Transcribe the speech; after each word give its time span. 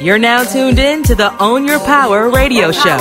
You're 0.00 0.18
now 0.18 0.44
tuned 0.44 0.78
in 0.78 1.02
to 1.04 1.16
the 1.16 1.36
Own 1.42 1.64
Your 1.64 1.80
Power 1.80 2.30
radio 2.30 2.70
show 2.70 2.98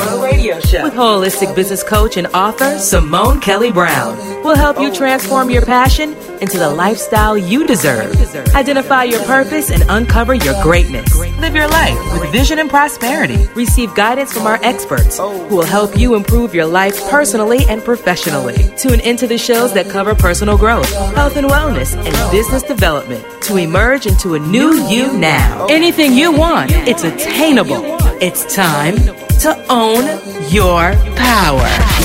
with 0.82 0.94
holistic 0.94 1.56
business 1.56 1.84
coach 1.84 2.18
and 2.18 2.26
author 2.28 2.80
Simone 2.80 3.40
Kelly 3.40 3.72
Brown. 3.72 4.18
We'll 4.44 4.56
help 4.56 4.80
you 4.80 4.92
transform 4.92 5.52
your 5.52 5.64
passion 5.64 6.16
into 6.42 6.58
the 6.58 6.72
lifestyle 6.72 7.38
you 7.38 7.68
deserve. 7.68 8.16
Identify 8.56 9.04
your 9.04 9.22
purpose 9.26 9.70
and 9.70 9.84
uncover 9.90 10.34
your 10.34 10.60
greatness. 10.64 11.16
Live 11.40 11.54
your 11.54 11.68
life 11.68 12.00
with 12.14 12.32
vision 12.32 12.58
and 12.58 12.70
prosperity. 12.70 13.48
Receive 13.54 13.94
guidance 13.94 14.34
from 14.34 14.48
our 14.48 14.60
experts 14.64 15.20
oh. 15.20 15.48
who 15.50 15.58
will 15.58 15.66
help 15.66 15.96
you 15.96 16.16
improve 16.16 16.56
your 16.56 16.66
life 16.66 17.00
personally 17.12 17.60
and 17.70 17.84
professionally. 17.84 18.56
Tune 18.76 19.02
into 19.02 19.28
the 19.28 19.38
shows 19.38 19.72
that 19.76 19.88
cover 19.88 20.16
personal 20.16 20.58
growth, 20.58 20.92
health 21.14 21.38
and 21.38 21.46
wellness, 21.46 21.96
and 21.96 22.32
business 22.32 22.64
development 22.64 23.24
to 23.48 23.56
emerge 23.56 24.06
into 24.06 24.34
a 24.34 24.40
new 24.40 24.74
you 24.90 25.18
now. 25.18 25.68
Anything 25.68 26.12
you 26.12 26.34
want, 26.34 26.70
it's 26.70 27.06
attainable. 27.06 27.82
It's 28.22 28.54
time 28.54 28.98
to 29.40 29.66
own 29.70 30.04
your 30.50 30.92
power. 31.16 31.98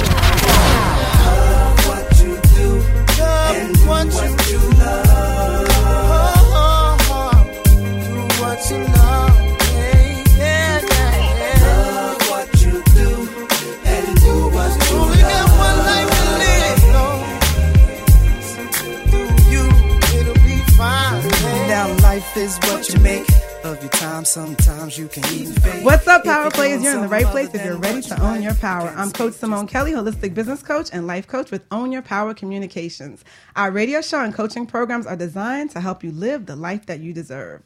Is 22.43 22.59
what 22.59 22.93
you 22.93 22.99
make 22.99 23.29
of 23.63 23.81
your 23.81 23.91
time. 23.93 24.25
Sometimes 24.25 24.99
you 24.99 25.07
can 25.07 25.25
even 25.33 25.55
fake. 25.55 25.85
What's 25.85 26.09
up, 26.09 26.25
Power 26.25 26.51
Players? 26.51 26.83
You're 26.83 26.97
in 26.97 27.03
the 27.03 27.07
right 27.07 27.27
place 27.27 27.55
if 27.55 27.65
you're 27.65 27.77
ready 27.77 28.03
to 28.03 28.21
own 28.21 28.43
your 28.43 28.55
power. 28.55 28.93
I'm 28.97 29.13
Coach 29.13 29.35
Simone 29.35 29.69
Kelly, 29.69 29.93
holistic 29.93 30.35
business 30.35 30.61
coach 30.61 30.91
and 30.93 31.07
life 31.07 31.29
coach 31.29 31.53
with 31.53 31.65
Own 31.71 31.93
Your 31.93 32.03
Power 32.03 32.35
Communications. 32.35 33.25
Our 33.55 33.71
radio 33.71 34.01
show 34.01 34.25
and 34.25 34.35
coaching 34.35 34.67
programs 34.67 35.07
are 35.07 35.15
designed 35.15 35.71
to 35.71 35.81
help 35.81 36.03
you 36.03 36.11
live 36.11 36.47
the 36.47 36.57
life 36.57 36.87
that 36.87 36.99
you 36.99 37.13
deserve. 37.13 37.63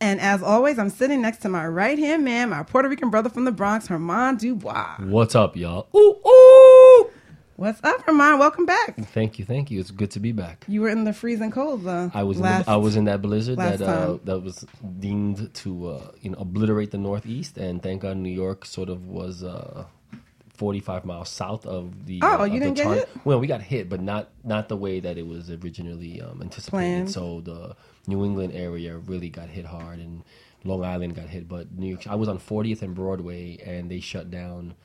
And 0.00 0.20
as 0.20 0.42
always, 0.42 0.80
I'm 0.80 0.90
sitting 0.90 1.22
next 1.22 1.38
to 1.38 1.48
my 1.48 1.68
right 1.68 1.98
hand 1.98 2.24
man, 2.24 2.48
my 2.48 2.64
Puerto 2.64 2.88
Rican 2.88 3.10
brother 3.10 3.30
from 3.30 3.44
the 3.44 3.52
Bronx, 3.52 3.86
Herman 3.86 4.36
Dubois. 4.36 4.96
What's 4.98 5.36
up, 5.36 5.56
y'all? 5.56 5.86
Ooh, 5.94 6.16
ooh. 6.26 6.87
What's 7.58 7.82
up, 7.82 8.02
Herman? 8.02 8.38
Welcome 8.38 8.66
back. 8.66 8.94
Thank 9.06 9.40
you, 9.40 9.44
thank 9.44 9.68
you. 9.68 9.80
It's 9.80 9.90
good 9.90 10.12
to 10.12 10.20
be 10.20 10.30
back. 10.30 10.64
You 10.68 10.80
were 10.80 10.88
in 10.90 11.02
the 11.02 11.12
freezing 11.12 11.50
cold. 11.50 11.82
though. 11.82 12.08
I 12.14 12.22
was 12.22 12.38
last, 12.38 12.60
in 12.60 12.64
the, 12.66 12.70
I 12.70 12.76
was 12.76 12.94
in 12.94 13.06
that 13.06 13.20
blizzard 13.20 13.58
that 13.58 13.82
uh, 13.82 14.18
that 14.22 14.38
was 14.38 14.64
deemed 15.00 15.52
to 15.54 15.88
uh, 15.88 16.10
you 16.20 16.30
know 16.30 16.38
obliterate 16.38 16.92
the 16.92 16.98
Northeast, 16.98 17.58
and 17.58 17.82
thank 17.82 18.02
God 18.02 18.16
New 18.16 18.30
York 18.30 18.64
sort 18.64 18.88
of 18.88 19.08
was 19.08 19.42
uh, 19.42 19.86
45 20.54 21.04
miles 21.04 21.30
south 21.30 21.66
of 21.66 22.06
the. 22.06 22.20
Oh, 22.22 22.42
uh, 22.42 22.44
you 22.44 22.60
didn't 22.60 22.76
get 22.76 22.86
hit? 22.86 23.08
Well, 23.24 23.40
we 23.40 23.48
got 23.48 23.60
hit, 23.60 23.88
but 23.88 24.00
not 24.00 24.30
not 24.44 24.68
the 24.68 24.76
way 24.76 25.00
that 25.00 25.18
it 25.18 25.26
was 25.26 25.50
originally 25.50 26.22
um, 26.22 26.40
anticipated. 26.40 26.70
Planned. 26.70 27.10
So 27.10 27.40
the 27.40 27.74
New 28.06 28.24
England 28.24 28.52
area 28.54 28.96
really 28.98 29.30
got 29.30 29.48
hit 29.48 29.66
hard, 29.66 29.98
and 29.98 30.22
Long 30.62 30.84
Island 30.84 31.16
got 31.16 31.28
hit. 31.28 31.48
But 31.48 31.76
New 31.76 31.88
York, 31.88 32.06
I 32.06 32.14
was 32.14 32.28
on 32.28 32.38
40th 32.38 32.82
and 32.82 32.94
Broadway, 32.94 33.58
and 33.66 33.90
they 33.90 33.98
shut 33.98 34.30
down. 34.30 34.76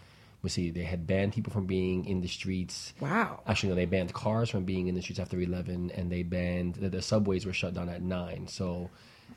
We 0.43 0.49
see 0.49 0.69
they 0.71 0.83
had 0.83 1.07
banned 1.07 1.31
people 1.33 1.51
from 1.53 1.65
being 1.65 2.05
in 2.05 2.19
the 2.21 2.27
streets. 2.27 2.93
Wow. 2.99 3.41
Actually, 3.47 3.69
no, 3.69 3.75
they 3.75 3.85
banned 3.85 4.13
cars 4.13 4.49
from 4.49 4.65
being 4.65 4.87
in 4.87 4.93
the 4.95 5.01
streets 5.01 5.19
after 5.19 5.39
11, 5.39 5.91
and 5.95 6.11
they 6.11 6.21
banned 6.23 6.75
the, 6.75 6.89
the 6.89 7.01
subways 7.01 7.45
were 7.45 7.53
shut 7.53 7.73
down 7.73 7.87
at 7.89 8.01
9. 8.01 8.47
So 8.49 8.89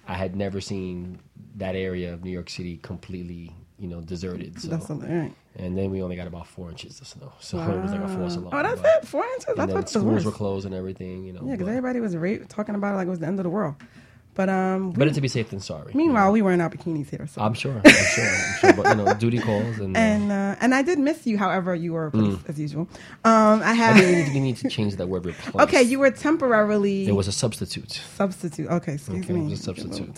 I 0.09 0.15
had 0.15 0.35
never 0.35 0.61
seen 0.61 1.21
that 1.57 1.77
area 1.77 2.13
of 2.13 2.25
New 2.25 2.33
York 2.33 2.51
City 2.51 2.79
completely, 2.79 3.55
you 3.79 3.87
know, 3.87 4.01
deserted. 4.01 4.61
So. 4.61 4.67
That's 4.69 4.91
right. 4.91 5.33
and 5.55 5.79
then 5.79 5.91
we 5.93 6.03
only 6.03 6.17
got 6.17 6.27
about 6.27 6.49
four 6.49 6.71
inches 6.71 7.01
of 7.01 7.07
snow. 7.07 7.33
So 7.39 7.59
it 7.73 7.81
was 7.81 7.93
like 7.93 8.01
a 8.03 8.09
false 8.09 8.35
alarm. 8.35 8.53
Oh, 8.53 8.63
that's 8.65 8.81
but- 8.81 9.03
it. 9.05 9.07
Four 9.07 9.25
inches. 9.27 9.45
And 9.47 9.57
That's 9.59 9.69
then 9.69 9.77
what's 9.77 9.93
the 9.93 10.01
schools 10.01 10.13
worst. 10.15 10.27
were 10.27 10.33
closed 10.33 10.67
and 10.67 10.75
everything, 10.75 11.23
you 11.25 11.33
know. 11.33 11.43
Yeah, 11.45 11.53
because 11.53 11.69
everybody 11.69 12.01
was 12.01 12.17
ra- 12.17 12.45
talking 12.49 12.75
about 12.75 12.95
it 12.95 12.97
like 12.97 13.07
it 13.07 13.11
was 13.11 13.21
the 13.21 13.27
end 13.29 13.39
of 13.39 13.45
the 13.45 13.51
world. 13.51 13.77
But 14.37 14.49
um, 14.51 14.93
we- 14.93 14.99
better 14.99 15.13
to 15.15 15.21
be 15.23 15.29
safe 15.29 15.49
than 15.51 15.61
sorry. 15.61 15.93
meanwhile, 15.95 16.31
we 16.31 16.43
were 16.43 16.53
in 16.53 16.61
our 16.61 16.69
bikinis 16.71 17.09
here. 17.09 17.27
So. 17.27 17.41
I'm 17.41 17.55
sure. 17.55 17.81
I'm 17.85 17.91
sure. 17.93 18.25
I'm 18.25 18.59
sure. 18.61 18.73
But, 18.75 18.87
you 18.91 18.95
know, 19.05 19.15
duty 19.15 19.39
calls. 19.39 19.79
And, 19.79 19.97
and 19.97 20.31
uh, 20.31 20.57
and 20.61 20.75
I 20.75 20.83
did 20.83 20.99
miss 20.99 21.27
you. 21.27 21.39
However, 21.39 21.75
you 21.75 21.95
were 21.95 22.11
replaced 22.11 22.41
as 22.49 22.61
usual. 22.61 22.83
Um, 23.25 23.63
I 23.63 23.71
I 23.71 23.73
had. 23.73 23.97
think 23.97 24.07
we 24.07 24.15
need, 24.15 24.27
to, 24.27 24.33
we 24.35 24.41
need 24.41 24.57
to 24.59 24.69
change 24.69 24.97
that 24.97 25.09
word 25.09 25.35
okay, 25.59 25.83
you 25.83 25.99
were 25.99 26.11
temporarily 26.11 27.07
There 27.07 27.15
was 27.15 27.29
a 27.29 27.33
substitute. 27.33 27.93
substitute. 28.17 28.69
Okay, 28.69 28.95
excuse 28.95 29.25
Okay, 29.25 29.33
me. 29.33 29.41
it 29.41 29.51
was 29.51 29.61
a 29.61 29.63
substitute. 29.63 30.15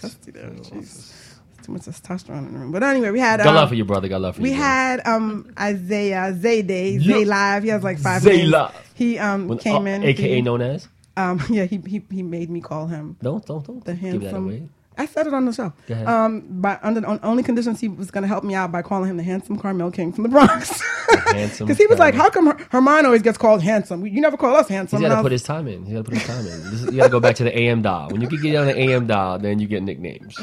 Too 1.62 1.73
much 1.73 1.83
testosterone 1.83 2.47
in 2.49 2.53
the 2.55 2.59
room. 2.61 2.73
But 2.73 2.83
anyway, 2.83 3.11
we 3.11 3.21
had. 3.21 3.39
Got 3.39 3.49
um, 3.49 3.55
love 3.56 3.69
for 3.69 3.75
you, 3.75 3.85
brother. 3.85 4.09
Got 4.09 4.21
love 4.23 4.37
for 4.37 4.43
We 4.43 4.50
you. 4.50 4.56
brother. 4.56 4.73
had 4.73 5.06
um 5.06 5.53
Isaiah 5.59 6.33
Zayday, 6.35 6.95
Yeah. 7.00 7.12
Zay 7.15 7.25
Live. 7.25 7.62
He 7.62 7.69
has 7.69 7.83
like 7.85 7.99
five 7.99 8.23
Zay. 8.23 8.45
Live. 8.47 8.73
He 8.95 9.19
um 9.19 9.49
When- 9.49 9.59
came 9.59 9.83
uh, 9.87 9.91
in, 9.91 10.03
AKA 10.05 10.35
he- 10.37 10.43
known 10.43 10.61
as? 10.62 10.89
Um 11.19 11.43
yeah 11.51 11.65
he, 11.65 11.79
he 11.87 12.03
he 12.11 12.23
made 12.23 12.51
me 12.51 12.61
call 12.61 12.87
him 12.87 13.17
Don't, 13.23 13.45
don't, 13.45 13.67
don't. 13.67 13.84
the 13.84 13.95
give 13.95 14.23
that 14.23 14.34
away. 14.34 14.69
I 14.99 15.07
said 15.07 15.27
it 15.27 15.33
on 15.35 15.45
the 15.47 15.53
show. 15.53 15.73
Um, 16.07 16.43
by 16.61 16.79
under 16.83 17.07
on 17.07 17.21
only 17.23 17.43
conditions 17.43 17.81
he 17.81 17.89
was 17.89 18.11
going 18.11 18.23
to 18.23 18.29
help 18.29 18.45
me 18.45 18.55
out 18.55 18.71
by 18.73 18.83
calling 18.83 19.09
him 19.09 19.17
the 19.17 19.23
handsome 19.23 19.59
Caramel 19.59 19.91
King 19.93 20.13
from 20.13 20.25
the 20.25 20.29
Bronx. 20.29 20.81
handsome 21.33 21.67
Because 21.67 21.79
he 21.79 21.87
was 21.87 21.99
like, 21.99 22.15
"How 22.15 22.29
come 22.31 22.47
Her- 22.47 22.67
Herman 22.71 23.07
always 23.07 23.23
gets 23.23 23.39
called 23.39 23.63
handsome? 23.63 24.07
You 24.07 24.21
never 24.21 24.37
call 24.37 24.57
us 24.57 24.69
handsome." 24.69 25.01
He's 25.01 25.09
got 25.09 25.17
to 25.17 25.23
put 25.23 25.33
his 25.33 25.43
time 25.43 25.67
in. 25.69 25.85
He's 25.85 25.95
got 25.95 26.05
to 26.05 26.11
put 26.11 26.19
his 26.19 26.27
time 26.27 26.41
in. 26.47 26.71
This 26.71 26.83
is, 26.83 26.85
you 26.87 26.97
got 26.99 27.05
to 27.05 27.11
go 27.11 27.21
back 27.21 27.37
to 27.37 27.45
the 27.45 27.57
AM 27.59 27.81
dial. 27.83 28.09
When 28.11 28.21
you 28.21 28.29
can 28.29 28.43
get 28.43 28.57
on 28.57 28.67
the 28.67 28.79
AM 28.79 29.07
dial, 29.07 29.39
then 29.39 29.59
you 29.61 29.67
get 29.69 29.83
nicknames. 29.83 30.37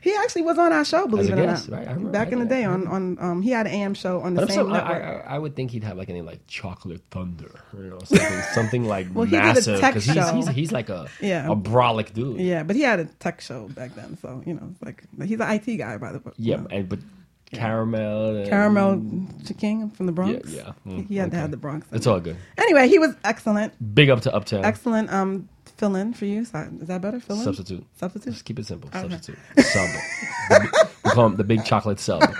he 0.00 0.14
actually 0.14 0.42
was 0.42 0.58
on 0.58 0.72
our 0.72 0.84
show, 0.84 1.06
believe 1.06 1.30
it 1.30 1.38
or 1.38 1.46
not. 1.46 1.68
right? 1.68 1.86
I 1.88 1.92
remember- 1.92 2.10
Back 2.10 2.32
in 2.32 2.38
the 2.38 2.44
day, 2.46 2.64
on 2.64 2.86
on 2.86 3.18
um, 3.20 3.42
he 3.42 3.50
had 3.50 3.66
an 3.66 3.72
AM 3.72 3.94
show 3.94 4.20
on 4.20 4.34
the 4.34 4.42
But 4.42 4.50
I'm 4.50 4.54
same 4.56 4.66
so, 4.66 4.72
I, 4.72 4.78
network. 4.78 5.26
I, 5.26 5.34
I 5.34 5.38
would 5.38 5.56
think 5.56 5.70
he'd 5.70 5.84
have 5.84 5.96
like 5.96 6.08
any 6.10 6.22
like 6.22 6.46
chocolate 6.46 7.02
thunder, 7.10 7.60
you 7.76 7.84
know, 7.84 7.98
something, 8.04 8.40
something 8.52 8.84
like 8.84 9.08
Well, 9.14 9.24
he 9.24 9.32
did 9.32 9.40
a 9.40 9.42
massive 9.46 9.80
tech 9.80 9.94
he's, 9.94 10.04
show. 10.04 10.32
he's 10.34 10.48
he's 10.48 10.72
like 10.72 10.88
a 10.88 11.08
Yeah. 11.20 11.50
a 11.50 11.56
brolic 11.56 12.12
dude. 12.12 12.40
yeah, 12.40 12.62
but 12.62 12.76
he 12.76 12.82
had 12.82 13.00
a 13.00 13.04
tech 13.06 13.40
show 13.46 13.68
back 13.68 13.94
then, 13.94 14.18
so 14.20 14.42
you 14.46 14.54
know, 14.54 14.68
it's 14.72 14.82
like 14.82 15.02
he's 15.26 15.40
an 15.40 15.50
IT 15.50 15.76
guy 15.78 15.96
by 15.98 16.12
the 16.12 16.18
way. 16.18 16.32
Yeah, 16.36 16.56
you 16.56 16.62
know. 16.62 16.68
and 16.70 16.88
but 16.88 16.98
caramel, 17.52 18.36
and, 18.36 18.48
Caramel 18.48 19.02
King 19.58 19.88
from 19.90 20.06
the 20.06 20.12
Bronx. 20.12 20.50
Yeah, 20.50 20.62
yeah. 20.66 20.72
He- 20.84 21.02
Mm, 21.02 21.08
he 21.08 21.16
had 21.16 21.30
to 21.30 21.36
have 21.36 21.50
the 21.50 21.56
Bronx. 21.56 21.86
It's 21.92 22.06
all 22.06 22.20
good. 22.20 22.36
Anyway, 22.58 22.88
he 22.88 22.98
was 22.98 23.14
excellent, 23.24 23.72
Big 23.94 24.10
up 24.10 24.20
to 24.22 24.34
Uptown. 24.34 24.64
excellent. 24.64 25.12
Um, 25.12 25.48
fill 25.76 25.94
in 25.94 26.12
for 26.14 26.24
you. 26.24 26.44
So- 26.44 26.68
Is 26.80 26.88
that 26.88 27.00
better? 27.00 27.20
Fill 27.20 27.36
in. 27.36 27.42
Substitute. 27.44 27.86
Substitute. 27.96 28.32
Just 28.32 28.44
keep 28.44 28.58
it 28.58 28.66
simple. 28.66 28.88
Okay. 28.88 29.00
Substitute. 29.08 29.38
Sub. 29.64 29.88
We 31.04 31.10
call 31.12 31.26
him 31.26 31.36
the 31.36 31.44
big 31.44 31.64
chocolate 31.64 32.00
sub. 32.00 32.22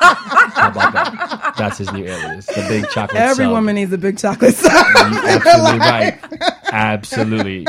How 0.00 0.68
about 0.70 0.92
that? 0.92 1.54
That's 1.56 1.78
his 1.78 1.90
new 1.92 2.04
alias. 2.04 2.46
The 2.46 2.66
big 2.68 2.88
chocolate 2.90 3.20
Every 3.20 3.44
sub. 3.46 3.52
woman 3.52 3.74
needs 3.76 3.92
a 3.92 3.98
big 3.98 4.18
chocolate 4.18 4.54
sub. 4.54 4.72
Absolutely 4.96 5.78
right. 5.78 6.18
Absolutely. 6.72 7.66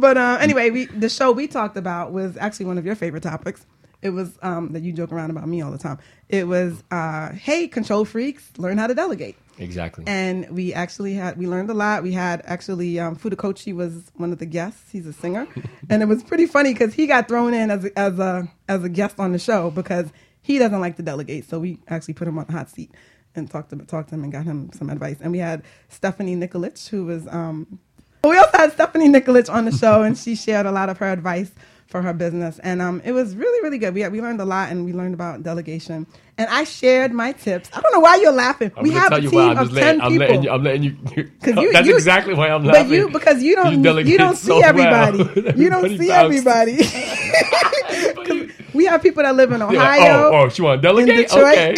But 0.00 0.16
uh, 0.16 0.38
anyway, 0.40 0.70
we 0.70 0.86
the 0.86 1.08
show 1.08 1.32
we 1.32 1.46
talked 1.46 1.76
about 1.76 2.12
was 2.12 2.36
actually 2.36 2.66
one 2.66 2.78
of 2.78 2.86
your 2.86 2.94
favorite 2.94 3.22
topics. 3.22 3.66
It 4.02 4.10
was 4.10 4.36
um, 4.42 4.72
that 4.72 4.82
you 4.82 4.92
joke 4.92 5.12
around 5.12 5.30
about 5.30 5.46
me 5.46 5.62
all 5.62 5.70
the 5.70 5.78
time. 5.78 5.98
It 6.28 6.48
was, 6.48 6.82
uh, 6.90 7.30
hey, 7.32 7.68
control 7.68 8.04
freaks, 8.04 8.50
learn 8.58 8.76
how 8.76 8.88
to 8.88 8.94
delegate. 8.94 9.36
Exactly. 9.58 10.02
And 10.08 10.50
we 10.50 10.74
actually 10.74 11.14
had 11.14 11.38
we 11.38 11.46
learned 11.46 11.70
a 11.70 11.74
lot. 11.74 12.02
We 12.02 12.12
had 12.12 12.42
actually 12.44 12.98
um, 12.98 13.16
Fudakochi 13.16 13.74
was 13.74 14.10
one 14.16 14.32
of 14.32 14.38
the 14.38 14.46
guests. 14.46 14.90
He's 14.90 15.06
a 15.06 15.12
singer, 15.12 15.46
and 15.90 16.02
it 16.02 16.06
was 16.06 16.22
pretty 16.24 16.46
funny 16.46 16.72
because 16.72 16.94
he 16.94 17.06
got 17.06 17.28
thrown 17.28 17.54
in 17.54 17.70
as 17.70 17.84
a, 17.84 17.98
as 17.98 18.18
a 18.18 18.48
as 18.68 18.82
a 18.82 18.88
guest 18.88 19.20
on 19.20 19.32
the 19.32 19.38
show 19.38 19.70
because 19.70 20.10
he 20.40 20.58
doesn't 20.58 20.80
like 20.80 20.96
to 20.96 21.02
delegate. 21.02 21.48
So 21.48 21.60
we 21.60 21.78
actually 21.86 22.14
put 22.14 22.26
him 22.26 22.38
on 22.38 22.46
the 22.46 22.52
hot 22.52 22.70
seat 22.70 22.90
and 23.34 23.50
talked 23.50 23.70
to 23.70 23.76
talked 23.76 24.08
to 24.08 24.14
him 24.14 24.24
and 24.24 24.32
got 24.32 24.44
him 24.44 24.70
some 24.72 24.90
advice. 24.90 25.18
And 25.20 25.32
we 25.32 25.38
had 25.38 25.62
Stephanie 25.88 26.34
Nikolic, 26.34 26.88
who 26.88 27.04
was 27.04 27.28
um, 27.28 27.78
we 28.24 28.38
also 28.38 28.56
had 28.56 28.72
Stephanie 28.72 29.08
Nikolic 29.08 29.52
on 29.52 29.64
the 29.64 29.72
show, 29.72 30.02
and 30.02 30.16
she 30.16 30.34
shared 30.34 30.66
a 30.66 30.72
lot 30.72 30.88
of 30.88 30.98
her 30.98 31.10
advice 31.10 31.50
for 31.86 32.00
her 32.00 32.12
business, 32.14 32.58
and 32.60 32.80
um, 32.80 33.02
it 33.04 33.12
was 33.12 33.36
really 33.36 33.62
really 33.62 33.76
good. 33.78 33.92
We 33.92 34.06
we 34.08 34.20
learned 34.22 34.40
a 34.40 34.44
lot, 34.46 34.70
and 34.70 34.84
we 34.84 34.92
learned 34.94 35.12
about 35.14 35.42
delegation. 35.42 36.06
And 36.38 36.48
I 36.48 36.64
shared 36.64 37.12
my 37.12 37.32
tips. 37.32 37.68
I 37.74 37.80
don't 37.82 37.92
know 37.92 38.00
why 38.00 38.16
you're 38.16 38.32
laughing. 38.32 38.72
I'm 38.76 38.84
we 38.84 38.90
have 38.92 39.12
a 39.12 39.20
you 39.20 39.28
team 39.28 39.38
why. 39.38 39.50
I'm 39.50 39.58
of 39.58 39.74
ten 39.74 39.98
letting, 39.98 40.00
I'm 40.00 40.10
people. 40.12 40.26
letting 40.26 40.42
you. 40.44 40.50
I'm 40.50 40.62
letting 40.62 40.82
you. 40.84 40.92
'Cause 41.42 41.56
you- 41.62 41.72
that's 41.72 41.86
you- 41.86 41.94
exactly 41.94 42.32
why 42.34 42.48
I'm 42.48 42.64
laughing. 42.64 42.88
but 42.88 42.94
you 42.96 43.08
because 43.10 43.42
you 43.42 43.54
don't 43.56 43.84
you, 44.06 44.16
don't 44.18 44.36
see 44.36 44.46
so 44.46 44.58
well. 44.60 44.64
everybody. 44.64 45.52
You 45.62 45.68
don't 45.68 45.98
see 45.98 46.10
everybody. 46.10 46.76
we 48.74 48.86
have 48.86 49.02
people 49.02 49.22
that 49.22 49.34
live 49.34 49.52
in 49.52 49.60
Ohio. 49.60 50.30
Oh, 50.32 50.44
oh, 50.44 50.48
she 50.48 50.62
want 50.62 50.80
to 50.80 50.88
delegate? 50.88 51.30
Okay. 51.30 51.74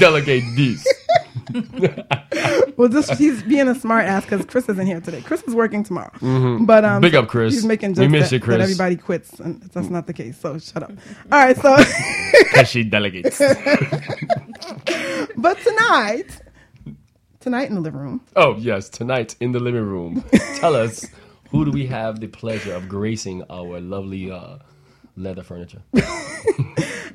delegate 0.00 0.44
this. 0.56 0.86
Well, 2.76 2.88
just 2.88 3.12
he's 3.16 3.42
being 3.42 3.68
a 3.68 3.74
smart 3.74 4.06
ass 4.06 4.24
because 4.24 4.46
Chris 4.46 4.66
isn't 4.70 4.86
here 4.86 5.00
today. 5.02 5.20
Chris 5.20 5.42
is 5.42 5.54
working 5.54 5.82
tomorrow. 5.84 6.10
But 6.20 6.22
um, 6.22 6.58
Mm-hmm. 6.62 7.00
Big 7.02 7.14
up, 7.14 7.28
Chris. 7.28 7.52
He's 7.52 7.66
making 7.66 7.90
We 7.90 7.94
jokes 8.06 8.12
miss 8.12 8.30
that, 8.30 8.36
you, 8.36 8.40
Chris. 8.40 8.56
that 8.56 8.62
everybody 8.62 8.96
quits, 8.96 9.38
and 9.38 9.60
that's 9.64 9.90
not 9.90 10.06
the 10.06 10.14
case. 10.14 10.38
So 10.40 10.58
shut 10.58 10.84
up. 10.84 10.90
All 11.30 11.44
right, 11.44 11.56
so 11.56 11.76
Because 12.44 12.68
she 12.68 12.82
delegates. 12.84 13.38
but 15.36 15.58
tonight, 15.60 16.40
tonight 17.40 17.68
in 17.68 17.74
the 17.74 17.80
living 17.82 18.00
room, 18.00 18.20
Oh, 18.36 18.56
yes. 18.56 18.88
Tonight 18.88 19.36
in 19.40 19.52
the 19.52 19.60
living 19.60 19.84
room. 19.84 20.24
Tell 20.56 20.74
us, 20.74 21.04
who 21.50 21.64
do 21.66 21.70
we 21.70 21.86
have 21.86 22.20
the 22.20 22.28
pleasure 22.28 22.72
of 22.74 22.88
gracing 22.88 23.42
our 23.50 23.80
lovely 23.80 24.30
uh, 24.30 24.58
leather 25.16 25.42
furniture. 25.42 25.82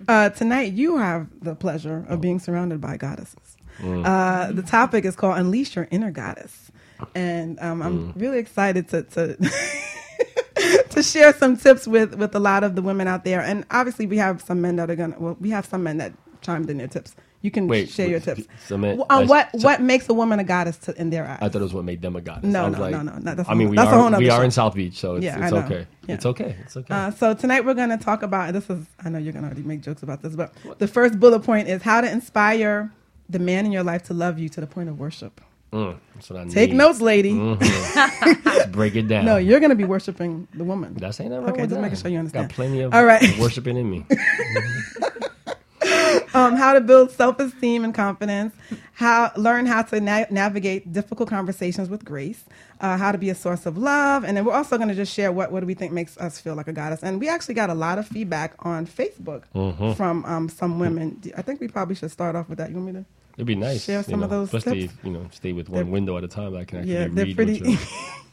Uh, 0.08 0.30
tonight, 0.30 0.72
you 0.74 0.98
have 0.98 1.26
the 1.42 1.56
pleasure 1.56 2.06
of 2.08 2.22
being 2.22 2.38
surrounded 2.38 2.80
by 2.80 2.96
goddesses. 2.96 3.55
Mm. 3.80 4.06
Uh, 4.06 4.52
the 4.54 4.62
topic 4.64 5.06
is 5.06 5.16
called 5.16 5.38
"Unleash 5.38 5.76
Your 5.76 5.88
Inner 5.92 6.12
Goddess," 6.12 6.72
and 7.14 7.60
um, 7.60 7.82
I'm 7.82 8.14
Mm. 8.14 8.22
really 8.22 8.38
excited 8.40 8.88
to 8.90 9.04
to, 9.04 9.36
to 10.90 11.04
share 11.04 11.34
some 11.34 11.58
tips 11.58 11.88
with 11.88 12.16
with 12.16 12.34
a 12.36 12.40
lot 12.40 12.64
of 12.64 12.76
the 12.76 12.82
women 12.82 13.08
out 13.08 13.24
there. 13.24 13.42
And 13.42 13.66
obviously, 13.72 14.06
we 14.08 14.18
have 14.18 14.42
some 14.42 14.62
men 14.62 14.78
that 14.78 14.90
are 14.90 14.96
gonna. 14.96 15.16
Well, 15.20 15.38
we 15.40 15.50
have 15.52 15.66
some 15.66 15.84
men 15.84 15.98
that 15.98 16.14
chimed 16.42 16.70
in 16.70 16.78
their 16.78 16.88
tips. 16.88 17.16
You 17.42 17.52
can 17.52 17.68
Wait, 17.68 17.90
share 17.90 18.08
your 18.08 18.20
tips. 18.20 18.48
on 18.72 18.84
I- 19.08 19.24
what 19.26 19.52
so- 19.52 19.60
what 19.68 19.80
makes 19.80 20.10
a 20.10 20.16
woman 20.16 20.40
a 20.40 20.44
goddess 20.44 20.78
to, 20.80 21.00
in 21.00 21.12
their 21.12 21.28
eyes. 21.28 21.38
I 21.42 21.50
thought 21.50 21.60
it 21.60 21.64
was 21.66 21.76
what 21.76 21.84
made 21.86 22.02
them 22.02 22.16
a 22.16 22.22
goddess. 22.22 22.50
No, 22.52 22.66
I 22.66 22.70
was 22.70 22.78
no, 22.78 22.82
like, 22.82 22.92
no, 22.94 23.02
no, 23.04 23.18
no, 23.20 23.36
that's 23.36 23.48
I 23.48 23.54
mean, 23.54 23.70
we 23.70 23.78
are 23.78 24.18
we 24.18 24.30
are 24.32 24.44
in 24.44 24.50
South 24.50 24.74
Beach, 24.74 24.98
so 25.00 25.16
it's, 25.18 25.26
Yeah, 25.26 25.44
it's 25.44 25.54
okay. 25.54 25.86
Yeah. 26.08 26.16
It's 26.16 26.26
okay. 26.26 26.56
It's 26.62 26.76
okay. 26.78 26.92
Uh, 26.94 27.12
so 27.12 27.36
tonight 27.36 27.64
we're 27.64 27.76
going 27.76 27.90
to 27.90 27.98
talk 27.98 28.24
about 28.24 28.52
this 28.54 28.68
is 28.72 28.88
I 29.04 29.10
know 29.10 29.20
you're 29.20 29.34
going 29.34 29.44
to 29.44 29.50
already 29.50 29.62
make 29.62 29.82
jokes 29.82 30.02
about 30.02 30.24
this, 30.24 30.36
but 30.36 30.54
the 30.80 30.88
first 30.88 31.20
bullet 31.20 31.42
point 31.42 31.68
is 31.68 31.84
how 31.84 32.02
to 32.02 32.12
inspire 32.12 32.92
the 33.30 33.40
man 33.40 33.66
in 33.66 33.72
your 33.72 33.84
life 33.84 34.04
to 34.04 34.14
love 34.14 34.40
you 34.40 34.50
to 34.50 34.62
the 34.62 34.68
point 34.68 34.90
of 34.90 35.00
worship. 35.00 35.42
Mm, 35.74 35.98
that's 36.14 36.30
what 36.30 36.40
I 36.40 36.46
Take 36.48 36.70
need. 36.70 36.78
notes, 36.78 37.02
lady. 37.02 37.34
Let's 37.34 38.68
break 38.68 38.96
it 38.96 39.08
down. 39.10 39.26
No, 39.26 39.38
you're 39.38 39.60
going 39.60 39.72
to 39.72 39.76
be 39.76 39.84
worshiping 39.84 40.48
the 40.54 40.64
woman. 40.64 40.94
That's 40.96 41.20
ain't 41.20 41.32
nothing 41.32 41.44
wrong 41.46 41.54
Okay, 41.54 41.64
just 41.64 41.72
that. 41.76 41.82
making 41.82 41.98
sure 41.98 42.12
you 42.12 42.20
understand. 42.20 42.48
Got 42.50 42.56
plenty 42.56 42.82
of 42.82 42.94
All 42.94 43.04
right. 43.04 43.22
worshiping 43.40 43.76
in 43.76 43.90
me. 43.90 44.06
um, 46.36 46.56
how 46.56 46.74
to 46.74 46.82
build 46.82 47.10
self-esteem 47.12 47.84
and 47.84 47.94
confidence, 47.94 48.54
how 48.94 49.32
learn 49.36 49.66
how 49.66 49.82
to 49.84 50.00
na- 50.00 50.26
navigate 50.30 50.92
difficult 50.94 51.30
conversations 51.30 51.90
with 51.90 52.06
grace, 52.06 52.44
uh, 52.82 52.98
how 52.98 53.12
to 53.12 53.18
be 53.18 53.30
a 53.30 53.36
source 53.36 53.66
of 53.66 53.78
love, 53.78 54.24
and 54.24 54.36
then 54.38 54.46
we're 54.46 54.54
also 54.54 54.78
going 54.78 54.90
to 54.90 54.96
just 54.96 55.14
share 55.14 55.32
what 55.32 55.52
what 55.52 55.62
do 55.62 55.66
we 55.66 55.74
think 55.74 55.92
makes 55.92 56.18
us 56.18 56.40
feel 56.40 56.56
like 56.56 56.68
a 56.68 56.74
goddess. 56.74 57.02
And 57.04 57.20
we 57.20 57.28
actually 57.30 57.56
got 57.56 57.70
a 57.70 57.74
lot 57.74 57.98
of 57.98 58.08
feedback 58.08 58.54
on 58.60 58.86
Facebook 58.86 59.44
Mm-hmm. 59.56 59.94
from 59.94 60.26
um, 60.26 60.50
some 60.50 60.80
women. 60.80 61.22
I 61.38 61.42
think 61.42 61.60
we 61.62 61.68
probably 61.68 61.96
should 61.96 62.12
start 62.12 62.36
off 62.36 62.50
with 62.50 62.58
that. 62.60 62.70
You 62.70 62.76
want 62.76 62.88
me 62.88 62.94
to? 63.02 63.06
It'd 63.38 63.48
be 63.48 63.56
nice. 63.56 63.84
Share 63.86 63.98
you 64.00 64.04
some 64.04 64.20
know, 64.22 64.26
of 64.26 64.30
those 64.30 64.54
Especially, 64.54 64.82
tips. 64.84 64.94
if, 65.00 65.06
you 65.06 65.12
know, 65.12 65.28
stay 65.32 65.52
with 65.54 65.68
one 65.70 65.84
They're- 65.86 65.92
window 65.92 66.18
at 66.18 66.24
a 66.24 66.28
time. 66.28 66.56
I 66.56 66.64
can 66.66 66.80
actually 66.80 66.94
Yeah, 66.94 67.08
they're 67.10 67.26
read 67.26 67.36
pretty. 67.36 67.78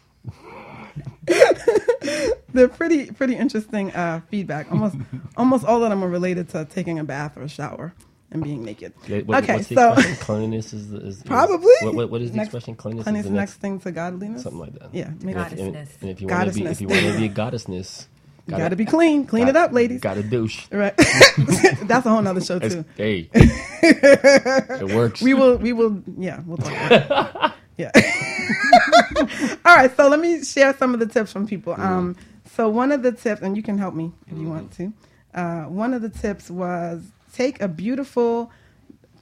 what 0.94 1.06
you're- 2.03 2.33
they're 2.55 2.69
pretty 2.69 3.11
pretty 3.11 3.35
interesting 3.37 3.93
uh, 3.93 4.21
feedback. 4.29 4.71
Almost 4.71 4.97
almost 5.37 5.65
all 5.65 5.83
of 5.83 5.91
them 5.91 6.03
are 6.05 6.09
related 6.09 6.49
to 6.50 6.65
taking 6.67 6.99
a 6.99 7.05
bath 7.05 7.37
or 7.37 7.43
a 7.43 7.49
shower 7.49 7.94
and 8.31 8.43
being 8.43 8.65
naked. 8.65 8.93
Yeah, 9.06 9.21
what- 9.21 9.43
okay, 9.44 9.56
what's 9.56 9.69
the 9.69 9.75
so 9.77 9.93
expression? 9.93 10.17
cleanliness 10.25 10.73
is, 10.73 10.93
is, 10.93 11.19
is 11.19 11.23
Probably. 11.23 11.73
What, 11.83 11.94
what, 11.94 12.11
what 12.11 12.23
is 12.23 12.31
the 12.31 12.37
Next- 12.39 12.49
expression? 12.49 12.75
Cleanliness 12.77 13.05
honey's 13.06 13.21
is 13.21 13.25
the 13.27 13.31
the 13.33 13.37
next 13.41 13.55
thing 13.55 13.79
to 13.81 13.91
godliness. 13.93 14.43
something 14.43 14.61
like 14.61 14.73
that. 14.79 14.94
Yeah, 14.94 15.11
maybe. 15.23 15.39
And 15.39 15.53
if, 15.53 15.59
and, 15.59 15.77
and 16.03 16.11
if 16.11 16.21
you 16.21 16.27
want 16.29 16.49
to 16.53 16.55
be, 16.59 16.67
if 16.67 16.81
you 16.81 16.89
want 16.89 17.00
to 17.03 17.17
be 17.19 17.27
a 17.27 17.29
goddessness, 17.29 18.06
You 18.47 18.56
gotta 18.56 18.75
be 18.77 18.85
clean. 18.85 19.25
Clean 19.27 19.47
it 19.49 19.56
up, 19.56 19.73
ladies. 19.73 20.00
Got 20.00 20.15
to 20.15 20.23
douche. 20.23 20.67
Right. 20.73 20.95
That's 21.85 22.05
a 22.06 22.11
whole 22.11 22.21
nother 22.23 22.41
show 22.41 22.56
It's, 22.61 22.75
too. 22.75 22.85
hey, 22.97 23.31
it 23.35 24.95
works. 24.95 25.23
We 25.23 25.35
will. 25.35 25.56
We 25.59 25.73
will. 25.73 26.03
Yeah, 26.19 26.41
we'll 26.45 26.56
talk. 26.59 27.55
Yeah. 27.82 27.90
All 29.64 29.76
right. 29.76 29.94
So 29.96 30.08
let 30.08 30.20
me 30.20 30.43
share 30.44 30.75
some 30.76 30.94
of 30.94 31.00
the 31.00 31.06
tips 31.06 31.32
from 31.32 31.46
people. 31.46 31.75
Um. 31.79 32.17
So 32.55 32.69
one 32.69 32.93
of 32.93 33.02
the 33.02 33.12
tips, 33.12 33.40
and 33.43 33.56
you 33.56 33.62
can 33.62 33.79
help 33.79 33.94
me 33.94 34.12
if 34.26 34.37
you 34.38 34.49
want 34.49 34.73
to. 34.76 34.93
Uh, 35.34 35.62
one 35.64 35.94
of 35.94 36.02
the 36.02 36.08
tips 36.11 36.50
was 36.50 37.02
take 37.32 37.61
a 37.61 37.69
beautiful. 37.69 38.50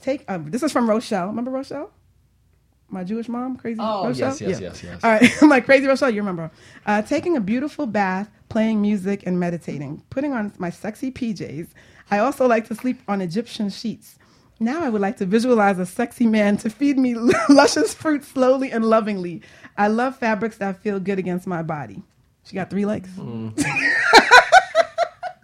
Take. 0.02 0.24
A, 0.28 0.38
this 0.38 0.62
is 0.62 0.72
from 0.72 0.88
Rochelle. 0.88 1.26
Remember 1.28 1.50
Rochelle? 1.50 1.90
My 2.92 3.04
Jewish 3.04 3.28
mom, 3.28 3.56
crazy 3.56 3.78
Oh, 3.80 4.08
Rochelle. 4.08 4.30
yes, 4.30 4.40
yes, 4.40 4.60
yes, 4.60 4.82
yes. 4.82 5.04
All 5.04 5.12
right, 5.12 5.30
I'm 5.42 5.48
like 5.48 5.64
crazy 5.64 5.86
Rochelle. 5.86 6.10
You 6.10 6.20
remember? 6.22 6.50
Uh, 6.84 7.02
taking 7.02 7.36
a 7.36 7.40
beautiful 7.40 7.86
bath, 7.86 8.28
playing 8.48 8.82
music, 8.82 9.22
and 9.26 9.38
meditating. 9.38 10.02
Putting 10.10 10.32
on 10.32 10.52
my 10.58 10.70
sexy 10.70 11.12
PJs. 11.12 11.68
I 12.10 12.18
also 12.18 12.48
like 12.48 12.66
to 12.66 12.74
sleep 12.74 13.00
on 13.06 13.20
Egyptian 13.20 13.70
sheets. 13.70 14.16
Now 14.62 14.84
I 14.84 14.90
would 14.90 15.00
like 15.00 15.16
to 15.16 15.26
visualize 15.26 15.78
a 15.78 15.86
sexy 15.86 16.26
man 16.26 16.58
to 16.58 16.68
feed 16.70 16.98
me 16.98 17.14
luscious 17.48 17.94
fruit 17.94 18.24
slowly 18.24 18.70
and 18.70 18.84
lovingly. 18.84 19.40
I 19.76 19.88
love 19.88 20.16
fabrics 20.16 20.58
that 20.58 20.82
feel 20.82 21.00
good 21.00 21.18
against 21.18 21.46
my 21.46 21.62
body. 21.62 22.02
She 22.44 22.54
got 22.54 22.70
three 22.70 22.84
legs. 22.84 23.10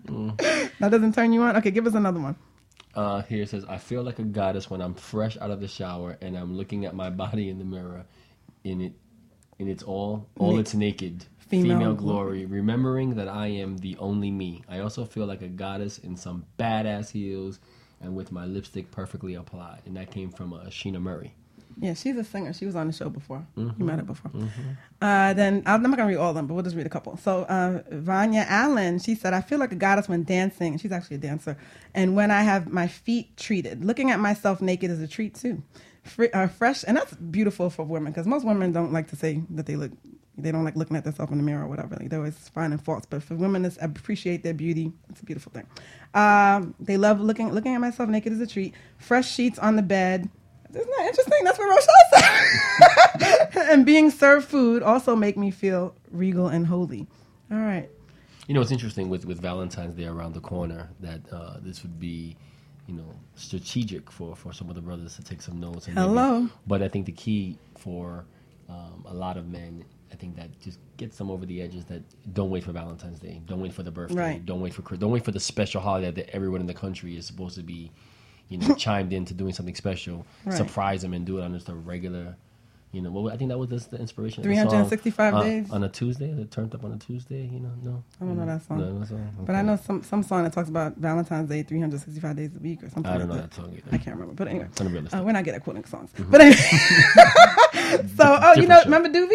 Mm. 0.06 0.36
That 0.78 0.92
doesn't 0.92 1.16
turn 1.16 1.32
you 1.32 1.42
on? 1.42 1.56
Okay, 1.56 1.72
give 1.72 1.84
us 1.84 1.94
another 1.94 2.20
one. 2.20 2.36
Uh, 2.94 3.22
here 3.22 3.42
it 3.42 3.48
says, 3.48 3.64
I 3.68 3.76
feel 3.78 4.04
like 4.04 4.20
a 4.20 4.22
goddess 4.22 4.70
when 4.70 4.80
I'm 4.80 4.94
fresh 4.94 5.36
out 5.38 5.50
of 5.50 5.60
the 5.60 5.66
shower 5.66 6.16
and 6.20 6.36
I'm 6.36 6.56
looking 6.56 6.84
at 6.84 6.94
my 6.94 7.10
body 7.10 7.50
in 7.50 7.58
the 7.58 7.64
mirror 7.64 8.04
in 8.62 8.80
it 8.80 8.92
in 9.58 9.68
its 9.68 9.82
all 9.82 10.28
all 10.38 10.58
its 10.60 10.74
naked 10.74 11.24
Female 11.38 11.78
female, 11.78 11.94
glory, 11.94 12.44
remembering 12.44 13.14
that 13.14 13.28
I 13.28 13.46
am 13.46 13.78
the 13.78 13.96
only 13.98 14.30
me. 14.30 14.64
I 14.68 14.80
also 14.80 15.04
feel 15.04 15.26
like 15.26 15.42
a 15.42 15.48
goddess 15.48 15.98
in 15.98 16.16
some 16.16 16.44
badass 16.58 17.10
heels 17.10 17.60
and 18.00 18.14
with 18.16 18.32
my 18.32 18.44
lipstick 18.46 18.90
perfectly 18.90 19.34
applied. 19.34 19.82
And 19.86 19.96
that 19.96 20.10
came 20.10 20.30
from 20.30 20.52
uh, 20.52 20.64
Sheena 20.66 21.00
Murray. 21.00 21.34
Yeah, 21.78 21.92
she's 21.92 22.16
a 22.16 22.24
singer. 22.24 22.54
She 22.54 22.64
was 22.64 22.74
on 22.74 22.86
the 22.86 22.92
show 22.94 23.10
before. 23.10 23.46
You 23.54 23.64
Mm-hmm. 23.64 23.84
met 23.86 23.96
her 23.98 24.04
before. 24.04 24.30
Uh, 25.02 25.34
then 25.34 25.62
I'm 25.66 25.82
not 25.82 25.90
gonna 25.96 26.06
read 26.08 26.16
all 26.16 26.30
of 26.30 26.34
them, 26.34 26.46
but 26.46 26.54
we'll 26.54 26.62
just 26.62 26.74
read 26.76 26.86
a 26.86 26.90
couple. 26.90 27.18
So 27.18 27.42
uh, 27.44 27.82
Vanya 27.90 28.46
Allen, 28.48 28.98
she 28.98 29.14
said, 29.14 29.34
"I 29.34 29.42
feel 29.42 29.58
like 29.58 29.72
a 29.72 29.76
goddess 29.76 30.08
when 30.08 30.24
dancing." 30.24 30.78
She's 30.78 30.90
actually 30.92 31.16
a 31.16 31.20
dancer. 31.20 31.58
And 31.94 32.16
when 32.16 32.30
I 32.30 32.42
have 32.42 32.72
my 32.72 32.86
feet 32.86 33.36
treated, 33.36 33.84
looking 33.84 34.10
at 34.10 34.18
myself 34.20 34.62
naked 34.62 34.90
is 34.90 35.02
a 35.02 35.08
treat 35.08 35.34
too. 35.34 35.62
Uh, 36.32 36.46
fresh, 36.46 36.82
and 36.86 36.96
that's 36.96 37.12
beautiful 37.14 37.68
for 37.68 37.84
women 37.84 38.10
because 38.12 38.26
most 38.26 38.46
women 38.46 38.72
don't 38.72 38.92
like 38.92 39.08
to 39.08 39.16
say 39.16 39.42
that 39.50 39.66
they 39.66 39.76
look. 39.76 39.90
They 40.38 40.52
don't 40.52 40.64
like 40.64 40.76
looking 40.76 40.96
at 40.96 41.04
themselves 41.04 41.32
in 41.32 41.38
the 41.38 41.44
mirror 41.44 41.64
or 41.64 41.66
whatever. 41.68 41.96
Like, 41.96 42.10
they're 42.10 42.18
always 42.18 42.36
finding 42.50 42.78
faults. 42.78 43.06
But 43.08 43.22
for 43.22 43.34
women 43.34 43.62
to 43.68 43.84
appreciate 43.84 44.42
their 44.42 44.52
beauty, 44.54 44.92
it's 45.08 45.20
a 45.22 45.24
beautiful 45.24 45.50
thing. 45.52 45.66
Um, 46.14 46.74
they 46.78 46.96
love 46.98 47.20
looking 47.20 47.50
looking 47.52 47.74
at 47.74 47.80
myself 47.80 48.08
naked 48.10 48.32
is 48.32 48.40
a 48.40 48.46
treat. 48.46 48.74
Fresh 48.98 49.30
sheets 49.32 49.58
on 49.58 49.76
the 49.76 49.82
bed. 49.82 50.28
Isn't 50.74 50.90
that 50.98 51.06
interesting? 51.06 51.44
That's 51.44 51.58
what 51.58 51.68
Rochelle 51.68 53.48
said. 53.54 53.70
and 53.72 53.86
being 53.86 54.10
served 54.10 54.46
food 54.46 54.82
also 54.82 55.16
make 55.16 55.36
me 55.38 55.50
feel 55.50 55.94
regal 56.10 56.48
and 56.48 56.66
holy. 56.66 57.06
All 57.50 57.58
right. 57.58 57.88
You 58.46 58.54
know, 58.54 58.60
it's 58.60 58.70
interesting 58.72 59.08
with, 59.08 59.24
with 59.24 59.40
Valentine's 59.40 59.94
Day 59.94 60.04
around 60.06 60.34
the 60.34 60.40
corner 60.40 60.90
that 61.00 61.20
uh, 61.32 61.56
this 61.62 61.82
would 61.82 61.98
be, 61.98 62.36
you 62.86 62.94
know, 62.94 63.10
strategic 63.36 64.10
for, 64.10 64.36
for 64.36 64.52
some 64.52 64.68
of 64.68 64.74
the 64.76 64.82
brothers 64.82 65.16
to 65.16 65.24
take 65.24 65.40
some 65.40 65.58
notes. 65.58 65.86
And 65.86 65.94
maybe- 65.96 66.06
Hello. 66.08 66.48
but 66.66 66.82
I 66.82 66.88
think 66.88 67.06
the 67.06 67.12
key 67.12 67.56
for 67.78 68.24
um, 68.68 69.04
a 69.06 69.14
lot 69.14 69.36
of 69.36 69.48
men, 69.48 69.84
I 70.12 70.14
think 70.16 70.36
that 70.36 70.58
just 70.60 70.78
gets 70.96 71.16
them 71.18 71.30
over 71.30 71.44
the 71.46 71.60
edges. 71.60 71.84
that 71.86 72.02
don't 72.32 72.50
wait 72.50 72.62
for 72.64 72.72
Valentine's 72.72 73.18
Day. 73.18 73.42
Don't 73.46 73.60
wait 73.60 73.72
for 73.72 73.82
the 73.82 73.90
birthday. 73.90 74.14
Right. 74.14 74.46
Don't 74.46 74.60
wait 74.60 74.72
for 74.74 74.82
don't 74.96 75.10
wait 75.10 75.24
for 75.24 75.32
the 75.32 75.40
special 75.40 75.80
holiday 75.80 76.10
that 76.12 76.30
everyone 76.34 76.60
in 76.60 76.66
the 76.66 76.74
country 76.74 77.16
is 77.16 77.26
supposed 77.26 77.56
to 77.56 77.62
be, 77.62 77.90
you 78.48 78.58
know, 78.58 78.74
chimed 78.84 79.12
into 79.12 79.34
doing 79.34 79.52
something 79.52 79.74
special. 79.74 80.24
Right. 80.44 80.56
Surprise 80.56 81.02
them 81.02 81.12
and 81.12 81.26
do 81.26 81.38
it 81.38 81.42
on 81.44 81.52
just 81.54 81.68
a 81.68 81.74
regular. 81.74 82.36
You 82.92 83.02
know, 83.02 83.10
well, 83.10 83.30
I 83.30 83.36
think 83.36 83.50
that 83.50 83.58
was 83.58 83.68
just 83.68 83.90
the 83.90 83.98
inspiration. 83.98 84.40
of 84.40 84.44
the 84.48 84.54
365 84.54 85.34
Uh, 85.34 85.42
days. 85.42 85.70
on 85.70 85.82
a 85.84 85.88
Tuesday. 85.88 86.30
It 86.30 86.50
turned 86.50 86.72
up 86.74 86.82
on 86.84 86.92
a 86.92 86.96
Tuesday. 86.96 87.42
You 87.52 87.60
know, 87.60 87.72
no. 87.82 88.04
I 88.20 88.24
don't 88.24 88.38
know 88.38 88.46
that 88.46 88.62
song. 88.62 88.78
No, 88.78 89.04
song. 89.04 89.34
But 89.44 89.54
I 89.56 89.62
know 89.62 89.76
some 89.76 90.02
some 90.04 90.22
song 90.22 90.44
that 90.44 90.52
talks 90.54 90.68
about 90.70 90.96
Valentine's 90.96 91.48
Day 91.50 91.62
365 91.64 92.36
days 92.36 92.56
a 92.56 92.58
week 92.60 92.82
or 92.84 92.88
something 92.88 93.12
I 93.12 93.18
don't 93.18 93.28
like 93.28 93.36
know 93.36 93.42
that. 93.42 93.50
that 93.50 93.54
song 93.56 93.72
either. 93.76 93.88
I 93.92 93.98
can't 93.98 94.16
remember. 94.16 94.34
But 94.34 94.48
anyway, 94.48 94.66
It's 94.70 94.80
unrealistic. 94.80 95.20
uh, 95.20 95.24
we're 95.24 95.32
not 95.32 95.44
good 95.44 95.54
at 95.56 95.64
quoting 95.64 95.84
songs. 95.84 96.10
But 96.30 96.40
anyway. 96.40 96.56
so, 98.16 98.38
oh, 98.40 98.54
you 98.56 98.66
know, 98.66 98.78
show. 98.78 98.84
remember 98.84 99.08
Doobie? 99.10 99.34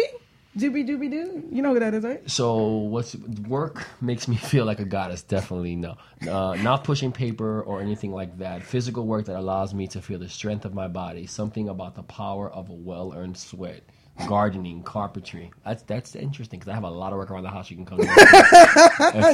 Doobie 0.56 0.86
Doobie 0.86 1.10
Doo? 1.10 1.48
You 1.50 1.62
know 1.62 1.72
who 1.72 1.80
that 1.80 1.94
is, 1.94 2.04
right? 2.04 2.30
So 2.30 2.66
what's 2.66 3.16
work 3.16 3.86
makes 4.02 4.28
me 4.28 4.36
feel 4.50 4.66
like 4.66 4.80
a 4.80 4.84
goddess? 4.84 5.22
Definitely 5.22 5.76
no. 5.76 5.96
Uh, 6.28 6.56
not 6.56 6.84
pushing 6.84 7.10
paper 7.10 7.62
or 7.62 7.80
anything 7.80 8.12
like 8.12 8.38
that. 8.38 8.62
Physical 8.62 9.06
work 9.06 9.26
that 9.26 9.36
allows 9.36 9.72
me 9.72 9.86
to 9.88 10.02
feel 10.02 10.18
the 10.18 10.28
strength 10.28 10.64
of 10.66 10.74
my 10.74 10.88
body. 10.88 11.26
Something 11.26 11.68
about 11.68 11.94
the 11.94 12.02
power 12.02 12.50
of 12.50 12.68
a 12.68 12.74
well-earned 12.74 13.38
sweat. 13.38 13.82
Gardening, 14.28 14.82
carpentry. 14.82 15.50
That's 15.64 15.82
that's 15.82 16.14
interesting 16.14 16.58
because 16.60 16.70
I 16.70 16.74
have 16.74 16.84
a 16.84 16.90
lot 16.90 17.12
of 17.12 17.18
work 17.18 17.30
around 17.30 17.44
the 17.44 17.50
house. 17.50 17.70
You 17.70 17.76
can 17.76 17.86
come. 17.86 17.98
to 17.98 18.04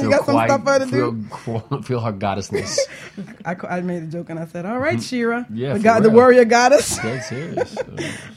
You 0.01 0.09
got 0.09 0.25
some 0.25 0.35
stuff 0.45 0.63
for 0.63 0.71
her 0.71 0.79
to 0.79 0.87
feel, 0.87 1.81
feel 1.81 1.99
her 2.01 2.13
goddessness. 2.13 2.79
I, 3.45 3.55
I 3.67 3.81
made 3.81 4.03
a 4.03 4.07
joke 4.07 4.29
and 4.29 4.39
I 4.39 4.45
said, 4.45 4.65
"All 4.65 4.79
right, 4.79 5.01
Shira, 5.01 5.41
Mm-hmm. 5.43 5.57
Yeah, 5.57 5.73
the, 5.73 5.79
god, 5.79 6.03
the 6.03 6.09
warrior 6.09 6.45
goddess." 6.45 6.85
Serious. 7.27 7.75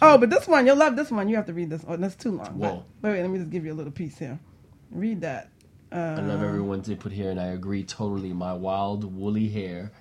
Uh, 0.02 0.14
Oh, 0.14 0.18
but 0.18 0.30
this 0.30 0.47
one, 0.49 0.66
you'll 0.66 0.76
love 0.76 0.97
this 0.97 1.11
one. 1.11 1.28
You 1.28 1.37
have 1.37 1.47
to 1.47 1.52
read 1.54 1.71
this. 1.71 1.85
Oh, 1.87 1.97
that's 1.97 2.16
too 2.16 2.32
long. 2.32 2.59
Whoa. 2.59 2.85
Wait, 3.02 3.11
wait, 3.12 3.23
let 3.23 3.30
me 3.30 3.38
just 3.38 3.50
give 3.50 3.64
you 3.64 3.73
a 3.73 3.75
little 3.75 3.92
piece 3.92 4.18
here. 4.18 4.38
Read 4.90 5.21
that. 5.23 5.50
Uh, 5.92 6.16
I 6.18 6.21
love 6.21 6.42
everyone 6.42 6.80
did 6.80 7.00
put 7.00 7.12
here, 7.12 7.30
and 7.30 7.40
I 7.40 7.47
agree 7.49 7.85
totally. 7.85 8.32
My 8.32 8.52
wild, 8.52 9.04
woolly 9.04 9.49
hair, 9.49 9.92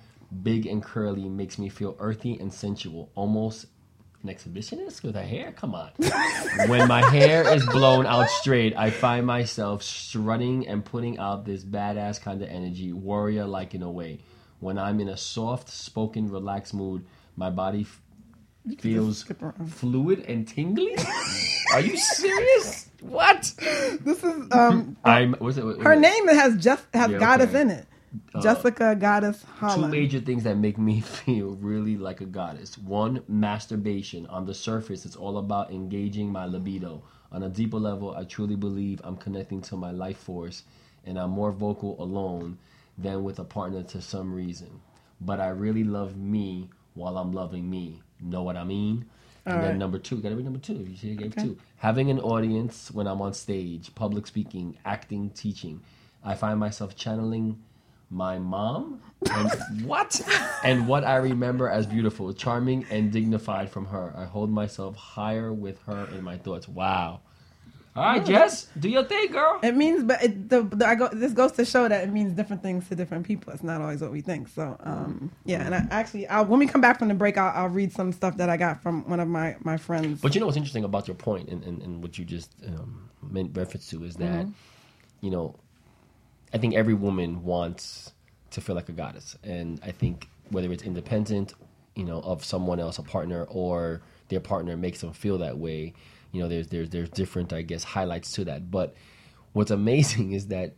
big 0.42 0.66
and 0.66 0.82
curly, 0.82 1.28
makes 1.28 1.58
me 1.58 1.68
feel 1.68 1.96
earthy 1.98 2.38
and 2.40 2.52
sensual, 2.52 3.10
almost 3.14 3.66
an 4.22 4.28
exhibitionist 4.30 5.02
with 5.02 5.14
her 5.14 5.22
hair. 5.22 5.52
Come 5.52 5.74
on. 5.74 5.90
when 6.68 6.88
my 6.88 7.02
hair 7.10 7.52
is 7.54 7.64
blown 7.66 8.06
out 8.06 8.28
straight, 8.30 8.74
I 8.76 8.90
find 8.90 9.26
myself 9.26 9.82
strutting 9.82 10.68
and 10.68 10.84
putting 10.84 11.18
out 11.18 11.44
this 11.44 11.64
badass 11.64 12.20
kind 12.20 12.42
of 12.42 12.48
energy, 12.48 12.92
warrior 12.92 13.46
like 13.46 13.74
in 13.74 13.82
a 13.82 13.90
way. 13.90 14.20
When 14.60 14.78
I'm 14.78 15.00
in 15.00 15.08
a 15.08 15.16
soft 15.16 15.68
spoken, 15.68 16.30
relaxed 16.30 16.72
mood, 16.74 17.04
my 17.36 17.50
body 17.50 17.82
f- 17.82 18.00
feels 18.78 19.24
fluid 19.68 20.20
and 20.28 20.46
tingly. 20.46 20.96
Are 21.74 21.80
you 21.80 21.96
serious? 21.96 22.88
what? 23.00 23.52
This 23.58 24.22
is 24.22 24.52
um 24.52 24.96
I'm. 25.04 25.34
What's 25.34 25.56
it? 25.56 25.64
her 25.82 25.96
name 25.96 26.28
has 26.28 26.56
just 26.62 26.84
has 26.94 27.10
Yeah, 27.10 27.18
goddess 27.18 27.48
okay. 27.50 27.60
in 27.62 27.70
it. 27.70 27.86
Uh, 28.34 28.40
Jessica 28.42 28.94
Goddess 28.94 29.44
Two 29.74 29.88
major 29.88 30.20
things 30.20 30.44
that 30.44 30.56
make 30.56 30.78
me 30.78 31.00
feel 31.24 31.50
really 31.56 31.96
like 31.96 32.20
a 32.20 32.26
goddess. 32.26 32.76
One, 32.78 33.22
masturbation. 33.28 34.26
On 34.26 34.44
the 34.44 34.54
surface, 34.54 35.06
it's 35.06 35.16
all 35.16 35.38
about 35.38 35.70
engaging 35.70 36.30
my 36.30 36.46
libido. 36.46 37.02
On 37.30 37.42
a 37.42 37.48
deeper 37.48 37.78
level, 37.78 38.14
I 38.14 38.24
truly 38.24 38.56
believe 38.56 39.00
I'm 39.04 39.16
connecting 39.16 39.62
to 39.62 39.76
my 39.76 39.90
life 39.90 40.18
force 40.18 40.64
and 41.04 41.18
I'm 41.18 41.30
more 41.30 41.52
vocal 41.52 41.96
alone 42.02 42.58
than 42.98 43.24
with 43.24 43.38
a 43.38 43.44
partner 43.44 43.82
to 43.82 44.02
some 44.02 44.34
reason. 44.34 44.80
But 45.20 45.40
I 45.40 45.48
really 45.48 45.84
love 45.84 46.16
me 46.16 46.68
while 46.94 47.16
I'm 47.16 47.32
loving 47.32 47.68
me. 47.70 48.02
Know 48.20 48.42
what 48.42 48.56
I 48.56 48.64
mean? 48.64 49.06
and 49.44 49.60
then 49.60 49.70
right. 49.70 49.76
number 49.76 49.98
two, 49.98 50.18
gotta 50.18 50.36
be 50.36 50.42
number 50.42 50.58
two. 50.58 50.74
You 50.74 50.96
see, 50.96 51.12
I 51.12 51.14
gave 51.14 51.34
two. 51.34 51.58
Having 51.78 52.10
an 52.10 52.20
audience 52.20 52.90
when 52.92 53.08
I'm 53.08 53.20
on 53.20 53.32
stage, 53.34 53.92
public 53.94 54.26
speaking, 54.26 54.78
acting, 54.84 55.30
teaching. 55.30 55.80
I 56.24 56.34
find 56.36 56.60
myself 56.60 56.94
channeling 56.94 57.60
my 58.12 58.38
mom 58.38 59.00
and 59.30 59.50
what 59.84 60.20
and 60.62 60.86
what 60.86 61.04
I 61.04 61.16
remember 61.16 61.68
as 61.68 61.86
beautiful, 61.86 62.32
charming, 62.32 62.86
and 62.90 63.10
dignified 63.10 63.70
from 63.70 63.86
her. 63.86 64.12
I 64.16 64.24
hold 64.24 64.50
myself 64.50 64.96
higher 64.96 65.52
with 65.52 65.80
her 65.82 66.08
in 66.12 66.22
my 66.22 66.36
thoughts. 66.36 66.68
Wow. 66.68 67.20
All 67.94 68.02
right, 68.04 68.24
Jess, 68.24 68.68
do 68.80 68.88
your 68.88 69.04
thing, 69.04 69.32
girl. 69.32 69.60
It 69.62 69.76
means, 69.76 70.02
but 70.02 70.22
it, 70.22 70.48
the, 70.48 70.62
the 70.62 70.86
I 70.86 70.94
go, 70.94 71.08
this 71.12 71.32
goes 71.32 71.52
to 71.52 71.64
show 71.66 71.86
that 71.86 72.04
it 72.04 72.10
means 72.10 72.32
different 72.32 72.62
things 72.62 72.88
to 72.88 72.94
different 72.94 73.26
people. 73.26 73.52
It's 73.52 73.62
not 73.62 73.82
always 73.82 74.00
what 74.00 74.10
we 74.10 74.22
think. 74.22 74.48
So, 74.48 74.78
um, 74.80 75.30
yeah. 75.44 75.60
And 75.62 75.74
I 75.74 75.86
actually, 75.90 76.26
I'll, 76.26 76.46
when 76.46 76.58
we 76.58 76.66
come 76.66 76.80
back 76.80 76.98
from 76.98 77.08
the 77.08 77.14
break, 77.14 77.36
I'll, 77.36 77.52
I'll 77.54 77.68
read 77.68 77.92
some 77.92 78.10
stuff 78.12 78.38
that 78.38 78.48
I 78.48 78.56
got 78.56 78.82
from 78.82 79.06
one 79.10 79.20
of 79.20 79.28
my 79.28 79.56
my 79.60 79.76
friends. 79.76 80.22
But 80.22 80.34
you 80.34 80.40
know 80.40 80.46
what's 80.46 80.56
interesting 80.56 80.84
about 80.84 81.06
your 81.06 81.16
point 81.16 81.50
and, 81.50 81.62
and, 81.64 81.82
and 81.82 82.02
what 82.02 82.16
you 82.16 82.24
just 82.24 82.54
um, 82.66 83.10
meant 83.22 83.54
reference 83.54 83.90
to 83.90 84.02
is 84.04 84.16
that, 84.16 84.46
you 85.20 85.30
know, 85.30 85.54
I 86.52 86.58
think 86.58 86.74
every 86.74 86.94
woman 86.94 87.44
wants 87.44 88.12
to 88.50 88.60
feel 88.60 88.74
like 88.74 88.88
a 88.88 88.92
goddess. 88.92 89.36
And 89.42 89.80
I 89.84 89.90
think 89.90 90.28
whether 90.50 90.70
it's 90.72 90.82
independent, 90.82 91.54
you 91.94 92.04
know, 92.04 92.20
of 92.20 92.44
someone 92.44 92.80
else, 92.80 92.98
a 92.98 93.02
partner, 93.02 93.44
or 93.44 94.02
their 94.28 94.40
partner 94.40 94.76
makes 94.76 95.00
them 95.00 95.12
feel 95.12 95.38
that 95.38 95.58
way, 95.58 95.94
you 96.32 96.42
know, 96.42 96.48
there's 96.48 96.68
there's 96.68 96.90
there's 96.90 97.10
different, 97.10 97.52
I 97.52 97.62
guess, 97.62 97.84
highlights 97.84 98.32
to 98.32 98.44
that. 98.46 98.70
But 98.70 98.94
what's 99.52 99.70
amazing 99.70 100.32
is 100.32 100.48
that 100.48 100.74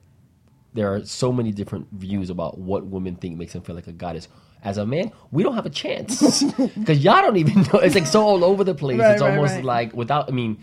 there 0.73 0.93
are 0.93 1.04
so 1.04 1.33
many 1.33 1.52
different 1.52 1.88
views 1.93 2.31
about 2.31 2.59
what 2.59 2.85
women 2.87 3.14
think 3.14 3.38
makes 3.38 3.52
them 3.52 3.62
feel 3.62 3.76
like 3.76 3.87
a 3.87 3.93
goddess. 3.93 4.28
As 4.64 4.78
a 4.78 4.87
man, 4.87 5.12
we 5.31 5.43
don't 5.43 5.54
have 5.54 5.66
a 5.66 5.71
chance 5.71 6.43
because 6.78 7.04
y'all 7.04 7.21
don't 7.21 7.37
even 7.37 7.62
know. 7.62 7.81
It's 7.81 7.95
like 7.95 8.07
so 8.07 8.23
all 8.23 8.43
over 8.43 8.64
the 8.64 8.75
place. 8.75 8.99
Right, 8.99 9.12
it's 9.12 9.23
right, 9.23 9.35
almost 9.35 9.57
right. 9.57 9.64
like 9.64 9.93
without. 9.93 10.28
I 10.28 10.33
mean, 10.33 10.59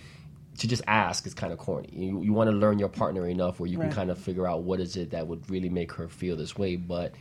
to 0.57 0.67
just 0.67 0.81
ask 0.87 1.25
is 1.25 1.33
kind 1.33 1.51
of 1.53 1.59
corny. 1.59 1.89
You, 1.91 2.21
you 2.21 2.33
want 2.33 2.49
to 2.49 2.55
learn 2.55 2.77
your 2.79 2.89
partner 2.89 3.27
enough 3.27 3.59
where 3.59 3.69
you 3.69 3.79
Right. 3.79 3.87
can 3.87 3.95
kind 3.95 4.11
of 4.11 4.17
figure 4.17 4.47
out 4.47 4.63
what 4.63 4.79
is 4.79 4.95
it 4.97 5.11
that 5.11 5.27
would 5.27 5.49
really 5.49 5.69
make 5.69 5.91
her 5.93 6.07
feel 6.07 6.35
this 6.35 6.57
way. 6.57 6.75
But 6.75 7.13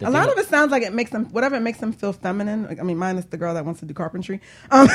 a 0.00 0.10
lot 0.10 0.28
of 0.28 0.38
it 0.38 0.46
sounds 0.46 0.70
like 0.70 0.82
it 0.82 0.92
makes 0.92 1.10
them 1.10 1.26
whatever 1.26 1.56
it 1.56 1.60
makes 1.60 1.78
them 1.78 1.92
feel 1.92 2.12
feminine. 2.12 2.64
Like, 2.66 2.80
I 2.80 2.82
mean, 2.82 2.98
mine 2.98 3.16
is 3.18 3.26
the 3.26 3.36
girl 3.36 3.54
that 3.54 3.64
wants 3.64 3.80
to 3.80 3.86
do 3.86 3.94
carpentry. 3.94 4.40
Um, 4.70 4.88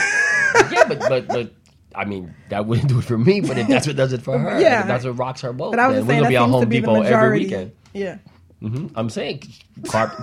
yeah, 0.71 0.85
but 0.87 0.99
but 1.09 1.27
but. 1.27 1.53
I 1.93 2.05
mean, 2.05 2.33
that 2.47 2.65
wouldn't 2.65 2.87
do 2.87 2.99
it 2.99 3.03
for 3.03 3.17
me, 3.17 3.41
but 3.41 3.57
if 3.57 3.67
that's 3.67 3.85
what 3.85 3.97
does 3.97 4.13
it 4.13 4.21
for 4.21 4.39
her, 4.39 4.61
Yeah. 4.61 4.79
if 4.79 4.87
that's 4.87 5.03
what 5.03 5.17
rocks 5.17 5.41
her 5.41 5.51
boat. 5.51 5.71
but 5.71 5.79
I 5.81 5.87
was 5.87 5.95
then 5.97 5.99
just 6.03 6.07
we're 6.07 6.13
saying 6.13 6.19
gonna 6.21 6.23
that 6.23 6.29
be 6.29 6.37
on 6.37 6.45
seems 6.47 6.53
Home 6.53 6.61
to 6.61 6.67
be 6.67 6.79
the 6.79 6.87
Depot 6.87 7.01
every 7.03 7.39
weekend. 7.39 7.71
Yeah. 7.93 8.17
Hmm 8.61 8.87
I'm 8.95 9.09
saying 9.09 9.41
car- 9.87 10.13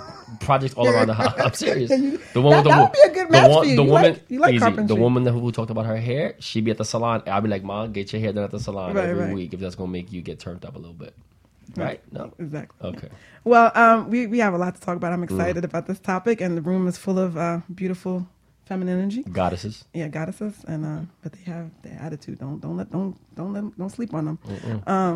projects 0.40 0.75
all 0.75 0.87
around 0.88 1.09
the 1.09 1.14
house. 1.23 1.35
I'm 1.38 1.52
serious. 1.54 1.90
The 1.90 2.40
one 2.40 2.62
that- 2.62 2.64
with 2.64 2.64
the 2.64 2.71
that 2.71 2.80
would 2.80 2.92
be 2.92 3.00
a 3.00 3.12
good 3.14 3.28
the 3.33 3.49
one-. 3.49 3.66
The 3.66 3.73
You 3.75 3.83
woman, 3.83 4.12
like- 4.12 4.30
you 4.30 4.38
like 4.38 4.54
easy. 4.54 4.71
The 4.87 4.95
woman 4.95 5.26
who 5.26 5.50
talked 5.52 5.71
about 5.71 5.87
her 5.87 5.97
hair, 5.97 6.35
she'd 6.38 6.64
be 6.64 6.71
at 6.71 6.78
the 6.78 6.85
salon. 6.85 7.23
I'll 7.26 7.40
be 7.40 7.49
like, 7.49 7.64
"Mom, 7.64 7.92
get 7.92 8.12
your 8.12 8.21
hair 8.21 8.33
done 8.33 8.45
at 8.45 8.50
the 8.52 8.61
salon 8.61 8.95
Right, 8.95 9.09
every 9.09 9.25
right. 9.25 9.35
week 9.35 9.54
if 9.54 9.61
that's 9.61 9.75
gonna 9.75 9.90
make 9.90 10.12
you 10.12 10.23
get 10.23 10.38
turned 10.38 10.64
up 10.64 10.76
a 10.76 10.78
little 10.78 10.95
bit." 10.95 11.14
Right? 11.76 12.00
No. 12.12 12.33
Exactly. 12.38 12.88
Okay. 12.90 13.09
Well, 13.45 13.71
um, 13.75 14.09
we, 14.11 14.26
we 14.26 14.38
have 14.38 14.54
a 14.54 14.59
lot 14.59 14.75
to 14.76 14.80
talk 14.80 14.97
about. 14.97 15.12
I'm 15.12 15.21
Mm. 15.21 15.25
excited 15.30 15.64
about 15.64 15.87
this 15.87 15.99
topic, 15.99 16.40
and 16.40 16.57
the 16.57 16.62
room 16.62 16.87
is 16.88 16.97
full 16.97 17.18
of 17.18 17.37
uh, 17.37 17.61
beautiful 17.75 18.26
feminine 18.66 18.99
energy. 19.00 19.23
Goddesses. 19.25 19.85
Yeah, 19.92 20.09
goddesses, 20.09 20.64
and 20.66 20.87
uh, 20.87 21.00
but 21.23 21.33
they 21.33 21.42
have 21.50 21.71
their 21.83 21.99
attitude. 22.00 22.38
Don't 22.38 22.61
don't 22.61 22.76
let 22.76 22.90
don't 22.90 23.16
don't 23.37 23.52
let 23.52 23.76
don't 23.78 23.90
sleep 23.90 24.14
on 24.14 24.25
them, 24.25 24.38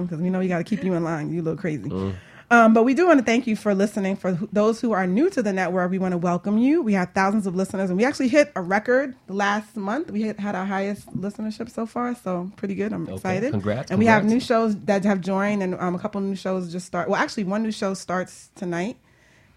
because 0.07 0.21
we 0.21 0.29
know 0.31 0.41
you 0.41 0.49
got 0.49 0.59
to 0.59 0.65
keep 0.65 0.83
you 0.85 0.93
in 0.95 1.05
line. 1.05 1.33
You 1.33 1.43
look 1.43 1.59
crazy. 1.59 1.89
Mm. 1.89 2.15
Um, 2.53 2.75
but 2.75 2.83
we 2.85 2.93
do 2.93 3.07
want 3.07 3.19
to 3.19 3.25
thank 3.25 3.47
you 3.47 3.57
for 3.57 3.75
listening. 3.75 4.15
For 4.15 4.33
those 4.53 4.79
who 4.79 4.93
are 4.93 5.07
new 5.07 5.31
to 5.31 5.43
the 5.43 5.55
network, 5.55 5.91
we 5.91 5.99
want 5.99 6.13
to 6.13 6.19
welcome 6.19 6.59
you. 6.59 6.83
We 6.83 6.93
have 6.93 7.13
thousands 7.15 7.47
of 7.47 7.55
listeners, 7.57 7.89
and 7.89 7.97
we 7.97 8.05
actually 8.05 8.29
hit 8.29 8.53
a 8.55 8.61
record 8.61 9.17
last 9.27 9.75
month. 9.75 10.11
We 10.11 10.21
hit, 10.23 10.39
had 10.39 10.55
our 10.55 10.67
highest 10.67 11.09
listenership 11.17 11.71
so 11.71 11.87
far, 11.87 12.15
so 12.15 12.51
pretty 12.57 12.75
good. 12.75 12.93
I'm 12.93 13.09
excited. 13.09 13.53
congrats, 13.53 13.91
And 13.91 13.99
we 13.99 14.05
have 14.05 14.25
new 14.27 14.39
shows 14.39 14.77
that 14.81 15.03
have 15.05 15.23
joined, 15.23 15.63
and 15.63 15.75
um, 15.77 15.95
a 15.95 15.99
couple 15.99 16.21
new 16.21 16.37
shows 16.37 16.71
just 16.71 16.87
start. 16.87 17.09
Well, 17.09 17.19
actually, 17.19 17.45
one 17.45 17.63
new 17.63 17.73
show 17.73 17.95
starts 17.95 18.51
tonight, 18.55 18.99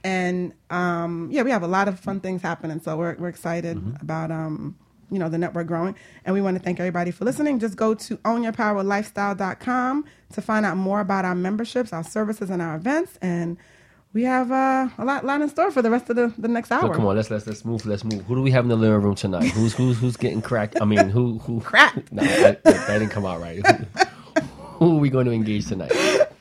and 0.05 0.53
um, 0.69 1.27
yeah, 1.31 1.41
we 1.41 1.51
have 1.51 1.63
a 1.63 1.67
lot 1.67 1.89
of 1.89 1.99
fun 1.99 2.21
things 2.21 2.41
happening. 2.41 2.79
So 2.79 2.95
we're 2.95 3.15
we're 3.15 3.27
excited 3.27 3.75
Mm-hmm. 3.75 4.01
about 4.01 4.31
um, 4.31 4.77
you 5.11 5.19
know 5.19 5.29
the 5.29 5.37
network 5.37 5.67
growing, 5.67 5.95
and 6.25 6.33
we 6.33 6.41
want 6.41 6.57
to 6.57 6.63
thank 6.63 6.79
everybody 6.79 7.11
for 7.11 7.25
listening. 7.25 7.59
Just 7.59 7.75
go 7.75 7.93
to 7.93 8.17
ownyourpowerlifestyle.com 8.17 10.05
to 10.33 10.41
find 10.41 10.65
out 10.65 10.77
more 10.77 10.99
about 10.99 11.25
our 11.25 11.35
memberships, 11.35 11.93
our 11.93 12.03
services, 12.03 12.49
and 12.49 12.61
our 12.61 12.75
events, 12.75 13.17
and. 13.21 13.57
We 14.13 14.23
have 14.23 14.49
uh, 14.49 14.87
a 14.97 15.03
lot, 15.03 15.25
lot 15.25 15.41
in 15.41 15.49
store 15.49 15.71
for 15.71 15.81
the 15.81 15.91
rest 15.91 16.09
of 16.09 16.15
the, 16.15 16.33
the 16.37 16.47
next 16.47 16.71
hour. 16.71 16.83
So 16.83 16.93
come 16.93 17.05
on, 17.05 17.17
let's 17.17 17.29
let's 17.29 17.45
let's 17.47 17.65
move. 17.65 17.85
Let's 17.85 18.05
move. 18.05 18.21
Who 18.21 18.35
do 18.35 18.41
we 18.41 18.49
have 18.51 18.63
in 18.63 18.69
the 18.69 18.77
living 18.77 19.01
room 19.01 19.13
tonight? 19.13 19.49
Who's 19.51 19.73
who's 19.73 19.99
who's 19.99 20.15
getting 20.15 20.41
cracked? 20.41 20.81
I 20.81 20.85
mean, 20.85 21.09
who 21.09 21.39
who 21.39 21.59
Cracked. 21.59 22.13
No, 22.13 22.23
that, 22.23 22.63
that, 22.63 22.87
that 22.87 22.99
didn't 22.99 23.09
come 23.09 23.25
out 23.25 23.41
right. 23.41 23.61
who 24.75 24.95
are 24.95 24.99
we 25.01 25.09
going 25.09 25.25
to 25.25 25.33
engage 25.33 25.67
tonight? 25.67 25.91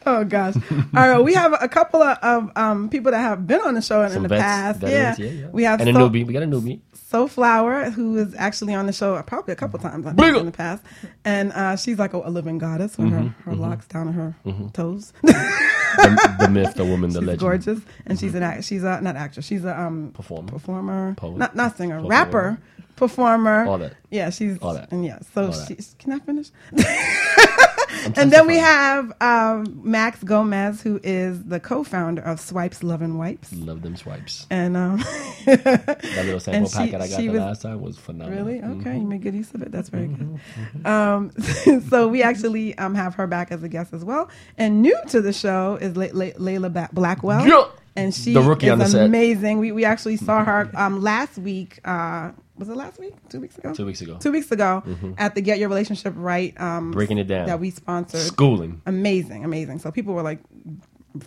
Oh 0.07 0.23
gosh! 0.25 0.55
All 0.95 1.09
right, 1.09 1.21
we 1.21 1.33
have 1.35 1.55
a 1.61 1.69
couple 1.69 2.03
of, 2.03 2.19
of 2.19 2.51
um, 2.57 2.89
people 2.91 3.13
that 3.13 3.21
have 3.21 3.47
been 3.47 3.61
on 3.63 3.75
the 3.75 3.81
show 3.83 4.03
in, 4.03 4.23
the 4.23 4.29
vets, 4.29 4.43
past. 4.43 4.81
veterans, 4.81 5.19
yeah. 5.19 5.27
yeah, 5.27 5.41
yeah. 5.43 5.47
we 5.51 5.63
have 5.65 5.81
and 5.81 5.89
a 5.89 5.93
so, 5.95 5.99
newbie. 6.09 6.27
We 6.27 6.33
got 6.35 6.43
a 6.43 6.47
newbie. 6.47 6.81
Soulflower, 7.11 7.93
who 7.93 8.17
is 8.19 8.35
actually 8.35 8.75
on 8.75 8.87
the 8.87 8.93
show 8.93 9.21
probably 9.23 9.53
a 9.53 9.57
couple 9.57 9.79
times 9.79 10.05
I 10.05 10.13
think, 10.13 10.37
in 10.37 10.47
the 10.47 10.53
past, 10.53 10.83
and 11.25 11.53
uh, 11.53 11.77
she's 11.77 11.99
like 11.99 12.13
a, 12.13 12.19
a 12.19 12.29
living 12.31 12.59
goddess 12.59 12.99
with 12.99 13.09
Mm-hmm, 13.13 13.27
her, 13.29 13.35
her 13.51 13.55
locks 13.55 13.87
down 13.87 14.07
to 14.07 14.13
her 14.13 14.37
toes. 14.73 15.13
The, 15.23 16.37
the 16.41 16.49
myth, 16.51 16.75
the 16.75 16.85
woman, 16.85 17.11
the 17.11 17.21
she's 17.21 17.27
legend. 17.27 17.41
gorgeous, 17.41 17.81
and 18.07 18.19
she's 18.19 18.35
an 18.35 18.43
act. 18.43 18.65
She's 18.65 18.83
a 18.83 19.01
not 19.01 19.15
actress. 19.17 19.47
She's 19.47 19.65
a 19.65 19.79
um 19.81 20.11
Performer. 20.13 20.49
performer, 20.51 21.15
Poet. 21.15 21.39
not 21.39 21.55
not 21.57 21.77
singer, 21.77 22.01
Poet. 22.01 22.09
rapper, 22.09 22.59
performer. 22.97 23.65
All 23.67 23.79
that. 23.79 23.95
Yeah, 24.11 24.31
she's 24.31 24.59
All 24.59 24.75
that. 24.75 24.91
and 24.93 25.05
yeah. 25.05 25.21
So 25.35 25.53
she's 25.53 25.95
can 25.99 26.13
I 26.13 26.19
finish? 26.19 26.51
And 28.17 28.31
then 28.33 28.47
we 28.47 28.57
have 28.59 29.13
um, 29.21 29.81
Max 29.83 30.23
Gomez, 30.23 30.83
who 30.83 31.01
is 31.03 31.43
the 31.45 31.61
co-founder 31.61 32.23
of 32.23 32.41
Swipes 32.41 32.83
Lovin 32.83 33.19
Wipes, 33.19 33.53
Love 33.53 33.83
them 33.83 33.97
swipes. 33.97 34.47
and 34.51 34.77
um, 34.77 34.99
That 35.47 36.23
little 36.25 36.41
sample 36.41 36.69
she- 36.71 36.77
packet 36.77 37.01
I 37.01 37.09
got 37.09 37.17
the 37.19 37.29
was- 37.31 37.41
last 37.41 37.63
time 37.63 37.81
was 37.81 37.99
phenomenal. 37.99 38.45
Really? 38.45 38.59
Okay, 38.59 38.91
Mhm. 38.91 39.01
you 39.01 39.07
made 39.07 39.23
good 39.23 39.35
use 39.35 39.53
of 39.55 39.63
it. 39.63 39.71
That's 39.73 39.89
very 39.89 40.09
good. 40.09 40.87
Um, 40.87 41.31
so 41.91 42.09
we 42.09 42.23
actually 42.23 42.77
um, 42.79 42.95
have 42.95 43.15
her 43.17 43.27
back 43.27 43.51
as 43.53 43.63
a 43.63 43.69
guest 43.69 43.93
as 43.93 44.05
well. 44.05 44.29
And 44.59 44.83
new 44.83 44.97
to 45.09 45.21
the 45.21 45.33
show 45.33 45.77
is 45.81 45.97
Le- 45.97 46.13
Le- 46.13 46.33
Leilla 46.33 46.73
ba- 46.73 46.89
Blackwell. 46.93 47.47
Yeah. 47.47 47.65
And 47.97 48.13
she 48.15 48.33
The 48.35 48.41
rookie 48.43 48.67
is 48.67 48.73
on 48.73 48.79
the 48.81 48.87
set. 48.87 49.07
amazing. 49.07 49.59
We, 49.59 49.71
we 49.73 49.85
actually 49.85 50.17
saw 50.17 50.45
her 50.45 50.71
um, 50.75 51.01
last 51.01 51.39
week. 51.39 51.79
Uh, 51.85 52.33
was 52.57 52.69
it 52.69 52.77
last 52.77 52.99
week? 52.99 53.15
Two 53.29 53.41
weeks 53.41 53.57
ago? 53.59 53.73
Two 53.73 53.87
weeks 53.87 54.01
ago. 54.01 54.17
Two 54.21 54.33
weeks 54.33 54.51
ago 54.53 54.83
at 55.19 55.35
the 55.35 55.41
Get 55.41 55.59
Your 55.59 55.69
Relationship 55.69 56.13
Right. 56.17 56.59
Um, 56.61 56.91
Breaking 56.93 57.19
it 57.19 57.27
down. 57.29 57.47
That 57.47 57.61
we 57.61 57.71
sponsored. 57.71 58.21
Schooling. 58.21 58.81
Amazing, 58.87 59.45
amazing. 59.45 59.79
So 59.81 59.91
people 59.91 60.15
were 60.15 60.23
like 60.23 60.39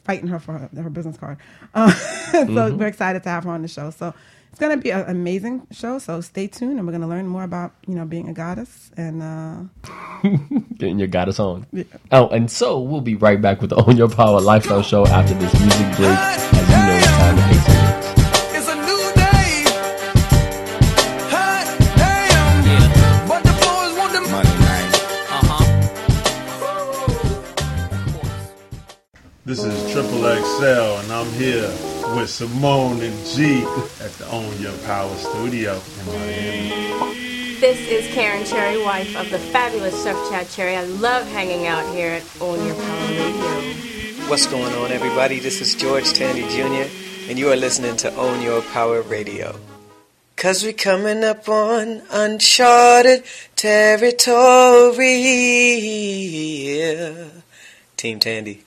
fighting 0.03 0.27
her 0.27 0.39
for 0.39 0.57
her, 0.57 0.69
her 0.81 0.89
business 0.89 1.17
card. 1.17 1.37
Uh, 1.73 1.91
so 2.31 2.45
Mm-hmm. 2.45 2.77
we're 2.77 2.87
excited 2.87 3.23
to 3.23 3.29
have 3.29 3.45
her 3.45 3.51
on 3.51 3.61
the 3.61 3.67
show. 3.69 3.89
So 3.91 4.13
it's 4.57 4.65
going 4.65 4.75
to 4.75 4.81
be 4.81 4.89
an 4.89 5.07
amazing 5.07 5.67
show. 5.69 5.99
So 5.99 6.19
stay 6.19 6.47
tuned, 6.47 6.79
and 6.79 6.87
we're 6.87 6.91
going 6.91 7.01
to 7.03 7.07
learn 7.07 7.27
more 7.27 7.43
about 7.43 7.73
you 7.85 7.93
know 7.93 8.05
being 8.05 8.27
a 8.27 8.33
goddess. 8.33 8.89
And 8.97 9.21
uh, 9.21 9.65
Getting 10.79 10.97
your 10.97 11.07
goddess 11.07 11.39
on. 11.39 11.67
Oh, 12.11 12.27
and 12.29 12.49
so 12.49 12.79
we'll 12.79 13.01
be 13.01 13.13
right 13.13 13.39
back 13.39 13.61
with 13.61 13.69
the 13.69 13.75
Own 13.75 13.95
Your 13.95 14.09
Power 14.09 14.41
Lifestyle 14.41 14.81
Show 14.81 15.05
after 15.05 15.35
this 15.35 15.53
music 15.59 15.95
break. 15.95 16.09
As 16.09 16.69
you 16.71 16.75
know, 16.75 16.97
it's 16.97 17.05
time 17.05 17.37
to 17.37 17.43
pay 17.43 17.71
some 17.71 17.86
This 29.47 29.63
is 29.63 29.93
Triple 29.93 30.23
XL, 30.23 30.99
and 30.99 31.09
I'm 31.09 31.31
here 31.31 31.69
with 32.13 32.29
Simone 32.29 32.99
and 32.99 33.25
G 33.27 33.63
at 34.01 34.11
the 34.19 34.27
Own 34.29 34.59
Your 34.59 34.77
Power 34.79 35.15
Studio 35.15 35.79
in 36.01 36.05
Miami. 36.07 37.55
This 37.61 37.79
is 37.87 38.13
Karen 38.13 38.43
Cherry, 38.43 38.77
wife 38.83 39.15
of 39.15 39.29
the 39.29 39.39
fabulous 39.39 40.03
Chef 40.03 40.17
Chad 40.29 40.49
Cherry. 40.49 40.75
I 40.75 40.83
love 40.83 41.25
hanging 41.27 41.65
out 41.65 41.89
here 41.95 42.11
at 42.11 42.23
Own 42.41 42.65
Your 42.65 42.75
Power 42.75 43.07
Radio. 43.07 44.27
What's 44.27 44.47
going 44.47 44.73
on, 44.73 44.91
everybody? 44.91 45.39
This 45.39 45.61
is 45.61 45.75
George 45.75 46.11
Tandy 46.11 46.41
Jr., 46.49 46.91
and 47.29 47.39
you 47.39 47.49
are 47.49 47.55
listening 47.55 47.95
to 48.03 48.13
Own 48.15 48.41
Your 48.41 48.61
Power 48.63 49.01
Radio. 49.01 49.57
Cause 50.35 50.61
we're 50.61 50.73
coming 50.73 51.23
up 51.23 51.47
on 51.47 52.01
uncharted 52.11 53.23
territory. 53.55 55.07
Team 57.95 58.19
Tandy. 58.19 58.66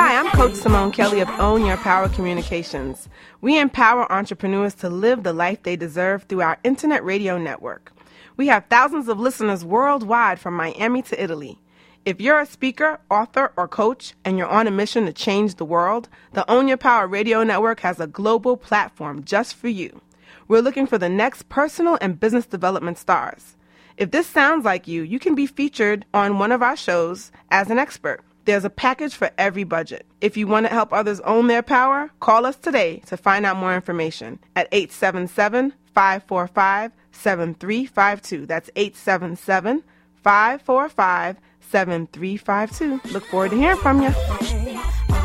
Hi, 0.00 0.14
I'm 0.14 0.30
Coach 0.30 0.54
Simone 0.54 0.92
Kelly 0.92 1.18
of 1.18 1.28
Own 1.40 1.66
Your 1.66 1.76
Power 1.76 2.08
Communications. 2.08 3.08
We 3.40 3.58
empower 3.58 4.10
entrepreneurs 4.12 4.74
to 4.76 4.88
live 4.88 5.24
the 5.24 5.32
life 5.32 5.64
they 5.64 5.74
deserve 5.74 6.22
through 6.22 6.42
our 6.42 6.56
internet 6.62 7.04
radio 7.04 7.36
network. 7.36 7.92
We 8.36 8.46
have 8.46 8.66
thousands 8.70 9.08
of 9.08 9.18
listeners 9.18 9.64
worldwide 9.64 10.38
from 10.38 10.54
Miami 10.54 11.02
to 11.02 11.20
Italy. 11.20 11.58
If 12.04 12.20
you're 12.20 12.38
a 12.38 12.46
speaker, 12.46 13.00
author, 13.10 13.52
or 13.56 13.66
coach 13.66 14.14
and 14.24 14.38
you're 14.38 14.46
on 14.46 14.68
a 14.68 14.70
mission 14.70 15.04
to 15.06 15.12
change 15.12 15.56
the 15.56 15.64
world, 15.64 16.08
the 16.32 16.48
Own 16.48 16.68
Your 16.68 16.76
Power 16.76 17.08
Radio 17.08 17.42
Network 17.42 17.80
has 17.80 17.98
a 17.98 18.06
global 18.06 18.56
platform 18.56 19.24
just 19.24 19.56
for 19.56 19.66
you. 19.66 20.00
We're 20.46 20.62
looking 20.62 20.86
for 20.86 20.98
the 20.98 21.08
next 21.08 21.48
personal 21.48 21.98
and 22.00 22.20
business 22.20 22.46
development 22.46 22.98
stars. 22.98 23.56
If 23.96 24.12
this 24.12 24.28
sounds 24.28 24.64
like 24.64 24.86
you, 24.86 25.02
you 25.02 25.18
can 25.18 25.34
be 25.34 25.46
featured 25.46 26.06
on 26.14 26.38
one 26.38 26.52
of 26.52 26.62
our 26.62 26.76
shows 26.76 27.32
as 27.50 27.68
an 27.68 27.80
expert. 27.80 28.22
There's 28.48 28.64
a 28.64 28.70
package 28.70 29.14
for 29.14 29.30
every 29.36 29.64
budget. 29.64 30.06
If 30.22 30.38
you 30.38 30.46
want 30.46 30.64
to 30.64 30.72
help 30.72 30.90
others 30.90 31.20
own 31.20 31.48
their 31.48 31.62
power, 31.62 32.10
call 32.18 32.46
us 32.46 32.56
today 32.56 33.02
to 33.04 33.18
find 33.18 33.44
out 33.44 33.58
more 33.58 33.74
information 33.74 34.38
at 34.56 34.68
877 34.72 35.74
545 35.92 36.92
7352. 37.12 38.46
That's 38.46 38.70
877 38.74 39.84
545 40.24 41.36
7352. 41.60 43.12
Look 43.12 43.26
forward 43.26 43.50
to 43.50 43.56
hearing 43.58 43.76
from 43.76 44.00
you. 44.00 45.17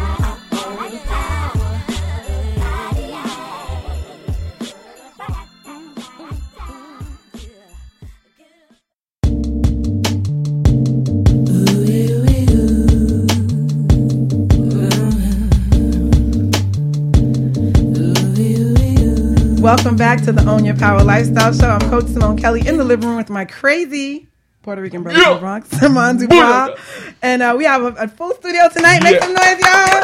Welcome 19.63 19.95
back 19.95 20.21
to 20.23 20.33
the 20.33 20.45
Own 20.45 20.65
Your 20.65 20.75
Power 20.75 21.01
Lifestyle 21.05 21.53
Show. 21.53 21.69
I'm 21.69 21.89
Coach 21.89 22.07
Simone 22.07 22.35
Kelly 22.35 22.67
in 22.67 22.75
the 22.75 22.83
living 22.83 23.07
room 23.07 23.15
with 23.15 23.29
my 23.29 23.45
crazy 23.45 24.27
Puerto 24.61 24.81
Rican 24.81 25.03
brother 25.03 25.17
from 25.17 25.35
the 25.35 25.39
Bronx, 25.39 25.69
Simon 25.79 26.17
Dubois. 26.17 26.75
And 27.21 27.41
uh, 27.41 27.55
we 27.57 27.63
have 27.63 27.81
a, 27.81 28.03
a 28.03 28.07
full 28.09 28.33
studio 28.33 28.67
tonight. 28.67 29.01
Make 29.03 29.23
some 29.23 29.33
noise, 29.33 29.61
y'all. 29.61 30.03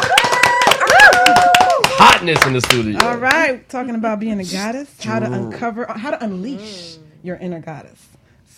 Hotness 2.00 2.46
in 2.46 2.54
the 2.54 2.62
studio. 2.62 3.06
All 3.06 3.18
right, 3.18 3.68
talking 3.68 3.96
about 3.96 4.18
being 4.18 4.40
a 4.40 4.44
goddess, 4.44 4.98
how 5.04 5.18
to 5.18 5.30
uncover, 5.30 5.84
how 5.84 6.10
to 6.10 6.24
unleash 6.24 6.96
your 7.22 7.36
inner 7.36 7.60
goddess. 7.60 8.08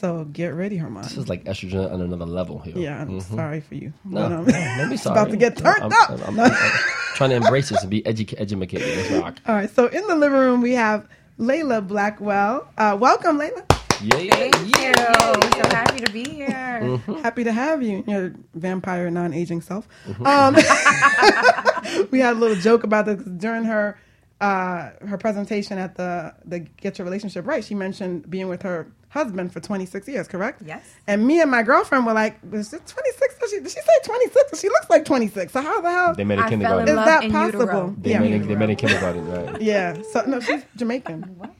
So 0.02 0.24
get 0.24 0.48
ready, 0.48 0.76
Herman. 0.78 1.04
This 1.04 1.16
is 1.16 1.28
like 1.28 1.44
estrogen 1.44 1.92
on 1.92 2.00
another 2.00 2.26
level 2.26 2.58
here. 2.58 2.76
Yeah, 2.76 3.00
I'm 3.02 3.20
Mhm. 3.20 3.36
sorry 3.36 3.60
for 3.60 3.76
you. 3.76 3.92
No, 4.04 4.22
But, 4.22 4.28
no, 4.30 4.36
don't 4.36 4.88
be 4.88 4.94
it's 4.94 5.04
sorry. 5.04 5.16
about 5.20 5.30
to 5.30 5.36
get 5.36 5.56
turned 5.56 5.80
I'm, 5.80 5.92
up. 5.92 6.10
I'm, 6.10 6.20
I'm- 6.24 6.34
No. 6.34 6.42
I'm 6.46 6.72
trying 7.14 7.30
to 7.30 7.36
embrace 7.36 7.68
this 7.68 7.80
and 7.82 7.88
be 7.90 8.02
edu- 8.02 8.34
educated. 8.36 8.96
Let's 8.96 9.10
rock. 9.22 9.36
All 9.46 9.54
right, 9.54 9.70
so 9.70 9.86
in 9.86 10.04
the 10.08 10.16
living 10.16 10.40
room 10.40 10.60
we 10.60 10.72
have 10.72 11.06
Leilla 11.38 11.86
Blackwell. 11.86 12.66
Uh, 12.76 12.96
welcome, 13.00 13.38
Leilla. 13.38 13.62
Yeah, 14.02 14.18
yeah, 14.18 14.50
yeah. 14.80 15.32
So 15.52 15.68
happy 15.76 16.00
to 16.04 16.10
be 16.12 16.24
here. 16.28 16.48
Mm-hmm. 16.82 17.14
Happy 17.22 17.44
to 17.44 17.52
have 17.52 17.80
you, 17.84 18.02
your 18.08 18.32
vampire 18.54 19.08
non-aging 19.08 19.60
self. 19.60 19.86
Mm-hmm. 20.08 20.26
Um, 20.26 22.08
we 22.10 22.18
had 22.18 22.32
a 22.34 22.38
little 22.40 22.56
joke 22.56 22.82
about 22.82 23.06
this 23.06 23.22
during 23.22 23.62
her 23.62 23.96
uh, 24.40 24.90
her 25.06 25.16
presentation 25.16 25.78
at 25.78 25.94
the 25.94 26.34
the 26.44 26.58
Get 26.58 26.98
Your 26.98 27.04
Relationship 27.04 27.46
Right. 27.46 27.62
She 27.62 27.76
mentioned 27.76 28.28
being 28.28 28.48
with 28.48 28.62
her 28.62 28.88
husband 29.12 29.52
for 29.52 29.60
26 29.60 30.08
years, 30.08 30.26
correct? 30.26 30.62
Yes. 30.64 30.82
And 31.06 31.26
me 31.26 31.40
and 31.40 31.50
my 31.50 31.62
girlfriend 31.62 32.06
were 32.06 32.14
like, 32.14 32.38
"Was 32.50 32.72
it 32.72 32.86
26? 32.86 33.38
Did 33.38 33.50
she, 33.50 33.56
did 33.60 33.70
she 33.70 33.80
say 33.80 33.92
26? 34.04 34.60
She 34.60 34.68
looks 34.68 34.88
like 34.90 35.04
26. 35.04 35.52
So 35.52 35.60
how 35.60 35.80
the 35.80 35.90
hell 35.90 36.14
They 36.14 36.24
met 36.24 36.38
in 36.38 36.44
I 36.44 36.48
fell 36.48 36.78
in 36.78 36.86
kindergarten. 36.86 36.98
is 36.98 37.04
that 37.04 37.24
in 37.24 37.32
possible? 37.32 37.94
They, 37.98 38.10
yeah. 38.10 38.18
met 38.20 38.30
in, 38.32 38.48
they 38.48 38.56
met 38.56 38.70
in 38.70 38.76
kindergarten, 38.76 39.28
right? 39.30 39.60
yeah. 39.72 40.00
So 40.12 40.22
no, 40.26 40.40
she's 40.40 40.64
Jamaican. 40.76 41.22
What? 41.38 41.50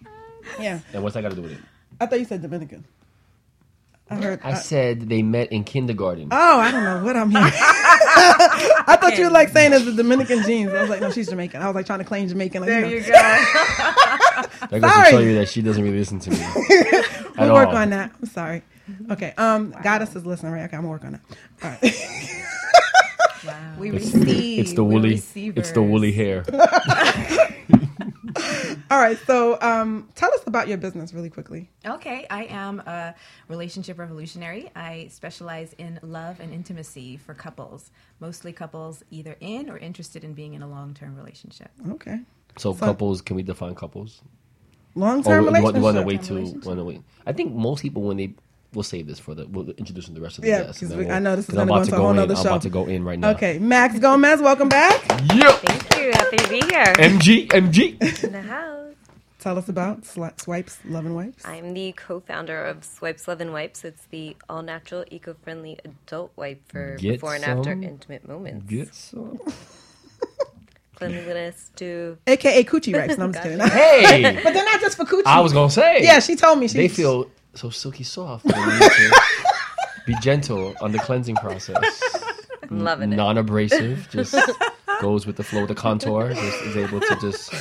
Yeah. 0.59 0.81
And 0.93 1.03
what's 1.03 1.15
that 1.15 1.23
got 1.23 1.31
to 1.31 1.37
do 1.37 1.43
with 1.43 1.53
it? 1.53 1.59
I 2.01 2.07
thought 2.07 2.19
you 2.19 2.25
said 2.25 2.43
Dominican. 2.43 2.85
I 4.11 4.17
heard. 4.17 4.41
I 4.43 4.53
uh, 4.53 4.55
said 4.57 5.09
they 5.09 5.23
met 5.23 5.53
in 5.53 5.65
kindergarten. 5.65 6.29
Oh, 6.33 6.59
I 6.59 6.71
don't 6.71 6.85
know 6.85 7.05
what 7.05 7.17
I'm 7.17 7.31
hearing. 7.31 7.47
I 7.55 8.99
thought 9.01 9.17
you 9.17 9.25
were 9.25 9.31
like 9.31 9.49
saying 9.51 9.73
it's 9.73 9.85
the 9.85 9.93
Dominican 9.93 10.43
genes. 10.43 10.73
I 10.73 10.81
was 10.83 10.91
like, 10.91 11.01
no, 11.01 11.11
she's 11.11 11.29
Jamaican. 11.29 11.63
I 11.63 11.67
was 11.67 11.75
like 11.75 11.87
trying 11.87 12.01
to 12.01 12.05
claim 12.05 12.29
Jamaican. 12.29 12.61
Like, 12.63 12.69
There 12.69 12.81
you 12.87 13.01
know. 13.01 13.07
you 13.07 13.13
go. 13.13 13.93
That 14.61 14.71
goes 14.71 14.83
to 14.83 14.89
sorry. 14.89 15.11
show 15.11 15.19
you 15.21 15.35
that 15.37 15.49
she 15.49 15.63
doesn't 15.63 15.83
really 15.83 15.99
listen 15.99 16.19
to 16.21 16.31
me. 16.31 16.37
at 16.41 17.35
We'll 17.39 17.55
work 17.55 17.69
all. 17.69 17.77
on 17.77 17.91
that. 17.91 18.13
I'm 18.21 18.27
sorry. 18.29 18.63
Okay. 19.11 19.33
Um, 19.39 19.75
Goddess 19.83 20.15
is 20.17 20.27
listening, 20.27 20.53
right? 20.53 20.65
Okay, 20.65 20.77
I'm 20.77 20.83
gonna 20.83 20.91
work 20.93 21.05
on 21.05 21.13
that. 21.13 21.21
All 21.63 21.71
right. 21.71 21.83
We 23.79 23.91
It's, 23.91 24.15
receive. 24.15 24.59
it's 24.61 24.73
the 24.75 24.85
woolly. 24.85 25.15
It's 25.35 25.73
the 25.73 25.83
woolly 25.83 26.13
hair. 26.13 26.45
All 28.91 28.99
right. 29.01 29.19
So, 29.27 29.59
um, 29.61 30.09
tell 30.15 30.33
us 30.35 30.41
about 30.47 30.69
your 30.69 30.79
business 30.79 31.13
really 31.15 31.31
quickly. 31.31 31.71
Okay, 31.85 32.27
I 32.31 32.45
am 32.45 32.81
a 32.81 33.15
relationship 33.49 33.99
revolutionary. 33.99 34.71
I 34.77 35.09
specialize 35.11 35.75
in 35.79 35.99
love 36.03 36.41
and 36.41 36.53
intimacy 36.53 37.17
for 37.17 37.35
couples, 37.35 37.91
mostly 38.21 38.53
couples 38.53 39.03
either 39.11 39.37
in 39.41 39.71
or 39.71 39.79
interested 39.79 40.25
in 40.25 40.35
being 40.35 40.55
in 40.55 40.63
a 40.63 40.69
long 40.69 40.95
term 40.95 41.17
relationship. 41.17 41.71
Okay. 41.91 42.21
So, 42.59 42.73
So- 42.75 42.79
couples, 42.87 43.23
can 43.23 43.37
we 43.37 43.43
define 43.43 43.75
couples? 43.75 44.23
Long 44.95 45.23
term 45.23 45.47
you 45.47 45.51
want, 45.63 45.75
you 45.77 45.83
want 45.83 45.97
to 45.97 46.03
relationship. 46.05 46.45
wait 46.55 46.63
to 46.63 46.69
want 46.69 46.79
to 46.81 46.85
wait? 46.85 47.01
I 47.27 47.33
think 47.33 47.55
most 47.55 47.81
people 47.81 48.03
when 48.03 48.19
they 48.19 48.35
we'll 48.75 48.83
save 48.83 49.07
this 49.07 49.19
for 49.19 49.35
the 49.35 49.47
we'll 49.47 49.71
introduce 49.71 50.07
the 50.09 50.21
rest 50.21 50.37
of 50.39 50.43
the 50.45 50.49
Yeah, 50.51 50.65
guests. 50.65 50.81
because 50.81 50.93
and 50.93 51.01
then 51.01 51.09
we- 51.09 51.15
I 51.15 51.19
know 51.19 51.35
this 51.37 51.49
is 51.49 51.57
I'm 51.57 51.67
gonna 51.67 51.69
go 51.69 51.75
about 51.77 51.85
into 51.87 51.95
a 51.97 51.99
whole 51.99 52.11
in. 52.11 52.17
nother 52.17 52.35
I'm 52.35 52.43
show. 52.43 52.49
about 52.51 52.63
to 52.63 52.69
go 52.71 52.85
in 52.87 53.05
right 53.05 53.19
now. 53.19 53.31
Okay, 53.31 53.59
Max 53.59 53.99
Gomez, 53.99 54.41
welcome 54.43 54.69
back. 54.69 55.01
Yeah. 55.35 55.53
Thank 55.53 55.97
you. 55.99 56.11
Happy 56.13 56.37
to 56.37 56.49
be 56.49 56.61
here. 56.61 56.93
MG, 56.99 57.47
MG. 57.49 58.25
In 58.25 58.33
the 58.33 58.43
house. 58.43 58.95
Tell 59.39 59.57
us 59.59 59.69
about 59.69 60.03
Sli- 60.03 60.39
Swipes, 60.41 60.79
Lovin 60.85 61.15
Wipes. 61.15 61.45
I'm 61.47 61.73
the 61.75 61.93
co-founder 61.93 62.65
of 62.65 62.85
Swipes 62.85 63.27
Lovin 63.27 63.51
Wipes. 63.53 63.85
It's 63.85 64.05
the 64.11 64.37
all-natural, 64.49 65.05
eco-friendly 65.11 65.79
adult 65.85 66.31
wipe 66.37 66.61
for 66.71 66.97
Get 66.97 67.13
before 67.15 67.35
and 67.35 67.45
after 67.45 67.73
intimate 67.73 68.29
moments. 68.29 68.67
Get 68.69 68.95
some. 68.95 69.41
Cleanliness 71.09 71.71
to 71.77 72.19
AKA 72.27 72.65
Coochie 72.65 72.93
Wipes. 72.95 73.19
No, 73.19 73.25
I'm 73.25 73.33
just 73.33 73.43
kidding. 73.49 73.59
Hey, 73.69 74.41
but 74.43 74.53
they're 74.55 74.65
not 74.65 74.81
just 74.81 74.97
for 74.97 75.05
Coochie. 75.05 75.23
I 75.27 75.41
was 75.41 75.53
gonna 75.53 75.71
say. 75.71 76.03
Yeah, 76.03 76.21
she 76.21 76.37
told 76.37 76.59
me. 76.59 76.69
She, 76.69 76.79
they 76.79 76.89
feel 76.89 77.31
so 77.55 77.71
silky 77.71 78.05
soft. 78.05 78.45
when 78.45 78.55
you 78.57 78.67
need 78.81 78.91
to 78.91 79.21
be 80.07 80.15
gentle 80.21 80.75
on 80.81 80.93
the 80.93 80.99
cleansing 80.99 81.37
process. 81.37 82.03
I'm 82.71 82.81
loving 82.81 83.13
it. 83.13 83.17
Non-abrasive, 83.17 84.09
just 84.11 84.35
goes 85.01 85.27
with 85.27 85.37
the 85.37 85.43
flow. 85.43 85.67
The 85.67 85.75
contour 85.75 86.33
just 86.33 86.63
is 86.63 86.77
able 86.77 87.01
to 87.01 87.17
just 87.21 87.53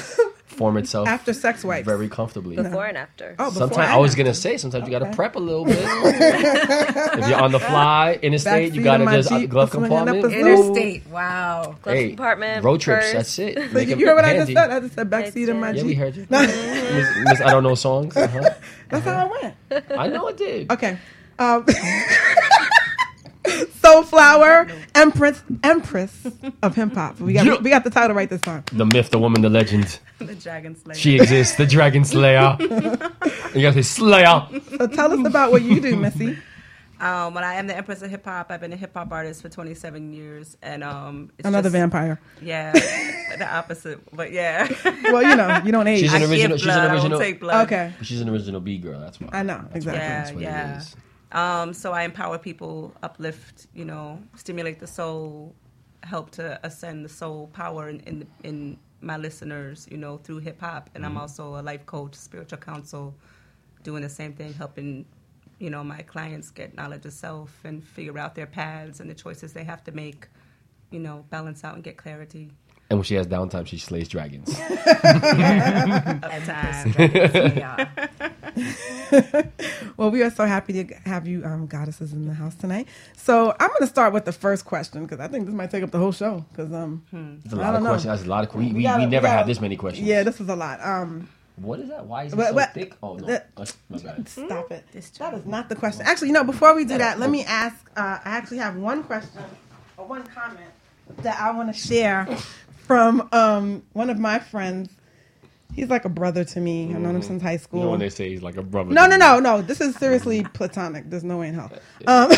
form 0.61 0.77
itself 0.77 1.07
after 1.07 1.33
sex 1.33 1.63
wipes. 1.63 1.85
very 1.85 2.07
comfortably. 2.07 2.55
before 2.55 2.85
and 2.85 2.97
after. 2.97 3.35
Oh, 3.39 3.45
before 3.45 3.67
Sometimes 3.67 3.77
I 3.89 3.91
and 3.93 4.01
was 4.01 4.11
after. 4.11 4.23
gonna 4.23 4.33
say 4.35 4.57
sometimes 4.57 4.85
you 4.85 4.91
gotta 4.91 5.11
prep 5.15 5.35
a 5.35 5.39
little 5.39 5.65
bit. 5.65 5.77
if 5.83 7.27
you're 7.27 7.41
on 7.41 7.51
the 7.51 7.59
fly, 7.59 8.19
interstate, 8.21 8.73
you 8.73 8.83
gotta 8.83 9.03
of 9.05 9.09
just 9.11 9.31
uh, 9.31 9.39
Jeep, 9.39 9.49
glove 9.49 9.71
compartment. 9.71 10.23
Interstate. 10.33 11.07
Wow. 11.07 11.75
Glove 11.81 11.95
Hey, 11.95 12.07
compartment, 12.09 12.63
road 12.63 12.79
trips. 12.81 13.05
purse. 13.05 13.13
That's 13.13 13.39
it. 13.39 13.55
So 13.57 13.73
Make 13.73 13.87
you, 13.89 13.93
it 13.95 13.99
you 13.99 14.05
heard 14.07 14.15
what 14.15 14.25
I 14.25 14.33
just 14.37 14.51
said? 14.53 14.69
I 14.71 14.79
just 14.79 14.93
said 14.95 15.09
backseat 15.09 15.49
of 15.49 15.55
my 15.57 15.67
Yeah, 15.71 15.73
Jeep. 15.77 15.85
we 15.85 15.93
heard 15.95 16.15
you. 16.15 16.27
Miss, 16.29 17.17
Miss, 17.25 17.41
I 17.41 17.49
don't 17.51 17.63
know 17.63 17.75
songs. 17.75 18.15
Uh-huh. 18.15 18.49
That's 18.89 19.05
how 19.05 19.27
I 19.27 19.51
went. 19.71 19.85
I 19.97 20.07
know 20.07 20.27
it 20.27 20.37
did. 20.37 20.71
Okay. 20.71 20.97
Um, 21.39 21.65
Soulflower, 23.81 24.71
Empress, 24.95 25.43
Empress 25.63 26.27
of 26.61 26.75
hip 26.75 26.93
hop. 26.93 27.19
We 27.19 27.33
got 27.33 27.45
Yeah. 27.45 27.57
we 27.57 27.69
got 27.69 27.83
the 27.83 27.89
title 27.89 28.15
right 28.15 28.29
this 28.29 28.41
time. 28.41 28.63
The 28.71 28.85
myth, 28.85 29.09
the 29.09 29.19
woman, 29.19 29.41
the 29.41 29.49
legend. 29.49 29.99
The 30.21 30.35
Dragon 30.35 30.75
Slayer. 30.75 30.93
She 30.95 31.15
exists. 31.15 31.55
The 31.55 31.65
Dragon 31.65 32.05
Slayer. 32.05 32.55
you 32.59 32.67
gotta 33.63 33.73
say 33.73 33.81
Slayer. 33.81 34.47
So 34.77 34.85
tell 34.85 35.11
us 35.11 35.25
about 35.25 35.51
what 35.51 35.63
you 35.63 35.79
do, 35.81 35.95
Missy. 35.95 36.37
Um, 36.99 37.33
but 37.33 37.43
I 37.43 37.55
am 37.55 37.65
the 37.65 37.75
Empress 37.75 38.03
of 38.03 38.11
Hip 38.11 38.23
Hop. 38.25 38.51
I've 38.51 38.61
been 38.61 38.71
a 38.71 38.75
hip 38.75 38.91
hop 38.93 39.11
artist 39.11 39.41
for 39.41 39.49
27 39.49 40.13
years, 40.13 40.55
and 40.61 40.83
um, 40.83 41.31
it's 41.39 41.47
Another 41.47 41.69
just- 41.69 41.73
vampire. 41.73 42.19
Yeah, 42.39 42.71
the 43.39 43.51
opposite, 43.51 43.99
but 44.15 44.31
yeah. 44.31 44.67
Well, 45.05 45.23
you 45.23 45.35
know, 45.35 45.59
you 45.65 45.71
don't 45.71 45.87
age. 45.87 46.01
She's 46.01 46.13
an 46.13 46.21
I 46.21 46.25
original. 46.25 46.49
give 46.49 46.59
She's 46.59 46.65
blood, 46.67 46.77
an 46.77 46.83
don't 46.83 46.93
original. 46.97 47.19
take 47.19 47.39
blood. 47.39 47.65
Okay. 47.65 47.91
She's 48.03 48.21
an 48.21 48.29
original 48.29 48.59
B 48.61 48.77
girl. 48.77 48.99
That's 48.99 49.19
why. 49.19 49.29
I 49.33 49.41
know 49.41 49.65
exactly. 49.73 50.03
Yeah, 50.03 50.19
That's 50.19 50.31
what 50.33 50.43
yeah. 50.43 50.75
it 50.75 50.77
is. 50.77 50.95
Um, 51.31 51.73
so 51.73 51.93
I 51.93 52.03
empower 52.03 52.37
people, 52.37 52.93
uplift, 53.03 53.67
you 53.73 53.85
know, 53.85 54.21
stimulate 54.35 54.79
the 54.79 54.87
soul, 54.87 55.55
help 56.03 56.31
to 56.31 56.59
ascend 56.65 57.05
the 57.05 57.09
soul 57.09 57.47
power 57.53 57.89
in 57.89 57.99
in, 58.01 58.27
in 58.43 58.77
my 59.01 59.17
listeners, 59.17 59.87
you 59.91 59.97
know, 59.97 60.17
through 60.17 60.39
hip 60.39 60.59
hop. 60.61 60.89
And 60.95 61.05
I'm 61.05 61.17
Mm-hmm. 61.17 61.17
also 61.17 61.55
a 61.59 61.61
life 61.61 61.85
coach, 61.85 62.15
spiritual 62.15 62.59
counsel, 62.59 63.15
doing 63.83 64.01
the 64.03 64.09
same 64.09 64.33
thing, 64.33 64.53
helping 64.53 65.05
you 65.59 65.69
know 65.69 65.83
my 65.83 66.01
clients 66.01 66.51
get 66.51 66.75
knowledge 66.75 67.05
of 67.05 67.13
self 67.13 67.59
and 67.63 67.83
figure 67.83 68.17
out 68.17 68.35
their 68.35 68.47
paths 68.47 68.99
and 68.99 69.09
the 69.09 69.15
choices 69.15 69.53
they 69.53 69.63
have 69.63 69.83
to 69.85 69.91
make. 69.91 70.27
You 70.91 70.99
know, 70.99 71.25
balance 71.29 71.63
out 71.63 71.75
and 71.75 71.83
get 71.83 71.97
clarity. 71.97 72.51
And 72.91 72.97
when 72.99 73.05
she 73.05 73.15
has 73.15 73.25
downtime, 73.25 73.65
she 73.65 73.77
slays 73.77 74.09
dragons. 74.09 74.49
Uptime. 76.19 77.07
well, 79.97 80.11
we 80.11 80.21
are 80.23 80.29
so 80.29 80.45
happy 80.45 80.83
to 80.83 80.93
have 81.05 81.25
you, 81.25 81.41
um, 81.45 81.67
goddesses, 81.67 82.11
in 82.11 82.25
the 82.27 82.33
house 82.33 82.53
tonight. 82.55 82.89
So 83.15 83.51
I'm 83.57 83.69
going 83.69 83.79
to 83.79 83.87
start 83.87 84.11
with 84.11 84.25
the 84.25 84.33
first 84.33 84.65
question 84.65 85.03
because 85.03 85.21
I 85.21 85.29
think 85.29 85.45
this 85.45 85.55
might 85.55 85.71
take 85.71 85.83
up 85.83 85.91
the 85.91 85.99
whole 85.99 86.11
show. 86.11 86.45
Because 86.51 86.73
um, 86.73 87.01
There's 87.13 87.53
a 87.53 87.55
I 87.55 87.59
lot 87.59 87.65
don't 87.67 87.75
of 87.77 87.83
know. 87.83 87.89
questions. 87.91 88.11
That's 88.11 88.25
a 88.25 88.29
lot 88.29 88.43
of. 88.45 88.53
We, 88.55 88.73
we, 88.73 88.83
gotta- 88.83 89.03
we 89.05 89.09
never 89.09 89.25
gotta- 89.25 89.37
had 89.37 89.47
this 89.47 89.61
many 89.61 89.77
questions. 89.77 90.05
Yeah, 90.05 90.23
this 90.23 90.41
is 90.41 90.49
a 90.49 90.55
lot. 90.57 90.81
Um, 90.85 91.29
What 91.55 91.79
is 91.79 91.87
that? 91.87 92.05
Why 92.05 92.23
is 92.25 92.33
it 92.33 92.35
But- 92.35 92.47
so 92.49 92.53
but- 92.55 92.73
thick? 92.73 92.93
Oh 93.01 93.15
no. 93.15 93.25
the- 93.25 93.43
Oh. 93.55 93.63
Stop 94.25 94.69
it. 94.71 94.85
That 95.17 95.33
is 95.33 95.45
not 95.45 95.69
the 95.69 95.75
question. 95.77 96.01
Actually, 96.05 96.33
no. 96.33 96.43
Before 96.43 96.75
we 96.75 96.83
do 96.83 96.97
that, 96.97 97.19
let 97.19 97.29
me 97.29 97.45
ask. 97.45 97.75
Uh, 97.95 98.19
I 98.25 98.31
actually 98.37 98.57
have 98.57 98.75
one 98.75 99.03
question 99.03 99.43
or 99.95 100.05
one 100.07 100.23
comment 100.23 100.71
that 101.21 101.39
I 101.39 101.51
want 101.51 101.73
to 101.73 101.79
share 101.79 102.27
from 102.91 103.29
um, 103.31 103.83
one 103.93 104.09
of 104.09 104.19
my 104.19 104.37
friends. 104.37 104.89
He's 105.73 105.89
like 105.89 106.03
a 106.03 106.09
brother 106.09 106.43
to 106.43 106.59
me. 106.59 106.93
I've 106.93 106.99
known 106.99 107.15
him 107.15 107.21
since 107.21 107.41
high 107.41 107.53
You 107.53 107.57
school. 107.59 107.83
know 107.83 107.89
when 107.91 108.01
they 108.01 108.09
say 108.09 108.27
he's 108.27 108.41
like 108.41 108.57
a 108.57 108.61
brother. 108.61 108.91
No, 108.91 109.07
no, 109.07 109.15
no, 109.15 109.39
no. 109.39 109.61
This 109.61 109.79
is 109.79 109.95
seriously 109.95 110.43
platonic. 110.53 111.09
There's 111.09 111.23
no 111.23 111.37
way 111.37 111.47
in 111.47 111.53
hell. 111.53 111.71
Um, 112.05 112.29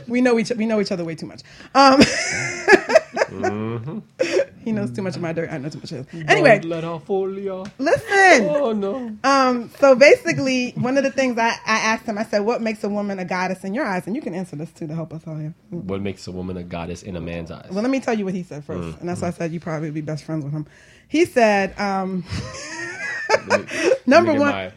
we 0.06 0.20
know 0.20 0.38
each 0.38 0.52
we 0.56 0.66
know 0.66 0.80
each 0.80 0.92
other 0.92 1.02
way 1.04 1.16
too 1.16 1.26
much. 1.26 1.42
Um, 1.74 2.00
he 4.64 4.72
knows 4.72 4.90
too 4.92 5.02
much 5.02 5.16
of 5.16 5.22
my 5.22 5.32
dirt. 5.32 5.50
I 5.50 5.58
know 5.58 5.68
too 5.68 5.78
much 5.78 5.92
of 5.92 6.08
his. 6.08 6.24
Anyway, 6.28 6.58
Don't 6.60 6.70
let 6.70 6.84
her 6.84 6.98
fool 7.00 7.38
ya. 7.38 7.64
listen. 7.78 8.46
Oh 8.48 8.72
no. 8.72 9.16
Um, 9.24 9.70
so 9.78 9.94
basically, 9.94 10.72
one 10.72 10.96
of 10.96 11.04
the 11.04 11.10
things 11.10 11.38
I, 11.38 11.48
I 11.66 11.78
asked 11.78 12.04
him, 12.06 12.18
I 12.18 12.24
said, 12.24 12.40
"What 12.40 12.60
makes 12.62 12.82
a 12.84 12.88
woman 12.88 13.18
a 13.18 13.24
goddess 13.24 13.64
in 13.64 13.74
your 13.74 13.84
eyes?" 13.84 14.06
And 14.06 14.14
you 14.16 14.22
can 14.22 14.34
answer 14.34 14.56
this 14.56 14.70
too 14.72 14.86
to 14.86 14.94
help 14.94 15.12
us 15.12 15.22
all 15.26 15.36
here. 15.36 15.54
What 15.70 16.00
makes 16.00 16.26
a 16.26 16.32
woman 16.32 16.56
a 16.56 16.62
goddess 16.62 17.02
in 17.02 17.16
a 17.16 17.20
man's 17.20 17.50
eyes? 17.50 17.68
Well, 17.70 17.82
let 17.82 17.90
me 17.90 18.00
tell 18.00 18.16
you 18.18 18.24
what 18.24 18.34
he 18.34 18.42
said 18.42 18.64
first, 18.64 18.82
Mm, 18.82 19.00
and 19.00 19.08
that's 19.08 19.22
why 19.22 19.28
I 19.28 19.32
said 19.32 19.52
you 19.52 19.60
probably 19.60 19.88
would 19.88 19.94
be 19.94 20.00
best 20.00 20.24
friends 20.24 20.44
with 20.44 20.52
him. 20.52 20.66
He 21.08 21.24
said, 21.26 21.78
um, 21.78 22.24
number 24.06 24.34
one. 24.34 24.72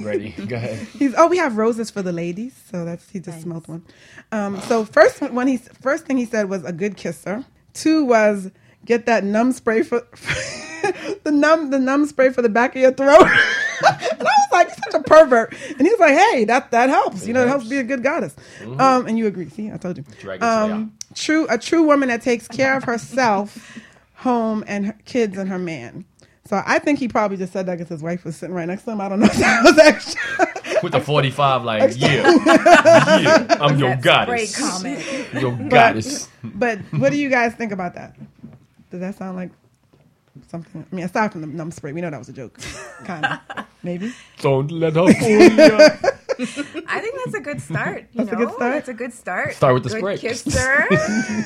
Ready? 0.00 0.30
Go 0.30 0.56
ahead. 0.56 0.78
He's 0.98 1.14
oh, 1.16 1.26
we 1.28 1.36
have 1.38 1.56
roses 1.58 1.90
for 1.90 2.00
the 2.00 2.12
ladies, 2.12 2.54
so 2.70 2.84
that's 2.86 3.10
he 3.10 3.20
just 3.20 3.42
smelled 3.42 3.68
one. 3.68 3.84
Um, 4.32 4.58
so 4.62 4.84
first 4.86 5.20
one 5.20 5.46
he 5.46 5.58
first 5.58 6.06
thing 6.06 6.16
he 6.16 6.24
said 6.24 6.48
was 6.48 6.64
a 6.64 6.72
good 6.72 6.96
kisser. 6.96 7.44
Two 7.74 8.04
was 8.04 8.50
get 8.84 9.06
that 9.06 9.24
numb 9.24 9.52
spray 9.52 9.82
for 9.82 10.00
the 11.24 11.30
numb 11.30 11.70
the 11.70 11.78
numb 11.78 12.06
spray 12.06 12.30
for 12.30 12.42
the 12.42 12.48
back 12.48 12.74
of 12.74 12.82
your 12.82 12.92
throat. 12.92 13.22
and 13.22 13.28
I 13.30 14.22
was 14.22 14.48
like, 14.52 14.68
you're 14.68 14.76
such 14.90 15.00
a 15.00 15.04
pervert. 15.04 15.54
And 15.70 15.80
he 15.80 15.90
was 15.90 16.00
like, 16.00 16.16
hey, 16.16 16.44
that 16.46 16.70
that 16.70 16.88
helps. 16.88 17.26
You 17.26 17.34
know, 17.34 17.42
it 17.42 17.48
helps 17.48 17.68
be 17.68 17.78
a 17.78 17.84
good 17.84 18.02
goddess. 18.02 18.34
Um, 18.78 19.06
and 19.06 19.18
you 19.18 19.26
agree? 19.26 19.48
See, 19.48 19.70
I 19.70 19.76
told 19.76 19.98
you. 19.98 20.04
Um, 20.42 20.92
true, 21.14 21.46
a 21.48 21.58
true 21.58 21.82
woman 21.82 22.08
that 22.08 22.22
takes 22.22 22.48
care 22.48 22.76
of 22.76 22.84
herself, 22.84 23.78
home, 24.14 24.64
and 24.66 24.86
her 24.86 24.96
kids 25.04 25.38
and 25.38 25.48
her 25.48 25.58
man. 25.58 26.04
So 26.46 26.60
I 26.66 26.80
think 26.80 26.98
he 26.98 27.06
probably 27.06 27.36
just 27.36 27.52
said 27.52 27.66
that 27.66 27.78
because 27.78 27.88
his 27.88 28.02
wife 28.02 28.24
was 28.24 28.36
sitting 28.36 28.54
right 28.54 28.66
next 28.66 28.82
to 28.84 28.90
him. 28.90 29.00
I 29.00 29.08
don't 29.08 29.20
know 29.20 29.26
if 29.26 29.36
that 29.36 29.62
was 29.62 29.78
extra. 29.78 30.46
With 30.82 30.92
the 30.92 31.00
45, 31.00 31.64
like, 31.64 31.92
yeah, 31.96 32.08
yeah, 32.46 33.56
I'm 33.60 33.78
your 33.78 33.94
Great 33.96 34.02
goddess. 34.02 34.58
comment. 34.58 35.04
Your 35.34 35.52
goddess. 35.68 36.28
But 36.42 36.78
what 36.92 37.10
do 37.12 37.18
you 37.18 37.28
guys 37.28 37.54
think 37.54 37.72
about 37.72 37.94
that? 37.94 38.16
Does 38.90 39.00
that 39.00 39.14
sound 39.16 39.36
like 39.36 39.50
something? 40.48 40.86
I 40.90 40.94
mean, 40.94 41.04
aside 41.04 41.32
from 41.32 41.42
the 41.42 41.46
numb 41.46 41.70
spray, 41.70 41.92
we 41.92 42.00
know 42.00 42.10
that 42.10 42.18
was 42.18 42.28
a 42.28 42.32
joke, 42.32 42.58
kind 43.04 43.24
of, 43.26 43.38
maybe. 43.82 44.12
Don't 44.40 44.70
let 44.70 44.94
her 44.94 45.12
fool 45.20 45.52
ya. 45.52 45.88
I 46.92 47.00
think 47.00 47.16
that's 47.24 47.36
a 47.36 47.40
good 47.40 47.60
start. 47.60 48.06
You 48.12 48.24
That's 48.24 48.32
a 48.32 48.36
good 48.36 48.48
start? 48.54 48.72
That's 48.74 48.88
a 48.88 48.94
good 48.94 49.12
start. 49.12 49.54
Start 49.54 49.74
with 49.74 49.84
the 49.84 49.90
good 49.90 49.98
spray. 50.00 50.18
kisser. 50.18 50.86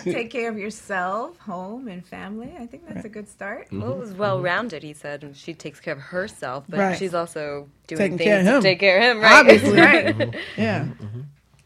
Take 0.05 0.31
care 0.31 0.51
of 0.51 0.59
yourself, 0.59 1.39
home, 1.39 1.89
and 1.89 2.05
family. 2.07 2.55
I 2.59 2.67
think 2.67 2.89
that's 2.89 3.05
a 3.05 3.09
good 3.09 3.29
start. 3.29 3.67
Mm-hmm. 3.67 3.83
Well, 3.83 3.93
it 3.93 3.99
was 3.99 4.13
well 4.15 4.41
rounded, 4.41 4.83
he 4.83 4.93
said, 4.95 5.23
and 5.23 5.37
she 5.37 5.53
takes 5.55 5.81
care 5.81 5.93
of 5.95 6.01
herself, 6.01 6.65
but 6.69 6.79
Right. 6.81 6.99
she's 6.99 7.15
also 7.15 7.69
doing 7.87 7.99
Taking 7.99 8.19
things 8.19 8.29
care 8.47 8.57
of 8.57 8.63
to 8.63 8.69
take 8.69 8.81
care 8.81 8.99
of 8.99 9.17
him, 9.17 9.23
right? 9.23 9.41
Obviously. 9.41 9.81
Right. 9.81 10.17
Mm-hmm. 10.17 10.39
Yeah. 10.61 10.87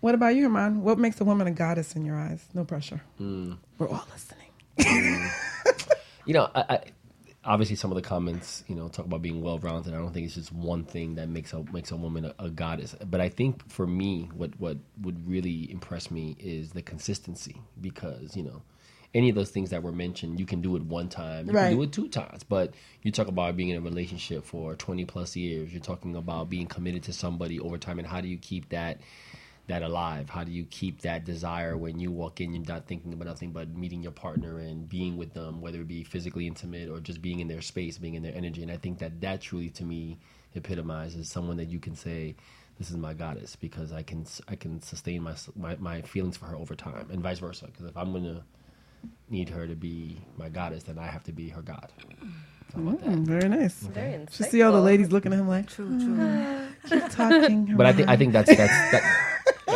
What 0.00 0.14
about 0.14 0.34
you, 0.36 0.42
Herman? 0.44 0.82
What 0.82 0.98
makes 0.98 1.20
a 1.20 1.24
woman 1.24 1.46
a 1.46 1.50
goddess 1.50 1.96
in 1.96 2.04
your 2.04 2.16
eyes? 2.16 2.44
No 2.54 2.64
pressure. 2.64 3.00
Hmm. 3.18 3.54
We're 3.78 3.88
all 3.88 4.06
listening. 4.12 4.50
Hmm. 4.80 5.26
you 6.24 6.34
know, 6.34 6.48
I, 6.54 6.60
I, 6.68 6.80
obviously 7.48 7.74
some 7.76 7.90
of 7.90 7.96
the 7.96 8.02
comments, 8.02 8.62
you 8.68 8.76
know, 8.76 8.88
talk 8.88 9.06
about 9.06 9.22
being 9.22 9.42
well 9.42 9.58
rounded. 9.58 9.94
I 9.94 9.98
don't 9.98 10.12
think 10.12 10.26
it's 10.26 10.34
just 10.36 10.52
one 10.52 10.84
thing 10.84 11.16
that 11.16 11.28
makes 11.28 11.52
a 11.52 11.64
makes 11.72 11.90
a 11.90 11.96
woman 11.96 12.26
a, 12.26 12.34
a 12.38 12.50
goddess. 12.50 12.94
But 13.04 13.20
I 13.20 13.28
think 13.30 13.68
for 13.68 13.86
me, 13.86 14.28
what 14.34 14.50
what 14.60 14.76
would 15.02 15.28
really 15.28 15.70
impress 15.72 16.10
me 16.10 16.36
is 16.38 16.70
the 16.72 16.82
consistency 16.82 17.56
because 17.80 18.36
you 18.36 18.44
know. 18.44 18.62
Any 19.14 19.30
of 19.30 19.36
those 19.36 19.48
things 19.48 19.70
that 19.70 19.82
were 19.82 19.90
mentioned, 19.90 20.38
you 20.38 20.44
can 20.44 20.60
do 20.60 20.76
it 20.76 20.82
one 20.82 21.08
time. 21.08 21.46
You 21.46 21.54
Right. 21.54 21.68
can 21.70 21.76
do 21.78 21.82
it 21.82 21.92
two 21.92 22.08
times. 22.08 22.44
But 22.44 22.74
you 23.02 23.10
talk 23.10 23.26
about 23.26 23.56
being 23.56 23.70
in 23.70 23.78
a 23.78 23.80
relationship 23.80 24.44
for 24.44 24.74
twenty 24.76 25.06
plus 25.06 25.34
years. 25.34 25.72
You're 25.72 25.80
talking 25.80 26.14
about 26.14 26.50
being 26.50 26.66
committed 26.66 27.04
to 27.04 27.14
somebody 27.14 27.58
over 27.58 27.78
time, 27.78 27.98
and 27.98 28.06
how 28.06 28.20
do 28.20 28.28
you 28.28 28.36
keep 28.36 28.68
that 28.68 29.00
that 29.68 29.82
alive? 29.82 30.28
How 30.30 30.44
do 30.44 30.50
you 30.50 30.64
keep 30.64 31.02
that 31.02 31.24
desire 31.24 31.76
when 31.76 32.00
you 32.00 32.10
walk 32.10 32.40
in, 32.40 32.52
you're 32.52 32.64
not 32.66 32.86
thinking 32.86 33.12
about 33.12 33.26
nothing 33.28 33.52
but 33.52 33.68
meeting 33.68 34.02
your 34.02 34.12
partner 34.12 34.58
and 34.58 34.88
being 34.88 35.16
with 35.16 35.34
them, 35.34 35.60
whether 35.60 35.80
it 35.82 35.88
be 35.88 36.04
physically 36.04 36.46
intimate 36.46 36.88
or 36.88 37.00
just 37.00 37.22
being 37.22 37.40
in 37.40 37.48
their 37.48 37.60
space, 37.60 37.98
being 37.98 38.14
in 38.14 38.22
their 38.22 38.34
energy? 38.34 38.62
And 38.62 38.72
I 38.72 38.76
think 38.78 38.98
that 38.98 39.20
that 39.20 39.40
truly, 39.40 39.70
to 39.70 39.84
me, 39.84 40.18
epitomizes 40.54 41.30
someone 41.30 41.58
that 41.58 41.68
you 41.68 41.78
can 41.78 41.94
say, 41.94 42.34
"This 42.78 42.90
is 42.90 42.96
my 42.96 43.14
goddess," 43.14 43.56
because 43.56 43.92
I 43.92 44.02
can 44.02 44.26
I 44.48 44.56
can 44.56 44.80
sustain 44.82 45.22
my 45.22 45.34
my, 45.56 45.76
my 45.76 46.02
feelings 46.02 46.36
for 46.36 46.46
her 46.46 46.56
over 46.56 46.74
time, 46.74 47.08
and 47.10 47.22
vice 47.22 47.38
versa. 47.38 47.66
Because 47.66 47.86
if 47.86 47.96
I'm 47.96 48.12
gonna 48.12 48.42
need 49.28 49.50
her 49.50 49.66
to 49.66 49.74
be 49.74 50.18
my 50.36 50.48
goddess, 50.48 50.84
then 50.84 50.98
I 50.98 51.06
have 51.06 51.24
to 51.24 51.32
be 51.32 51.50
her 51.50 51.62
god. 51.62 51.92
How 52.74 52.80
about 52.82 53.00
that? 53.00 53.08
Mm, 53.10 53.26
very 53.26 53.48
nice. 53.48 53.80
Very 53.80 54.12
You 54.20 54.44
see 54.44 54.62
all 54.62 54.72
the 54.72 54.80
ladies 54.80 55.10
looking 55.10 55.32
at 55.32 55.38
him 55.38 55.48
like, 55.48 55.68
true, 55.68 55.88
true. 55.88 56.68
keep 56.88 57.10
talking. 57.10 57.76
But 57.76 57.86
I 57.86 57.92
think 57.92 58.08
I 58.08 58.16
think 58.16 58.32
that's 58.32 58.48
that's 58.48 58.92
that. 58.92 59.34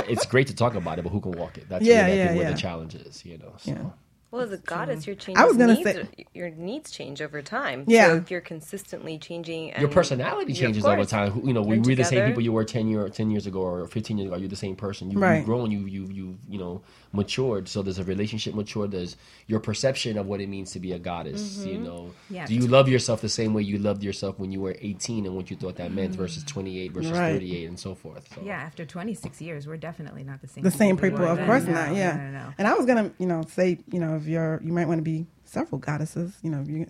It's 0.09 0.27
great 0.27 0.47
to 0.49 0.55
talk 0.55 0.75
about 0.75 0.99
it, 0.99 1.03
but 1.03 1.11
who 1.11 1.21
can 1.21 1.33
walk 1.33 1.59
it? 1.59 1.69
That's 1.69 1.85
Yeah, 1.85 2.07
really, 2.07 2.21
I 2.23 2.25
yeah, 2.25 2.35
where 2.35 2.51
the 2.53 2.57
challenge 2.59 2.95
is. 2.95 3.25
You 3.25 3.39
know. 3.39 3.53
So. 3.59 3.71
Yeah. 3.73 3.83
Well, 4.31 4.41
as 4.41 4.51
a 4.51 4.57
goddess, 4.57 5.07
your 5.07 5.15
changes 5.15 5.43
I 5.43 5.47
was 5.47 5.59
gonna 5.59 5.75
needs, 5.75 5.91
say- 5.93 6.27
your 6.33 6.49
needs 6.49 6.91
change 6.91 7.21
over 7.21 7.43
time. 7.43 7.85
Yeah. 7.87 8.07
So 8.09 8.15
if 8.17 8.31
you're 8.31 8.41
consistently 8.41 9.19
changing, 9.19 9.73
and 9.73 9.81
your 9.83 9.91
personality 9.91 10.55
changes 10.55 10.87
over 10.87 10.97
course. 10.97 11.11
time. 11.11 11.43
You 11.47 11.53
know, 11.53 11.61
we 11.61 11.77
You're 11.81 11.97
the 11.97 12.05
same 12.05 12.27
people 12.29 12.43
you 12.43 12.53
were 12.53 12.65
ten 12.65 12.89
year, 12.89 13.09
ten 13.11 13.31
years 13.31 13.47
ago 13.47 13.61
or 13.61 13.87
fifteen 13.89 14.17
years 14.17 14.29
ago. 14.29 14.37
You're 14.39 14.49
the 14.49 14.57
same 14.57 14.75
person. 14.75 15.11
You, 15.11 15.19
Right. 15.19 15.37
You've 15.37 15.45
grown. 15.45 15.71
You 15.71 15.81
you 15.81 16.07
you 16.11 16.39
you 16.49 16.59
know 16.59 16.81
matured. 17.13 17.69
So 17.69 17.83
there's 17.83 17.99
a 17.99 18.05
relationship 18.05 18.55
matured. 18.55 18.91
There's 18.91 19.17
your 19.47 19.61
perception 19.61 20.17
of 20.19 20.27
what 20.27 20.41
it 20.41 20.49
means 20.49 20.73
to 20.73 20.81
be 20.81 20.93
a 20.93 20.99
goddess. 20.99 21.65
You 21.65 21.75
Mm-hmm. 21.75 21.85
know, 21.85 22.11
Yeah. 22.31 22.47
do 22.47 22.55
you 22.55 22.67
love 22.67 22.89
yourself 22.89 23.21
the 23.21 23.29
same 23.29 23.53
way 23.55 23.63
you 23.63 23.79
loved 23.79 24.03
yourself 24.03 24.39
when 24.39 24.51
you 24.53 24.61
were 24.61 24.77
18 24.81 25.27
and 25.27 25.35
what 25.37 25.51
you 25.51 25.57
thought 25.57 25.77
that 25.77 25.93
meant 25.93 26.15
versus 26.15 26.43
28 26.45 26.93
versus 26.93 27.11
Right. 27.13 27.33
38 27.33 27.69
and 27.69 27.79
so 27.79 27.95
forth. 27.95 28.29
So. 28.35 28.43
Yeah, 28.45 28.61
after 28.61 28.85
26 28.87 29.41
years, 29.41 29.67
we're 29.67 29.77
definitely 29.77 30.25
not 30.25 30.41
the 30.41 30.49
same. 30.49 30.65
the 30.65 30.71
same 30.71 30.97
we 30.97 31.11
people, 31.11 31.25
of 31.27 31.37
then. 31.39 31.47
course 31.47 31.65
No, 31.65 31.73
not. 31.73 31.95
Yeah. 31.95 32.17
no, 32.17 32.31
no. 32.31 32.55
And 32.59 32.67
I 32.67 32.75
was 32.75 32.87
gonna, 32.87 33.13
you 33.19 33.27
know, 33.27 33.43
say, 33.49 33.79
you 33.91 34.01
know, 34.01 34.17
if 34.17 34.27
you're, 34.27 34.61
you 34.65 34.73
might 34.73 34.89
want 34.89 34.99
to 34.99 35.03
be 35.03 35.27
several 35.45 35.79
goddesses. 35.79 36.33
You 36.43 36.51
know, 36.51 36.65
you, 36.67 36.87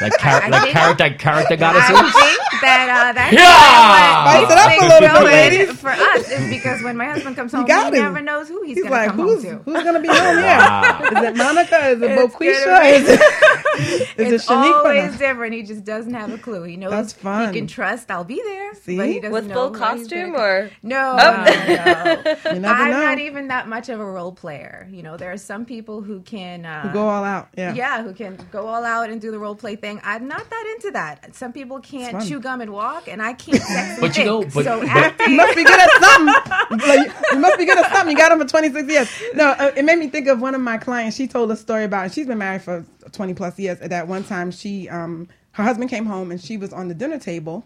Like, 0.00 0.12
char- 0.18 0.42
I 0.42 0.48
like 0.48 0.62
think- 0.62 0.72
character 0.74 1.10
character 1.10 1.56
goddesses. 1.56 1.96
I 1.96 2.10
think 2.10 2.60
that 2.62 2.88
uh, 2.88 3.12
that's 3.12 3.32
Yeah! 3.32 3.44
why 3.44 4.44
Spice 4.44 4.52
it 4.52 4.58
up 4.58 4.82
a 4.82 5.04
little 5.04 5.18
bit, 5.20 5.52
ladies. 5.52 5.80
for 5.80 5.90
us 5.90 6.30
is 6.30 6.48
because 6.50 6.82
when 6.82 6.96
my 6.96 7.06
husband 7.06 7.36
comes 7.36 7.52
home, 7.52 7.66
he 7.66 7.72
him. 7.72 7.90
never 7.92 8.20
knows 8.20 8.48
who 8.48 8.62
he's, 8.62 8.76
he's 8.78 8.84
going 8.84 8.92
to 8.92 8.98
like, 8.98 9.08
come 9.10 9.18
who's 9.20 9.44
home 9.44 9.58
to. 9.58 9.70
who's 9.70 9.84
gonna 9.84 10.00
be 10.00 10.08
home 10.08 10.16
here? 10.38 10.44
Wow. 10.44 11.00
Is 11.04 11.22
it 11.28 11.36
Monica? 11.36 11.88
Is 11.88 12.02
it 12.02 12.18
Boquisha? 12.18 12.64
gonna 12.64 12.82
be- 12.82 12.88
Is 12.88 13.08
it, 13.08 13.20
is 13.78 14.00
it 14.18 14.32
it's 14.34 14.46
Shaniqua? 14.46 14.72
always 14.84 15.18
different. 15.18 15.54
He 15.54 15.62
just 15.62 15.84
doesn't 15.84 16.14
have 16.14 16.32
a 16.32 16.38
clue. 16.38 16.62
He 16.64 16.76
knows 16.76 16.90
That's 16.90 17.12
fun. 17.12 17.52
he 17.52 17.58
can 17.60 17.66
trust 17.68 18.10
I'll 18.10 18.24
be 18.24 18.40
there. 18.42 18.74
See? 18.74 18.96
but 18.96 19.06
he 19.08 19.20
doesn't 19.20 19.32
with 19.32 19.46
know 19.48 19.54
full 19.54 19.70
costume 19.70 20.34
or 20.34 20.70
No, 20.82 21.16
Oh. 21.20 21.44
no, 21.44 22.58
no. 22.58 22.68
I'm 22.68 22.90
know. 22.90 22.98
not 23.02 23.18
even 23.18 23.48
that 23.48 23.68
much 23.68 23.88
of 23.88 24.00
a 24.00 24.04
role 24.04 24.32
player. 24.32 24.88
You 24.90 25.02
know, 25.02 25.16
there 25.16 25.30
are 25.32 25.36
some 25.36 25.64
people 25.64 26.00
who 26.02 26.20
can 26.20 26.64
uh, 26.66 26.88
Who 26.88 26.92
go 26.94 27.08
all 27.08 27.24
out? 27.24 27.48
Yeah. 27.56 27.74
yeah, 27.74 28.02
who 28.02 28.12
can 28.12 28.38
go 28.50 28.66
all 28.66 28.84
out 28.84 29.10
and 29.10 29.20
do 29.20 29.30
the 29.30 29.38
role 29.38 29.54
play 29.54 29.76
thing. 29.84 30.00
I'm 30.02 30.26
not 30.28 30.48
that 30.48 30.74
into 30.76 30.90
that. 30.92 31.34
Some 31.34 31.52
people 31.52 31.78
can't 31.80 32.26
chew 32.26 32.40
gum 32.40 32.60
and 32.62 32.72
walk, 32.72 33.06
and 33.08 33.20
I 33.22 33.34
can't 33.34 33.60
sex 33.62 33.70
and 33.92 34.00
But 34.00 34.16
you 34.16 34.24
know, 34.24 34.40
think. 34.42 34.54
but- 34.54 34.64
so 34.64 34.80
but- 34.80 35.28
You 35.28 35.36
must 35.36 35.54
be 35.56 35.64
good 35.64 35.78
at 35.80 35.90
something. 36.02 36.88
Like, 36.88 37.12
you 37.32 37.38
must 37.38 37.58
be 37.58 37.64
good 37.66 37.78
at 37.78 37.92
something. 37.92 38.10
You 38.12 38.16
got 38.16 38.32
him 38.32 38.38
for 38.40 38.46
26 38.48 38.88
years. 38.90 39.08
No, 39.34 39.50
uh, 39.50 39.72
it 39.76 39.84
made 39.84 39.98
me 39.98 40.08
think 40.08 40.26
of 40.28 40.40
one 40.40 40.54
of 40.54 40.60
my 40.60 40.78
clients. 40.78 41.16
She 41.16 41.26
told 41.26 41.50
a 41.50 41.56
story 41.56 41.84
about, 41.84 42.04
and 42.04 42.12
she's 42.12 42.26
been 42.26 42.38
married 42.38 42.62
for 42.62 42.84
20 43.12 43.34
plus 43.34 43.58
years. 43.58 43.80
At 43.80 43.90
that 43.90 44.08
one 44.08 44.24
time, 44.24 44.50
she, 44.50 44.88
um, 44.88 45.28
her 45.52 45.62
husband 45.62 45.90
came 45.90 46.06
home 46.06 46.30
and 46.30 46.40
she 46.40 46.56
was 46.56 46.72
on 46.72 46.88
the 46.88 46.94
dinner 46.94 47.18
table, 47.18 47.64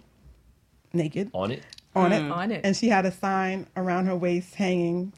naked, 0.92 1.30
On 1.34 1.50
it. 1.52 1.62
on 1.94 2.12
it, 2.12 2.30
On 2.30 2.50
it. 2.50 2.62
and 2.64 2.76
she 2.76 2.88
had 2.88 3.06
a 3.06 3.12
sign 3.12 3.66
around 3.76 4.06
her 4.06 4.16
waist 4.16 4.54
hanging, 4.56 5.12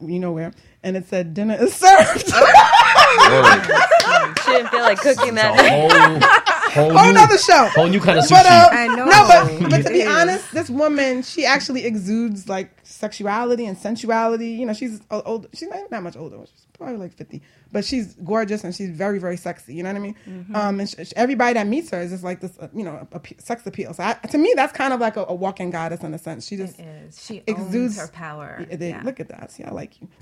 you 0.00 0.18
know 0.18 0.32
where, 0.32 0.52
and 0.82 0.96
it 0.96 1.06
said 1.06 1.32
"Dinner 1.34 1.56
is 1.60 1.72
served." 1.74 2.32
Word. 3.18 4.34
she 4.44 4.50
didn't 4.52 4.68
feel 4.68 4.82
like 4.82 4.98
cooking 5.00 5.34
that 5.34 5.54
night. 5.56 6.48
Whole 6.72 6.84
Whole 6.90 6.98
whole 6.98 7.06
new- 7.08 7.12
nother 7.14 7.38
show. 7.38 7.66
whole 7.74 7.86
new 7.88 8.00
kind 8.00 8.18
of 8.18 8.28
But, 8.28 8.46
uh. 8.46 8.68
I 8.72 8.86
know. 8.88 9.04
No, 9.06 9.28
but 9.28 9.70
but 9.70 9.82
to 9.82 9.90
be 9.90 10.00
is. 10.00 10.08
honest, 10.08 10.52
this 10.52 10.70
woman 10.70 11.22
she 11.22 11.44
actually 11.44 11.84
exudes 11.84 12.48
like 12.48 12.78
sexuality 12.82 13.66
and 13.66 13.76
sensuality. 13.76 14.50
You 14.50 14.66
know, 14.66 14.72
she's 14.72 15.00
old. 15.10 15.48
She's 15.54 15.68
not 15.68 15.90
that 15.90 16.02
much 16.02 16.16
older. 16.16 16.38
She's 16.46 16.66
probably 16.72 16.96
like 16.96 17.12
fifty, 17.12 17.42
but 17.70 17.84
she's 17.84 18.14
gorgeous 18.24 18.64
and 18.64 18.74
she's 18.74 18.90
very 18.90 19.18
very 19.18 19.36
sexy. 19.36 19.74
You 19.74 19.82
know 19.82 19.90
what 19.90 19.96
I 19.96 20.00
mean? 20.00 20.16
Mm-hmm. 20.28 20.56
Um, 20.56 20.80
and 20.80 20.88
sh- 20.88 20.94
sh- 21.04 21.12
everybody 21.16 21.54
that 21.54 21.66
meets 21.66 21.90
her 21.90 22.00
is 22.00 22.10
just 22.10 22.24
like 22.24 22.40
this. 22.40 22.52
Uh, 22.58 22.68
you 22.74 22.84
know, 22.84 23.06
a, 23.12 23.16
a 23.16 23.20
sex 23.40 23.66
appeal. 23.66 23.92
So 23.94 24.02
I, 24.02 24.14
to 24.14 24.38
me, 24.38 24.52
that's 24.56 24.72
kind 24.72 24.92
of 24.92 25.00
like 25.00 25.16
a, 25.16 25.24
a 25.28 25.34
walking 25.34 25.70
goddess 25.70 26.00
in 26.02 26.12
a 26.14 26.18
sense. 26.18 26.46
She 26.46 26.56
just 26.56 26.78
It 26.78 26.84
is. 27.08 27.24
She 27.24 27.42
exudes 27.46 27.98
owns 27.98 28.08
her 28.08 28.12
power. 28.12 28.66
Yeah, 28.70 28.76
they- 28.76 28.88
Yeah. 28.90 29.02
Look 29.04 29.20
at 29.20 29.28
that. 29.28 29.50
See, 29.52 29.64
I 29.64 29.70
like 29.70 30.00
you. 30.00 30.08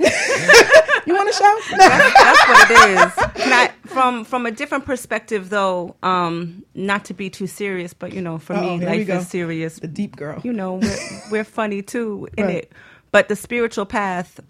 you 1.06 1.14
want 1.14 1.28
a 1.28 1.32
show? 1.32 1.76
That's 1.76 2.48
what 2.48 2.70
it 2.70 2.90
is. 2.90 3.42
Can 3.44 3.52
I, 3.52 3.70
from 3.86 4.24
from 4.24 4.46
a 4.46 4.50
different 4.50 4.84
perspective, 4.84 5.50
though, 5.50 5.96
um, 6.02 6.39
Um, 6.40 6.64
not 6.74 7.04
to 7.06 7.14
be 7.14 7.30
too 7.30 7.46
serious, 7.46 7.92
but 7.94 8.12
you 8.12 8.22
know, 8.22 8.38
for 8.38 8.54
Uh-oh, 8.54 8.76
me, 8.78 8.86
life 8.86 9.08
is 9.08 9.28
serious. 9.28 9.78
The 9.78 9.88
deep 9.88 10.16
girl. 10.16 10.40
You 10.42 10.52
know, 10.52 10.74
we're, 10.74 11.22
we're 11.30 11.44
funny 11.44 11.82
too 11.82 12.28
in 12.36 12.46
Right. 12.46 12.54
it, 12.56 12.72
but 13.12 13.28
the 13.28 13.36
spiritual 13.36 13.86
path 13.86 14.40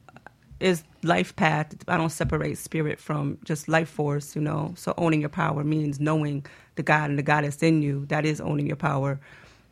is 0.59 0.83
life 1.03 1.35
path. 1.37 1.74
I 1.88 1.96
don't 1.96 2.11
separate 2.11 2.59
spirit 2.59 2.98
from 2.98 3.38
just 3.44 3.68
life 3.68 3.88
force. 3.88 4.35
You 4.37 4.42
know, 4.42 4.74
so 4.76 4.94
owning 4.96 5.20
your 5.20 5.31
power 5.31 5.64
means 5.64 6.00
knowing 6.00 6.44
the 6.76 6.83
God 6.83 7.11
and 7.11 7.18
the 7.18 7.22
goddess 7.22 7.62
in 7.62 7.83
you. 7.83 8.07
That 8.07 8.24
is 8.24 8.40
owning 8.40 8.66
your 8.66 8.76
power. 8.76 9.20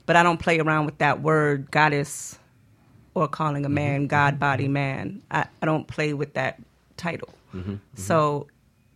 But 0.07 0.17
I 0.17 0.23
don't 0.23 0.39
play 0.39 0.59
around 0.59 0.87
with 0.87 0.99
that 0.99 1.21
word 1.21 1.71
goddess 1.71 2.39
or 3.15 3.29
calling 3.29 3.65
a 3.65 3.69
mm-hmm. 3.69 3.75
man 3.75 4.07
God 4.07 4.35
mm-hmm. 4.35 4.41
body 4.41 4.65
mm-hmm. 4.65 4.73
man. 4.73 5.23
I, 5.31 5.47
I 5.61 5.67
don't 5.67 5.87
play 5.87 6.15
with 6.15 6.35
that 6.35 6.61
title. 6.97 7.29
So, 7.95 8.47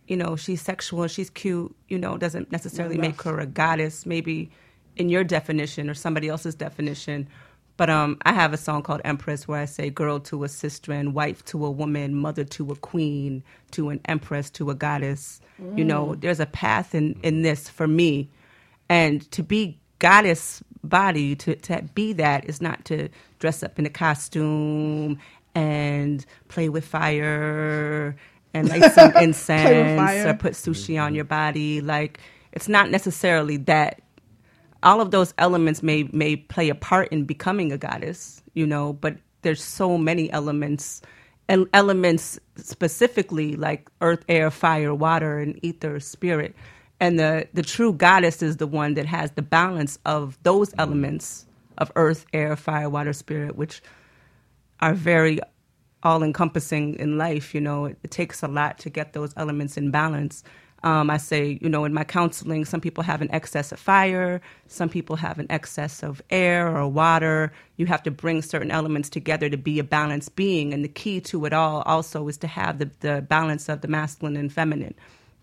you 0.07 0.17
know, 0.17 0.35
she's 0.35 0.61
sexual, 0.61 1.07
she's 1.07 1.29
cute, 1.29 1.75
you 1.87 1.97
know, 1.97 2.17
doesn't 2.17 2.51
necessarily 2.51 2.97
make 2.97 3.21
her 3.21 3.39
a 3.39 3.45
goddess, 3.45 4.05
maybe 4.05 4.51
in 4.95 5.09
your 5.09 5.23
definition 5.23 5.89
or 5.89 5.93
somebody 5.93 6.27
else's 6.27 6.55
definition. 6.55 7.27
But 7.75 7.89
um, 7.89 8.17
I 8.23 8.33
have 8.33 8.53
a 8.53 8.57
song 8.57 8.83
called 8.83 9.01
Empress 9.03 9.47
where 9.47 9.59
I 9.59 9.65
say 9.65 9.89
girl 9.89 10.19
to 10.21 10.43
a 10.43 10.49
sister 10.49 10.91
and 10.91 11.13
wife 11.15 11.43
to 11.45 11.65
a 11.65 11.71
woman, 11.71 12.13
mother 12.13 12.43
to 12.43 12.71
a 12.71 12.75
queen, 12.75 13.43
to 13.71 13.89
an 13.89 13.99
empress, 14.05 14.49
to 14.51 14.69
a 14.69 14.75
goddess. 14.75 15.41
You 15.77 15.85
know, 15.85 16.15
there's 16.15 16.39
a 16.39 16.45
path 16.45 16.93
in, 16.93 17.17
in 17.23 17.41
this 17.41 17.69
for 17.69 17.87
me. 17.87 18.29
And 18.89 19.29
to 19.31 19.41
be 19.41 19.79
goddess 19.99 20.61
body, 20.83 21.35
to, 21.37 21.55
to 21.55 21.81
be 21.95 22.13
that 22.13 22.45
is 22.45 22.61
not 22.61 22.85
to 22.85 23.09
dress 23.39 23.63
up 23.63 23.79
in 23.79 23.85
a 23.85 23.89
costume 23.89 25.17
and 25.55 26.25
play 26.49 26.69
with 26.69 26.85
fire 26.85 28.15
and 28.53 28.69
light 28.69 28.91
some 28.93 29.15
incense 29.21 30.25
or 30.25 30.33
put 30.35 30.53
sushi 30.53 31.01
on 31.01 31.15
your 31.15 31.25
body. 31.25 31.81
Like, 31.81 32.19
it's 32.53 32.69
not 32.69 32.89
necessarily 32.91 33.57
that. 33.57 34.01
All 34.83 35.01
of 35.01 35.11
those 35.11 35.33
elements 35.37 35.83
may 35.83 36.03
may 36.13 36.35
play 36.37 36.69
a 36.69 36.75
part 36.75 37.09
in 37.09 37.25
becoming 37.25 37.71
a 37.71 37.77
goddess, 37.77 38.43
you 38.53 38.67
know, 38.67 38.93
but 38.93 39.17
there's 39.43 39.63
so 39.63 39.97
many 39.97 40.31
elements 40.31 41.01
and 41.49 41.67
elements 41.73 42.39
specifically 42.57 43.55
like 43.55 43.89
earth, 44.01 44.23
air, 44.29 44.51
fire, 44.51 44.93
water, 44.93 45.39
and 45.39 45.59
ether, 45.63 45.99
spirit. 45.99 46.55
And 46.99 47.19
the, 47.19 47.47
the 47.53 47.63
true 47.63 47.93
goddess 47.93 48.41
is 48.41 48.57
the 48.57 48.67
one 48.67 48.95
that 48.95 49.05
has 49.05 49.31
the 49.31 49.41
balance 49.41 49.99
of 50.05 50.37
those 50.43 50.73
elements 50.77 51.45
of 51.77 51.91
earth, 51.95 52.25
air, 52.33 52.55
fire, 52.55 52.89
water, 52.89 53.13
spirit, 53.13 53.55
which 53.57 53.81
are 54.79 54.93
very 54.93 55.39
all 56.03 56.23
encompassing 56.23 56.95
in 56.95 57.17
life. 57.17 57.55
You 57.55 57.61
know, 57.61 57.85
it, 57.85 57.97
it 58.03 58.11
takes 58.11 58.43
a 58.43 58.47
lot 58.47 58.77
to 58.79 58.89
get 58.89 59.13
those 59.13 59.33
elements 59.37 59.77
in 59.77 59.91
balance. 59.91 60.43
Um, 60.83 61.09
I 61.09 61.15
say, 61.15 61.57
you 61.61 61.69
know, 61.69 61.85
in 61.85 61.93
my 61.93 62.03
counseling, 62.03 62.65
some 62.65 62.81
people 62.81 63.05
have 63.05 63.21
an 63.21 63.31
excess 63.31 63.71
of 63.71 63.79
fire, 63.79 64.41
some 64.67 64.89
people 64.89 65.15
have 65.15 65.39
an 65.39 65.47
excess 65.49 66.03
of 66.03 66.21
air 66.29 66.75
or 66.75 66.89
water. 66.89 67.53
You 67.77 67.85
have 67.85 68.03
to 68.03 68.11
bring 68.11 68.41
certain 68.41 68.69
elements 68.69 69.09
together 69.09 69.49
to 69.49 69.57
be 69.57 69.79
a 69.79 69.83
balanced 69.83 70.35
being. 70.35 70.73
And 70.73 70.83
the 70.83 70.89
key 70.89 71.21
to 71.21 71.45
it 71.45 71.53
all 71.53 71.83
also 71.83 72.27
is 72.27 72.37
to 72.39 72.47
have 72.47 72.79
the, 72.79 72.89
the 72.99 73.21
balance 73.21 73.69
of 73.69 73.79
the 73.79 73.87
masculine 73.87 74.35
and 74.35 74.51
feminine, 74.51 74.93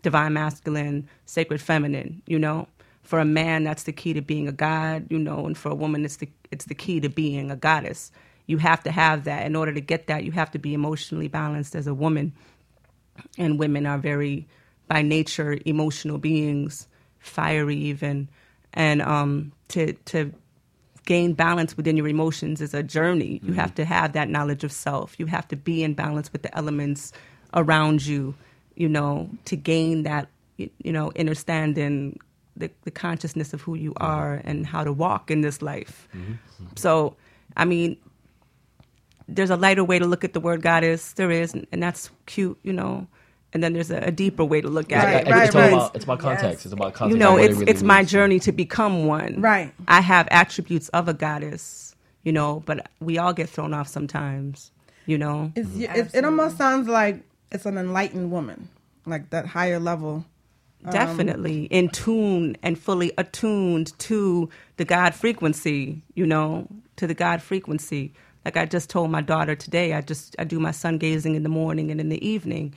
divine 0.03 0.35
masculine, 0.35 1.09
sacred 1.25 1.63
feminine, 1.63 2.23
you 2.27 2.39
know. 2.39 2.69
For 3.03 3.19
a 3.19 3.25
man, 3.25 3.65
that's 3.65 3.85
the 3.85 3.93
key 3.93 4.13
to 4.13 4.21
being 4.21 4.47
a 4.47 4.53
god, 4.53 5.07
you 5.11 5.19
know, 5.19 5.47
and 5.47 5.57
for 5.57 5.71
a 5.71 5.75
woman, 5.75 6.05
it's 6.05 6.17
the, 6.17 6.29
it's 6.51 6.67
the 6.67 6.75
key 6.75 7.01
to 7.01 7.09
being 7.09 7.51
a 7.51 7.57
goddess 7.57 8.13
you 8.51 8.59
have 8.59 8.83
to 8.83 8.91
have 8.91 9.25
that. 9.25 9.47
In 9.47 9.55
order 9.55 9.73
to 9.73 9.81
get 9.81 10.09
that, 10.09 10.25
you 10.25 10.33
have 10.33 10.51
to 10.51 10.59
be 10.59 10.75
emotionally 10.75 11.29
balanced 11.29 11.77
as 11.77 11.87
a 11.87 11.95
woman. 11.95 12.33
And 13.39 13.59
women 13.59 13.87
are 13.87 13.99
very, 13.99 14.47
by 14.89 15.03
nature, 15.03 15.59
emotional 15.65 16.19
beings, 16.19 16.89
fiery 17.19 17.77
even. 17.77 18.29
And 18.73 19.01
um, 19.03 19.53
to 19.69 19.93
to 20.13 20.33
gain 21.07 21.35
balance 21.35 21.77
within 21.77 21.97
your 21.97 22.09
emotions 22.09 22.61
is 22.61 22.75
a 22.75 22.83
journey. 22.83 23.41
You 23.43 23.53
mm-hmm. 23.53 23.61
have 23.61 23.75
to 23.75 23.85
have 23.85 24.13
that 24.13 24.29
knowledge 24.29 24.65
of 24.65 24.73
self. 24.73 25.15
You 25.19 25.27
have 25.27 25.47
to 25.49 25.57
be 25.57 25.83
in 25.83 25.95
balance 25.95 26.33
with 26.33 26.43
the 26.43 26.57
elements 26.57 27.13
around 27.55 28.05
you. 28.05 28.35
You 28.75 28.89
know, 28.89 29.29
to 29.45 29.57
gain 29.57 30.05
that, 30.05 30.29
you 30.57 30.93
know, 30.93 31.13
understanding 31.19 32.19
the, 32.57 32.71
the 32.85 32.91
consciousness 32.91 33.53
of 33.53 33.61
who 33.61 33.75
you 33.75 33.91
mm-hmm. 33.91 34.07
are 34.07 34.41
and 34.45 34.67
how 34.67 34.85
to 34.85 34.93
walk 34.93 35.31
in 35.31 35.43
this 35.43 35.61
life. 35.61 36.09
Mm-hmm. 36.15 36.65
So, 36.77 37.17
I 37.57 37.65
mean, 37.65 37.97
there's 39.35 39.51
a 39.51 39.57
lighter 39.57 39.85
way 39.85 39.99
to 39.99 40.07
look 40.07 40.25
at 40.25 40.33
the 40.33 40.41
word 40.41 40.63
goddess. 40.63 41.13
There 41.15 41.31
is, 41.31 41.55
and, 41.55 41.67
and 41.73 41.83
that's 41.83 42.11
cute, 42.27 42.59
you 42.63 42.73
know. 42.73 43.07
And 43.53 43.63
then 43.65 43.73
there's 43.73 43.91
a, 43.91 43.99
a 43.99 44.11
deeper 44.13 44.45
way 44.45 44.61
to 44.61 44.69
look 44.69 44.93
at 44.93 45.05
I- 45.09 45.13
I 45.13 45.15
it. 45.17 45.25
think 45.25 45.37
it's 45.37 45.55
all 45.55 45.61
right. 45.63 45.73
about 45.73 45.97
it's 45.97 46.05
about 46.05 46.19
context. 46.21 46.65
It's 46.67 46.73
about 46.73 46.95
context. 46.95 47.13
You 47.13 47.19
know, 47.19 47.31
of 47.31 47.35
what 47.35 47.43
it 47.45 47.51
it's 47.51 47.59
really 47.61 47.71
it's 47.73 47.83
my 47.83 48.05
journey 48.05 48.39
to 48.41 48.53
become 48.53 49.07
one. 49.07 49.41
Right. 49.41 49.73
I 49.89 50.01
have 50.01 50.29
attributes 50.31 50.89
of 50.91 51.09
a 51.09 51.15
goddess, 51.15 51.97
you 52.23 52.33
know, 52.33 52.63
but 52.67 52.87
we 53.01 53.19
all 53.19 53.33
get 53.33 53.49
thrown 53.49 53.75
off 53.75 53.89
sometimes, 53.89 54.71
you 55.07 55.19
know. 55.19 55.53
It's, 55.57 55.75
it, 55.77 56.15
it 56.15 56.25
almost 56.25 56.59
sounds 56.59 56.87
like 56.89 57.23
it's 57.51 57.67
an 57.67 57.77
enlightened 57.77 58.31
woman, 58.31 58.69
like 59.07 59.31
that 59.31 59.47
higher 59.47 59.81
level. 59.81 60.25
Um, 60.85 60.93
Definitely 60.93 61.65
in 61.65 61.91
tune 61.91 62.57
and 62.63 62.79
fully 62.79 63.13
attuned 63.19 63.99
to 63.99 64.49
the 64.79 64.85
God 64.87 65.15
frequency, 65.15 66.01
you 66.15 66.25
know, 66.25 66.69
to 66.97 67.07
the 67.07 67.15
God 67.15 67.43
frequency. 67.43 68.15
Like 68.45 68.57
I 68.57 68.67
just 68.67 68.91
told 68.91 69.11
my 69.11 69.21
daughter 69.21 69.55
today, 69.55 69.93
I 69.93 70.01
just 70.01 70.37
I 70.39 70.45
do 70.45 70.59
my 70.61 70.71
sun 70.71 70.99
gazing 70.99 71.35
in 71.35 71.43
the 71.43 71.49
morning 71.49 71.91
and 71.91 72.01
in 72.01 72.09
the 72.09 72.27
evening. 72.27 72.75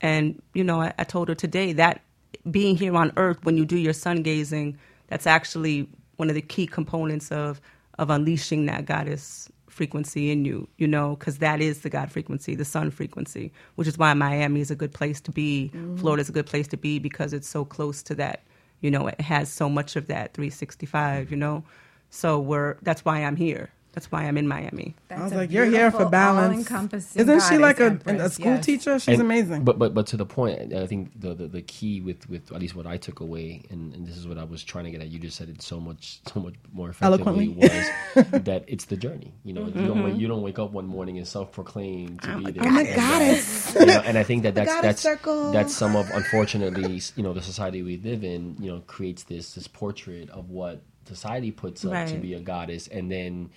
And, 0.00 0.40
you 0.54 0.62
know, 0.62 0.82
I, 0.82 0.92
I 0.98 1.04
told 1.04 1.28
her 1.28 1.34
today 1.34 1.72
that 1.74 2.02
being 2.50 2.76
here 2.76 2.94
on 2.96 3.12
earth 3.16 3.38
when 3.44 3.56
you 3.56 3.64
do 3.64 3.78
your 3.78 3.94
sun 3.94 4.22
gazing, 4.22 4.76
that's 5.08 5.26
actually 5.26 5.88
one 6.16 6.28
of 6.28 6.34
the 6.34 6.42
key 6.42 6.66
components 6.66 7.30
of 7.32 7.60
of 7.98 8.10
unleashing 8.10 8.66
that 8.66 8.84
goddess 8.84 9.50
frequency 9.68 10.30
in 10.30 10.44
you, 10.44 10.68
you 10.78 10.86
know, 10.86 11.16
because 11.16 11.38
that 11.38 11.60
is 11.60 11.80
the 11.80 11.90
God 11.90 12.10
frequency, 12.10 12.54
the 12.54 12.64
sun 12.64 12.90
frequency, 12.90 13.52
which 13.76 13.88
is 13.88 13.98
why 13.98 14.12
Miami 14.14 14.60
is 14.60 14.70
a 14.70 14.76
good 14.76 14.92
place 14.92 15.20
to 15.22 15.30
be. 15.30 15.70
Mm-hmm. 15.74 15.96
Florida 15.96 16.20
is 16.20 16.28
a 16.28 16.32
good 16.32 16.46
place 16.46 16.68
to 16.68 16.76
be 16.76 16.98
because 16.98 17.32
it's 17.32 17.48
so 17.48 17.64
close 17.64 18.02
to 18.04 18.14
that. 18.16 18.42
You 18.80 18.90
know, 18.90 19.06
it 19.06 19.20
has 19.20 19.50
so 19.50 19.68
much 19.68 19.96
of 19.96 20.06
that 20.08 20.34
365, 20.34 21.30
you 21.30 21.36
know. 21.36 21.64
So 22.10 22.38
we're 22.38 22.76
that's 22.82 23.04
why 23.04 23.22
I'm 23.24 23.36
here. 23.36 23.70
That's 23.96 24.12
why 24.12 24.24
I'm 24.24 24.36
in 24.36 24.46
Miami. 24.46 24.94
I 25.08 25.22
was 25.22 25.32
like, 25.32 25.50
you're 25.50 25.64
here 25.64 25.90
for 25.90 26.04
balance. 26.04 26.70
Isn't 27.16 27.42
she 27.44 27.56
like 27.56 27.80
a, 27.80 27.98
a 28.04 28.28
school 28.28 28.58
teacher? 28.58 28.98
She's 28.98 29.14
And- 29.14 29.22
amazing. 29.22 29.64
But 29.64 29.78
but 29.78 29.94
but 29.94 30.06
to 30.08 30.18
the 30.18 30.26
point, 30.26 30.74
I 30.74 30.86
think 30.86 31.18
the 31.18 31.32
the, 31.32 31.46
the 31.46 31.62
key 31.62 32.02
with, 32.02 32.28
with 32.28 32.52
at 32.52 32.60
least 32.60 32.76
what 32.76 32.86
I 32.86 32.98
took 32.98 33.20
away, 33.20 33.62
and, 33.70 33.94
and 33.94 34.06
this 34.06 34.18
is 34.18 34.28
what 34.28 34.36
I 34.36 34.44
was 34.44 34.62
trying 34.62 34.84
to 34.84 34.90
get 34.90 35.00
at. 35.00 35.08
You 35.08 35.18
just 35.18 35.38
said 35.38 35.48
it 35.48 35.62
so 35.62 35.80
much 35.80 36.20
so 36.26 36.40
much 36.40 36.52
more 36.74 36.90
effectively 36.90 37.46
Eloquently. 37.54 37.68
was 38.14 38.26
that 38.44 38.64
it's 38.66 38.84
the 38.84 38.98
journey. 38.98 39.32
You 39.44 39.54
know, 39.54 39.64
you 39.64 39.72
don't 39.72 39.86
mm-hmm. 39.86 40.02
wake, 40.04 40.16
you 40.18 40.28
don't 40.28 40.42
wake 40.42 40.58
up 40.58 40.72
one 40.72 40.86
morning 40.86 41.16
and 41.16 41.26
self 41.26 41.50
proclaim 41.52 42.18
to 42.18 42.36
be 42.36 42.52
this. 42.52 42.62
I'm 42.62 42.76
a 42.76 42.80
and 42.80 42.88
that. 42.88 42.96
goddess. 42.96 43.74
You 43.80 43.86
know, 43.86 44.02
and 44.04 44.18
I 44.18 44.24
think 44.24 44.42
that 44.42 44.54
that's 44.54 44.78
that's 44.82 45.00
circle. 45.00 45.52
that's 45.52 45.74
some 45.74 45.96
of 45.96 46.10
unfortunately 46.10 47.00
you 47.16 47.22
know 47.22 47.32
the 47.32 47.40
society 47.40 47.80
we 47.82 47.96
live 47.96 48.24
in 48.24 48.56
you 48.60 48.70
know 48.70 48.80
creates 48.86 49.22
this 49.22 49.54
this 49.54 49.66
portrait 49.68 50.28
of 50.28 50.50
what 50.50 50.82
society 51.06 51.50
puts 51.50 51.84
up 51.84 52.08
to 52.08 52.16
be 52.16 52.34
a 52.34 52.40
goddess, 52.40 52.88
and 52.88 53.10
then 53.10 53.50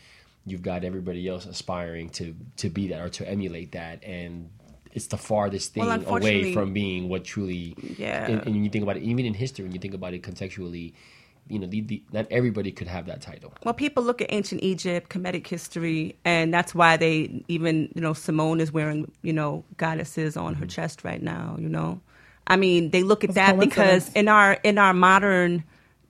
you've 0.52 0.62
got 0.62 0.84
everybody 0.84 1.28
else 1.28 1.46
aspiring 1.46 2.10
to 2.12 2.36
to 2.58 2.70
be 2.70 2.88
that 2.90 3.02
or 3.02 3.10
to 3.10 3.28
emulate 3.28 3.74
that. 3.74 4.04
And 4.04 4.50
it's 4.92 5.08
the 5.08 5.18
farthest 5.18 5.74
thing 5.74 5.86
Well, 5.86 6.18
away 6.18 6.54
from 6.54 6.74
being 6.74 7.10
what 7.10 7.24
truly 7.24 7.76
Yeah. 7.98 8.26
and, 8.26 8.48
and 8.48 8.64
you 8.64 8.70
think 8.70 8.84
about 8.84 8.98
it 8.98 9.04
even 9.04 9.26
in 9.26 9.34
history 9.34 9.64
when 9.64 9.72
you 9.72 9.80
think 9.80 9.94
about 9.94 10.14
it 10.14 10.24
contextually 10.24 10.94
you 11.50 11.60
know 11.60 11.68
the, 11.68 11.82
the, 11.82 12.02
not 12.14 12.28
everybody 12.32 12.72
could 12.72 12.88
have 12.88 13.08
that 13.08 13.22
title. 13.22 13.54
Well, 13.64 13.74
people 13.74 14.04
look 14.04 14.22
at 14.22 14.32
ancient 14.32 14.64
Egypt, 14.64 15.10
Kemetic 15.10 15.48
history, 15.48 16.16
and 16.24 16.54
that's 16.54 16.74
why 16.74 16.96
they 16.96 17.44
even, 17.48 17.92
you 17.96 18.02
know, 18.02 18.14
Simone 18.14 18.62
is 18.62 18.72
wearing, 18.72 19.12
you 19.24 19.34
know, 19.34 19.66
goddesses 19.78 20.38
on 20.38 20.54
her 20.54 20.62
mm-hmm. 20.62 20.70
chest 20.70 21.04
right 21.04 21.22
now, 21.22 21.56
you 21.60 21.68
know. 21.68 22.00
I 22.48 22.56
mean, 22.56 22.92
they 22.92 23.04
look 23.04 23.24
at 23.24 23.32
It's 23.32 23.36
that 23.36 23.60
because 23.60 24.14
in 24.14 24.28
our 24.28 24.54
in 24.64 24.78
our 24.78 24.94
modern 24.94 25.64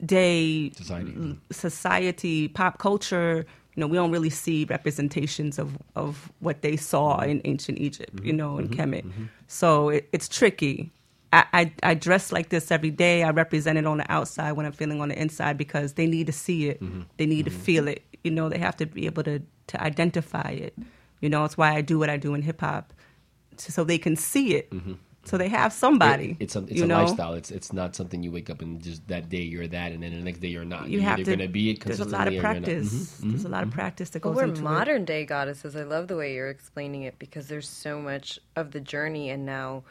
day 0.06 0.71
society 0.71 1.38
society, 1.52 2.47
pop 2.49 2.78
culture, 2.78 3.45
you 3.80 3.86
know, 3.86 3.88
we 3.88 3.96
don't 3.96 4.12
really 4.12 4.30
see 4.30 4.65
representations 4.65 5.58
of, 5.58 5.78
of 5.96 6.30
what 6.42 6.63
they 6.63 6.76
saw 6.76 7.22
in 7.22 7.39
ancient 7.46 7.78
Egypt, 7.80 8.20
you 8.22 8.34
know, 8.34 8.58
in 8.58 8.68
mm-hmm. 8.68 8.78
Kemet. 8.78 9.06
Mm-hmm. 9.06 9.24
So 9.48 9.88
it, 9.88 10.10
it's 10.12 10.28
tricky. 10.28 10.92
I, 11.32 11.46
I, 11.54 11.74
I 11.82 11.94
dress 11.94 12.34
like 12.34 12.50
this 12.50 12.72
every 12.72 12.92
day. 12.92 13.24
I 13.24 13.30
represent 13.30 13.78
it 13.78 13.86
on 13.86 14.00
the 14.00 14.12
outside 14.12 14.52
when 14.52 14.65
I'm 14.65 14.74
feeling 14.74 15.00
on 15.00 15.08
the 15.08 15.18
inside 15.18 15.58
because 15.58 15.94
they 15.94 16.08
need 16.08 16.28
to 16.28 16.34
see 16.34 16.68
it. 16.68 16.84
Mm-hmm. 16.84 17.04
They 17.15 17.26
need 17.26 17.46
to 17.46 17.52
feel 17.52 17.88
it. 17.88 18.04
You 18.26 18.32
know, 18.32 18.50
they 18.50 18.58
have 18.58 18.76
to 18.76 18.86
be 18.86 19.06
able 19.06 19.24
to, 19.24 19.42
to 19.68 19.82
identify 19.82 20.50
it. 20.50 20.74
You 21.22 21.30
know, 21.30 21.46
it's 21.46 21.56
why 21.58 21.74
I 21.74 21.80
do 21.80 21.98
what 22.00 22.10
I 22.10 22.18
do 22.18 22.34
in 22.34 22.42
hip 22.42 22.60
hop, 22.60 22.92
so 23.56 23.86
they 23.86 23.98
can 23.98 24.18
see 24.18 24.56
it. 24.56 24.70
So 25.26 25.38
they 25.38 25.50
have 25.50 25.74
somebody. 25.74 26.32
It- 26.40 26.44
it's 26.46 26.56
a, 26.56 26.60
it's 26.60 26.72
you 26.78 26.84
a 26.86 26.88
know? 26.88 27.04
lifestyle. 27.04 27.34
It's 27.34 27.52
it's 27.52 27.72
not 27.74 27.96
something 27.96 28.24
you 28.24 28.32
wake 28.32 28.50
up 28.50 28.62
and 28.62 28.82
just 28.82 29.08
that 29.10 29.30
day 29.30 29.42
you're 29.42 29.68
that, 29.68 29.92
and 29.92 30.02
then 30.02 30.12
the 30.12 30.22
next 30.22 30.40
day 30.40 30.48
you're 30.48 30.66
not. 30.66 30.88
You 30.90 31.00
You're 31.00 31.10
have 31.10 31.18
to. 31.18 31.24
going 31.24 31.40
to 31.40 31.48
be 31.48 31.72
it 31.72 31.82
there's 31.82 32.00
a 32.00 32.06
lot 32.06 32.28
of 32.28 32.32
or 32.32 32.36
you're 32.36 32.44
not. 32.44 32.64
practice. 32.64 33.20
Mhm, 33.22 33.30
There's 33.32 33.46
a 33.46 33.50
lot 33.50 33.64
of 33.64 33.70
mhm. 33.70 33.74
practice 33.74 34.10
that 34.12 34.24
Well, 34.24 34.34
goes 34.34 34.42
we're 34.44 34.48
into 34.50 34.62
it. 34.62 34.64
modern 34.64 35.06
day 35.06 35.26
goddesses. 35.26 35.76
I 35.76 35.84
love 35.84 36.08
the 36.08 36.16
way 36.16 36.34
you're 36.34 36.50
explaining 36.50 37.04
it 37.04 37.20
because 37.20 37.48
there's 37.48 37.68
so 37.70 38.02
much 38.02 38.40
of 38.56 38.72
the 38.72 38.80
journey, 38.80 39.30
and 39.30 39.46
now 39.46 39.84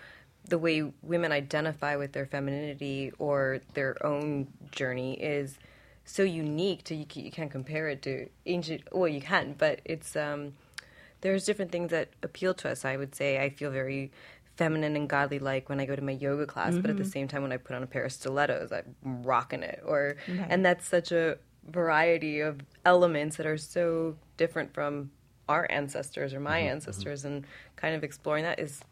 the 0.48 0.58
way 0.58 0.90
women 1.02 1.30
identify 1.30 1.94
with 1.94 2.12
their 2.12 2.24
femininity 2.26 3.12
or 3.18 3.60
their 3.74 4.04
own 4.04 4.48
journey 4.72 5.12
is 5.20 5.58
so 6.06 6.22
unique. 6.22 6.84
To 6.84 6.94
you, 6.94 7.04
you 7.14 7.30
can't 7.30 7.50
compare 7.50 7.88
it 7.90 8.00
to 8.02 8.28
ancient. 8.46 8.82
Well, 8.92 9.08
you 9.08 9.20
can, 9.20 9.54
but 9.58 9.80
it's 9.84 10.16
um, 10.16 10.54
there's 11.20 11.44
different 11.44 11.70
things 11.70 11.90
that 11.90 12.08
appeal 12.22 12.54
to 12.54 12.70
us. 12.70 12.84
I 12.86 12.96
would 12.96 13.14
say 13.14 13.42
I 13.42 13.50
feel 13.50 13.70
very 13.70 14.10
feminine 14.58 14.96
and 14.96 15.08
godly 15.08 15.38
like 15.38 15.68
when 15.68 15.80
I 15.80 15.86
go 15.86 15.94
to 15.96 16.02
my 16.02 16.12
yoga 16.12 16.44
class, 16.46 16.74
but 16.76 16.90
at 16.90 16.96
the 16.98 17.04
Mhm. 17.04 17.12
same 17.12 17.28
time 17.28 17.42
when 17.42 17.52
I 17.52 17.56
put 17.56 17.74
on 17.76 17.82
a 17.82 17.86
pair 17.86 18.04
of 18.04 18.12
stilettos, 18.12 18.70
I'm 18.72 19.22
rocking 19.22 19.62
it. 19.62 19.80
Or 19.86 20.16
Right. 20.28 20.46
and 20.50 20.64
that's 20.66 20.86
such 20.86 21.12
a 21.12 21.38
variety 21.64 22.40
of 22.40 22.60
elements 22.84 23.36
that 23.36 23.46
are 23.46 23.56
so 23.56 24.16
different 24.36 24.74
from 24.74 25.10
our 25.48 25.66
ancestors 25.70 26.34
or 26.34 26.40
my 26.40 26.58
ancestors 26.58 27.24
and 27.24 27.46
kind 27.76 27.94
of 27.94 28.02
exploring 28.04 28.44
that 28.44 28.58
is 28.58 28.82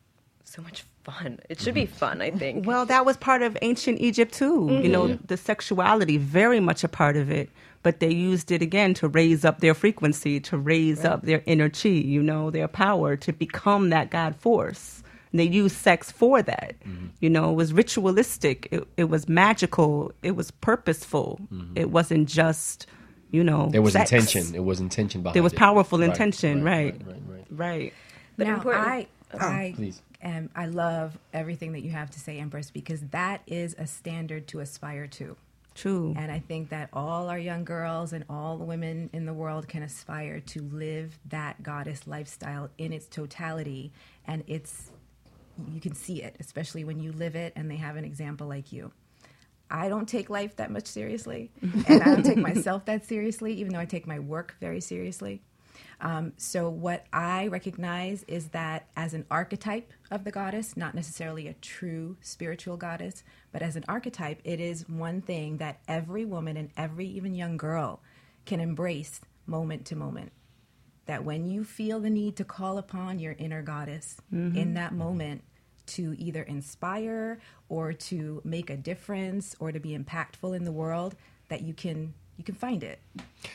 so 0.45 0.63
much 0.63 0.85
fun. 1.03 1.41
It 1.51 1.61
should 1.61 1.75
be 1.75 1.87
fun, 1.87 2.23
I 2.23 2.31
think. 2.31 2.67
Well, 2.67 2.87
that 2.87 3.05
was 3.05 3.17
part 3.17 3.43
of 3.43 3.57
ancient 3.63 4.01
Egypt 4.01 4.33
too. 4.33 4.69
You 4.71 4.89
Mhm. 4.89 4.91
know, 4.91 5.19
the 5.27 5.37
sexuality, 5.37 6.17
very 6.19 6.61
much 6.61 6.85
a 6.85 6.89
part 6.89 7.17
of 7.17 7.31
it. 7.31 7.51
But 7.83 8.01
they 8.01 8.11
used 8.11 8.51
it 8.51 8.63
again 8.63 8.95
to 8.95 9.07
raise 9.09 9.45
up 9.45 9.61
their 9.61 9.75
frequency, 9.75 10.41
to 10.41 10.57
raise 10.57 11.05
up 11.05 11.23
their 11.23 11.43
inner 11.47 11.69
chi, 11.69 11.89
you 11.91 12.23
know, 12.23 12.51
their 12.51 12.67
power 12.69 13.17
to 13.17 13.33
become 13.33 13.91
that 13.91 14.11
God 14.11 14.35
force. 14.37 14.96
And 15.37 15.41
they 15.41 15.55
used 15.55 15.77
sex 15.77 16.11
for 16.11 16.41
that. 16.41 16.77
You 17.21 17.29
know, 17.29 17.51
it 17.51 17.55
was 17.57 17.75
ritualistic, 17.75 18.69
it, 18.71 18.89
it 18.97 19.05
was 19.11 19.29
magical, 19.29 20.13
it 20.23 20.31
was 20.35 20.51
purposeful. 20.51 21.39
It 21.75 21.91
wasn't 21.91 22.27
just, 22.27 22.87
you 23.31 23.45
know, 23.45 23.69
There 23.71 23.83
was 23.83 23.93
sex. 23.93 24.11
intention. 24.11 24.55
It 24.55 24.65
was 24.65 24.81
intention 24.81 25.21
behind 25.21 25.35
There 25.35 25.43
was 25.43 25.53
it. 25.53 25.59
powerful 25.59 25.99
Right, 25.99 26.09
intention, 26.09 26.65
right? 26.65 26.95
right, 26.95 27.03
right, 27.07 27.23
right. 27.29 27.47
Right. 27.51 27.93
But 28.39 28.47
now, 28.47 28.55
important- 28.55 28.87
I, 28.87 29.07
Oh, 29.35 29.39
I, 29.41 29.73
please. 29.77 30.01
Um, 30.25 30.49
I 30.57 30.67
love 30.67 31.19
everything 31.35 31.73
that 31.73 31.81
you 31.83 31.91
have 31.91 32.11
to 32.13 32.19
say, 32.21 32.39
Empress, 32.39 32.71
because 32.71 33.01
that 33.11 33.43
is 33.47 33.75
a 33.79 33.87
standard 33.87 34.47
to 34.49 34.61
aspire 34.61 35.07
to. 35.09 35.37
True. 35.75 36.15
And 36.17 36.33
I 36.33 36.39
think 36.39 36.71
that 36.71 36.89
all 36.95 37.29
our 37.29 37.39
young 37.39 37.65
girls 37.65 38.15
and 38.15 38.25
all 38.31 38.57
the 38.57 38.65
women 38.65 39.11
in 39.13 39.27
the 39.27 39.35
world 39.35 39.69
can 39.69 39.83
aspire 39.83 40.41
to 40.41 40.63
live 40.63 41.19
that 41.29 41.63
goddess 41.63 42.07
lifestyle 42.07 42.71
in 42.79 42.95
its 42.95 43.07
totality. 43.07 43.93
And 44.27 44.43
it's, 44.47 44.91
you 45.73 45.81
can 45.81 45.95
see 45.95 46.23
it, 46.23 46.37
especially 46.41 46.85
when 46.85 47.01
you 47.01 47.13
live 47.13 47.35
it 47.35 47.53
and 47.57 47.71
they 47.71 47.77
have 47.77 47.97
an 47.97 48.05
example 48.05 48.47
like 48.47 48.73
you. 48.73 48.93
I 49.71 49.89
don't 49.89 50.09
take 50.09 50.31
life 50.31 50.57
that 50.57 50.71
much 50.71 50.87
seriously, 50.87 51.51
and 51.61 52.03
I 52.03 52.07
don't 52.07 52.23
take 52.25 52.37
myself 52.37 52.85
that 52.85 53.05
seriously, 53.05 53.55
even 53.55 53.73
though 53.73 53.81
I 53.81 53.85
take 53.85 54.07
my 54.07 54.19
work 54.19 54.55
very 54.61 54.81
seriously. 54.81 55.43
Um, 56.01 56.35
so, 56.37 56.69
what 56.69 57.07
I 57.13 57.49
recognize 57.49 58.23
is 58.25 58.49
that 58.49 58.87
as 58.97 59.15
an 59.15 59.25
archetype 59.31 59.93
of 60.11 60.25
the 60.25 60.31
goddess, 60.31 60.77
not 60.77 60.95
necessarily 60.95 61.49
a 61.49 61.55
true 61.55 62.17
spiritual 62.21 62.77
goddess, 62.77 63.25
but 63.51 63.63
as 63.63 63.77
an 63.77 63.85
archetype, 63.89 64.41
it 64.45 64.61
is 64.61 64.89
one 64.89 65.23
thing 65.23 65.57
that 65.57 65.81
every 65.89 66.25
woman 66.25 66.57
and 66.57 66.71
every 66.77 67.07
even 67.07 67.35
young 67.35 67.57
girl 67.57 68.01
can 68.45 68.61
embrace 68.61 69.21
moment 69.47 69.87
to 69.87 69.97
moment. 69.97 70.33
That 71.07 71.25
when 71.25 71.47
you 71.49 71.65
feel 71.65 72.01
the 72.01 72.11
need 72.11 72.37
to 72.37 72.45
call 72.45 72.79
upon 72.79 73.19
your 73.19 73.33
inner 73.39 73.63
goddess 73.63 74.17
Mhm. 74.33 74.57
in 74.57 74.75
that 74.75 74.93
moment 74.93 75.43
to 75.87 76.17
either 76.19 76.43
inspire 76.43 77.39
or 77.69 77.93
to 77.93 78.41
make 78.45 78.71
a 78.71 78.77
difference 78.77 79.55
or 79.61 79.71
to 79.71 79.79
be 79.79 79.97
impactful 79.97 80.55
in 80.57 80.65
the 80.65 80.73
world, 80.73 81.15
that 81.49 81.63
you 81.63 81.75
can 81.75 82.13
you 82.39 82.45
can 82.45 82.55
find 82.55 82.85
it. 82.85 82.99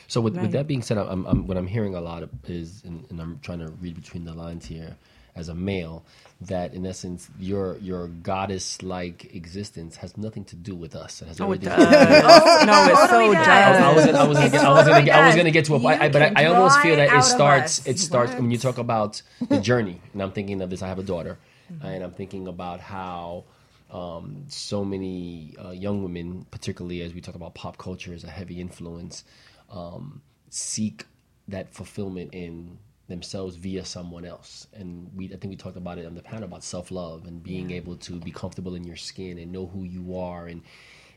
So 0.08 0.20
with, 0.20 0.34
Right. 0.34 0.42
with 0.42 0.52
that 0.52 0.66
being 0.66 0.82
said, 0.82 0.98
I'm, 0.98 1.24
I'm, 1.26 1.46
what 1.46 1.56
I'm 1.56 1.68
hearing 1.68 1.94
a 1.94 2.00
lot 2.00 2.24
of 2.24 2.30
is, 2.50 2.82
and, 2.84 3.06
and 3.10 3.20
I'm 3.20 3.38
trying 3.38 3.60
to 3.60 3.68
read 3.68 3.94
between 3.94 4.24
the 4.24 4.34
lines 4.34 4.66
here, 4.66 4.96
as 5.34 5.48
a 5.48 5.54
male, 5.54 6.04
that 6.42 6.74
in 6.74 6.84
essence 6.84 7.30
your 7.38 7.76
your 7.78 8.08
goddess 8.08 8.82
like 8.82 9.34
existence 9.34 9.96
has 9.96 10.16
nothing 10.16 10.44
to 10.46 10.56
do 10.56 10.74
with 10.74 10.94
us. 10.94 11.22
It 11.22 11.28
has 11.28 11.40
Oh, 11.40 11.52
it 11.52 11.64
everything 11.64 11.70
to 11.70 11.84
do 11.84 11.90
does. 11.90 12.08
with 12.08 12.24
Oh, 12.24 12.64
no, 12.66 12.84
it 12.84 12.96
so 12.96 13.50
I, 13.50 13.72
I 13.90 13.94
was 13.94 14.04
gonna, 14.06 14.18
I 14.18 14.24
was 14.28 14.36
gonna, 14.36 14.46
It 14.46 14.52
get, 14.52 14.64
I 14.64 14.72
was 14.72 14.86
gonna, 14.86 15.02
get, 15.04 15.14
I 15.14 15.26
was 15.26 15.36
gonna 15.36 15.50
get 15.50 15.64
to 15.66 15.74
a 15.76 15.80
point, 15.80 16.00
I, 16.02 16.08
but 16.10 16.22
I, 16.22 16.32
I 16.36 16.44
almost 16.46 16.80
feel 16.80 16.96
that 16.96 17.12
it 17.12 17.22
starts. 17.22 17.86
It 17.86 17.98
starts 17.98 18.32
when 18.34 18.50
you 18.50 18.58
talk 18.58 18.78
about 18.78 19.22
the 19.48 19.60
journey, 19.60 20.00
and 20.12 20.22
I'm 20.22 20.32
thinking 20.32 20.60
of 20.62 20.70
this. 20.70 20.82
I 20.82 20.88
have 20.88 20.98
a 20.98 21.02
daughter, 21.04 21.38
Mm-hmm. 21.72 21.86
and 21.86 22.04
I'm 22.04 22.12
thinking 22.12 22.48
about 22.48 22.80
how. 22.80 23.44
Um, 23.90 24.44
so 24.48 24.86
many 24.86 25.54
uh, 25.62 25.70
young 25.72 26.02
women, 26.02 26.46
particularly 26.50 27.02
as 27.02 27.12
we 27.12 27.20
talk 27.20 27.34
about 27.34 27.54
pop 27.54 27.76
culture 27.76 28.14
as 28.14 28.24
a 28.24 28.30
heavy 28.30 28.58
influence, 28.58 29.22
um, 29.70 30.22
seek 30.48 31.04
that 31.48 31.74
fulfillment 31.74 32.32
in 32.32 32.78
themselves 33.12 33.56
via 33.56 33.84
someone 33.84 34.24
else. 34.24 34.66
And 34.72 35.10
we, 35.14 35.26
I 35.26 35.36
think 35.36 35.50
we 35.54 35.56
talked 35.56 35.76
about 35.76 35.98
it 35.98 36.06
on 36.06 36.14
the 36.14 36.22
panel 36.22 36.44
about 36.44 36.64
self 36.64 36.90
love 36.90 37.26
and 37.28 37.42
being 37.42 37.70
able 37.70 37.96
to 38.08 38.12
be 38.28 38.32
comfortable 38.32 38.74
in 38.74 38.84
your 38.84 38.96
skin 38.96 39.38
and 39.38 39.52
know 39.52 39.66
who 39.66 39.84
you 39.84 40.16
are 40.18 40.46
and. 40.46 40.62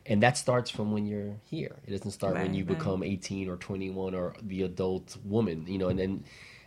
And 0.08 0.22
that 0.22 0.36
starts 0.36 0.70
from 0.70 0.92
when 0.92 1.04
you're 1.04 1.34
here. 1.42 1.74
It 1.84 1.90
doesn't 1.90 2.12
start 2.12 2.34
when 2.34 2.54
you 2.54 2.62
right. 2.64 2.78
become 2.78 3.02
18 3.02 3.48
or 3.50 3.56
21 3.56 4.14
or 4.14 4.34
the 4.40 4.62
adult 4.62 5.16
woman, 5.24 5.66
you 5.66 5.78
know. 5.78 5.88
And 5.88 5.98
then 5.98 6.22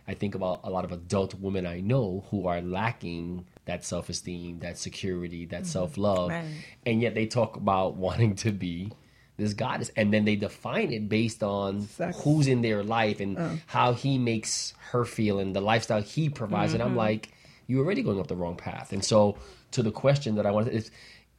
I 0.06 0.12
think 0.12 0.34
about 0.34 0.60
a 0.62 0.68
lot 0.68 0.84
of 0.84 0.92
adult 0.92 1.32
women 1.40 1.64
I 1.66 1.80
know 1.80 2.26
who 2.30 2.46
are 2.46 2.60
lacking 2.60 3.46
that 3.64 3.82
self 3.82 4.10
esteem, 4.10 4.58
that 4.58 4.76
security, 4.76 5.46
that 5.46 5.62
Mhm. 5.62 5.66
self 5.66 5.96
love, 5.96 6.28
Right. 6.30 6.44
and 6.84 7.00
yet 7.00 7.14
they 7.14 7.24
talk 7.24 7.56
about 7.56 7.96
wanting 8.06 8.34
to 8.44 8.52
be 8.52 8.92
this 9.40 9.54
goddess, 9.54 9.90
and 9.96 10.12
then 10.12 10.24
they 10.24 10.36
define 10.36 10.92
it 10.92 11.08
based 11.08 11.42
on 11.42 11.88
who's 12.22 12.46
in 12.46 12.62
their 12.62 12.82
life 12.84 13.18
and 13.20 13.36
Oh. 13.38 13.58
how 13.66 13.92
he 13.92 14.18
makes 14.18 14.74
her 14.92 15.04
feel 15.04 15.38
and 15.40 15.54
the 15.56 15.60
lifestyle 15.60 16.02
he 16.02 16.28
provides. 16.28 16.72
And 16.74 16.82
I'm 16.82 16.90
Mm-hmm. 16.90 16.96
Mhm. 16.98 16.98
like, 16.98 17.32
you're 17.66 17.84
already 17.84 18.02
going 18.02 18.20
up 18.20 18.26
the 18.28 18.36
wrong 18.36 18.56
path. 18.56 18.92
And 18.92 19.04
so, 19.04 19.36
to 19.72 19.82
the 19.82 19.92
question 19.92 20.34
that 20.36 20.46
I 20.46 20.50
wanted 20.50 20.72
is, 20.74 20.90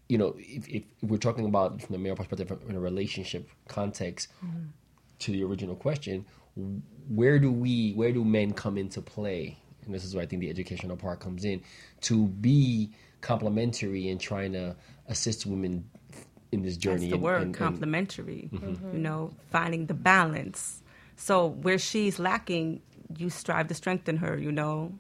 you 0.09 0.17
know, 0.17 0.35
if, 0.37 0.67
if 0.67 0.83
we're 1.01 1.17
talking 1.17 1.45
about 1.45 1.81
from 1.81 1.93
the 1.93 1.99
male 1.99 2.15
perspective 2.15 2.51
in 2.69 2.75
a 2.75 2.79
relationship 2.79 3.49
context, 3.67 4.27
to 5.19 5.31
the 5.31 5.43
original 5.43 5.75
question, 5.75 6.25
where 7.09 7.37
do 7.39 7.51
we, 7.51 7.91
where 7.93 8.11
do 8.11 8.23
men 8.25 8.51
come 8.53 8.77
into 8.77 9.01
play? 9.01 9.57
And 9.85 9.93
this 9.95 10.03
is 10.05 10.13
where 10.15 10.23
I 10.23 10.27
think 10.27 10.39
the 10.41 10.49
educational 10.49 10.95
part 10.97 11.19
comes 11.19 11.43
in 11.45 11.61
to 12.01 12.27
be 12.27 12.91
complementary 13.21 14.09
in 14.09 14.17
trying 14.17 14.51
to 14.53 14.75
assist 15.07 15.45
women 15.45 15.83
in 16.51 16.61
this 16.63 16.77
journey. 16.77 16.97
That's 16.99 17.09
the 17.09 17.15
and- 17.15 17.23
word, 17.23 17.35
and- 17.37 17.45
and- 17.47 17.55
complementary. 17.55 18.49
Mhm. 18.51 18.93
You 18.93 18.99
know, 18.99 19.31
finding 19.51 19.85
the 19.87 19.93
balance. 19.93 20.81
So 21.15 21.47
where 21.47 21.77
she's 21.77 22.19
lacking, 22.19 22.81
you 23.17 23.29
strive 23.29 23.67
to 23.69 23.73
strengthen 23.73 24.17
her. 24.17 24.37
You 24.37 24.51
know, 24.51 24.93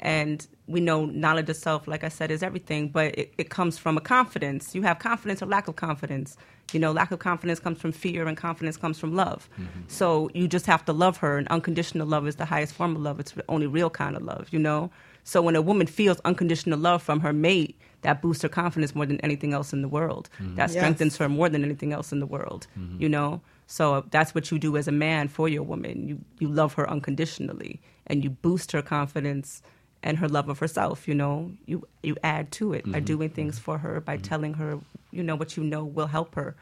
and 0.00 0.46
we 0.66 0.80
know 0.80 1.04
knowledge 1.06 1.50
of 1.50 1.56
self, 1.56 1.86
like 1.86 2.04
I 2.04 2.08
said, 2.08 2.30
is 2.30 2.42
everything. 2.42 2.88
But 2.88 3.18
it, 3.18 3.34
it 3.36 3.50
comes 3.50 3.76
from 3.76 3.96
a 3.96 4.00
confidence. 4.00 4.74
You 4.74 4.82
have 4.82 4.98
confidence 4.98 5.42
or 5.42 5.46
lack 5.46 5.68
of 5.68 5.76
confidence. 5.76 6.36
You 6.72 6.80
know, 6.80 6.92
lack 6.92 7.10
of 7.12 7.18
confidence 7.18 7.60
comes 7.60 7.78
from 7.78 7.92
fear, 7.92 8.26
and 8.26 8.36
confidence 8.36 8.76
comes 8.78 8.98
from 8.98 9.14
love. 9.14 9.48
So 9.88 10.30
you 10.34 10.48
just 10.48 10.64
have 10.66 10.84
to 10.86 10.92
love 10.92 11.18
her, 11.18 11.36
and 11.36 11.46
unconditional 11.48 12.06
love 12.06 12.26
is 12.26 12.36
the 12.36 12.46
highest 12.46 12.72
form 12.74 12.96
of 12.96 13.02
love. 13.02 13.20
It's 13.20 13.32
the 13.32 13.44
only 13.48 13.66
real 13.66 13.90
kind 13.90 14.16
of 14.16 14.22
love. 14.22 14.48
You 14.50 14.58
know. 14.58 14.90
So 15.24 15.40
when 15.42 15.56
a 15.56 15.62
woman 15.62 15.86
feels 15.86 16.20
unconditional 16.24 16.78
love 16.78 17.02
from 17.02 17.20
her 17.20 17.32
mate, 17.32 17.78
that 18.02 18.20
boosts 18.22 18.42
her 18.42 18.48
confidence 18.48 18.94
more 18.94 19.06
than 19.06 19.18
anything 19.20 19.52
else 19.54 19.72
in 19.72 19.80
the 19.82 19.88
world. 19.88 20.28
Mhm. 20.38 20.56
That 20.56 20.68
Yes. 20.70 20.72
strengthens 20.72 21.16
her 21.18 21.28
more 21.28 21.48
than 21.48 21.64
anything 21.64 21.92
else 21.92 22.12
in 22.12 22.20
the 22.20 22.26
world. 22.26 22.66
Mhm. 22.78 23.00
You 23.00 23.08
know. 23.10 23.42
So 23.66 24.04
that's 24.10 24.34
what 24.34 24.50
you 24.50 24.58
do 24.58 24.76
as 24.76 24.86
a 24.88 24.92
man 24.92 25.28
for 25.28 25.48
your 25.48 25.62
woman. 25.62 26.08
You 26.08 26.20
you 26.38 26.48
love 26.48 26.74
her 26.74 26.88
unconditionally, 26.88 27.80
and 28.06 28.24
you 28.24 28.30
boost 28.30 28.72
her 28.72 28.82
confidence 28.82 29.62
and 30.04 30.18
her 30.18 30.28
love 30.28 30.48
of 30.48 30.60
herself. 30.60 31.08
You 31.08 31.14
know, 31.14 31.50
you 31.66 31.88
you 32.04 32.16
add 32.22 32.52
to 32.52 32.72
it 32.74 32.84
by 32.92 33.00
Mhm. 33.00 33.04
doing 33.06 33.30
things 33.30 33.58
for 33.58 33.78
her, 33.78 34.00
by 34.00 34.18
telling 34.18 34.54
her, 34.54 34.78
you 35.10 35.24
know, 35.24 35.34
what 35.34 35.56
you 35.56 35.64
know 35.64 35.84
will 35.84 36.06
help 36.06 36.36
her. 36.36 36.54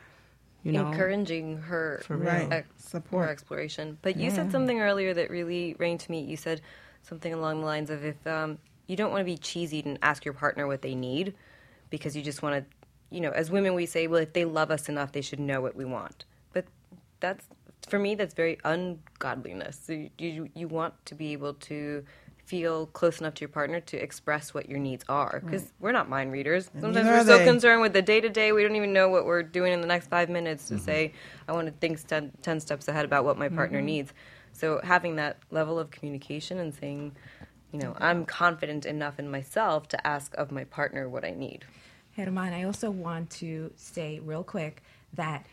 You 0.63 0.71
know, 0.73 0.87
encouraging 0.87 1.59
her 1.63 2.01
Right. 2.09 2.51
ex- 2.53 2.69
Support. 2.79 3.25
her 3.27 3.31
exploration. 3.33 3.99
But 4.01 4.17
you 4.17 4.29
Yeah. 4.31 4.37
said 4.37 4.53
something 4.53 4.81
earlier 4.81 5.13
that 5.13 5.29
really 5.29 5.75
rang 5.79 5.99
to 5.99 6.11
me. 6.11 6.21
You 6.23 6.37
said 6.37 6.63
something 7.03 7.35
along 7.35 7.61
the 7.61 7.67
lines 7.67 7.91
of 7.91 8.05
if 8.05 8.25
um, 8.29 8.59
you 8.87 8.95
don't 8.95 9.11
want 9.11 9.21
to 9.23 9.25
be 9.25 9.37
cheesy 9.37 9.83
and 9.85 9.99
ask 10.03 10.25
your 10.25 10.35
partner 10.35 10.69
what 10.69 10.83
they 10.83 10.95
need 10.95 11.35
because 11.91 12.17
you 12.17 12.23
just 12.23 12.43
want 12.43 12.55
to, 12.65 12.77
you 13.11 13.21
know, 13.21 13.31
as 13.33 13.51
women 13.51 13.75
we 13.75 13.87
say, 13.87 14.07
well, 14.07 14.21
if 14.23 14.33
they 14.35 14.45
love 14.45 14.71
us 14.71 14.89
enough, 14.89 15.11
they 15.11 15.21
should 15.21 15.41
know 15.41 15.61
what 15.61 15.75
we 15.75 15.85
want. 15.85 16.25
But 16.53 16.67
that's 17.19 17.45
for 17.89 17.99
me, 17.99 18.15
that's 18.15 18.35
very 18.35 18.59
ungodliness. 18.65 19.81
So 19.85 19.93
you, 19.95 20.11
you 20.19 20.49
you 20.55 20.69
want 20.69 20.95
to 21.07 21.17
be 21.17 21.33
able 21.33 21.55
to 21.55 22.05
feel 22.45 22.87
close 22.87 23.21
enough 23.21 23.35
to 23.35 23.41
your 23.43 23.49
partner 23.49 23.81
to 23.81 23.97
express 23.97 24.53
what 24.53 24.69
your 24.69 24.79
needs 24.79 25.05
are 25.09 25.41
because 25.45 25.73
we're 25.81 25.93
not 25.93 26.09
mind 26.09 26.33
readers. 26.33 26.71
Sometimes 26.81 27.09
we're 27.09 27.21
so 27.25 27.39
they. 27.39 27.45
concerned 27.45 27.81
with 27.81 27.93
the 27.93 28.03
day 28.03 28.21
to 28.21 28.29
day, 28.29 28.53
we 28.53 28.63
don't 28.63 28.77
even 28.77 28.93
know 28.93 29.09
what 29.09 29.25
we're 29.25 29.43
doing 29.43 29.73
in 29.73 29.81
the 29.81 29.87
next 29.87 30.09
five 30.09 30.29
minutes 30.29 30.65
Mm-hmm. 30.65 30.77
to 30.77 30.83
say, 30.83 31.13
I 31.49 31.53
want 31.53 31.67
to 31.69 31.73
think 31.73 32.05
10, 32.07 32.33
10 32.43 32.61
steps 32.61 32.89
ahead 32.89 33.05
about 33.05 33.25
what 33.25 33.39
my 33.39 33.49
partner 33.49 33.79
Mm-hmm. 33.79 33.87
needs. 33.87 34.13
So 34.53 34.81
having 34.85 35.17
that 35.17 35.39
level 35.51 35.79
of 35.79 35.91
communication 35.91 36.59
and 36.59 36.75
saying, 36.75 37.13
you 37.73 37.79
know, 37.79 37.97
I'm 38.01 38.27
confident 38.27 38.85
enough 38.85 39.19
in 39.19 39.31
myself 39.31 39.89
to 39.89 40.07
ask 40.07 40.35
of 40.37 40.51
my 40.53 40.65
partner 40.65 41.09
what 41.09 41.25
I 41.25 41.31
need. 41.31 41.65
Herman, 42.17 42.53
I 42.53 42.65
also 42.65 42.91
want 42.91 43.31
to 43.31 43.73
say 43.77 44.21
real 44.21 44.45
quick 44.45 44.83
that 45.15 45.47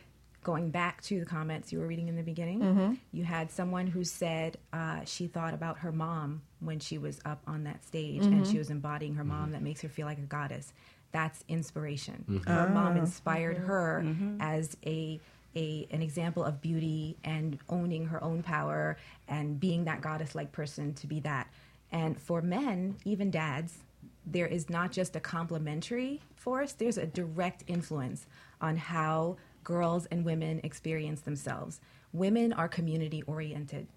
going 0.49 0.71
back 0.71 0.99
to 1.03 1.19
the 1.19 1.25
comments 1.27 1.71
you 1.71 1.77
were 1.77 1.85
reading 1.85 2.07
in 2.07 2.15
the 2.15 2.23
beginning, 2.23 2.59
Mhm. 2.59 2.97
you 3.11 3.23
had 3.23 3.51
someone 3.51 3.85
who 3.85 4.03
said 4.03 4.57
uh, 4.73 5.01
she 5.05 5.27
thought 5.27 5.53
about 5.53 5.77
her 5.79 5.91
mom 5.91 6.41
when 6.59 6.79
she 6.79 6.97
was 6.97 7.19
up 7.23 7.41
on 7.45 7.63
that 7.65 7.83
stage 7.85 8.25
and 8.25 8.43
Mhm. 8.43 8.51
she 8.51 8.57
was 8.57 8.71
embodying 8.71 9.13
her 9.13 9.23
mom 9.23 9.51
that 9.51 9.61
makes 9.61 9.81
her 9.81 9.89
feel 9.89 10.07
like 10.07 10.17
a 10.17 10.21
goddess. 10.37 10.73
That's 11.11 11.43
inspiration. 11.47 12.25
Mhm. 12.27 12.47
Her 12.47 12.67
mom 12.69 12.93
Ah. 12.97 13.01
inspired 13.01 13.57
her 13.59 14.03
as 14.39 14.75
a 14.85 15.19
a 15.55 15.87
an 15.89 16.01
example 16.03 16.43
of 16.43 16.61
beauty 16.61 17.17
and 17.23 17.57
owning 17.69 18.05
her 18.05 18.23
own 18.23 18.43
power 18.43 18.97
and 19.27 19.59
being 19.59 19.85
that 19.85 19.99
goddess 19.99 20.35
like 20.35 20.51
person 20.51 20.93
to 20.93 21.07
be 21.07 21.19
that. 21.21 21.47
And 21.91 22.19
for 22.19 22.39
men, 22.43 22.97
even 23.03 23.31
dads, 23.31 23.79
there 24.27 24.45
is 24.45 24.69
not 24.69 24.91
just 24.91 25.15
a 25.15 25.19
complementary 25.19 26.21
force, 26.35 26.73
there's 26.73 26.99
a 26.99 27.07
direct 27.07 27.63
influence 27.65 28.27
on 28.61 28.77
how 28.77 29.37
girls 29.63 30.05
and 30.07 30.25
women 30.25 30.61
experience 30.63 31.21
themselves. 31.21 31.79
Women 32.13 32.53
are 32.53 32.67
community 32.67 33.21
oriented. 33.23 33.87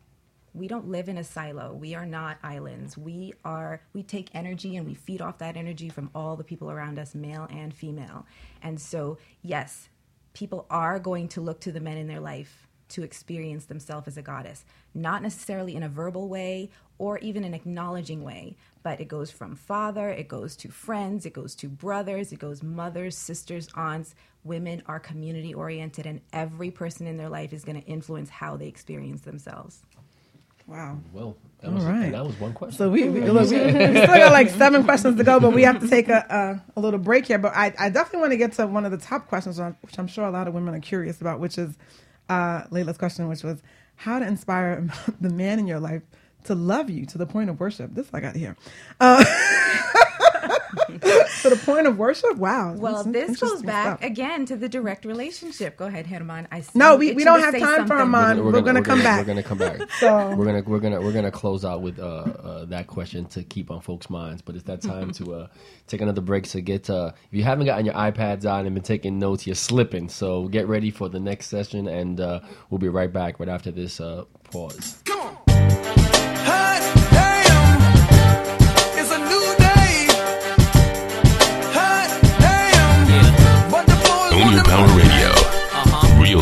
We 0.54 0.68
don't 0.68 0.88
live 0.88 1.08
in 1.08 1.16
a 1.16 1.24
silo. 1.24 1.72
We 1.72 1.94
are 1.94 2.04
not 2.04 2.36
islands. 2.42 2.98
We 2.98 3.32
are 3.44 3.80
we 3.94 4.02
take 4.02 4.28
energy 4.34 4.76
and 4.76 4.86
we 4.86 4.94
feed 4.94 5.22
off 5.22 5.38
that 5.38 5.56
energy 5.56 5.88
from 5.88 6.10
all 6.14 6.36
the 6.36 6.44
people 6.44 6.70
around 6.70 6.98
us, 6.98 7.14
male 7.14 7.48
and 7.50 7.72
female. 7.72 8.26
And 8.62 8.78
so, 8.78 9.16
yes, 9.40 9.88
people 10.34 10.66
are 10.68 10.98
going 10.98 11.28
to 11.28 11.40
look 11.40 11.60
to 11.60 11.72
the 11.72 11.80
men 11.80 11.96
in 11.96 12.06
their 12.06 12.20
life 12.20 12.68
to 12.90 13.02
experience 13.02 13.64
themselves 13.64 14.06
as 14.06 14.18
a 14.18 14.22
goddess, 14.22 14.66
not 14.94 15.22
necessarily 15.22 15.74
in 15.74 15.82
a 15.82 15.88
verbal 15.88 16.28
way 16.28 16.70
or 16.98 17.18
even 17.18 17.44
an 17.44 17.54
acknowledging 17.54 18.22
way, 18.22 18.54
but 18.82 19.00
it 19.00 19.08
goes 19.08 19.30
from 19.30 19.54
father, 19.54 20.08
it 20.08 20.28
goes 20.28 20.56
to 20.56 20.68
friends, 20.68 21.26
it 21.26 21.32
goes 21.32 21.54
to 21.56 21.68
brothers, 21.68 22.32
it 22.32 22.38
goes 22.38 22.62
mothers, 22.62 23.16
sisters, 23.16 23.68
aunts. 23.74 24.14
Women 24.44 24.82
are 24.86 24.98
community 24.98 25.54
oriented, 25.54 26.04
and 26.04 26.20
every 26.32 26.70
person 26.70 27.06
in 27.06 27.16
their 27.16 27.28
life 27.28 27.52
is 27.52 27.64
going 27.64 27.80
to 27.80 27.86
influence 27.86 28.28
how 28.28 28.56
they 28.56 28.66
experience 28.66 29.20
themselves. 29.20 29.82
Wow. 30.66 30.98
Well, 31.12 31.36
that 31.60 31.68
All 31.68 31.74
was, 31.74 31.84
right. 31.84 32.10
that 32.10 32.24
was 32.24 32.38
one 32.40 32.52
question. 32.52 32.76
So 32.76 32.90
we, 32.90 33.08
we, 33.08 33.20
look, 33.20 33.50
we, 33.50 33.58
we 33.58 33.70
still 33.70 34.06
got 34.06 34.32
like 34.32 34.50
seven 34.50 34.84
questions 34.84 35.16
to 35.16 35.24
go, 35.24 35.38
but 35.38 35.52
we 35.52 35.62
have 35.62 35.80
to 35.80 35.88
take 35.88 36.08
a, 36.08 36.62
a, 36.76 36.78
a 36.78 36.80
little 36.80 36.98
break 36.98 37.26
here. 37.26 37.38
But 37.38 37.54
I, 37.54 37.74
I 37.78 37.88
definitely 37.88 38.20
want 38.20 38.32
to 38.32 38.36
get 38.36 38.52
to 38.54 38.66
one 38.66 38.84
of 38.84 38.90
the 38.90 38.98
top 38.98 39.28
questions, 39.28 39.60
which 39.82 39.98
I'm 39.98 40.06
sure 40.06 40.24
a 40.24 40.30
lot 40.30 40.48
of 40.48 40.54
women 40.54 40.74
are 40.74 40.80
curious 40.80 41.20
about, 41.20 41.40
which 41.40 41.58
is 41.58 41.76
uh, 42.28 42.62
Leilla's 42.70 42.98
question, 42.98 43.28
which 43.28 43.42
was 43.42 43.62
how 43.96 44.18
to 44.18 44.26
inspire 44.26 44.88
the 45.20 45.30
man 45.30 45.58
in 45.58 45.66
your 45.66 45.80
life 45.80 46.02
to 46.44 46.54
love 46.54 46.90
you 46.90 47.06
to 47.06 47.18
the 47.18 47.26
point 47.26 47.50
of 47.50 47.58
worship. 47.60 47.94
This 47.94 48.08
I 48.12 48.20
got 48.20 48.36
here. 48.36 48.56
Uh, 49.00 49.24
to 51.42 51.50
the 51.50 51.60
point 51.64 51.86
of 51.86 51.98
worship? 51.98 52.36
Wow. 52.36 52.74
Well, 52.74 53.04
this 53.04 53.38
goes 53.38 53.62
back 53.62 53.98
stuff. 53.98 54.10
again 54.10 54.46
to 54.46 54.56
the 54.56 54.68
direct 54.68 55.04
relationship. 55.04 55.76
Go 55.76 55.86
ahead, 55.86 56.06
Herman. 56.06 56.48
I 56.50 56.60
see 56.60 56.78
No, 56.78 56.96
we- 56.96 57.12
we 57.12 57.24
don't 57.24 57.40
have 57.40 57.52
say 57.52 57.60
time 57.60 57.82
for 57.86 57.98
something. 57.98 57.98
Herman. 57.98 58.44
We're 58.44 58.60
gonna 58.62 58.82
come 58.82 59.02
back. 59.02 59.20
We're 59.20 59.26
gonna 59.26 59.42
come 59.42 59.58
back. 59.58 59.80
So- 60.00 60.34
we're 60.34 60.44
gonna 60.44 60.62
we're 60.66 60.80
gonna 60.80 61.00
we're 61.00 61.12
gonna 61.12 61.30
close 61.30 61.64
out 61.64 61.82
with 61.82 61.98
uh, 61.98 62.02
uh, 62.04 62.64
that 62.66 62.86
question 62.86 63.26
to 63.26 63.42
keep 63.42 63.70
on 63.70 63.80
folks' 63.80 64.08
minds. 64.10 64.42
But 64.42 64.54
it's 64.56 64.64
that 64.64 64.82
time 64.82 65.10
to 65.12 65.34
uh, 65.34 65.46
take 65.86 66.00
another 66.00 66.20
break. 66.20 66.46
So 66.46 66.60
get 66.60 66.88
uh, 66.90 67.12
if 67.30 67.34
you 67.34 67.44
haven't 67.44 67.66
gotten 67.66 67.84
your 67.86 67.94
iPads 67.94 68.50
on 68.50 68.66
and 68.66 68.74
been 68.74 68.82
taking 68.84 69.18
notes, 69.18 69.46
you're 69.46 69.54
slipping. 69.54 70.08
So 70.08 70.48
get 70.48 70.66
ready 70.68 70.90
for 70.90 71.08
the 71.08 71.20
next 71.20 71.48
session, 71.48 71.86
and 71.88 72.20
uh, 72.20 72.40
we'll 72.70 72.78
be 72.78 72.88
right 72.88 73.12
back 73.12 73.38
right 73.40 73.48
after 73.48 73.70
this 73.70 74.00
uh, 74.00 74.24
pause. 74.50 74.76
It's 75.06 75.10
a 75.10 75.41
Uh-huh. 76.44 76.72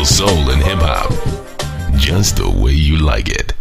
soul 0.05 0.49
and 0.49 0.61
hip 0.63 0.79
hop. 0.79 1.11
Just 1.97 2.37
the 2.37 2.49
way 2.49 2.73
you 2.73 2.97
like 2.97 3.29
it. 3.29 3.53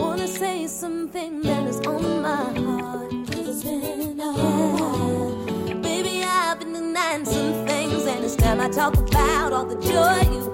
Wanna 0.00 0.26
say 0.26 0.66
something 0.66 1.42
that 1.42 1.66
is 1.66 1.80
on 1.86 2.22
my 2.22 2.44
heart. 2.64 3.10
'cause 3.26 3.48
it's 3.48 3.62
been 3.64 4.18
hard. 4.18 5.82
Baby, 5.82 6.24
I've 6.24 6.58
been 6.60 6.72
denying 6.72 7.24
some 7.24 7.52
things, 7.66 8.04
and 8.12 8.24
it's 8.24 8.36
time 8.36 8.60
I 8.60 8.68
talk 8.68 8.94
about 8.96 9.52
all 9.52 9.66
the 9.72 9.78
joy 9.92 10.18
you 10.34 10.51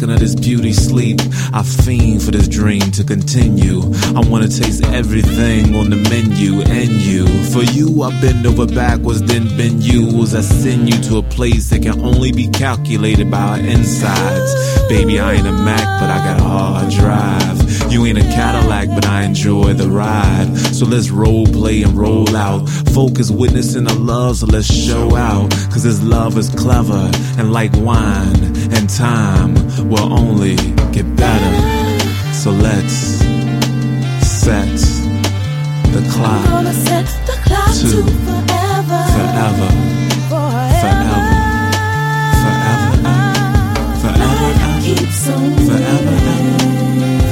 second 0.00 0.14
of 0.14 0.20
this 0.20 0.34
beauty 0.34 0.72
sleep. 0.72 1.20
I 1.52 1.62
fiend 1.62 2.22
for 2.22 2.30
this 2.30 2.48
dream 2.48 2.80
to 2.92 3.04
continue. 3.04 3.82
I 4.16 4.20
wanna 4.30 4.48
taste 4.48 4.82
everything 4.84 5.74
on 5.74 5.90
the 5.90 5.96
menu 5.96 6.62
and 6.62 6.90
you. 6.90 7.26
For 7.52 7.62
you, 7.74 8.02
I 8.02 8.08
bend 8.22 8.46
over 8.46 8.66
backwards, 8.66 9.20
then 9.22 9.46
bend 9.58 9.82
you 9.82 10.06
as 10.22 10.34
I 10.34 10.40
send 10.40 10.88
you 10.88 10.98
to 11.10 11.18
a 11.18 11.22
place 11.22 11.68
that 11.68 11.82
can 11.82 12.00
only 12.00 12.32
be 12.32 12.48
calculated 12.48 13.30
by 13.30 13.42
our 13.42 13.58
insides. 13.58 14.88
Baby, 14.88 15.20
I 15.20 15.34
ain't 15.34 15.46
a 15.46 15.52
Mac, 15.52 16.00
but 16.00 16.08
I 16.08 16.18
got 16.24 16.40
a 16.40 16.44
hard 16.44 16.90
drive. 16.92 17.92
You 17.92 18.06
ain't 18.06 18.18
a 18.18 18.22
Cadillac, 18.22 18.88
but 18.88 19.04
I 19.04 19.24
enjoy 19.24 19.74
the 19.74 19.90
ride. 19.90 20.56
So 20.56 20.86
let's 20.86 21.10
role 21.10 21.46
play 21.46 21.82
and 21.82 21.92
roll 21.92 22.34
out. 22.36 22.66
Focus 22.94 23.30
witnessing 23.30 23.84
the 23.84 23.94
love, 23.94 24.36
so 24.38 24.46
let's 24.46 24.72
show 24.72 25.14
out. 25.14 25.50
Cause 25.70 25.82
this 25.82 26.02
love 26.02 26.38
is 26.38 26.48
clever 26.48 27.10
and 27.36 27.52
like 27.52 27.72
wine 27.74 28.59
and 28.72 28.88
time 28.88 29.54
will 29.88 30.12
only 30.12 30.56
get 30.92 31.06
better. 31.16 31.52
So 32.32 32.50
let's 32.50 33.18
set 34.24 34.66
the 35.92 36.02
clock 36.12 36.44
Gonna 36.46 36.72
set 36.72 37.06
the 37.26 37.36
clock 37.44 37.72
to 37.74 37.88
to 37.90 38.02
forever. 38.26 39.00
forever, 39.16 39.70
forever, 40.40 41.20
forever, 42.42 43.20
forever, 44.02 44.80
Keeps 44.80 45.28
on 45.28 45.42
forever, 45.66 46.16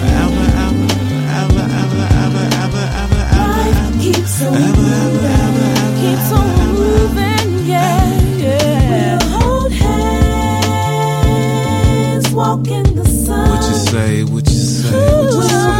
forever, 0.01 0.47
ever, 0.63 0.87
ever, 1.41 1.67
ever, 1.83 2.47
ever, 2.65 2.85
ever, 3.03 3.25
ever, 3.41 3.99
keeps 4.01 4.43
on 4.43 4.53
moving. 4.53 5.39
Keeps 6.01 6.33
on 6.33 6.47
moving, 6.47 6.58
say? 13.99 14.25
What 14.25 14.49
you 14.49 14.55
say? 14.55 14.91
What 14.91 15.33
you 15.35 15.43
say? 15.43 15.79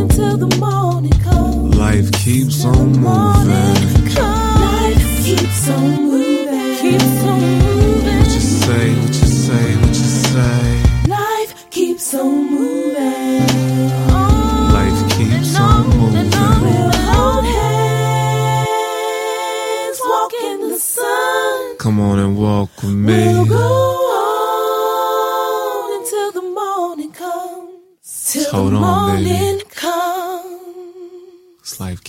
until 0.00 0.36
the 0.44 0.50
morning 0.56 1.18
comes. 1.26 1.76
Life 1.76 2.10
keeps 2.12 2.64
on 2.64 2.92
moving. 2.92 3.82
Life 4.14 5.06
keeps 5.24 5.68
on 5.68 5.90
moving. 6.10 6.76
Keeps 6.82 7.24
on 7.32 7.40
moving. 7.62 8.18
What 8.18 8.34
you 8.34 8.40
say? 8.40 8.94
What 8.94 8.96
you 8.96 9.00
say? 9.00 9.05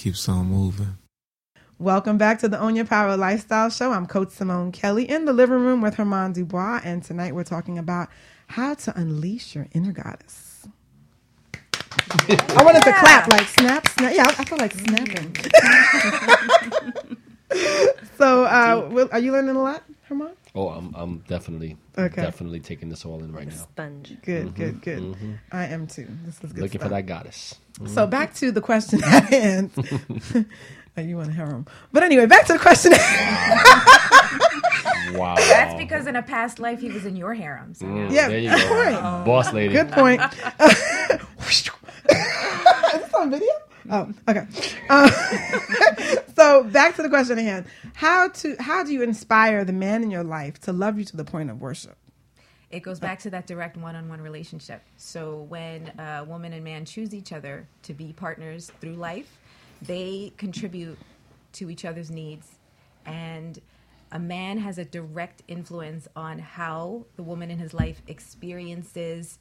Keeps 0.07 0.29
on 0.29 0.45
moving. 0.45 0.97
Welcome 1.79 2.17
back 2.17 2.39
to 2.39 2.47
the 2.47 2.57
Own 2.57 2.77
Your 2.77 2.85
Power 2.85 3.17
Lifestyle 3.17 3.69
Show. 3.69 3.91
I'm 3.91 4.05
Coach 4.05 4.29
Simone 4.29 4.71
Kelly 4.71 5.03
in 5.03 5.25
the 5.25 5.33
living 5.33 5.59
room 5.59 5.81
with 5.81 5.95
Herman 5.95 6.31
Dubois, 6.31 6.79
and 6.85 7.03
tonight 7.03 7.35
we're 7.35 7.43
talking 7.43 7.77
about 7.77 8.07
how 8.47 8.73
to 8.75 8.97
unleash 8.97 9.53
your 9.53 9.67
inner 9.73 9.91
goddess. 9.91 10.65
I 12.53 12.63
wanted 12.63 12.83
to 12.83 12.93
clap 12.93 13.27
like 13.29 13.49
snap, 13.49 13.85
snap. 13.89 14.13
Yeah, 14.15 14.27
I 14.29 14.45
feel 14.45 14.57
like 14.59 14.71
snapping. 14.75 15.35
so, 18.17 18.45
uh, 18.45 18.87
will- 18.89 19.09
are 19.11 19.19
you 19.19 19.33
learning 19.33 19.57
a 19.57 19.61
lot, 19.61 19.83
Herman? 20.03 20.31
Oh, 20.57 20.69
I'm 20.69 20.91
I'm 20.95 21.19
definitely 21.27 21.77
Okay. 21.97 22.21
definitely 22.21 22.59
taking 22.59 22.89
this 22.89 23.05
all 23.05 23.23
in 23.23 23.31
right 23.31 23.45
now. 23.47 23.53
Sponge. 23.53 24.17
Good, 24.23 24.47
Mhm, 24.47 24.55
good, 24.55 24.81
good. 24.81 24.99
mhm. 24.99 25.37
I 25.51 25.65
am 25.67 25.85
too. 25.85 26.07
This 26.25 26.43
is 26.43 26.51
good. 26.51 26.63
Looking 26.63 26.81
for 26.81 26.89
that 26.89 27.05
goddess. 27.05 27.53
So 27.85 28.07
back 28.07 28.33
to 28.35 28.51
the 28.51 28.61
question 28.61 29.03
at 29.03 29.25
hand. 29.25 29.69
oh, 30.97 31.01
you 31.01 31.15
want 31.17 31.27
to 31.29 31.33
harem? 31.35 31.67
But 31.93 32.01
anyway, 32.01 32.25
back 32.25 32.45
to 32.47 32.53
the 32.53 32.59
question. 32.59 32.93
Wow. 35.13 35.35
That's 35.35 35.73
because 35.75 36.05
in 36.05 36.15
a 36.17 36.21
past 36.21 36.59
life 36.59 36.79
he 36.81 36.89
was 36.91 37.05
in 37.05 37.15
your 37.15 37.33
harem. 37.33 37.73
So. 37.73 37.85
Mm, 37.85 38.11
Yeah, 38.11 38.27
there 38.27 38.39
you 38.39 38.49
go. 38.49 38.75
right. 38.83 39.23
Boss 39.25 39.53
lady. 39.53 39.73
Good 39.73 39.89
point. 39.91 40.21
Is 40.59 41.19
this 42.09 43.13
on 43.15 43.31
video? 43.31 43.47
Oh, 43.89 44.11
okay. 44.27 44.45
Uh, 44.89 45.09
so 46.35 46.63
back 46.63 46.95
to 46.95 47.03
the 47.03 47.09
question 47.09 47.37
at 47.39 47.43
hand. 47.43 47.65
How 47.93 48.29
to 48.29 48.55
how 48.59 48.83
do 48.83 48.93
you 48.93 49.01
inspire 49.01 49.63
the 49.63 49.73
man 49.73 50.03
in 50.03 50.11
your 50.11 50.23
life 50.23 50.59
to 50.61 50.73
love 50.73 50.97
you 50.99 51.05
to 51.05 51.17
the 51.17 51.23
point 51.23 51.49
of 51.49 51.61
worship? 51.61 51.97
It 52.69 52.81
goes 52.81 52.99
back 52.99 53.19
to 53.19 53.29
that 53.29 53.47
direct 53.47 53.77
one 53.77 53.95
on 53.95 54.09
one 54.09 54.19
relationship. 54.19 54.81
So 54.97 55.45
when 55.49 55.87
a 55.97 56.25
woman 56.25 56.51
and 56.51 56.63
man 56.63 56.83
choose 56.83 57.13
each 57.13 57.31
other 57.31 57.67
to 57.83 57.93
be 57.93 58.11
partners 58.11 58.71
through 58.81 58.95
life, 58.95 59.37
they 59.81 60.33
contribute 60.37 60.97
to 61.53 61.69
each 61.69 61.85
other's 61.85 62.11
needs. 62.11 62.47
And 63.05 63.57
a 64.11 64.19
man 64.19 64.57
has 64.57 64.77
a 64.77 64.85
direct 64.85 65.43
influence 65.47 66.09
on 66.13 66.39
how 66.39 67.05
the 67.15 67.23
woman 67.23 67.51
in 67.51 67.57
his 67.57 67.73
life 67.73 68.01
experiences 68.07 69.39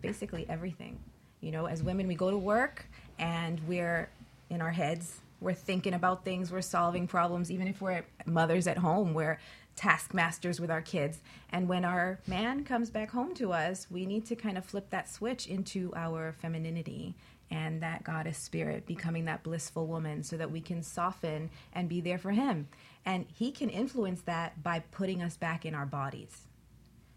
basically 0.00 0.46
everything. 0.48 1.00
You 1.40 1.50
know, 1.50 1.66
as 1.66 1.82
women, 1.82 2.06
we 2.06 2.14
go 2.14 2.30
to 2.30 2.38
work 2.38 2.86
and 3.18 3.60
we're 3.66 4.08
in 4.50 4.60
our 4.60 4.70
heads. 4.70 5.20
We're 5.40 5.54
thinking 5.54 5.94
about 5.94 6.24
things. 6.24 6.52
We're 6.52 6.62
solving 6.62 7.06
problems. 7.06 7.50
Even 7.50 7.66
if 7.66 7.80
we're 7.80 8.04
mothers 8.26 8.66
at 8.66 8.78
home, 8.78 9.14
we're 9.14 9.40
taskmasters 9.74 10.60
with 10.60 10.70
our 10.70 10.82
kids. 10.82 11.20
And 11.50 11.68
when 11.68 11.84
our 11.84 12.20
man 12.26 12.64
comes 12.64 12.90
back 12.90 13.10
home 13.10 13.34
to 13.34 13.52
us, 13.52 13.86
we 13.90 14.06
need 14.06 14.26
to 14.26 14.36
kind 14.36 14.58
of 14.58 14.64
flip 14.64 14.90
that 14.90 15.08
switch 15.08 15.46
into 15.46 15.92
our 15.96 16.34
femininity 16.40 17.14
and 17.50 17.82
that 17.82 18.02
goddess 18.02 18.38
spirit, 18.38 18.86
becoming 18.86 19.26
that 19.26 19.42
blissful 19.42 19.86
woman 19.86 20.22
so 20.22 20.36
that 20.36 20.50
we 20.50 20.60
can 20.60 20.82
soften 20.82 21.50
and 21.72 21.88
be 21.88 22.00
there 22.00 22.18
for 22.18 22.30
him. 22.30 22.68
And 23.04 23.26
he 23.34 23.50
can 23.50 23.68
influence 23.68 24.22
that 24.22 24.62
by 24.62 24.80
putting 24.90 25.22
us 25.22 25.36
back 25.36 25.66
in 25.66 25.74
our 25.74 25.86
bodies. 25.86 26.46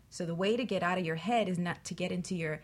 So 0.10 0.26
the 0.26 0.36
way 0.36 0.58
to 0.58 0.66
get 0.66 0.84
out 0.84 0.98
of 0.98 1.06
your 1.06 1.16
head 1.16 1.48
is 1.48 1.58
not 1.58 1.84
to 1.86 1.94
get 1.94 2.12
into 2.12 2.36
your 2.36 2.62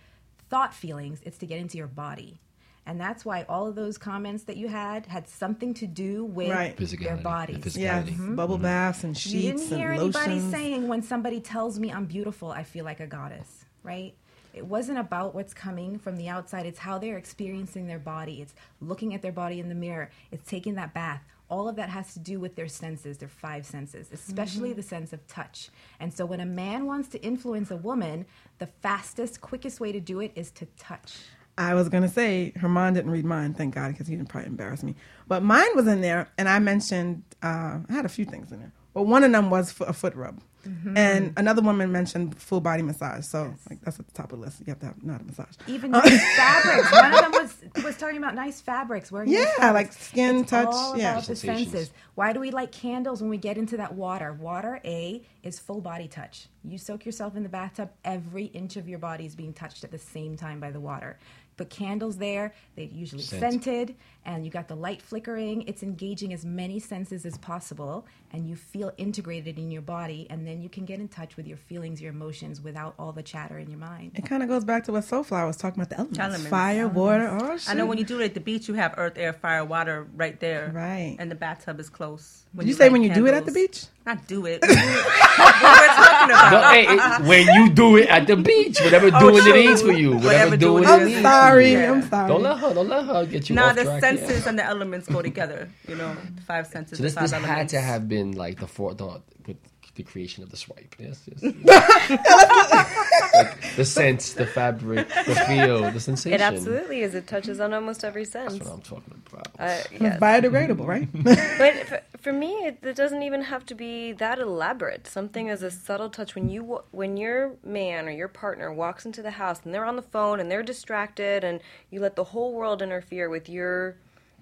thought 0.50 0.74
feelings, 0.74 1.22
it's 1.24 1.38
to 1.38 1.46
get 1.46 1.60
into 1.60 1.78
your 1.78 1.88
body. 1.88 2.40
And 2.86 3.00
that's 3.00 3.24
why 3.24 3.44
all 3.48 3.68
of 3.68 3.76
those 3.76 3.98
comments 3.98 4.44
that 4.46 4.58
you 4.58 4.68
had 4.68 5.06
had 5.06 5.28
something 5.28 5.74
to 5.76 5.88
do 5.88 6.26
with 6.26 6.50
Right. 6.50 6.76
their 6.76 6.88
Physicality, 6.88 7.24
bodies. 7.24 7.74
the 7.76 7.80
Yes, 7.80 8.10
physicality. 8.10 8.36
bubble 8.36 8.58
baths 8.58 9.04
and 9.04 9.16
sheets. 9.18 9.34
You 9.36 9.42
didn't 9.42 9.60
sheets 9.60 9.70
hear 9.72 9.92
and 9.92 10.00
anybody 10.02 10.32
lotions. 10.36 10.52
saying 10.52 10.88
when 10.88 11.02
somebody 11.04 11.40
tells 11.40 11.80
me 11.80 11.92
I'm 11.92 12.06
beautiful, 12.06 12.52
I 12.52 12.64
feel 12.64 12.84
like 12.84 13.00
a 13.00 13.08
goddess, 13.08 13.66
right? 13.84 14.16
It 14.54 14.66
wasn't 14.66 14.98
about 14.98 15.34
what's 15.36 15.54
coming 15.54 15.98
from 16.00 16.18
the 16.18 16.28
outside. 16.28 16.66
It's 16.66 16.80
how 16.80 16.98
they're 16.98 17.18
experiencing 17.18 17.88
their 17.88 18.00
body. 18.00 18.42
It's 18.42 18.54
looking 18.82 19.14
at 19.14 19.22
their 19.22 19.32
body 19.32 19.60
in 19.60 19.70
the 19.70 19.76
mirror. 19.76 20.10
It's 20.32 20.50
taking 20.50 20.74
that 20.76 20.94
bath. 20.94 21.22
All 21.50 21.70
of 21.70 21.76
that 21.76 21.90
has 21.90 22.14
to 22.14 22.20
do 22.20 22.40
with 22.40 22.56
their 22.56 22.68
senses, 22.68 23.18
their 23.20 23.30
five 23.30 23.66
senses, 23.66 24.10
especially 24.12 24.72
Mhm. 24.72 24.76
the 24.78 24.84
sense 24.84 25.14
of 25.14 25.26
touch. 25.28 25.70
And 26.00 26.14
so 26.14 26.26
when 26.26 26.40
a 26.40 26.46
man 26.46 26.86
wants 26.86 27.10
to 27.10 27.22
influence 27.22 27.70
a 27.72 27.78
woman, 27.78 28.26
the 28.58 28.68
fastest, 28.68 29.40
quickest 29.42 29.80
way 29.80 29.92
to 29.92 30.00
do 30.00 30.20
it 30.20 30.32
is 30.36 30.50
to 30.52 30.66
touch. 30.78 31.20
I 31.58 31.74
was 31.74 31.90
gonna 31.90 32.08
say 32.10 32.54
Herman 32.56 32.94
didn't 32.94 33.12
read 33.12 33.26
mine, 33.26 33.54
thank 33.54 33.76
God, 33.76 33.92
because 33.92 34.08
he 34.08 34.16
didn't 34.16 34.30
probably 34.30 34.48
embarrass 34.50 34.84
me. 34.84 34.96
But 35.28 35.44
mine 35.44 35.76
was 35.76 35.88
in 35.88 36.02
there, 36.02 36.30
and 36.38 36.48
I 36.50 36.60
mentioned 36.60 37.24
uh, 37.44 37.80
I 37.88 37.94
had 37.94 38.06
a 38.06 38.10
few 38.10 38.26
things 38.26 38.52
in 38.52 38.60
there. 38.60 38.72
But 38.94 39.04
one 39.04 39.24
of 39.24 39.32
them 39.32 39.50
was 39.50 39.74
a 39.82 39.94
foot 39.94 40.16
rub, 40.16 40.42
Mhm. 40.68 40.98
and 40.98 41.34
another 41.38 41.62
woman 41.62 41.92
mentioned 41.94 42.38
full 42.38 42.60
body 42.62 42.84
massage. 42.84 43.26
So 43.26 43.54
like 43.70 43.80
that's 43.82 44.00
at 44.00 44.06
the 44.08 44.14
top 44.14 44.32
of 44.34 44.40
the 44.40 44.46
list. 44.46 44.60
You 44.60 44.66
have 44.68 44.80
to 44.80 44.86
have 44.88 45.02
not 45.04 45.22
a 45.22 45.24
massage. 45.24 45.56
Even 45.68 45.96
Uh, 45.96 46.00
nice 46.02 46.36
fabrics. 46.38 46.92
One 46.92 47.14
of 47.14 47.20
them 47.22 47.32
was 47.32 47.84
was 47.86 47.98
talking 47.98 48.18
about 48.18 48.36
nice 48.36 48.60
fabrics. 48.62 49.12
Wearing 49.12 49.30
Yeah, 49.30 49.46
fabrics. 49.58 49.74
like 49.74 49.94
skin 49.94 50.36
It's 50.42 50.50
touch, 50.50 50.68
All 50.70 50.98
yeah. 50.98 51.14
about 51.14 51.24
the 51.26 51.36
senses. 51.38 51.92
Why 52.16 52.34
do 52.34 52.40
we 52.42 52.52
like 52.52 52.72
candles 52.74 53.22
when 53.22 53.30
we 53.30 53.38
get 53.38 53.58
into 53.58 53.78
that 53.78 53.96
water? 53.96 54.34
Water 54.34 54.82
A 54.84 55.24
is 55.42 55.58
full 55.58 55.80
body 55.82 56.08
touch. 56.10 56.48
You 56.64 56.78
soak 56.78 57.06
yourself 57.06 57.36
in 57.38 57.44
the 57.44 57.50
bathtub. 57.50 57.90
Every 58.04 58.46
inch 58.46 58.76
of 58.76 58.88
your 58.90 59.00
body 59.00 59.26
is 59.26 59.36
being 59.36 59.54
touched 59.54 59.84
at 59.86 59.92
the 59.92 59.98
same 59.98 60.36
time 60.36 60.60
by 60.60 60.70
the 60.70 60.82
water. 60.82 61.18
Put 61.62 61.70
candles 61.70 62.18
there. 62.18 62.54
They're 62.76 62.86
usually 62.86 63.22
Scent. 63.22 63.40
scented, 63.64 63.96
and 64.26 64.44
you 64.44 64.50
got 64.50 64.68
the 64.68 64.74
light 64.76 65.00
flickering. 65.00 65.62
It's 65.68 65.84
engaging 65.84 66.34
as 66.34 66.44
many 66.44 66.80
senses 66.80 67.24
as 67.24 67.38
possible, 67.38 68.08
and 68.34 68.48
you 68.50 68.56
feel 68.56 68.92
integrated 68.98 69.60
in 69.60 69.70
your 69.70 69.84
body. 69.84 70.26
And 70.32 70.48
then 70.48 70.60
you 70.64 70.70
can 70.70 70.86
get 70.86 71.00
in 71.00 71.08
touch 71.08 71.38
with 71.38 71.46
your 71.48 71.58
feelings, 71.58 72.02
your 72.02 72.14
emotions, 72.14 72.62
without 72.62 72.96
all 72.98 73.12
the 73.12 73.22
chatter 73.22 73.60
in 73.60 73.70
your 73.70 73.78
mind. 73.78 74.14
It 74.16 74.26
kind 74.26 74.42
of 74.42 74.50
goes 74.50 74.64
back 74.64 74.86
to 74.86 74.92
what 74.92 75.04
Soulflower 75.04 75.46
was 75.46 75.56
talking 75.58 75.80
about 75.80 75.90
the 75.90 75.98
elements, 75.98 76.18
Elements. 76.20 76.48
fire, 76.48 76.88
water. 76.88 77.28
Oh 77.40 77.58
shit! 77.60 77.70
I 77.70 77.74
know 77.76 77.86
when 77.86 78.00
you 78.00 78.06
do 78.06 78.20
it 78.20 78.26
at 78.26 78.34
the 78.34 78.40
beach, 78.40 78.68
you 78.68 78.74
have 78.74 78.96
earth, 78.98 79.14
air, 79.18 79.34
fire, 79.34 79.64
water 79.64 80.08
right 80.16 80.40
there. 80.40 80.72
Right. 80.74 81.16
And 81.20 81.30
the 81.30 81.36
bathtub 81.36 81.80
is 81.80 81.90
close. 81.90 82.46
Did 82.58 82.68
you 82.68 82.74
say 82.74 82.90
when 82.90 83.04
you 83.04 83.14
do 83.14 83.28
it 83.28 83.36
at 83.36 83.46
the 83.46 83.52
beach? 83.52 83.86
Not 84.08 84.26
do 84.28 84.48
it. 84.48 84.64
what 86.30 86.30
we're 86.30 86.50
talking 86.50 86.58
about. 86.58 86.62
No, 86.62 86.70
hey, 86.70 86.86
it- 87.24 87.28
when 87.28 87.48
you 87.56 87.70
do 87.74 87.98
it 87.98 88.08
at 88.10 88.28
the 88.28 88.36
beach, 88.38 88.80
whatever 88.82 89.08
Oh, 89.14 89.20
doing 89.20 89.44
true. 89.44 89.54
it 89.54 89.66
is 89.66 89.82
for 89.82 89.92
you, 89.92 90.12
whatever, 90.12 90.26
Whatever 90.28 90.58
doing 90.58 90.84
doing 90.84 91.02
it 91.02 91.02
it 91.04 91.08
is 91.08 91.10
is. 91.10 91.16
for 91.18 91.22
sorry, 91.24 91.72
you. 91.72 91.80
I'm 91.86 92.02
sorry. 92.10 92.28
Don't 92.30 92.44
let 92.44 92.58
her, 92.60 92.74
don't 92.74 92.90
let 92.90 93.06
her 93.06 93.26
get 93.26 93.50
you 93.50 93.56
Nah, 93.56 93.68
off 93.70 93.76
the 93.76 93.84
track. 93.84 94.02
yeah. 94.04 94.10
senses 94.10 94.48
and 94.48 94.60
the 94.60 94.66
elements 94.66 95.08
go 95.08 95.22
together. 95.22 95.70
You 95.88 95.96
know, 95.96 96.16
the 96.36 96.42
five 96.42 96.68
senses. 96.68 96.98
So 96.98 97.04
this, 97.04 97.14
the 97.16 97.22
this 97.22 97.32
five 97.32 97.44
had 97.44 97.70
to 97.70 97.80
have 97.82 98.08
been 98.08 98.32
like 98.34 98.60
the 98.60 98.68
forethought 98.68 99.24
with 99.48 99.58
the 99.96 100.04
creation 100.04 100.44
of 100.44 100.50
the 100.50 100.58
swipe. 100.58 100.96
Yes, 101.00 101.28
yes. 101.28 101.54
Like, 103.34 103.76
the 103.78 103.86
sense, 103.86 104.34
the 104.34 104.46
fabric, 104.46 105.08
the 105.08 105.36
feel, 105.48 105.90
the 105.90 106.00
sensation. 106.02 106.34
It 106.34 106.42
absolutely 106.42 107.02
is. 107.02 107.16
It 107.16 107.28
touches 107.28 107.62
on 107.62 107.74
almost 107.74 108.04
every 108.04 108.26
sense. 108.26 108.54
That's 108.54 108.66
what 108.66 108.74
I'm 108.74 108.82
talking 108.82 109.22
about. 109.32 109.48
Uh, 109.58 109.82
yes. 110.00 110.20
biodegradable, 110.20 110.86
right? 110.86 111.08
but 111.14 111.88
for, 111.88 112.02
for 112.20 112.34
me, 112.34 112.52
it, 112.66 112.80
it 112.84 112.96
doesn't 112.96 113.24
even 113.24 113.44
have 113.44 113.66
to 113.68 113.76
be 113.76 114.12
that 114.14 114.40
elaborate. 114.40 115.08
Something 115.08 115.50
as 115.50 115.64
a 115.64 115.72
subtle 115.72 116.10
touch 116.10 116.36
when 116.36 116.50
you 116.50 116.82
when 116.92 117.16
your 117.16 117.54
man 117.64 118.08
or 118.08 118.12
your 118.12 118.28
partner 118.28 118.74
walks 118.74 119.06
into 119.06 119.22
the 119.22 119.32
house 119.32 119.62
and 119.64 119.74
they're 119.74 119.86
on 119.86 119.96
the 119.96 120.02
phone 120.02 120.40
and 120.40 120.52
they're 120.52 120.64
distracted 120.64 121.44
and 121.44 121.62
you 121.90 122.02
let 122.02 122.16
the 122.18 122.26
whole 122.26 122.54
world 122.54 122.82
interfere 122.82 123.30
with 123.30 123.48
your 123.48 123.96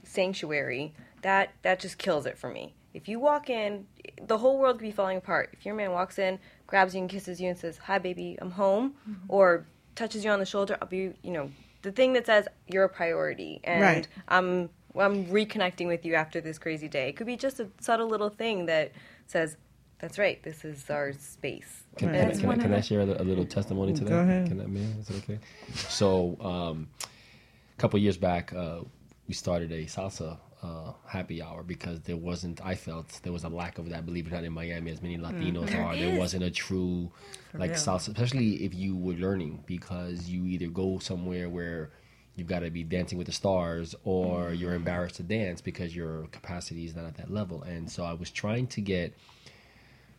sanctuary. 0.04 0.94
That 1.22 1.54
that 1.62 1.80
just 1.80 1.98
kills 1.98 2.26
it 2.26 2.38
for 2.38 2.50
me. 2.50 2.74
If 2.94 3.08
you 3.08 3.20
walk 3.20 3.50
in, 3.50 3.86
the 4.28 4.38
whole 4.38 4.58
world 4.60 4.78
could 4.80 4.86
be 4.86 4.92
falling 4.92 5.18
apart. 5.18 5.50
If 5.54 5.66
your 5.66 5.76
man 5.76 5.92
walks 5.92 6.20
in, 6.20 6.40
grabs 6.68 6.94
you 6.96 7.02
and 7.02 7.10
kisses 7.10 7.40
you 7.42 7.50
and 7.50 7.58
says, 7.58 7.78
"Hi, 7.78 7.98
baby, 8.00 8.38
I'm 8.42 8.52
home," 8.52 8.96
or 9.28 9.66
touches 9.96 10.24
you 10.24 10.32
on 10.32 10.40
the 10.40 10.46
shoulder, 10.46 10.78
I'll 10.82 10.88
be, 10.88 11.14
you 11.24 11.32
know, 11.32 11.52
the 11.82 11.92
thing 11.92 12.14
that 12.14 12.26
says 12.26 12.48
you're 12.68 12.86
a 12.86 12.90
priority 12.90 13.60
and 13.64 13.82
Right. 13.82 14.08
I'm 14.28 14.70
I'm 14.98 15.26
reconnecting 15.28 15.88
with 15.88 16.04
you 16.06 16.16
after 16.16 16.42
this 16.42 16.58
crazy 16.58 16.88
day. 16.88 17.10
It 17.10 17.16
could 17.16 17.28
be 17.28 17.38
just 17.38 17.60
a 17.60 17.68
subtle 17.80 18.08
little 18.08 18.30
thing 18.30 18.66
that 18.66 18.92
says, 19.28 19.56
"That's 20.00 20.18
right, 20.18 20.42
this 20.44 20.66
is 20.66 20.90
our 20.90 21.14
space." 21.14 21.84
Can, 21.98 22.10
And 22.10 22.18
can, 22.40 22.50
I- 22.50 22.56
can, 22.56 22.60
I, 22.60 22.64
can 22.64 22.74
I 22.74 22.82
share 22.82 23.02
a, 23.02 23.06
a 23.22 23.24
little 23.24 23.46
testimony 23.58 23.94
to 23.94 24.04
that? 24.06 24.10
Go 24.10 24.20
ahead. 24.20 24.48
Can 24.48 24.58
that, 24.58 24.70
man? 24.70 24.96
Is 25.00 25.10
it 25.10 25.18
okay? 25.24 25.40
So, 25.76 26.38
um, 26.42 26.88
a 27.04 27.82
couple 27.82 28.00
years 28.00 28.18
back, 28.18 28.52
uh, 28.54 28.80
we 29.28 29.34
started 29.34 29.72
a 29.72 29.86
salsa 29.86 30.38
uh, 30.62 30.92
happy 31.08 31.42
hour 31.42 31.64
because 31.64 32.02
there 32.02 32.18
wasn't. 32.18 32.60
I 32.66 32.76
felt 32.76 33.20
there 33.24 33.32
was 33.34 33.44
a 33.44 33.50
lack 33.50 33.78
of 33.78 33.90
that. 33.90 34.06
Believe 34.06 34.28
it 34.28 34.32
or 34.34 34.36
not, 34.36 34.44
in 34.44 34.54
Miami, 34.54 34.92
as 34.92 35.02
many 35.02 35.18
Latinos 35.18 35.68
There 35.70 35.82
are, 35.84 35.96
is. 35.96 36.18
wasn't 36.20 36.44
a 36.44 36.52
true 36.52 37.12
For 37.52 37.60
like 37.60 37.72
real. 37.72 37.80
salsa, 37.80 38.10
especially 38.10 38.64
if 38.66 38.74
you 38.74 38.96
were 38.96 39.14
learning 39.14 39.64
because 39.66 40.28
you 40.30 40.46
either 40.46 40.68
go 40.68 41.00
somewhere 41.00 41.48
where 41.50 41.92
you've 42.36 42.48
got 42.48 42.60
to 42.60 42.70
be 42.70 42.84
dancing 42.84 43.18
with 43.18 43.28
the 43.28 43.34
stars 43.34 43.96
or 44.04 44.54
you're 44.54 44.74
embarrassed 44.74 45.16
to 45.16 45.24
dance 45.24 45.62
because 45.62 45.96
your 45.96 46.28
capacity 46.32 46.86
is 46.86 46.96
not 46.96 47.06
at 47.06 47.16
that 47.18 47.32
level. 47.32 47.64
And 47.64 47.90
so 47.90 48.04
I 48.04 48.14
was 48.14 48.30
trying 48.30 48.68
to 48.68 48.82
get 48.82 49.14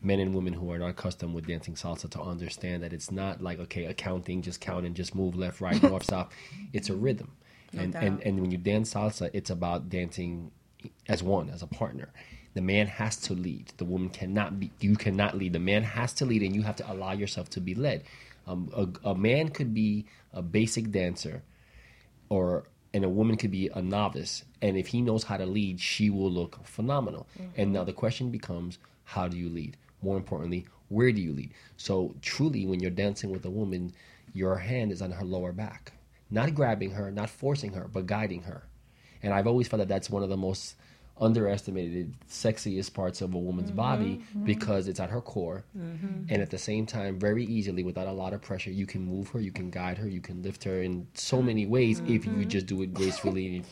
men 0.02 0.20
and 0.20 0.34
women 0.34 0.52
who 0.54 0.70
are 0.72 0.78
not 0.78 0.88
accustomed 0.90 1.34
with 1.34 1.46
dancing 1.46 1.74
salsa 1.74 2.08
to 2.10 2.20
understand 2.20 2.82
that 2.82 2.92
it's 2.92 3.10
not 3.10 3.42
like 3.42 3.58
okay 3.58 3.84
accounting 3.84 4.40
just 4.40 4.58
count 4.58 4.86
and 4.86 4.96
just 4.96 5.14
move 5.14 5.36
left 5.36 5.60
right 5.60 5.82
north 5.90 6.04
south 6.04 6.32
it's 6.72 6.88
a 6.88 6.94
rhythm 6.94 7.30
No 7.72 7.82
and, 7.82 7.92
doubt. 7.92 8.02
and 8.02 8.22
and 8.22 8.40
when 8.40 8.50
you 8.50 8.58
dance 8.58 8.94
salsa 8.94 9.30
it's 9.32 9.50
about 9.50 9.88
dancing 9.88 10.50
as 11.08 11.22
one 11.22 11.50
as 11.50 11.62
a 11.62 11.66
partner. 11.66 12.08
The 12.54 12.60
man 12.60 12.88
has 12.88 13.16
to 13.22 13.34
lead. 13.34 13.72
The 13.76 13.84
woman 13.84 14.08
cannot 14.08 14.58
be 14.58 14.72
you 14.80 14.96
cannot 14.96 15.36
lead. 15.36 15.52
The 15.52 15.60
man 15.60 15.82
has 15.82 16.12
to 16.14 16.24
lead 16.24 16.42
and 16.42 16.54
you 16.54 16.62
have 16.62 16.76
to 16.76 16.92
allow 16.92 17.12
yourself 17.12 17.50
to 17.50 17.60
be 17.60 17.74
led. 17.74 18.04
Um, 18.46 18.70
a, 18.74 19.10
a 19.10 19.14
man 19.14 19.50
could 19.50 19.72
be 19.72 20.06
a 20.32 20.42
basic 20.42 20.90
dancer 20.90 21.42
or 22.28 22.64
and 22.92 23.04
a 23.04 23.08
woman 23.08 23.36
could 23.36 23.52
be 23.52 23.68
a 23.68 23.80
novice. 23.80 24.44
And 24.60 24.76
if 24.76 24.88
he 24.88 25.00
knows 25.00 25.24
how 25.24 25.36
to 25.36 25.46
lead 25.46 25.80
she 25.80 26.10
will 26.10 26.30
look 26.30 26.64
phenomenal. 26.66 27.28
And 27.56 27.72
now 27.72 27.84
the 27.84 27.92
question 27.92 28.30
becomes 28.30 28.78
how 29.04 29.28
do 29.28 29.36
you 29.36 29.48
lead? 29.48 29.76
More 30.02 30.16
importantly 30.16 30.66
where 30.88 31.12
do 31.12 31.20
you 31.20 31.32
lead? 31.32 31.52
So 31.76 32.16
truly 32.20 32.66
when 32.66 32.80
you're 32.80 32.90
dancing 32.90 33.30
with 33.30 33.44
a 33.44 33.50
woman 33.50 33.92
your 34.32 34.56
hand 34.56 34.90
is 34.92 35.02
on 35.02 35.12
her 35.12 35.24
lower 35.24 35.52
back 35.52 35.92
not 36.30 36.54
grabbing 36.54 36.92
her 36.92 37.10
not 37.10 37.30
forcing 37.30 37.72
her 37.72 37.88
but 37.92 38.06
guiding 38.06 38.42
her. 38.42 38.62
And 39.22 39.34
i've 39.34 39.46
always 39.46 39.68
felt 39.68 39.78
that 39.78 39.88
that's 39.88 40.10
one 40.10 40.22
of 40.22 40.28
the 40.28 40.36
most 40.36 40.76
underestimated 41.20 42.14
sexiest 42.28 42.94
parts 42.94 43.20
of 43.20 43.34
a 43.34 43.38
woman's 43.38 43.68
mm-hmm. 43.68 43.76
body 43.76 44.16
mm-hmm. 44.16 44.44
because 44.44 44.88
it's 44.88 44.98
at 44.98 45.10
her 45.10 45.20
core. 45.20 45.64
Mm-hmm. 45.76 46.24
And 46.30 46.42
at 46.42 46.48
the 46.48 46.58
same 46.58 46.86
time 46.86 47.18
very 47.18 47.44
easily 47.44 47.84
without 47.84 48.08
a 48.08 48.12
lot 48.12 48.32
of 48.32 48.40
pressure 48.40 48.70
you 48.70 48.86
can 48.86 49.04
move 49.04 49.28
her 49.28 49.40
you 49.40 49.52
can 49.52 49.70
guide 49.70 49.98
her 49.98 50.08
you 50.08 50.20
can 50.20 50.42
lift 50.42 50.64
her 50.64 50.82
in 50.82 51.06
so 51.14 51.42
many 51.42 51.66
ways 51.66 52.00
if 52.06 52.24
you 52.24 52.44
just 52.44 52.66
do 52.66 52.80
it 52.82 52.94
gracefully 52.94 53.62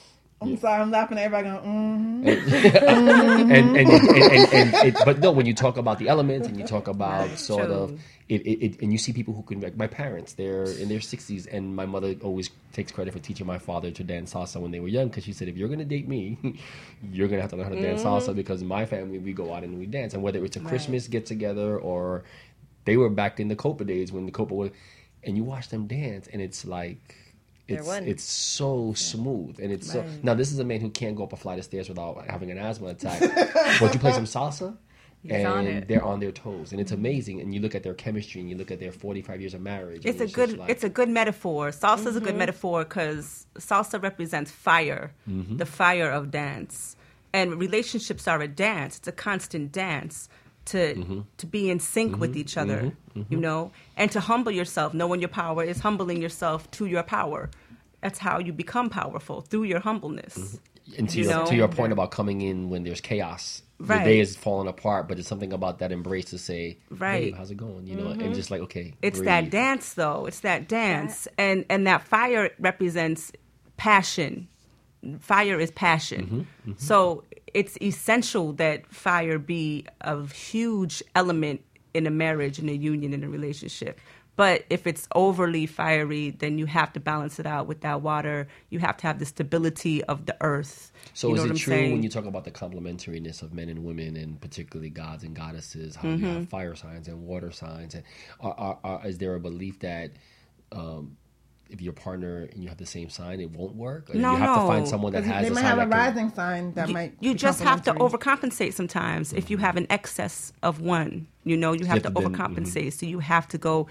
I'm 0.40 0.56
sorry, 0.58 0.80
I'm 0.82 0.90
laughing 0.92 1.18
at 1.18 1.24
everybody 1.24 1.48
going, 1.50 2.22
mm-hmm. 2.24 2.28
and, 3.50 3.76
and, 3.76 3.90
and, 3.90 4.12
and, 4.12 4.54
and 4.54 4.74
it, 4.74 5.04
but 5.04 5.18
no, 5.18 5.32
when 5.32 5.46
you 5.46 5.54
talk 5.54 5.76
about 5.76 5.98
the 5.98 6.08
elements 6.08 6.46
and 6.46 6.56
you 6.56 6.64
talk 6.64 6.86
about 6.86 7.38
sort 7.38 7.66
True. 7.66 7.74
of 7.74 8.00
it, 8.28 8.42
it, 8.46 8.64
it, 8.64 8.80
and 8.82 8.92
you 8.92 8.98
see 8.98 9.12
people 9.12 9.34
who 9.34 9.42
can 9.42 9.60
like 9.60 9.76
my 9.76 9.88
parents, 9.88 10.34
they're 10.34 10.72
in 10.72 10.88
their 10.88 11.00
sixties, 11.00 11.46
and 11.46 11.74
my 11.74 11.86
mother 11.86 12.14
always 12.22 12.50
takes 12.72 12.92
credit 12.92 13.12
for 13.14 13.18
teaching 13.18 13.46
my 13.46 13.58
father 13.58 13.90
to 13.90 14.04
dance 14.04 14.32
salsa 14.32 14.60
when 14.60 14.70
they 14.70 14.80
were 14.80 14.88
young 14.88 15.08
because 15.08 15.24
she 15.24 15.32
said, 15.32 15.48
if 15.48 15.56
you're 15.56 15.68
gonna 15.68 15.84
date 15.84 16.06
me, 16.08 16.38
you're 17.12 17.26
gonna 17.28 17.40
have 17.42 17.50
to 17.50 17.56
learn 17.56 17.64
how 17.66 17.74
to 17.74 17.80
dance 17.80 18.02
Mhm. 18.04 18.06
salsa 18.06 18.34
because 18.36 18.62
in 18.62 18.68
my 18.68 18.86
family 18.86 19.18
we 19.18 19.32
go 19.32 19.52
out 19.52 19.64
and 19.64 19.78
we 19.78 19.86
dance, 19.86 20.14
and 20.14 20.22
whether 20.22 20.44
it's 20.44 20.56
a 20.56 20.60
Right. 20.60 20.68
Christmas 20.68 21.08
get 21.08 21.26
together 21.26 21.76
or 21.78 22.22
they 22.84 22.96
were 22.96 23.10
back 23.10 23.40
in 23.40 23.48
the 23.48 23.56
Copa 23.56 23.84
days 23.84 24.12
when 24.12 24.26
the 24.26 24.32
Copa 24.32 24.54
was, 24.54 24.70
and 25.24 25.36
you 25.36 25.42
watch 25.42 25.68
them 25.68 25.88
dance, 25.88 26.28
and 26.32 26.40
it's 26.40 26.64
like. 26.64 27.16
It's, 27.68 27.88
it's 27.88 28.24
so 28.24 28.94
smooth 28.94 29.60
and 29.60 29.70
it's 29.70 29.92
so 29.92 30.04
now 30.22 30.34
this 30.34 30.52
is 30.52 30.58
a 30.58 30.64
man 30.64 30.80
who 30.80 30.90
can't 30.90 31.14
go 31.16 31.22
up 31.24 31.32
a 31.32 31.36
flight 31.36 31.58
of 31.58 31.64
stairs 31.66 31.88
without 31.88 32.24
having 32.28 32.50
an 32.50 32.56
asthma 32.58 32.88
attack 32.88 33.20
but 33.80 33.92
you 33.92 34.00
play 34.00 34.12
some 34.12 34.24
salsa 34.24 34.76
He's 35.22 35.32
and 35.32 35.46
on 35.46 35.84
they're 35.88 36.02
on 36.04 36.20
their 36.20 36.30
toes 36.32 36.70
and 36.72 36.80
it's 36.80 36.92
amazing 36.92 37.40
and 37.40 37.52
you 37.52 37.60
look 37.60 37.74
at 37.74 37.82
their 37.82 37.92
chemistry 37.94 38.40
and 38.40 38.48
you 38.48 38.56
look 38.56 38.70
at 38.70 38.78
their 38.80 38.92
45 38.92 39.40
years 39.40 39.52
of 39.52 39.60
marriage 39.60 40.06
It's 40.06 40.20
a 40.20 40.24
just 40.24 40.34
good 40.34 40.56
like- 40.58 40.70
it's 40.70 40.84
a 40.84 40.88
good 40.88 41.08
metaphor. 41.10 41.70
Salsa 41.70 42.06
is 42.06 42.16
a 42.16 42.20
good 42.20 42.34
Mhm. 42.36 42.38
metaphor 42.38 42.84
because 42.84 43.46
salsa 43.58 44.00
represents 44.02 44.50
fire, 44.50 45.12
Mhm. 45.28 45.58
the 45.58 45.66
fire 45.66 46.10
of 46.10 46.30
dance, 46.30 46.94
and 47.32 47.58
relationships 47.58 48.28
are 48.28 48.40
a 48.40 48.48
dance. 48.48 48.98
It's 48.98 49.08
a 49.08 49.12
constant 49.12 49.72
dance 49.72 50.28
to 50.72 50.94
Mhm. 50.94 51.24
to 51.38 51.46
be 51.46 51.70
in 51.70 51.78
sync 51.80 52.18
with 52.18 52.32
Mhm. 52.34 52.40
each 52.42 52.56
other, 52.56 52.80
Mhm. 53.16 53.26
you 53.30 53.38
Mhm. 53.38 53.40
know, 53.40 53.70
and 53.96 54.10
to 54.12 54.20
humble 54.20 54.52
yourself, 54.52 54.94
knowing 54.94 55.20
your 55.20 55.28
power 55.42 55.62
is 55.64 55.80
humbling 55.80 56.20
yourself 56.22 56.70
to 56.72 56.86
your 56.86 57.02
power. 57.02 57.50
That's 58.02 58.18
how 58.20 58.38
you 58.38 58.52
become 58.52 58.88
powerful 58.90 59.40
through 59.40 59.64
your 59.64 59.80
humbleness. 59.80 60.60
and 60.96 61.06
to 61.10 61.18
you 61.18 61.24
your, 61.24 61.32
know? 61.34 61.44
to 61.44 61.54
your 61.54 61.68
point 61.68 61.92
about 61.92 62.10
coming 62.10 62.40
in 62.40 62.70
when 62.70 62.82
there's 62.82 63.02
chaos 63.02 63.60
Right. 63.78 63.98
the 63.98 64.04
day 64.10 64.20
is 64.20 64.34
falling 64.36 64.68
apart 64.68 65.06
but 65.06 65.18
it's 65.18 65.28
something 65.28 65.52
about 65.52 65.80
that 65.80 65.92
embrace 65.92 66.24
to 66.30 66.38
say 66.38 66.78
Right. 66.88 67.24
"Babe, 67.26 67.34
how's 67.36 67.50
it 67.50 67.58
going 67.58 67.86
you 67.86 67.94
know 67.94 68.08
and 68.08 68.34
just 68.34 68.50
like 68.50 68.62
okay 68.62 68.94
It's 69.02 69.18
breathe. 69.18 69.26
that 69.26 69.50
dance, 69.50 69.92
though. 69.92 70.24
It's 70.24 70.40
that 70.40 70.66
dance, 70.66 71.28
and 71.36 71.66
and 71.68 71.86
that 71.86 72.00
fire 72.08 72.50
represents 72.58 73.32
passion. 73.76 74.48
Fire 75.20 75.58
is 75.60 75.70
passion. 75.70 76.46
Mm-hmm, 76.66 76.72
So 76.76 77.24
it's 77.54 77.76
essential 77.80 78.52
that 78.54 78.86
fire 78.92 79.38
be 79.38 79.86
a 80.02 80.26
huge 80.26 81.02
element 81.14 81.62
in 81.94 82.06
a 82.06 82.10
marriage, 82.10 82.58
in 82.58 82.68
a 82.68 82.72
union, 82.72 83.12
in 83.14 83.24
a 83.24 83.28
relationship. 83.28 83.98
But 84.36 84.64
if 84.70 84.86
it's 84.86 85.08
overly 85.16 85.66
fiery, 85.66 86.30
then 86.30 86.58
you 86.58 86.66
have 86.66 86.92
to 86.92 87.00
balance 87.00 87.40
it 87.40 87.46
out 87.46 87.66
with 87.66 87.80
that 87.80 88.02
water. 88.02 88.46
You 88.70 88.78
have 88.78 88.96
to 88.98 89.06
have 89.08 89.18
the 89.18 89.24
stability 89.26 90.04
of 90.04 90.26
the 90.26 90.36
earth. 90.40 90.92
So 91.12 91.28
you 91.30 91.34
know 91.34 91.44
is 91.44 91.50
it 91.50 91.56
true 91.56 91.72
saying? 91.74 91.92
when 91.92 92.02
you 92.04 92.08
talk 92.08 92.24
about 92.24 92.44
the 92.44 92.52
complementariness 92.52 93.42
of 93.42 93.52
men 93.52 93.68
and 93.68 93.84
women, 93.84 94.16
and 94.16 94.40
particularly 94.40 94.90
gods 94.90 95.24
and 95.24 95.34
goddesses, 95.34 95.96
how 95.96 96.08
you 96.10 96.18
Mhm. 96.18 96.34
have 96.34 96.48
fire 96.48 96.76
signs 96.76 97.08
and 97.08 97.22
water 97.22 97.50
signs, 97.50 97.96
and 97.96 98.04
are, 98.40 98.54
are, 98.54 98.78
are, 98.84 99.06
is 99.08 99.18
there 99.18 99.34
a 99.34 99.40
belief 99.40 99.80
that 99.80 100.12
um, 100.70 101.16
if 101.70 101.80
your 101.82 101.92
partner 101.92 102.48
and 102.52 102.62
you 102.62 102.68
have 102.68 102.78
the 102.78 102.86
same 102.86 103.10
sign, 103.10 103.40
it 103.40 103.50
won't 103.50 103.74
work? 103.76 104.08
Or 104.10 104.14
No, 104.14 104.32
you 104.32 104.38
have 104.38 104.56
to 104.60 104.66
find 104.66 104.84
no. 104.84 104.90
someone 104.90 105.12
that 105.12 105.22
'Cause 105.24 105.30
has 105.32 105.42
they 105.44 105.48
a 105.48 105.54
might 105.54 105.60
sign 105.60 105.64
have 105.68 105.78
a 105.78 105.80
that 105.82 105.90
can- 105.90 105.98
rising 105.98 106.32
sign 106.34 106.72
that 106.74 106.88
you, 106.88 106.94
might. 106.94 107.14
you 107.20 107.34
just 107.34 107.60
have 107.62 107.82
to 107.82 107.92
overcompensate 107.94 108.72
sometimes 108.72 109.32
if 109.32 109.50
you 109.50 109.58
have 109.58 109.76
an 109.76 109.86
excess 109.90 110.52
of 110.62 110.80
one 110.80 111.26
you 111.44 111.56
know 111.56 111.72
you 111.72 111.84
have 111.84 111.96
You 111.96 112.02
to 112.02 112.08
have 112.08 112.14
to 112.14 112.22
then- 112.22 112.32
overcompensate 112.34 112.86
mm-hmm. 112.86 112.88
so 112.90 113.06
you 113.06 113.18
have 113.18 113.46
to 113.48 113.58
go 113.58 113.86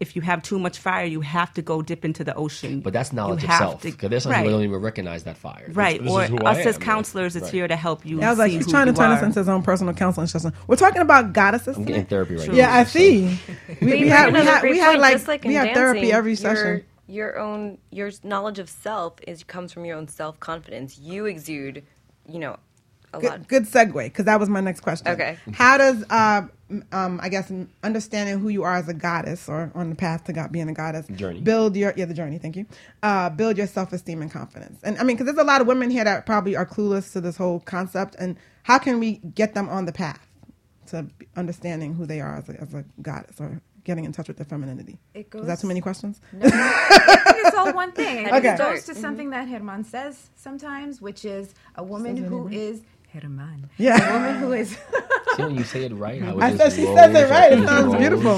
if 0.00 0.14
you 0.14 0.22
have 0.22 0.42
too 0.42 0.58
much 0.58 0.78
fire 0.78 1.04
you 1.04 1.20
have 1.22 1.52
to 1.54 1.60
go 1.62 1.82
dip 1.82 2.04
into 2.04 2.22
the 2.22 2.34
ocean 2.34 2.80
But 2.80 2.92
that's 2.92 3.12
knowledge 3.12 3.42
You 3.42 3.48
of 3.48 3.54
self. 3.56 3.82
Because 3.82 4.10
there's 4.10 4.22
some 4.22 4.32
right. 4.32 4.38
people 4.44 4.52
don't 4.58 4.62
even 4.68 4.80
recognize 4.80 5.24
that 5.24 5.36
fire. 5.36 5.68
Right 5.72 6.00
this 6.02 6.10
or 6.12 6.22
is 6.24 6.28
who 6.30 6.36
us 6.38 6.58
I 6.58 6.60
as 6.62 6.76
am. 6.76 6.80
counselors 6.82 7.34
it's 7.36 7.44
Right. 7.44 7.52
here 7.52 7.68
to 7.68 7.74
help 7.76 8.06
you 8.06 8.20
Yeah, 8.20 8.28
I 8.28 8.30
was 8.30 8.38
like, 8.38 8.50
see 8.52 8.58
he's 8.58 8.66
trying 8.70 8.86
to 8.86 8.92
turn 8.92 9.10
us 9.10 9.22
into 9.22 9.40
his 9.40 9.48
own 9.48 9.62
personal 9.62 9.92
counseling 9.94 10.26
session. 10.28 10.52
We're 10.66 10.76
talking 10.76 11.02
about 11.02 11.32
goddesses. 11.32 11.76
I'm 11.76 11.84
getting 11.84 12.06
therapy 12.06 12.36
right 12.36 12.48
now. 12.48 12.54
Yeah, 12.54 12.74
I 12.74 12.84
see. 12.84 13.38
We, 13.80 13.94
you 13.96 14.00
we 14.04 14.08
had 14.08 14.32
we 14.32 14.40
another 14.40 14.50
had 14.50 14.62
we 14.62 14.78
had 14.78 14.98
like 15.00 15.14
just 15.14 15.26
like 15.28 15.44
in 15.44 15.48
we 15.48 15.54
had 15.54 15.74
therapy 15.74 16.00
dancing, 16.00 16.14
every 16.16 16.30
your- 16.32 16.36
session. 16.36 16.84
Your 17.08 17.38
own 17.38 17.78
your 17.90 18.10
knowledge 18.22 18.58
of 18.58 18.68
self 18.68 19.14
is 19.26 19.42
comes 19.42 19.72
from 19.72 19.84
your 19.84 19.96
own 19.96 20.08
self 20.08 20.38
confidence. 20.38 20.98
You 20.98 21.26
exude, 21.26 21.84
you 22.28 22.38
know, 22.38 22.58
a 23.12 23.18
lot. 23.18 23.48
Good, 23.48 23.48
good 23.48 23.62
segue 23.64 24.04
because 24.04 24.26
that 24.26 24.38
was 24.38 24.48
my 24.48 24.60
next 24.60 24.80
question. 24.80 25.08
Okay. 25.08 25.38
How 25.52 25.78
does 25.78 26.04
uh, 26.10 26.42
um, 26.92 27.20
I 27.22 27.28
guess 27.28 27.50
understanding 27.82 28.38
who 28.38 28.48
you 28.48 28.62
are 28.62 28.76
as 28.76 28.88
a 28.88 28.94
goddess 28.94 29.48
or 29.48 29.72
on 29.74 29.90
the 29.90 29.96
path 29.96 30.24
to 30.24 30.32
God 30.32 30.52
being 30.52 30.68
a 30.68 30.74
goddess 30.74 31.06
Journey. 31.08 31.40
build 31.40 31.76
your 31.76 31.94
yeah 31.96 32.04
the 32.04 32.14
journey. 32.14 32.38
Thank 32.38 32.56
you. 32.56 32.66
Uh, 33.02 33.30
build 33.30 33.56
your 33.56 33.66
self 33.66 33.92
esteem 33.92 34.22
and 34.22 34.30
confidence. 34.30 34.78
And 34.82 34.98
I 34.98 35.04
mean, 35.04 35.16
because 35.16 35.26
there's 35.26 35.42
a 35.42 35.48
lot 35.48 35.60
of 35.60 35.66
women 35.66 35.90
here 35.90 36.04
that 36.04 36.26
probably 36.26 36.56
are 36.56 36.66
clueless 36.66 37.12
to 37.12 37.20
this 37.20 37.36
whole 37.36 37.60
concept. 37.60 38.16
And 38.18 38.36
how 38.64 38.78
can 38.78 38.98
we 38.98 39.16
get 39.34 39.54
them 39.54 39.68
on 39.68 39.86
the 39.86 39.92
path 39.92 40.26
to 40.88 41.06
understanding 41.36 41.94
who 41.94 42.06
they 42.06 42.20
are 42.20 42.36
as 42.36 42.48
a, 42.48 42.60
as 42.60 42.74
a 42.74 42.84
goddess 43.02 43.40
or 43.40 43.60
getting 43.88 44.04
in 44.04 44.12
touch 44.12 44.28
with 44.28 44.36
their 44.36 44.46
femininity? 44.46 44.98
Is 45.14 45.46
that 45.46 45.58
too 45.58 45.66
many 45.66 45.80
questions? 45.80 46.20
No, 46.32 46.46
I 46.46 47.32
think 47.32 47.46
it's 47.46 47.56
all 47.56 47.72
one 47.72 47.90
thing. 47.92 48.26
It 48.26 48.32
Okay. 48.32 48.56
goes 48.56 48.84
to 48.84 48.92
Mhm. 48.92 49.00
something 49.00 49.30
that 49.30 49.48
Herman 49.48 49.82
says 49.84 50.30
sometimes, 50.36 51.00
which 51.00 51.24
is 51.24 51.54
a 51.74 51.82
woman 51.82 52.16
Says 52.16 52.24
it 52.26 52.28
who 52.28 52.42
right. 52.42 52.54
is 52.54 52.82
Herman. 53.12 53.70
Yeah. 53.78 53.96
a 53.96 54.12
woman 54.12 54.34
who 54.36 54.52
is. 54.52 54.76
See 55.36 55.42
when 55.42 55.54
you 55.56 55.64
say 55.64 55.84
it 55.84 55.92
right, 55.94 56.20
how 56.22 56.36
it 56.38 56.42
I 56.42 56.50
just 56.50 56.62
said 56.62 56.72
she 56.80 56.84
rolls, 56.86 56.98
says 56.98 57.14
it 57.14 57.30
right. 57.30 57.52
It 57.52 57.66
sounds 57.66 57.86
rolls. 57.86 57.96
beautiful. 57.96 58.36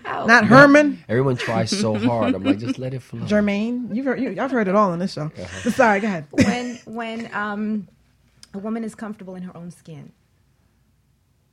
How- 0.04 0.26
Not 0.26 0.44
Herman. 0.46 1.04
Everyone 1.08 1.36
tries 1.36 1.70
so 1.70 1.94
hard. 1.98 2.34
I'm 2.34 2.42
like, 2.44 2.58
just 2.58 2.78
let 2.78 2.94
it 2.94 3.02
flow. 3.02 3.20
Jermaine, 3.32 3.94
you've 3.94 4.06
heard, 4.06 4.20
you, 4.20 4.40
I've 4.40 4.50
heard 4.50 4.68
it 4.68 4.74
all 4.74 4.90
on 4.92 4.98
this 4.98 5.12
show. 5.12 5.26
Uh-huh. 5.26 5.70
Sorry, 5.70 6.00
go 6.00 6.06
ahead. 6.06 6.24
when 6.30 6.78
when 6.86 7.18
um, 7.34 7.88
a 8.54 8.58
woman 8.58 8.82
is 8.84 8.94
comfortable 8.94 9.34
in 9.34 9.42
her 9.42 9.54
own 9.56 9.70
skin. 9.70 10.12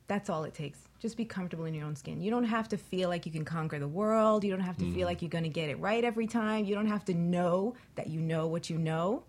That's 0.06 0.28
all 0.28 0.44
it 0.44 0.54
takes. 0.54 0.78
Just 1.00 1.16
be 1.16 1.24
comfortable 1.24 1.64
in 1.64 1.74
your 1.74 1.86
own 1.86 1.96
skin. 1.96 2.20
You 2.20 2.30
don't 2.30 2.44
have 2.44 2.68
to 2.68 2.76
feel 2.76 3.08
like 3.08 3.26
you 3.26 3.32
can 3.32 3.44
conquer 3.44 3.78
the 3.78 3.88
world. 3.88 4.44
You 4.44 4.50
don't 4.50 4.60
have 4.60 4.76
to 4.78 4.84
Mm. 4.84 4.94
feel 4.94 5.06
like 5.06 5.22
you're 5.22 5.30
going 5.30 5.44
to 5.44 5.50
get 5.50 5.70
it 5.70 5.78
right 5.80 6.04
every 6.04 6.26
time. 6.26 6.64
You 6.64 6.74
don't 6.74 6.86
have 6.88 7.04
to 7.06 7.14
know 7.14 7.74
that 7.94 8.08
you 8.08 8.20
know 8.20 8.46
what 8.46 8.68
you 8.70 8.78
know. 8.78 9.24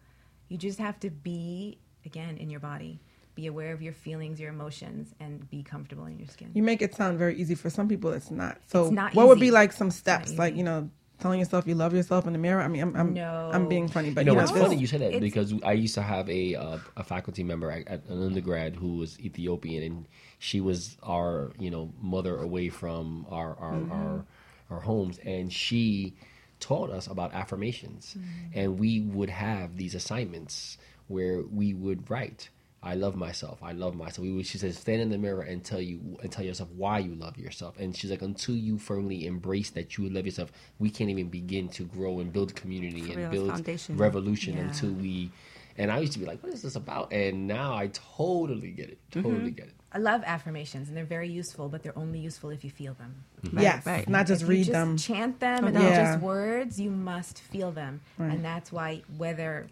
You 0.50 0.58
just 0.58 0.80
have 0.80 1.00
to 1.02 1.10
be 1.10 1.80
again 2.06 2.38
in 2.38 2.50
your 2.50 2.60
body. 2.60 3.00
Be 3.36 3.48
aware 3.48 3.74
of 3.74 3.82
your 3.82 3.92
feelings, 3.94 4.40
your 4.40 4.50
emotions, 4.50 5.14
and 5.20 5.50
be 5.50 5.62
comfortable 5.64 6.06
in 6.06 6.18
your 6.18 6.28
skin. 6.28 6.52
You 6.54 6.64
make 6.64 6.82
it 6.82 6.96
sound 6.96 7.18
very 7.18 7.36
easy. 7.36 7.56
For 7.56 7.70
some 7.70 7.90
people, 7.90 8.12
it's 8.12 8.32
not. 8.32 8.60
So, 8.68 8.84
It's 8.86 8.94
not 8.94 9.14
what 9.14 9.28
would 9.28 9.40
be 9.40 9.52
like 9.52 9.74
some 9.74 9.92
steps, 9.92 10.38
like 10.38 10.56
you 10.56 10.64
know, 10.64 10.90
telling 11.20 11.40
yourself 11.40 11.68
you 11.68 11.76
love 11.76 11.94
yourself 11.94 12.28
in 12.28 12.34
the 12.34 12.40
mirror? 12.40 12.62
I 12.62 12.68
mean, 12.68 12.82
I'm, 12.82 12.96
I'm, 12.96 13.14
No. 13.14 13.50
I'm 13.54 13.68
being 13.68 13.88
funny, 13.88 14.12
but 14.12 14.26
you 14.26 14.32
know, 14.32 14.38
you 14.38 14.44
it's 14.44 14.52
know, 14.54 14.62
funny 14.62 14.76
you 14.78 14.88
said 14.88 15.02
that 15.02 15.08
it's- 15.14 15.22
because 15.22 15.54
I 15.64 15.74
used 15.74 15.96
to 15.96 16.02
have 16.02 16.30
a 16.30 16.56
uh, 16.56 16.78
a 16.98 17.04
faculty 17.04 17.44
member 17.44 17.72
at, 17.72 17.88
at 17.88 18.06
an 18.10 18.24
undergrad 18.24 18.76
who 18.76 18.98
was 18.98 19.20
Ethiopian, 19.20 19.84
and 19.84 20.08
she 20.40 20.62
was 20.62 20.98
our 21.04 21.52
you 21.60 21.70
know 21.72 21.92
mother 22.02 22.38
away 22.38 22.70
from 22.70 23.26
our 23.30 23.56
our 23.60 23.74
Mm-hmm. 23.74 23.92
our, 23.92 24.26
our 24.72 24.80
homes, 24.80 25.18
and 25.20 25.52
she 25.54 26.14
taught 26.60 26.90
us 26.90 27.08
about 27.08 27.34
affirmations, 27.34 28.16
Mm-hmm. 28.18 28.60
and 28.60 28.80
we 28.80 29.02
would 29.02 29.30
have 29.30 29.78
these 29.78 29.96
assignments 29.96 30.78
where 31.08 31.42
we 31.42 31.74
would 31.74 32.10
write. 32.10 32.50
I 32.86 32.94
love 32.94 33.16
myself. 33.16 33.58
I 33.64 33.72
love 33.72 33.96
myself. 33.96 34.20
We 34.20 34.44
she 34.44 34.60
says, 34.60 34.78
stand 34.78 35.02
in 35.02 35.10
the 35.10 35.18
mirror 35.18 35.42
and 35.42 35.64
tell 35.66 35.82
you 35.82 36.18
and 36.22 36.32
tell 36.32 36.46
yourself 36.46 36.70
why 36.70 37.00
you 37.00 37.16
love 37.16 37.36
yourself. 37.38 37.78
And 37.80 37.96
she's 37.98 38.12
like, 38.12 38.22
until 38.22 38.56
you 38.56 38.78
firmly 38.78 39.26
embrace 39.26 39.72
that 39.72 39.98
you 39.98 40.08
love 40.08 40.26
yourself, 40.26 40.52
we 40.78 40.92
can't 40.92 41.10
even 41.10 41.30
begin 41.30 41.68
to 41.70 41.84
grow 41.86 42.20
and 42.20 42.32
build 42.32 42.56
community 42.56 43.02
For 43.02 43.14
and 43.14 43.18
real, 43.24 43.32
build 43.32 43.50
foundation. 43.50 43.98
revolution 43.98 44.56
Yeah. 44.56 44.64
until 44.68 44.92
we. 44.92 45.32
And 45.78 45.92
I 45.92 45.98
used 46.00 46.14
to 46.14 46.20
be 46.20 46.26
like, 46.26 46.42
what 46.44 46.54
is 46.54 46.62
this 46.62 46.76
about? 46.76 47.12
And 47.12 47.48
now 47.48 47.74
I 47.76 47.88
totally 47.92 48.72
get 48.72 48.88
it. 48.90 49.00
Totally 49.12 49.52
Mhm. 49.52 49.56
get 49.58 49.66
it. 49.68 49.74
I 49.92 49.98
love 49.98 50.22
affirmations, 50.26 50.88
and 50.88 50.96
they're 50.96 51.06
very 51.06 51.28
useful, 51.30 51.68
but 51.70 51.82
they're 51.84 51.98
only 51.98 52.20
useful 52.20 52.50
if 52.52 52.64
you 52.64 52.70
feel 52.70 52.94
them. 52.94 53.24
Right, 53.52 53.64
Yes, 53.64 53.86
right. 53.86 54.08
not 54.08 54.28
just 54.28 54.44
If 54.44 54.48
read 54.50 54.68
you 54.68 54.74
them. 54.74 54.96
Chant 54.98 55.40
them, 55.40 55.66
and 55.66 55.74
Yeah. 55.76 55.82
they're 55.82 56.06
just 56.14 56.22
words. 56.24 56.80
You 56.80 56.92
must 56.92 57.40
feel 57.42 57.72
them, 57.72 58.02
Right. 58.18 58.32
and 58.32 58.46
that's 58.46 58.72
why 58.72 59.02
whether 59.18 59.68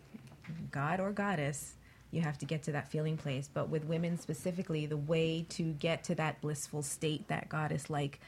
God 0.71 0.99
or 0.99 1.11
goddess, 1.11 1.75
you 2.13 2.21
have 2.21 2.37
to 2.37 2.45
get 2.45 2.63
to 2.63 2.71
that 2.73 2.89
feeling 2.89 3.17
place. 3.17 3.49
But 3.51 3.69
with 3.69 3.85
women 3.85 4.19
specifically, 4.19 4.85
the 4.85 4.97
way 4.97 5.45
to 5.49 5.73
get 5.73 6.03
to 6.05 6.15
that 6.15 6.41
blissful 6.41 6.83
state, 6.83 7.27
that 7.27 7.49
goddess 7.49 7.89
like 7.89 8.19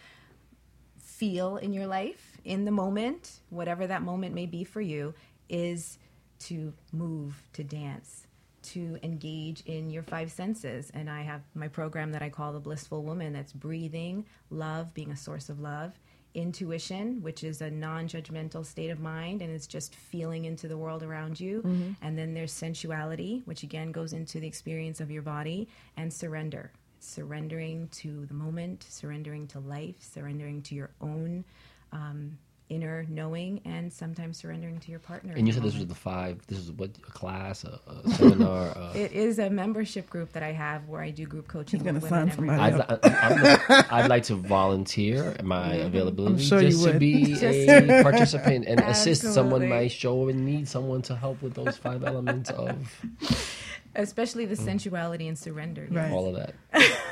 feel 0.97 1.57
in 1.57 1.71
your 1.71 1.87
life 1.87 2.37
in 2.43 2.65
the 2.65 2.71
moment, 2.71 3.39
whatever 3.49 3.87
that 3.87 4.01
moment 4.01 4.33
may 4.33 4.47
be 4.47 4.63
for 4.63 4.81
you, 4.81 5.13
is 5.49 5.99
to 6.39 6.73
move, 6.91 7.41
to 7.53 7.63
dance, 7.63 8.25
to 8.63 8.97
engage 9.03 9.61
in 9.67 9.91
your 9.91 10.03
five 10.03 10.31
senses. 10.31 10.91
And 10.93 11.09
I 11.09 11.21
have 11.21 11.41
my 11.53 11.67
program 11.67 12.11
that 12.13 12.23
I 12.23 12.29
call 12.29 12.53
the 12.53 12.59
Blissful 12.59 13.03
Woman 13.03 13.33
that's 13.33 13.53
breathing, 13.53 14.25
love, 14.49 14.93
being 14.93 15.11
a 15.11 15.17
source 15.17 15.49
of 15.49 15.59
love, 15.59 15.93
intuition, 16.35 17.21
which 17.21 17.43
is 17.43 17.61
a 17.61 17.69
non 17.71 18.07
judgmental 18.07 18.65
state 18.65 18.89
of 18.89 18.99
mind 18.99 19.41
and 19.41 19.51
it's 19.51 19.67
just 19.67 19.95
feeling 19.95 20.45
into 20.45 20.67
the 20.67 20.77
world 20.77 21.01
around 21.03 21.39
you. 21.39 21.61
Mhm. 21.63 21.95
And 22.01 22.17
then 22.17 22.33
there's 22.33 22.51
sensuality, 22.51 23.41
which 23.45 23.63
again 23.63 23.91
goes 23.91 24.13
into 24.13 24.39
the 24.39 24.47
experience 24.47 24.99
of 25.01 25.09
your 25.09 25.21
body, 25.21 25.67
and 25.97 26.11
surrender. 26.13 26.71
Surrendering 26.99 27.87
to 27.89 28.25
the 28.25 28.33
moment, 28.33 28.83
surrendering 28.83 29.47
to 29.47 29.59
life, 29.59 29.97
surrendering 30.01 30.61
to 30.63 30.75
your 30.75 30.89
own 31.01 31.45
um, 31.91 32.37
inner 32.67 33.05
knowing 33.09 33.61
and 33.63 33.93
sometimes 33.93 34.37
surrendering 34.37 34.79
to 34.79 34.89
your 34.89 34.99
partner. 34.99 35.33
And 35.35 35.45
you 35.47 35.53
said 35.53 35.61
this 35.61 35.75
was 35.75 35.85
the 35.85 35.93
five. 35.95 36.45
This 36.47 36.57
is 36.57 36.71
what 36.71 36.89
a 36.97 37.11
class, 37.11 37.63
a, 37.63 37.79
a 37.87 38.09
seminar. 38.15 38.73
A, 38.75 38.91
It 38.95 39.11
is 39.11 39.37
a 39.37 39.49
membership 39.51 40.09
group 40.09 40.31
that 40.33 40.41
I 40.41 40.51
have 40.51 40.87
where 40.87 41.01
I 41.01 41.11
do 41.11 41.25
group 41.27 41.47
coaching. 41.47 41.79
He's 41.79 41.85
gonna 41.85 41.99
with 41.99 42.09
sign 42.09 42.29
women 42.35 42.35
somebody 42.35 42.61
every. 42.73 42.81
I'd, 42.81 43.05
I, 43.05 43.85
I'm, 43.89 44.03
I'd 44.03 44.09
like 44.09 44.23
to 44.23 44.35
volunteer 44.35 45.35
my 45.43 45.73
availability 45.75 46.43
sure 46.43 46.61
just 46.61 46.83
to 46.83 46.91
would. 46.91 46.99
be 46.99 47.25
Just- 47.39 47.43
a 47.69 48.01
participant 48.01 48.65
and 48.67 48.79
assist 48.81 49.21
someone 49.21 49.61
Absolutely. 49.61 49.67
might 49.69 49.91
show 49.91 50.27
and 50.29 50.45
need 50.45 50.67
someone 50.67 51.01
to 51.03 51.15
help 51.15 51.41
with 51.43 51.53
those 51.53 51.77
five 51.77 52.03
elements 52.03 52.49
of 52.49 52.75
especially 53.95 54.45
the 54.45 54.55
sensuality 54.55 55.27
and 55.27 55.37
surrender. 55.37 55.87
Right. 55.89 56.11
all 56.11 56.27
of 56.27 56.35
that. 56.35 56.55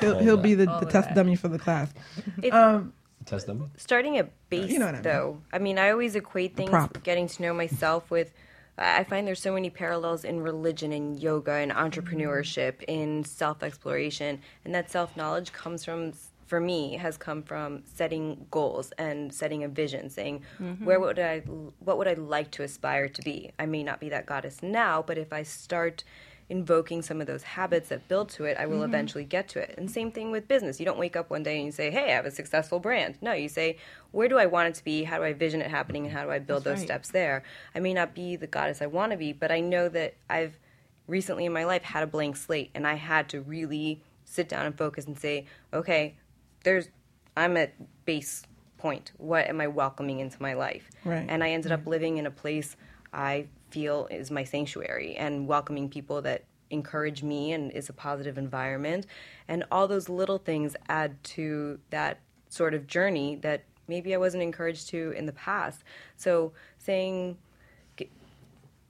He'll, 0.01 0.15
All 0.15 0.21
he'll 0.21 0.35
that. 0.37 0.43
be 0.43 0.53
the, 0.55 0.65
the 0.65 0.87
test 0.89 1.09
that. 1.09 1.15
dummy 1.15 1.35
for 1.35 1.47
the 1.47 1.59
class. 1.59 1.93
It's- 2.41 2.53
Um, 2.53 2.93
Test 3.25 3.47
them. 3.47 3.71
starting 3.77 4.17
at 4.17 4.29
base 4.49 4.69
You 4.71 4.79
know 4.79 4.85
what 4.85 4.95
I 4.95 4.97
mean. 4.97 5.03
though 5.03 5.41
i 5.51 5.57
mean 5.59 5.77
i 5.77 5.89
always 5.89 6.15
equate 6.15 6.55
things 6.55 6.69
prop. 6.69 7.03
getting 7.03 7.27
to 7.27 7.41
know 7.41 7.53
myself 7.53 8.09
with 8.11 8.31
i 8.77 9.03
find 9.03 9.27
there's 9.27 9.41
so 9.41 9.53
many 9.53 9.69
parallels 9.69 10.23
in 10.23 10.41
religion 10.41 10.91
and 10.91 11.19
yoga 11.21 11.53
and 11.53 11.71
entrepreneurship 11.71 12.83
in 12.87 13.23
self-exploration 13.23 14.39
and 14.65 14.73
that 14.75 14.89
self-knowledge 14.91 15.51
comes 15.53 15.85
from 15.85 16.13
for 16.45 16.59
me 16.59 16.97
has 16.97 17.17
come 17.17 17.41
from 17.41 17.81
setting 17.85 18.45
goals 18.51 18.91
and 18.97 19.33
setting 19.33 19.63
a 19.63 19.67
vision 19.67 20.09
saying 20.09 20.41
mm-hmm. 20.61 20.85
where 20.85 20.99
would 20.99 21.17
i 21.19 21.39
what 21.79 21.97
would 21.97 22.07
i 22.07 22.13
like 22.13 22.51
to 22.51 22.63
aspire 22.63 23.07
to 23.07 23.21
be 23.21 23.51
i 23.59 23.65
may 23.65 23.83
not 23.83 23.99
be 23.99 24.09
that 24.09 24.25
goddess 24.25 24.61
now 24.61 25.01
but 25.01 25.17
if 25.17 25.31
i 25.33 25.41
start 25.43 26.03
invoking 26.49 27.01
some 27.01 27.21
of 27.21 27.27
those 27.27 27.43
habits 27.43 27.89
that 27.89 28.07
build 28.07 28.29
to 28.29 28.45
it, 28.45 28.57
I 28.57 28.65
will 28.65 28.75
Mm-hmm. 28.75 28.83
Mhm. 28.83 28.87
eventually 28.89 29.23
get 29.23 29.47
to 29.49 29.59
it. 29.59 29.73
And 29.77 29.89
same 29.89 30.11
thing 30.11 30.29
with 30.31 30.47
business. 30.47 30.79
You 30.79 30.85
don't 30.85 30.99
wake 30.99 31.15
up 31.15 31.29
one 31.29 31.41
day 31.43 31.57
and 31.57 31.65
you 31.65 31.71
say, 31.71 31.89
"Hey, 31.89 32.05
I 32.11 32.15
have 32.15 32.25
a 32.25 32.31
successful 32.31 32.79
brand." 32.79 33.17
No, 33.21 33.31
you 33.33 33.49
say, 33.49 33.77
"Where 34.11 34.27
do 34.27 34.37
I 34.37 34.45
want 34.45 34.69
it 34.69 34.75
to 34.75 34.83
be? 34.83 35.03
How 35.03 35.17
do 35.17 35.23
I 35.23 35.33
vision 35.33 35.61
it 35.61 35.69
happening? 35.71 36.05
And 36.05 36.13
how 36.13 36.23
do 36.23 36.31
I 36.31 36.39
build 36.39 36.59
That's 36.65 36.65
those 36.65 36.77
right. 36.79 36.85
steps 36.85 37.09
there?" 37.11 37.43
I 37.73 37.79
may 37.79 37.93
not 37.93 38.13
be 38.13 38.35
the 38.35 38.47
goddess 38.47 38.81
I 38.81 38.87
want 38.87 39.11
to 39.11 39.17
be, 39.17 39.31
but 39.33 39.51
I 39.51 39.59
know 39.61 39.89
that 39.89 40.15
I've 40.29 40.59
recently 41.07 41.45
in 41.45 41.53
my 41.53 41.63
life 41.65 41.83
had 41.83 42.03
a 42.03 42.07
blank 42.07 42.35
slate, 42.37 42.71
and 42.75 42.85
I 42.87 42.93
had 42.95 43.29
to 43.29 43.41
really 43.41 44.01
sit 44.25 44.47
down 44.49 44.65
and 44.65 44.77
focus 44.77 45.05
and 45.05 45.17
say, 45.17 45.45
"Okay, 45.73 46.15
there's 46.63 46.89
I'm 47.35 47.57
at 47.57 47.73
base 48.05 48.43
point. 48.77 49.11
What 49.17 49.47
am 49.47 49.59
I 49.61 49.67
welcoming 49.67 50.19
into 50.19 50.41
my 50.41 50.53
life?" 50.53 50.89
Right. 51.05 51.25
And 51.27 51.43
I 51.43 51.51
ended 51.51 51.71
up 51.71 51.87
living 51.87 52.17
in 52.17 52.25
a 52.25 52.31
place 52.31 52.75
I 53.13 53.47
feel 53.73 54.07
is 54.11 54.29
my 54.29 54.43
sanctuary 54.43 55.15
and 55.15 55.47
welcoming 55.47 55.89
people 55.89 56.21
that 56.21 56.43
encourage 56.69 57.23
me 57.23 57.51
and 57.53 57.71
is 57.71 57.89
a 57.89 57.93
positive 57.93 58.37
environment. 58.37 59.07
And 59.47 59.63
all 59.71 59.87
those 59.87 60.09
little 60.09 60.37
things 60.37 60.75
add 60.87 61.21
to 61.35 61.79
that 61.89 62.19
sort 62.49 62.73
of 62.73 62.85
journey 62.85 63.37
that 63.37 63.63
maybe 63.87 64.13
I 64.13 64.17
wasn't 64.17 64.43
encouraged 64.43 64.89
to 64.89 65.11
in 65.17 65.25
the 65.25 65.33
past. 65.33 65.83
So 66.17 66.53
saying, 66.77 67.37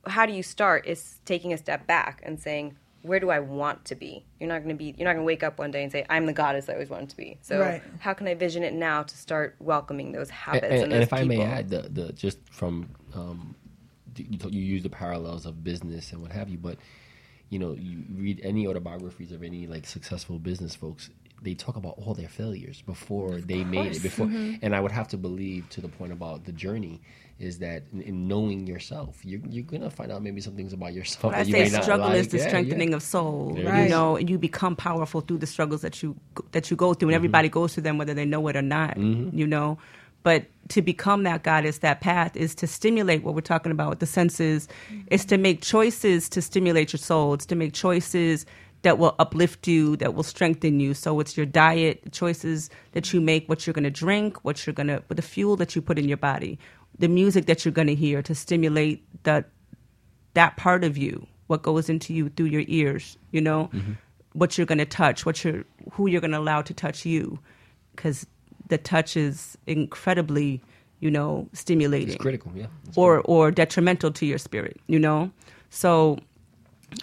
how 0.06 0.26
do 0.26 0.34
you 0.34 0.44
start 0.44 0.86
is 0.86 1.20
taking 1.24 1.54
a 1.54 1.58
step 1.58 1.88
back 1.88 2.22
and 2.24 2.38
saying, 2.40 2.76
where 3.04 3.20
do 3.20 3.30
I 3.30 3.40
want 3.40 3.86
to 3.86 3.96
be? 3.96 4.26
You're 4.40 4.50
not 4.50 4.60
going 4.60 4.70
to 4.70 4.76
be. 4.76 4.96
You're 4.98 5.06
not 5.06 5.14
going 5.14 5.24
to 5.24 5.28
wake 5.28 5.44
up 5.44 5.60
one 5.60 5.72
day 5.72 5.84
and 5.84 5.92
say, 5.92 6.06
"I'm 6.10 6.26
the 6.26 6.32
goddess 6.32 6.70
I 6.70 6.74
always 6.74 6.90
wanted 6.90 7.10
to 7.10 7.18
be." 7.18 7.38
So, 7.42 7.60
Right. 7.60 7.82
how 8.00 8.14
can 8.14 8.28
I 8.30 8.34
vision 8.34 8.64
it 8.64 8.74
now 8.74 9.04
to 9.04 9.18
start 9.18 9.58
welcoming 9.60 10.14
those 10.14 10.30
habits 10.30 10.66
And, 10.72 10.74
and, 10.74 10.84
and, 10.84 10.92
those 10.94 11.08
if 11.08 11.14
I 11.14 11.24
may 11.24 11.42
add, 11.42 11.70
the, 11.70 11.82
the 11.82 12.14
just 12.14 12.40
from 12.50 12.90
um, 13.14 13.56
you, 14.18 14.40
you 14.50 14.62
use 14.62 14.84
the 14.84 14.90
parallels 14.90 15.46
of 15.46 15.64
business 15.64 16.12
and 16.12 16.22
what 16.22 16.32
have 16.32 16.50
you, 16.50 16.58
but 16.58 16.78
you 17.50 17.60
know, 17.60 17.74
you 17.74 18.04
read 18.16 18.40
any 18.44 18.66
autobiographies 18.68 19.32
of 19.32 19.44
any 19.44 19.68
like 19.68 19.86
successful 19.86 20.40
business 20.40 20.76
folks. 20.76 21.10
They 21.42 21.54
talk 21.56 21.76
about 21.76 21.96
all 21.98 22.14
their 22.14 22.30
failures 22.30 22.82
before 22.82 23.42
they 23.42 23.64
made 23.66 23.98
it. 23.98 24.02
Before, 24.02 24.28
Mhm. 24.28 24.60
and 24.62 24.74
I 24.74 24.80
would 24.80 24.94
have 24.94 25.10
to 25.10 25.18
believe 25.18 25.68
to 25.70 25.82
the 25.82 25.90
point 25.90 26.14
about 26.14 26.46
the 26.46 26.54
journey 26.54 27.02
is 27.38 27.60
that 27.60 27.84
in, 27.92 28.02
in 28.02 28.28
knowing 28.30 28.66
yourself, 28.66 29.20
you're, 29.26 29.42
you're 29.50 29.66
gonna 29.66 29.90
find 29.90 30.10
out 30.12 30.24
maybe 30.24 30.40
some 30.40 30.56
things 30.56 30.72
about 30.72 30.94
yourself 30.94 31.34
I 31.34 31.44
say 31.44 31.66
struggle 31.66 32.12
is 32.12 32.30
the 32.30 32.38
Yeah, 32.38 32.48
strengthening 32.48 32.90
yeah. 32.92 32.96
of 32.96 33.04
soul. 33.04 33.58
It 33.58 33.66
You 33.66 33.90
know, 33.90 34.16
and 34.16 34.30
you 34.30 34.38
become 34.38 34.76
powerful 34.76 35.20
through 35.22 35.40
the 35.40 35.46
struggles 35.48 35.82
that 35.82 36.02
you 36.02 36.16
that 36.54 36.72
you 36.72 36.78
go 36.78 36.94
through, 36.94 37.10
and 37.10 37.14
Mm-hmm. 37.14 37.16
everybody 37.16 37.50
goes 37.50 37.74
through 37.74 37.84
them 37.84 37.98
whether 37.98 38.14
they 38.14 38.26
know 38.26 38.48
it 38.48 38.56
or 38.56 38.62
not. 38.62 38.98
You 38.98 39.46
know, 39.46 39.78
but 40.24 40.46
to 40.70 40.82
become 40.82 41.24
that 41.24 41.44
goddess, 41.44 41.80
that 41.80 42.02
path 42.02 42.36
is 42.36 42.56
to 42.56 42.68
stimulate 42.68 43.24
what 43.24 43.36
we're 43.36 43.42
talking 43.42 43.72
about 43.72 43.90
with 43.90 44.00
the 44.00 44.06
senses. 44.06 44.68
Mm-hmm. 44.90 45.02
Is 45.12 45.26
to 45.26 45.38
make 45.38 45.62
choices 45.62 46.30
to 46.30 46.42
stimulate 46.42 46.94
your 46.94 47.00
soul. 47.00 47.34
It's 47.34 47.46
to 47.48 47.56
make 47.56 47.74
choices 47.74 48.46
that 48.84 48.98
will 48.98 49.16
uplift 49.20 49.68
you, 49.68 49.96
that 49.98 50.14
will 50.14 50.24
strengthen 50.24 50.80
you. 50.80 50.94
So 50.94 51.20
it's 51.20 51.38
your 51.38 51.46
diet, 51.46 52.12
choices 52.12 52.70
that 52.92 53.14
you 53.14 53.22
make, 53.22 53.48
what 53.48 53.66
you're 53.66 53.74
going 53.74 53.84
to 53.84 53.92
drink, 53.92 54.44
what 54.44 54.66
you're 54.66 54.74
going 54.74 54.88
to, 54.88 55.04
the 55.10 55.22
fuel 55.22 55.56
that 55.58 55.76
you 55.76 55.82
put 55.82 55.98
in 55.98 56.08
your 56.08 56.18
body, 56.18 56.60
the 57.00 57.08
music 57.08 57.46
that 57.46 57.64
you're 57.64 57.72
going 57.72 57.88
to 57.88 57.96
hear 57.96 58.22
to 58.22 58.36
stimulate 58.36 59.06
that 59.24 59.50
that 60.34 60.58
part 60.58 60.84
of 60.84 60.98
you, 60.98 61.26
what 61.48 61.62
goes 61.62 61.90
into 61.90 62.14
you 62.14 62.30
through 62.30 62.48
your 62.48 62.64
ears, 62.68 63.18
you 63.32 63.40
know, 63.40 63.70
mm-hmm. 63.74 63.94
what 64.34 64.58
you're 64.58 64.68
going 64.68 64.80
to 64.80 64.86
touch, 64.86 65.26
what 65.26 65.44
you're, 65.44 65.64
who 65.92 66.08
you're 66.08 66.22
going 66.22 66.32
to 66.32 66.40
allow 66.40 66.62
to 66.62 66.74
touch 66.74 67.06
you, 67.06 67.40
because 67.96 68.26
the 68.68 68.78
touch 68.78 69.16
is 69.18 69.58
incredibly, 69.68 70.62
you 71.00 71.12
know, 71.12 71.48
stimulating. 71.54 72.10
It's 72.10 72.18
critical, 72.18 72.52
yeah. 72.56 72.68
It's 72.88 72.98
or 72.98 73.22
or 73.22 73.52
detrimental 73.52 74.12
to 74.12 74.26
your 74.26 74.38
spirit, 74.38 74.80
you 74.88 75.00
know. 75.00 75.32
So 75.70 76.20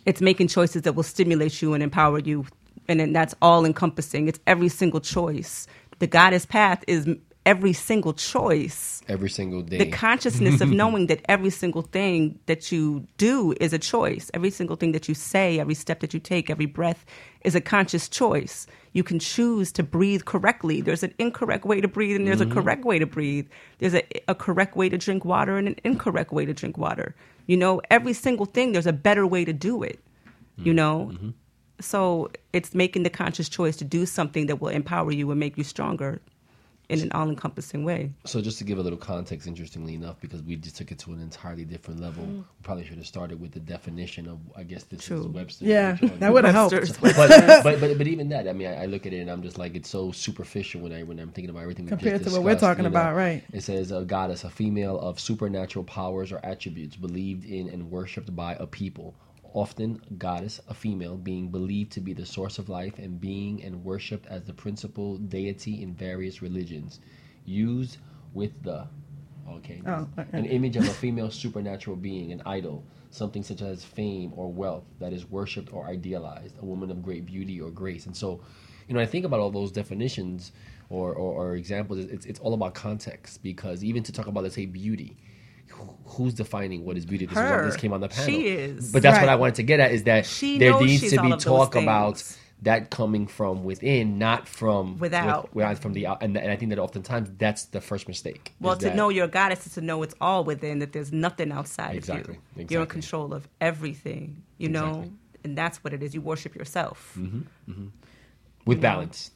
it's 0.07 0.21
making 0.21 0.49
choices 0.49 0.83
that 0.83 0.95
will 0.95 1.03
stimulate 1.03 1.61
you 1.61 1.75
and 1.75 1.83
empower 1.83 2.19
you, 2.21 2.47
and 2.89 3.01
then 3.01 3.13
that's 3.13 3.35
all 3.43 3.65
encompassing. 3.65 4.29
It's 4.29 4.41
every 4.47 4.69
single 4.69 5.01
choice. 5.01 5.67
The 5.99 6.07
goddess 6.07 6.47
path 6.47 6.83
is 6.87 7.09
every 7.53 7.73
single 7.73 8.13
choice 8.35 9.03
every 9.09 9.31
single 9.39 9.63
day. 9.71 9.79
the 9.83 9.91
consciousness 9.91 10.61
of 10.61 10.69
knowing 10.81 11.05
that 11.11 11.21
every 11.35 11.51
single 11.63 11.83
thing 11.97 12.39
that 12.51 12.63
you 12.73 12.83
do 13.17 13.35
is 13.65 13.73
a 13.73 13.79
choice. 13.95 14.31
Every 14.39 14.51
single 14.59 14.77
thing 14.81 14.93
that 14.93 15.09
you 15.09 15.15
say, 15.33 15.59
every 15.59 15.75
step 15.85 15.99
that 16.03 16.13
you 16.15 16.21
take, 16.21 16.45
every 16.55 16.67
breath 16.79 17.05
is 17.49 17.55
a 17.57 17.61
conscious 17.61 18.09
choice. 18.09 18.57
You 18.99 19.03
can 19.11 19.19
choose 19.19 19.73
to 19.73 19.83
breathe 19.97 20.25
correctly. 20.33 20.77
There's 20.81 21.03
an 21.09 21.15
incorrect 21.19 21.65
way 21.65 21.81
to 21.81 21.89
breathe, 21.97 22.17
and 22.19 22.27
there's 22.27 22.41
Mhm. 22.45 22.51
a 22.51 22.55
correct 22.57 22.85
way 22.91 22.99
to 23.05 23.07
breathe. 23.17 23.47
There's 23.79 23.95
a, 23.95 24.05
a 24.29 24.35
correct 24.47 24.77
way 24.77 24.89
to 24.89 24.99
drink 25.07 25.25
water 25.25 25.55
and 25.59 25.67
an 25.73 25.77
incorrect 25.91 26.31
way 26.37 26.45
to 26.51 26.55
drink 26.61 26.77
water. 26.87 27.09
You 27.51 27.57
know, 27.63 27.81
every 27.97 28.13
single 28.27 28.47
thing, 28.57 28.67
there's 28.73 28.87
a 28.97 28.99
better 29.09 29.27
way 29.35 29.43
to 29.51 29.53
do 29.71 29.83
it. 29.91 29.99
You 30.69 30.75
know? 30.81 30.99
So 31.81 32.31
it's 32.53 32.75
making 32.75 33.03
the 33.05 33.11
conscious 33.23 33.49
choice 33.49 33.77
to 33.79 33.85
do 33.99 34.05
something 34.05 34.45
that 34.49 34.57
will 34.61 34.69
empower 34.69 35.11
you 35.11 35.31
and 35.33 35.41
make 35.41 35.57
you 35.57 35.65
stronger 35.65 36.21
in 36.91 37.01
an 37.01 37.13
all 37.13 37.29
encompassing 37.29 37.85
way. 37.85 38.11
So 38.25 38.41
just 38.41 38.59
to 38.59 38.65
give 38.65 38.79
a 38.79 38.83
little 38.83 38.99
context, 38.99 39.47
interestingly 39.47 39.95
enough, 39.95 40.21
because 40.21 40.43
we 40.43 40.57
just 40.57 40.77
took 40.77 40.91
it 40.93 40.99
to 41.01 41.13
an 41.13 41.21
entirely 41.21 41.65
different 41.65 42.01
level, 42.01 42.25
Mm. 42.25 42.37
we 42.39 42.43
probably 42.63 42.85
should 42.85 42.99
have 42.99 43.07
started 43.07 43.41
with 43.41 43.53
the 43.53 43.61
definition 43.61 44.27
of, 44.29 44.39
I 44.57 44.65
guess 44.65 44.85
this 44.85 45.05
True. 45.05 45.21
is 45.21 45.27
Webster. 45.29 45.65
Yeah, 45.65 45.97
that 46.19 46.33
would've 46.33 46.51
helped. 46.53 46.75
But, 47.01 47.17
but, 47.63 47.81
but 47.81 47.99
but 47.99 48.07
even 48.07 48.29
that, 48.31 48.49
I 48.49 48.53
mean, 48.53 48.67
I, 48.69 48.83
I 48.83 48.87
look 48.87 49.07
at 49.07 49.13
it 49.13 49.19
and 49.21 49.31
I'm 49.31 49.43
just 49.43 49.57
like, 49.59 49.75
it's 49.77 49.89
so 49.89 50.13
superficial 50.13 50.81
when 50.83 50.93
I 50.93 51.03
when 51.03 51.19
I'm 51.19 51.31
thinking 51.31 51.51
about 51.51 51.63
everything 51.63 51.87
we 51.87 51.91
Compared 51.91 52.23
just 52.23 52.35
to 52.35 52.41
what 52.41 52.45
we're 52.45 52.59
talking 52.59 52.85
you 52.85 52.91
know. 52.91 52.99
about, 53.01 53.15
right. 53.17 53.43
It 53.53 53.63
says 53.63 53.93
a 53.93 54.03
goddess, 54.05 54.45
a 54.45 54.51
female 54.51 54.99
of 55.01 55.19
supernatural 55.21 55.85
powers 55.85 56.33
or 56.33 56.41
attributes 56.45 56.97
believed 56.97 57.45
in 57.45 57.69
and 57.69 57.91
worshipped 57.91 58.35
by 58.35 58.55
a 58.55 58.67
people. 58.67 59.15
Often, 59.53 60.01
goddess, 60.19 60.61
a 60.69 60.75
female, 60.75 61.17
being 61.17 61.49
believed 61.51 61.93
to 61.93 62.01
be 62.01 62.13
the 62.13 62.25
source 62.27 62.59
of 62.59 62.69
life 62.69 62.99
and 62.99 63.21
being 63.21 63.63
and 63.65 63.85
worshipped 63.85 64.27
as 64.27 64.45
the 64.45 64.53
principal 64.53 65.17
deity 65.19 65.83
in 65.83 65.95
various 65.95 66.41
religions. 66.41 67.01
Used 67.45 67.99
with 68.33 68.53
the 68.63 68.87
okay, 69.49 69.83
Oh, 69.87 70.09
okay. 70.19 70.39
an 70.39 70.45
image 70.45 70.77
of 70.77 70.85
a 70.85 70.93
female 70.93 71.31
supernatural 71.31 71.97
being, 71.97 72.31
an 72.31 72.43
idol, 72.47 72.85
something 73.11 73.43
such 73.43 73.63
as 73.63 73.85
fame 73.85 74.33
or 74.37 74.53
wealth 74.53 74.85
that 75.01 75.13
is 75.13 75.29
worshipped 75.29 75.73
or 75.73 75.87
idealized, 75.89 76.57
a 76.61 76.65
woman 76.65 76.91
of 76.91 77.03
great 77.03 77.27
beauty 77.27 77.61
or 77.61 77.71
grace. 77.71 78.07
And 78.07 78.17
so, 78.17 78.41
you 78.87 78.95
know, 78.95 79.01
I 79.01 79.07
think 79.07 79.25
about 79.25 79.41
all 79.41 79.51
those 79.51 79.73
definitions 79.73 80.53
or, 80.91 81.13
or, 81.13 81.33
or 81.33 81.57
examples. 81.57 81.99
It's, 81.99 82.27
it's 82.27 82.39
all 82.41 82.55
about 82.55 82.75
context 82.75 83.43
because 83.43 83.83
even 83.83 84.05
to 84.05 84.13
talk 84.13 84.27
about, 84.29 84.45
let's 84.45 84.55
say, 84.55 84.67
beauty, 84.67 85.17
who's 86.05 86.35
defining 86.35 86.85
what 86.85 86.97
is 86.97 87.07
beauty? 87.07 87.27
This 87.27 87.37
is 87.37 87.43
Her. 87.43 87.57
what 87.59 87.67
this 87.67 87.77
came 87.77 87.93
on 87.93 88.01
the 88.01 88.09
panel. 88.09 88.25
She 88.27 88.49
is. 88.49 88.93
But 88.93 89.03
that's 89.03 89.21
what 89.21 89.29
I 89.29 89.37
wanted 89.37 89.55
to 89.57 89.63
get 89.63 89.81
at 89.81 89.93
is 89.93 90.05
that 90.05 90.27
She 90.27 90.59
there 90.59 90.79
needs 90.81 91.09
to 91.11 91.21
be 91.23 91.37
talk 91.37 91.75
about 91.75 92.23
that 92.63 92.91
coming 92.91 93.27
from 93.27 93.65
within, 93.65 94.19
not 94.19 94.47
from 94.47 94.99
Without. 94.99 95.55
with- 95.55 95.79
from 95.81 95.95
the 95.95 96.07
out. 96.07 96.23
And, 96.23 96.37
and 96.37 96.51
I 96.51 96.57
think 96.57 96.69
that 96.71 96.79
oftentimes 96.79 97.31
that's 97.39 97.65
the 97.67 97.81
first 97.81 98.07
mistake. 98.07 98.53
Well, 98.61 98.77
to 98.77 98.87
that- 98.87 98.97
know 98.97 99.09
you're 99.09 99.29
goddess 99.29 99.67
is 99.67 99.75
to 99.75 99.81
know 99.81 100.03
it's 100.03 100.15
all 100.21 100.45
within, 100.45 100.81
that 100.81 100.93
there's 100.93 101.11
nothing 101.13 101.53
outside 101.53 101.95
Exactly, 101.97 102.35
of 102.35 102.41
you. 102.61 102.67
You're 102.69 102.83
in 102.83 102.89
control 102.89 103.33
of 103.33 103.49
everything, 103.63 104.43
you 104.59 104.69
know? 104.69 105.11
And 105.43 105.57
that's 105.57 105.83
what 105.83 105.95
it 105.95 106.03
is. 106.03 106.13
You 106.15 106.21
worship 106.21 106.55
yourself 106.55 107.15
Mhm, 107.19 107.45
mhm. 107.67 107.91
with 108.67 108.81
balance. 108.83 109.31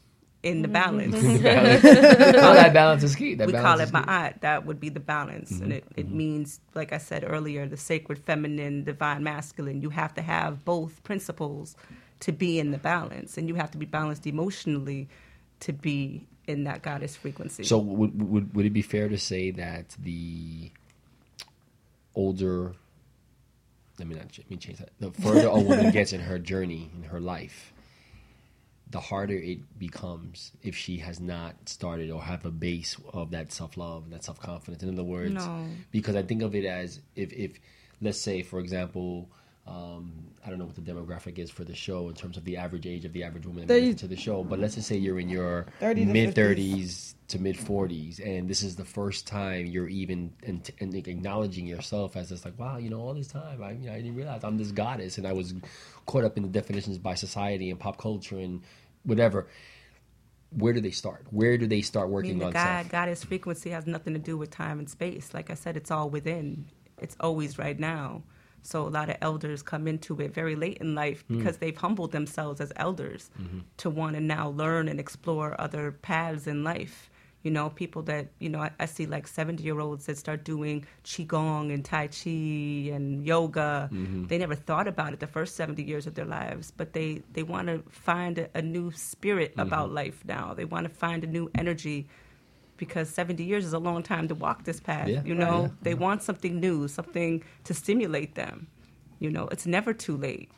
In 0.44 0.62
the 0.62 0.68
balance. 0.68 1.14
In 1.16 1.34
the 1.34 1.40
balance. 1.50 1.82
Well, 1.84 2.54
that 2.54 2.74
balance 2.74 3.02
is 3.04 3.16
key. 3.16 3.34
That 3.34 3.48
we 3.48 3.54
balance 3.54 3.90
call 3.92 4.00
it 4.02 4.06
ma'at. 4.06 4.42
That 4.42 4.66
would 4.66 4.80
be 4.80 4.90
the 4.90 5.00
balance. 5.00 5.60
And 5.60 5.72
Mhm, 5.72 5.76
it, 5.78 5.84
it 5.96 6.10
means, 6.12 6.60
like 6.74 6.92
I 6.92 6.98
said 6.98 7.24
earlier, 7.26 7.66
the 7.66 7.78
sacred 7.78 8.20
feminine, 8.20 8.84
divine 8.84 9.24
masculine. 9.24 9.82
You 9.82 9.90
have 9.90 10.14
to 10.14 10.22
have 10.22 10.64
both 10.64 11.02
principles 11.04 11.76
to 12.20 12.32
be 12.32 12.60
in 12.60 12.72
the 12.72 12.78
balance. 12.78 13.38
And 13.38 13.48
you 13.48 13.56
have 13.56 13.72
to 13.72 13.78
be 13.78 13.86
balanced 13.86 14.26
emotionally 14.26 15.08
to 15.60 15.72
be 15.72 16.26
in 16.46 16.64
that 16.64 16.82
goddess 16.82 17.16
frequency. 17.16 17.64
So 17.64 17.78
would, 17.78 18.22
would 18.30 18.54
would 18.56 18.66
it 18.66 18.74
be 18.74 18.82
fair 18.82 19.08
to 19.10 19.18
say 19.18 19.50
that 19.52 19.96
the 20.02 20.70
older, 22.14 22.74
let 23.98 24.08
me 24.08 24.16
not 24.16 24.26
let 24.38 24.50
me 24.50 24.56
change 24.58 24.78
that. 24.78 24.90
The 25.00 25.12
further 25.12 25.48
a 25.48 25.60
woman 25.60 25.90
gets 25.98 26.14
in 26.14 26.22
her 26.22 26.38
journey 26.40 26.90
in 26.96 27.04
her 27.04 27.20
life, 27.20 27.73
the 28.94 29.00
harder 29.00 29.34
it 29.34 29.58
becomes 29.76 30.52
if 30.62 30.76
she 30.76 30.98
has 30.98 31.18
not 31.18 31.56
started 31.68 32.12
or 32.12 32.22
have 32.22 32.44
a 32.44 32.50
base 32.52 32.96
of 33.12 33.32
that 33.32 33.52
self 33.52 33.76
love 33.76 34.04
and 34.04 34.12
that 34.12 34.22
self 34.22 34.38
confidence. 34.40 34.84
In 34.84 34.88
other 34.94 35.02
words, 35.02 35.34
No. 35.34 35.66
because 35.90 36.14
I 36.14 36.22
think 36.22 36.42
of 36.42 36.54
it 36.54 36.64
as 36.64 37.00
if 37.16 37.32
if 37.32 37.58
let's 38.00 38.20
say 38.20 38.42
for 38.42 38.60
example. 38.60 39.28
Um, 39.66 40.12
I 40.44 40.50
don't 40.50 40.58
know 40.58 40.66
what 40.66 40.74
the 40.74 40.82
demographic 40.82 41.38
is 41.38 41.50
for 41.50 41.64
the 41.64 41.74
show 41.74 42.10
in 42.10 42.14
terms 42.14 42.36
of 42.36 42.44
the 42.44 42.58
average 42.58 42.86
age 42.86 43.06
of 43.06 43.14
the 43.14 43.24
average 43.24 43.46
woman 43.46 43.66
that 43.66 43.72
listens 43.80 44.00
to 44.02 44.06
the 44.08 44.14
show, 44.16 44.44
but 44.44 44.58
let's 44.58 44.74
just 44.74 44.86
say 44.86 44.98
you're 44.98 45.18
in 45.18 45.30
your 45.30 45.64
mid 46.12 46.34
30s 46.34 47.14
to 47.28 47.38
mid 47.38 47.56
40s 47.56 48.20
and 48.24 48.46
this 48.46 48.62
is 48.62 48.76
the 48.76 48.84
first 48.84 49.26
time 49.26 49.64
you're 49.64 49.88
even 49.88 50.30
in, 50.42 50.60
in 50.80 50.94
acknowledging 50.94 51.66
yourself 51.66 52.14
as 52.14 52.28
this 52.28 52.44
like 52.44 52.58
wow 52.58 52.76
you 52.76 52.90
know 52.90 53.00
all 53.00 53.14
this 53.14 53.26
time 53.28 53.62
I, 53.62 53.72
you 53.72 53.86
know, 53.86 53.92
I 53.92 53.96
didn't 53.96 54.14
realize 54.16 54.44
i'm 54.44 54.58
this 54.58 54.72
goddess 54.72 55.16
and 55.16 55.26
i 55.26 55.32
was 55.32 55.54
caught 56.04 56.24
up 56.24 56.36
in 56.36 56.42
the 56.42 56.50
definitions 56.50 56.98
by 56.98 57.14
society 57.14 57.70
and 57.70 57.80
pop 57.80 57.96
culture 57.96 58.36
and 58.38 58.60
whatever 59.04 59.46
where 60.50 60.72
do 60.72 60.80
they 60.80 60.90
start 60.90 61.26
where 61.30 61.58
do 61.58 61.66
they 61.66 61.82
start 61.82 62.08
working 62.08 62.42
on 62.42 62.52
God, 62.52 62.82
self 62.82 62.88
goddess 62.92 63.24
frequency 63.24 63.70
has 63.70 63.86
nothing 63.86 64.12
to 64.14 64.20
do 64.20 64.36
with 64.36 64.50
time 64.50 64.78
and 64.78 64.88
space. 64.88 65.34
Like 65.34 65.50
I 65.50 65.54
said, 65.54 65.76
it's 65.76 65.90
all 65.90 66.08
within. 66.10 66.66
It's 66.98 67.16
always 67.18 67.58
right 67.58 67.78
now. 67.78 68.22
So 68.62 68.86
a 68.86 68.88
lot 68.88 69.10
of 69.10 69.16
elders 69.20 69.62
come 69.62 69.88
into 69.88 70.18
it 70.20 70.32
very 70.32 70.54
late 70.56 70.78
in 70.78 70.94
life 70.94 71.24
Mm. 71.28 71.38
because 71.38 71.58
they've 71.58 71.76
humbled 71.76 72.12
themselves 72.12 72.60
as 72.60 72.72
elders 72.76 73.30
Mhm. 73.38 73.62
to 73.78 73.90
want 73.90 74.14
to 74.14 74.20
now 74.20 74.48
learn 74.50 74.88
and 74.88 75.00
explore 75.00 75.60
other 75.60 75.90
paths 75.92 76.46
in 76.46 76.62
life. 76.64 77.10
You 77.44 77.50
know, 77.50 77.68
people 77.68 78.00
that, 78.04 78.28
you 78.38 78.48
know, 78.48 78.60
I, 78.60 78.70
I 78.80 78.86
see 78.86 79.04
like 79.06 79.26
70 79.28 79.62
year 79.62 79.78
olds 79.78 80.06
that 80.06 80.16
start 80.18 80.44
doing 80.44 80.86
Qigong 81.04 81.72
and 81.74 81.84
Tai 81.84 82.06
Chi 82.08 82.90
and 82.96 83.24
yoga. 83.24 83.90
Mhm. 83.92 84.26
They 84.28 84.38
never 84.38 84.54
thought 84.54 84.88
about 84.88 85.12
it 85.12 85.20
the 85.20 85.26
first 85.26 85.54
70 85.54 85.82
years 85.82 86.06
of 86.06 86.14
their 86.14 86.24
lives, 86.24 86.72
but 86.74 86.94
they, 86.94 87.22
they 87.34 87.42
want 87.42 87.66
to 87.68 87.82
find 87.90 88.38
a, 88.38 88.48
a 88.54 88.62
new 88.62 88.90
spirit 88.92 89.52
about 89.58 89.90
Mhm. 89.90 89.94
life 89.94 90.18
now. 90.24 90.54
They 90.54 90.64
want 90.64 90.84
to 90.88 90.92
find 91.04 91.22
a 91.22 91.26
new 91.26 91.50
energy 91.54 92.08
because 92.78 93.08
70 93.10 93.44
years 93.44 93.64
is 93.66 93.74
a 93.74 93.78
long 93.78 94.02
time 94.02 94.26
to 94.28 94.34
walk 94.34 94.64
this 94.64 94.80
path. 94.80 95.08
Yeah. 95.08 95.22
You 95.24 95.34
know, 95.34 95.62
Right. 95.64 95.70
they 95.82 95.94
want 95.94 96.22
something 96.22 96.58
new, 96.58 96.88
something 96.88 97.42
to 97.64 97.74
stimulate 97.74 98.34
them. 98.36 98.66
You 99.20 99.30
know, 99.30 99.48
it's 99.48 99.66
never 99.66 99.92
too 99.92 100.16
late. 100.16 100.50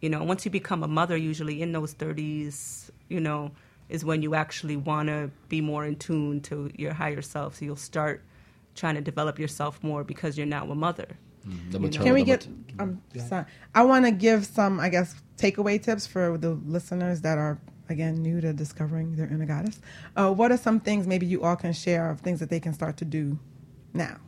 You 0.00 0.08
know, 0.08 0.24
once 0.24 0.46
you 0.46 0.50
become 0.50 0.82
a 0.82 0.88
mother, 0.88 1.16
usually 1.18 1.60
in 1.60 1.72
those 1.72 1.92
30s, 1.94 2.90
you 3.08 3.20
know, 3.20 3.50
is 3.90 4.04
when 4.04 4.22
you 4.22 4.34
actually 4.34 4.76
want 4.76 5.08
to 5.08 5.30
be 5.48 5.60
more 5.60 5.84
in 5.84 5.96
tune 5.96 6.40
to 6.42 6.70
your 6.76 6.92
higher 6.94 7.22
self. 7.22 7.56
So 7.56 7.64
you'll 7.64 7.76
start 7.76 8.22
trying 8.74 8.94
to 8.94 9.00
develop 9.00 9.38
yourself 9.38 9.82
more 9.82 10.04
because 10.04 10.36
you're 10.38 10.46
now 10.46 10.70
a 10.70 10.74
mother. 10.74 11.08
Mm-hmm. 11.46 11.70
the 11.70 11.72
You 11.72 11.72
know? 11.72 11.78
maternal 11.86 12.04
Can 12.06 12.14
we 12.14 12.22
get? 12.24 12.46
mat- 12.46 12.56
I'm 12.78 13.02
Yeah. 13.12 13.24
sorry. 13.26 13.44
I 13.74 13.82
want 13.84 14.04
to 14.04 14.10
give 14.12 14.46
some, 14.46 14.78
I 14.80 14.88
guess, 14.90 15.14
takeaway 15.36 15.82
tips 15.82 16.06
for 16.06 16.36
the 16.38 16.50
listeners 16.50 17.20
that 17.22 17.38
are 17.38 17.58
again 17.88 18.16
new 18.22 18.40
to 18.40 18.52
discovering 18.52 19.16
their 19.16 19.26
inner 19.26 19.46
goddess. 19.46 19.80
Uh, 20.16 20.32
what 20.32 20.52
are 20.52 20.56
some 20.56 20.78
things 20.80 21.06
maybe 21.06 21.26
you 21.26 21.42
all 21.42 21.56
can 21.56 21.72
share 21.72 22.10
of 22.10 22.20
things 22.20 22.38
that 22.40 22.48
they 22.50 22.60
can 22.60 22.72
start 22.74 22.96
to 22.98 23.04
do 23.04 23.38
now? 23.92 24.18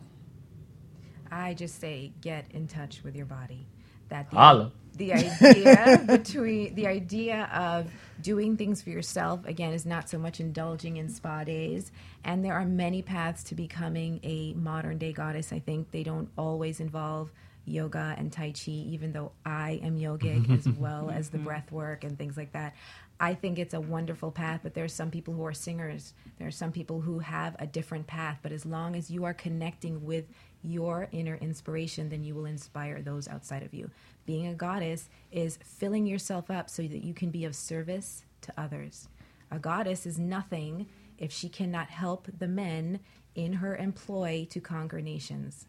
I 1.30 1.54
just 1.54 1.80
say 1.80 2.12
get 2.20 2.46
in 2.50 2.66
touch 2.66 3.02
with 3.04 3.14
your 3.14 3.26
body. 3.26 3.66
That 4.08 4.30
the, 4.30 4.36
Holla. 4.36 4.72
The 4.96 5.12
idea 5.12 6.02
between 6.06 6.74
the 6.74 6.86
idea 6.86 7.48
of 7.52 7.90
doing 8.20 8.56
things 8.56 8.82
for 8.82 8.90
yourself 8.90 9.44
again 9.46 9.72
is 9.72 9.84
not 9.84 10.08
so 10.08 10.18
much 10.18 10.40
indulging 10.40 10.96
in 10.96 11.08
spa 11.08 11.44
days, 11.44 11.92
and 12.24 12.44
there 12.44 12.54
are 12.54 12.64
many 12.64 13.02
paths 13.02 13.42
to 13.44 13.54
becoming 13.54 14.20
a 14.22 14.54
modern 14.54 14.98
day 14.98 15.12
goddess. 15.12 15.52
I 15.52 15.58
think 15.58 15.90
they 15.90 16.02
don't 16.02 16.28
always 16.36 16.80
involve 16.80 17.30
yoga 17.64 18.14
and 18.18 18.32
tai 18.32 18.52
chi, 18.52 18.72
even 18.72 19.12
though 19.12 19.32
I 19.44 19.80
am 19.82 19.98
yogic 19.98 20.50
as 20.58 20.68
well 20.68 21.10
as 21.10 21.30
the 21.30 21.38
breath 21.38 21.70
work 21.70 22.04
and 22.04 22.18
things 22.18 22.36
like 22.36 22.52
that. 22.52 22.74
I 23.20 23.34
think 23.34 23.58
it's 23.60 23.74
a 23.74 23.80
wonderful 23.80 24.32
path, 24.32 24.60
but 24.64 24.74
there 24.74 24.84
are 24.84 24.88
some 24.88 25.10
people 25.10 25.32
who 25.34 25.46
are 25.46 25.52
singers. 25.52 26.12
There 26.38 26.48
are 26.48 26.52
some 26.52 26.72
people 26.72 27.00
who 27.00 27.20
have 27.20 27.54
a 27.60 27.66
different 27.66 28.08
path. 28.08 28.40
But 28.42 28.50
as 28.50 28.66
long 28.66 28.96
as 28.96 29.12
you 29.12 29.24
are 29.24 29.34
connecting 29.34 30.04
with 30.04 30.24
your 30.62 31.08
inner 31.12 31.36
inspiration, 31.36 32.08
then 32.08 32.24
you 32.24 32.34
will 32.34 32.46
inspire 32.46 33.00
those 33.00 33.28
outside 33.28 33.62
of 33.62 33.72
you. 33.72 33.90
Being 34.24 34.46
a 34.46 34.54
goddess 34.54 35.08
is 35.30 35.58
filling 35.64 36.06
yourself 36.06 36.50
up 36.50 36.70
so 36.70 36.82
that 36.82 37.04
you 37.04 37.14
can 37.14 37.30
be 37.30 37.44
of 37.44 37.56
service 37.56 38.24
to 38.42 38.52
others. 38.56 39.08
A 39.50 39.58
goddess 39.58 40.06
is 40.06 40.18
nothing 40.18 40.86
if 41.18 41.32
she 41.32 41.48
cannot 41.48 41.88
help 41.88 42.28
the 42.38 42.48
men 42.48 43.00
in 43.34 43.54
her 43.54 43.76
employ 43.76 44.46
to 44.50 44.60
conquer 44.60 45.00
nations. 45.00 45.66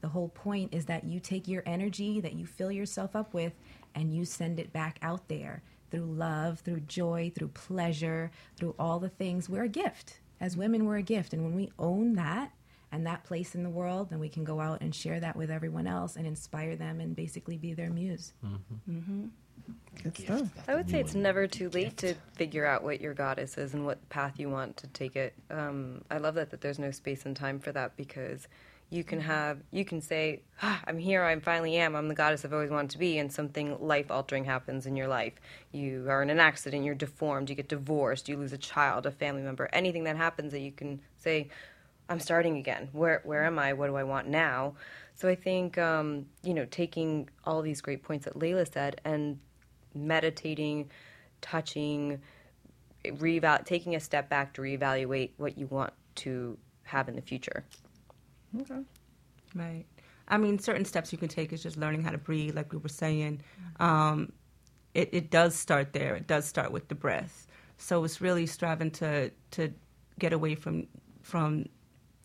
The 0.00 0.08
whole 0.08 0.28
point 0.28 0.74
is 0.74 0.86
that 0.86 1.04
you 1.04 1.20
take 1.20 1.46
your 1.46 1.62
energy 1.64 2.20
that 2.20 2.34
you 2.34 2.44
fill 2.44 2.72
yourself 2.72 3.14
up 3.14 3.32
with 3.32 3.52
and 3.94 4.12
you 4.12 4.24
send 4.24 4.58
it 4.58 4.72
back 4.72 4.98
out 5.00 5.28
there 5.28 5.62
through 5.90 6.06
love, 6.06 6.60
through 6.60 6.80
joy, 6.80 7.30
through 7.34 7.48
pleasure, 7.48 8.30
through 8.56 8.74
all 8.78 8.98
the 8.98 9.08
things. 9.08 9.48
We're 9.48 9.64
a 9.64 9.68
gift. 9.68 10.20
As 10.40 10.56
women, 10.56 10.86
we're 10.86 10.96
a 10.96 11.02
gift. 11.02 11.32
And 11.32 11.44
when 11.44 11.54
we 11.54 11.70
own 11.78 12.14
that 12.14 12.52
and 12.92 13.06
that 13.06 13.24
place 13.24 13.54
in 13.54 13.62
the 13.62 13.70
world, 13.70 14.10
then 14.10 14.20
we 14.20 14.28
can 14.28 14.44
go 14.44 14.60
out 14.60 14.82
and 14.82 14.94
share 14.94 15.18
that 15.18 15.34
with 15.34 15.50
everyone 15.50 15.86
else 15.86 16.16
and 16.16 16.26
inspire 16.26 16.76
them 16.76 17.00
and 17.00 17.16
basically 17.16 17.56
be 17.56 17.72
their 17.72 17.90
muse. 17.90 18.34
Mm-hmm. 18.44 19.26
Good 20.02 20.16
stuff. 20.18 20.48
I 20.68 20.74
would 20.74 20.90
say 20.90 21.00
it's 21.00 21.14
never 21.14 21.46
too 21.46 21.70
late 21.70 21.96
to 21.98 22.14
figure 22.34 22.66
out 22.66 22.82
what 22.82 23.00
your 23.00 23.14
goddess 23.14 23.56
is 23.56 23.74
and 23.74 23.86
what 23.86 24.06
path 24.08 24.38
you 24.38 24.50
want 24.50 24.76
to 24.78 24.86
take 24.88 25.16
it. 25.16 25.34
Um, 25.50 26.02
I 26.10 26.18
love 26.18 26.34
that 26.34 26.50
that 26.50 26.60
there's 26.60 26.78
no 26.78 26.90
space 26.90 27.24
and 27.24 27.36
time 27.36 27.60
for 27.60 27.72
that 27.72 27.96
because 27.96 28.48
you 28.90 29.04
can 29.04 29.20
have 29.20 29.58
you 29.70 29.84
can 29.84 30.02
say 30.02 30.42
ah, 30.60 30.80
I'm 30.86 30.98
here, 30.98 31.22
I 31.22 31.38
finally 31.40 31.76
am, 31.76 31.94
I'm 31.94 32.08
the 32.08 32.14
goddess 32.14 32.44
I've 32.44 32.52
always 32.52 32.70
wanted 32.70 32.90
to 32.90 32.98
be, 32.98 33.18
and 33.18 33.32
something 33.32 33.78
life 33.80 34.10
altering 34.10 34.44
happens 34.44 34.86
in 34.86 34.96
your 34.96 35.08
life. 35.08 35.34
You 35.70 36.06
are 36.08 36.22
in 36.22 36.28
an 36.28 36.40
accident, 36.40 36.84
you're 36.84 36.94
deformed, 36.94 37.48
you 37.48 37.56
get 37.56 37.68
divorced, 37.68 38.28
you 38.28 38.36
lose 38.36 38.52
a 38.52 38.58
child, 38.58 39.06
a 39.06 39.10
family 39.10 39.42
member, 39.42 39.68
anything 39.72 40.04
that 40.04 40.16
happens 40.16 40.52
that 40.52 40.60
you 40.60 40.72
can 40.72 41.00
say 41.16 41.48
I'm 42.12 42.20
starting 42.20 42.58
again. 42.58 42.90
Where 42.92 43.22
where 43.24 43.44
am 43.44 43.58
I? 43.58 43.72
What 43.72 43.86
do 43.86 43.96
I 43.96 44.04
want 44.04 44.28
now? 44.28 44.74
So 45.14 45.28
I 45.28 45.34
think 45.34 45.78
um, 45.78 46.26
you 46.42 46.52
know 46.52 46.66
taking 46.66 47.28
all 47.44 47.62
these 47.62 47.80
great 47.80 48.02
points 48.02 48.26
that 48.26 48.38
Leilla 48.38 48.70
said 48.70 49.00
and 49.04 49.38
meditating, 49.94 50.90
touching, 51.40 52.20
reeval- 53.14 53.64
taking 53.64 53.96
a 53.96 54.00
step 54.00 54.28
back 54.28 54.52
to 54.54 54.62
reevaluate 54.62 55.30
what 55.38 55.56
you 55.56 55.66
want 55.68 55.94
to 56.16 56.58
have 56.84 57.08
in 57.08 57.16
the 57.16 57.22
future. 57.22 57.64
Okay. 58.60 58.82
Right. 59.54 59.86
I 60.28 60.36
mean, 60.36 60.58
certain 60.58 60.84
steps 60.84 61.12
you 61.12 61.18
can 61.18 61.28
take 61.28 61.52
is 61.52 61.62
just 61.62 61.78
learning 61.78 62.02
how 62.02 62.10
to 62.10 62.18
breathe, 62.18 62.54
like 62.54 62.72
we 62.72 62.78
were 62.78 62.88
saying. 62.90 63.40
Um, 63.80 64.32
it, 64.92 65.08
it 65.12 65.30
does 65.30 65.54
start 65.54 65.94
there. 65.94 66.14
It 66.14 66.26
does 66.26 66.44
start 66.44 66.72
with 66.72 66.88
the 66.88 66.94
breath. 66.94 67.46
So 67.78 68.04
it's 68.04 68.20
really 68.20 68.46
striving 68.46 68.90
to 68.92 69.30
to 69.52 69.72
get 70.18 70.34
away 70.34 70.54
from 70.54 70.86
from 71.22 71.66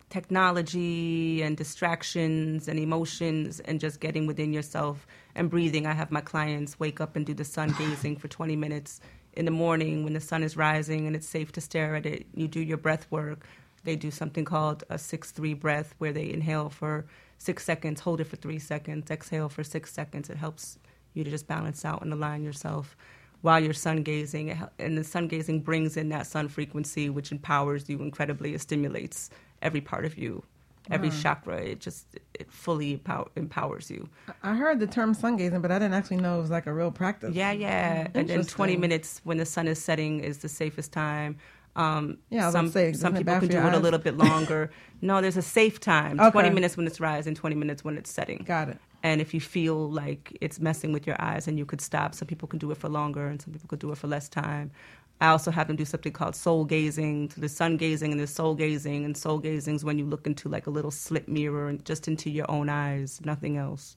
technology 0.09 1.41
and 1.41 1.57
distractions 1.57 2.67
and 2.67 2.79
emotions 2.79 3.59
and 3.61 3.79
just 3.79 3.99
getting 3.99 4.25
within 4.25 4.53
yourself 4.53 5.05
and 5.35 5.49
breathing. 5.49 5.85
I 5.85 5.93
have 5.93 6.11
my 6.11 6.21
clients 6.21 6.79
wake 6.79 7.01
up 7.01 7.15
and 7.15 7.25
do 7.25 7.33
the 7.33 7.43
sun 7.43 7.75
gazing 7.77 8.17
for 8.17 8.27
20 8.27 8.55
minutes 8.55 9.01
in 9.33 9.45
the 9.45 9.51
morning 9.51 10.03
when 10.03 10.13
the 10.13 10.21
sun 10.21 10.43
is 10.43 10.55
rising 10.55 11.07
and 11.07 11.15
it's 11.15 11.27
safe 11.27 11.51
to 11.53 11.61
stare 11.61 11.95
at 11.95 12.05
it. 12.05 12.25
You 12.33 12.47
do 12.47 12.61
your 12.61 12.77
breath 12.77 13.05
work. 13.11 13.45
They 13.83 13.95
do 13.95 14.11
something 14.11 14.45
called 14.45 14.83
a 14.89 14.97
6 14.97 15.31
3 15.31 15.53
breath 15.53 15.93
where 15.97 16.13
they 16.13 16.31
inhale 16.31 16.69
for 16.69 17.05
six 17.37 17.63
seconds, 17.63 18.01
hold 18.01 18.19
it 18.19 18.25
for 18.25 18.35
three 18.35 18.59
seconds, 18.59 19.11
exhale 19.11 19.49
for 19.49 19.63
six 19.63 19.93
seconds. 19.93 20.29
It 20.29 20.37
helps 20.37 20.77
you 21.13 21.23
to 21.23 21.29
just 21.29 21.47
balance 21.47 21.85
out 21.85 22.01
and 22.01 22.11
align 22.11 22.43
yourself 22.43 22.97
while 23.41 23.59
you're 23.59 23.73
sun 23.73 24.03
gazing. 24.03 24.57
And 24.79 24.97
the 24.97 25.03
sun 25.03 25.27
gazing 25.27 25.61
brings 25.61 25.97
in 25.97 26.09
that 26.09 26.27
sun 26.27 26.47
frequency, 26.47 27.09
which 27.09 27.31
empowers 27.31 27.89
you 27.89 28.01
incredibly. 28.01 28.53
It 28.53 28.61
stimulates 28.61 29.29
every 29.61 29.81
part 29.81 30.05
of 30.05 30.17
you, 30.17 30.43
every 30.89 31.09
chakra. 31.09 31.57
It 31.57 31.79
just 31.79 32.07
it 32.33 32.51
fully 32.51 32.93
empower, 32.93 33.27
empowers 33.35 33.89
you. 33.89 34.09
I 34.43 34.55
heard 34.55 34.79
the 34.79 34.87
term 34.87 35.13
sun 35.13 35.37
gazing, 35.37 35.61
but 35.61 35.71
I 35.71 35.79
didn't 35.79 35.93
actually 35.93 36.17
know 36.17 36.37
it 36.39 36.41
was 36.41 36.51
like 36.51 36.67
a 36.67 36.73
real 36.73 36.91
practice. 36.91 37.35
Yeah, 37.35 37.51
yeah. 37.51 38.07
And 38.13 38.29
then 38.29 38.43
20 38.45 38.77
minutes 38.77 39.21
when 39.23 39.37
the 39.37 39.45
sun 39.45 39.67
is 39.67 39.81
setting 39.81 40.19
is 40.21 40.39
the 40.39 40.49
safest 40.49 40.91
time. 40.91 41.37
Um, 41.75 42.17
Yeah, 42.29 42.43
I 42.43 42.45
was 42.47 42.53
some 42.53 42.71
say, 42.71 42.93
some 42.93 43.13
people 43.13 43.39
can 43.39 43.49
do 43.49 43.57
your 43.57 43.67
it 43.67 43.73
a 43.75 43.79
little 43.79 43.99
bit 43.99 44.17
longer. 44.17 44.71
no, 45.01 45.21
there's 45.21 45.37
a 45.37 45.43
safe 45.43 45.79
time. 45.79 46.19
Okay. 46.19 46.31
20 46.31 46.49
minutes 46.49 46.75
when 46.75 46.87
it's 46.87 46.99
rising, 46.99 47.35
20 47.35 47.55
minutes 47.55 47.83
when 47.83 47.97
it's 47.97 48.11
setting. 48.11 48.43
Got 48.47 48.69
it. 48.69 48.77
And 49.03 49.21
if 49.21 49.31
you 49.31 49.39
feel 49.39 49.89
like 49.91 50.35
it's 50.41 50.59
messing 50.59 50.91
with 50.91 51.05
your 51.05 51.15
eyes 51.21 51.47
and 51.47 51.57
you 51.59 51.65
could 51.65 51.81
stop, 51.81 52.15
some 52.15 52.27
people 52.27 52.47
can 52.47 52.57
do 52.57 52.71
it 52.71 52.77
for 52.77 52.89
longer 52.89 53.27
and 53.27 53.39
some 53.39 53.53
people 53.53 53.67
could 53.67 53.79
do 53.79 53.91
it 53.91 53.97
for 53.99 54.07
less 54.07 54.27
time. 54.27 54.71
I 55.21 55.27
also 55.29 55.51
have 55.51 55.67
them 55.67 55.75
do 55.77 55.85
something 55.85 56.13
called 56.13 56.35
soul 56.35 56.65
gazing, 56.65 57.29
to 57.29 57.39
the 57.39 57.49
sun 57.49 57.77
gazing 57.77 58.11
and 58.11 58.21
the 58.21 58.27
soul 58.27 58.55
gazing. 58.55 59.05
And 59.05 59.17
soul 59.17 59.39
gazing 59.39 59.75
is 59.75 59.85
when 59.85 59.99
you 59.99 60.05
look 60.05 60.27
into 60.27 60.49
like 60.49 60.67
a 60.67 60.71
little 60.71 60.91
slit 60.91 61.27
mirror 61.29 61.69
and 61.69 61.83
just 61.85 62.07
into 62.07 62.29
your 62.29 62.49
own 62.51 62.69
eyes, 62.69 63.21
nothing 63.25 63.57
else. 63.57 63.95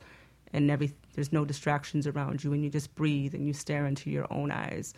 And 0.53 0.71
every 0.71 0.93
there's 1.15 1.33
no 1.33 1.45
distractions 1.45 2.07
around 2.07 2.45
you, 2.45 2.53
and 2.55 2.65
you 2.65 2.71
just 2.71 2.95
breathe 2.95 3.35
and 3.35 3.47
you 3.47 3.53
stare 3.55 3.87
into 3.87 4.11
your 4.11 4.27
own 4.33 4.51
eyes. 4.51 4.95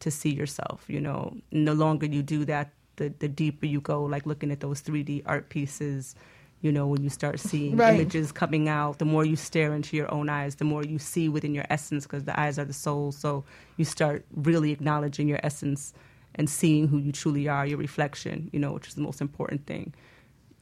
to 0.00 0.10
see 0.10 0.30
yourself. 0.34 0.84
You 0.88 1.00
know, 1.00 1.36
And 1.52 1.66
the 1.68 1.74
longer 1.74 2.06
you 2.06 2.22
do 2.22 2.44
that, 2.46 2.72
the 2.96 3.10
the 3.18 3.28
deeper 3.28 3.66
you 3.66 3.80
go. 3.80 4.04
Like 4.04 4.26
looking 4.26 4.50
at 4.52 4.60
those 4.60 4.82
3D 4.82 5.22
art 5.26 5.50
pieces. 5.50 6.14
You 6.62 6.72
know, 6.72 6.86
when 6.86 7.02
you 7.02 7.10
start 7.10 7.38
seeing 7.38 7.76
Right. 7.76 7.94
images 7.94 8.32
coming 8.32 8.68
out, 8.68 8.98
the 8.98 9.04
more 9.04 9.24
you 9.24 9.36
stare 9.36 9.74
into 9.74 9.96
your 9.96 10.12
own 10.12 10.28
eyes, 10.28 10.56
the 10.56 10.64
more 10.64 10.82
you 10.82 10.98
see 10.98 11.28
within 11.28 11.54
your 11.54 11.66
essence, 11.70 12.04
because 12.04 12.24
the 12.24 12.38
eyes 12.38 12.58
are 12.58 12.64
the 12.64 12.72
soul. 12.72 13.12
So 13.12 13.44
you 13.76 13.84
start 13.84 14.24
really 14.34 14.72
acknowledging 14.72 15.28
your 15.28 15.40
essence 15.42 15.92
and 16.34 16.48
seeing 16.50 16.88
who 16.88 16.98
you 16.98 17.12
truly 17.12 17.46
are, 17.48 17.66
your 17.66 17.78
reflection. 17.78 18.50
You 18.52 18.58
know, 18.58 18.72
which 18.72 18.88
is 18.88 18.94
the 18.94 19.02
most 19.02 19.20
important 19.20 19.66
thing 19.66 19.92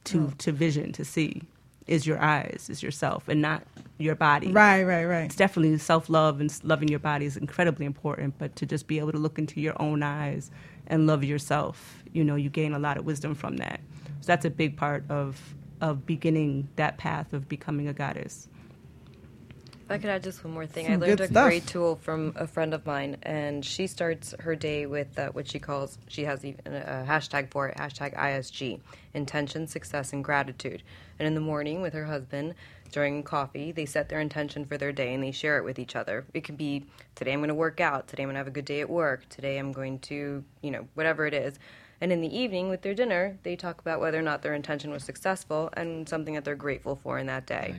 to 0.05 0.31
to 0.37 0.51
vision 0.51 0.91
to 0.93 1.05
see 1.05 1.41
is 1.87 2.05
your 2.07 2.19
eyes, 2.19 2.67
is 2.69 2.81
yourself, 2.81 3.27
and 3.27 3.41
not 3.41 3.63
your 3.99 4.15
body. 4.15 4.51
Right, 4.51 4.83
right, 4.83 5.05
right. 5.05 5.25
It's 5.25 5.35
definitely 5.35 5.77
self 5.77 6.09
love 6.09 6.39
and 6.41 6.51
loving 6.63 6.89
your 6.89 6.99
body 6.99 7.25
is 7.25 7.37
incredibly 7.37 7.85
important, 7.85 8.35
but 8.37 8.55
to 8.57 8.65
just 8.65 8.87
be 8.87 8.99
able 8.99 9.11
to 9.11 9.17
look 9.19 9.37
into 9.39 9.61
your 9.61 9.79
own 9.81 10.03
eyes 10.03 10.51
and 10.87 11.07
love 11.07 11.23
yourself, 11.23 12.03
you 12.11 12.23
know, 12.23 12.35
you 12.35 12.49
gain 12.49 12.73
a 12.73 12.79
lot 12.79 12.97
of 12.97 13.05
wisdom 13.05 13.33
from 13.35 13.57
that. 13.57 13.79
So 14.21 14.27
that's 14.27 14.45
a 14.45 14.49
big 14.49 14.77
part 14.77 15.03
of 15.09 15.55
of 15.91 16.05
beginning 16.05 16.67
that 16.77 16.97
path 16.97 17.31
of 17.31 17.47
becoming 17.47 17.87
a 17.87 17.93
goddess. 17.93 18.47
If 19.85 19.91
I 19.91 19.97
could 19.99 20.09
add 20.09 20.23
just 20.23 20.43
one 20.43 20.51
more 20.51 20.65
thing, 20.65 20.85
Some 20.85 20.93
I 20.93 20.95
learned 20.95 21.19
a 21.21 21.27
stuff. 21.27 21.45
great 21.45 21.67
tool 21.67 21.95
from 21.97 22.33
a 22.35 22.47
friend 22.47 22.73
of 22.73 22.87
mine, 22.87 23.17
and 23.21 23.63
she 23.63 23.85
starts 23.85 24.33
her 24.39 24.55
day 24.55 24.87
with 24.87 25.19
uh, 25.19 25.29
what 25.29 25.47
she 25.47 25.59
calls, 25.59 25.99
she 26.07 26.23
has 26.23 26.43
even 26.43 26.75
a 26.75 27.05
hashtag 27.07 27.51
for 27.51 27.67
it, 27.67 27.77
hashtag 27.77 28.15
ISG, 28.15 28.79
intention, 29.13 29.67
success, 29.67 30.11
and 30.11 30.23
gratitude. 30.23 30.81
And 31.19 31.27
in 31.27 31.35
the 31.35 31.41
morning 31.41 31.83
with 31.83 31.93
her 31.93 32.05
husband, 32.05 32.55
during 32.91 33.21
coffee, 33.21 33.71
they 33.71 33.85
set 33.85 34.09
their 34.09 34.21
intention 34.21 34.65
for 34.65 34.75
their 34.75 34.91
day 34.91 35.13
and 35.13 35.23
they 35.23 35.31
share 35.31 35.59
it 35.59 35.63
with 35.63 35.77
each 35.77 35.95
other. 35.95 36.25
It 36.33 36.41
could 36.45 36.57
be, 36.57 36.85
today 37.13 37.33
I'm 37.33 37.39
going 37.39 37.49
to 37.49 37.53
work 37.53 37.79
out, 37.79 38.07
today 38.07 38.23
I'm 38.23 38.29
going 38.29 38.35
to 38.35 38.39
have 38.39 38.47
a 38.47 38.51
good 38.51 38.65
day 38.65 38.81
at 38.81 38.89
work, 38.89 39.29
today 39.29 39.59
I'm 39.59 39.71
going 39.71 39.99
to, 39.99 40.43
you 40.63 40.71
know, 40.71 40.87
whatever 40.95 41.27
it 41.27 41.35
is. 41.35 41.59
And 42.01 42.11
in 42.11 42.21
the 42.21 42.35
evening 42.37 42.69
with 42.69 42.81
their 42.81 42.93
dinner, 42.93 43.37
they 43.43 43.55
talk 43.55 43.79
about 43.79 43.99
whether 43.99 44.19
or 44.19 44.21
not 44.21 44.41
their 44.41 44.53
intention 44.53 44.91
was 44.91 45.03
successful 45.03 45.69
and 45.73 46.07
something 46.07 46.33
that 46.33 46.43
they're 46.43 46.55
grateful 46.55 46.95
for 47.01 47.17
in 47.17 47.27
that 47.27 47.45
day. 47.45 47.75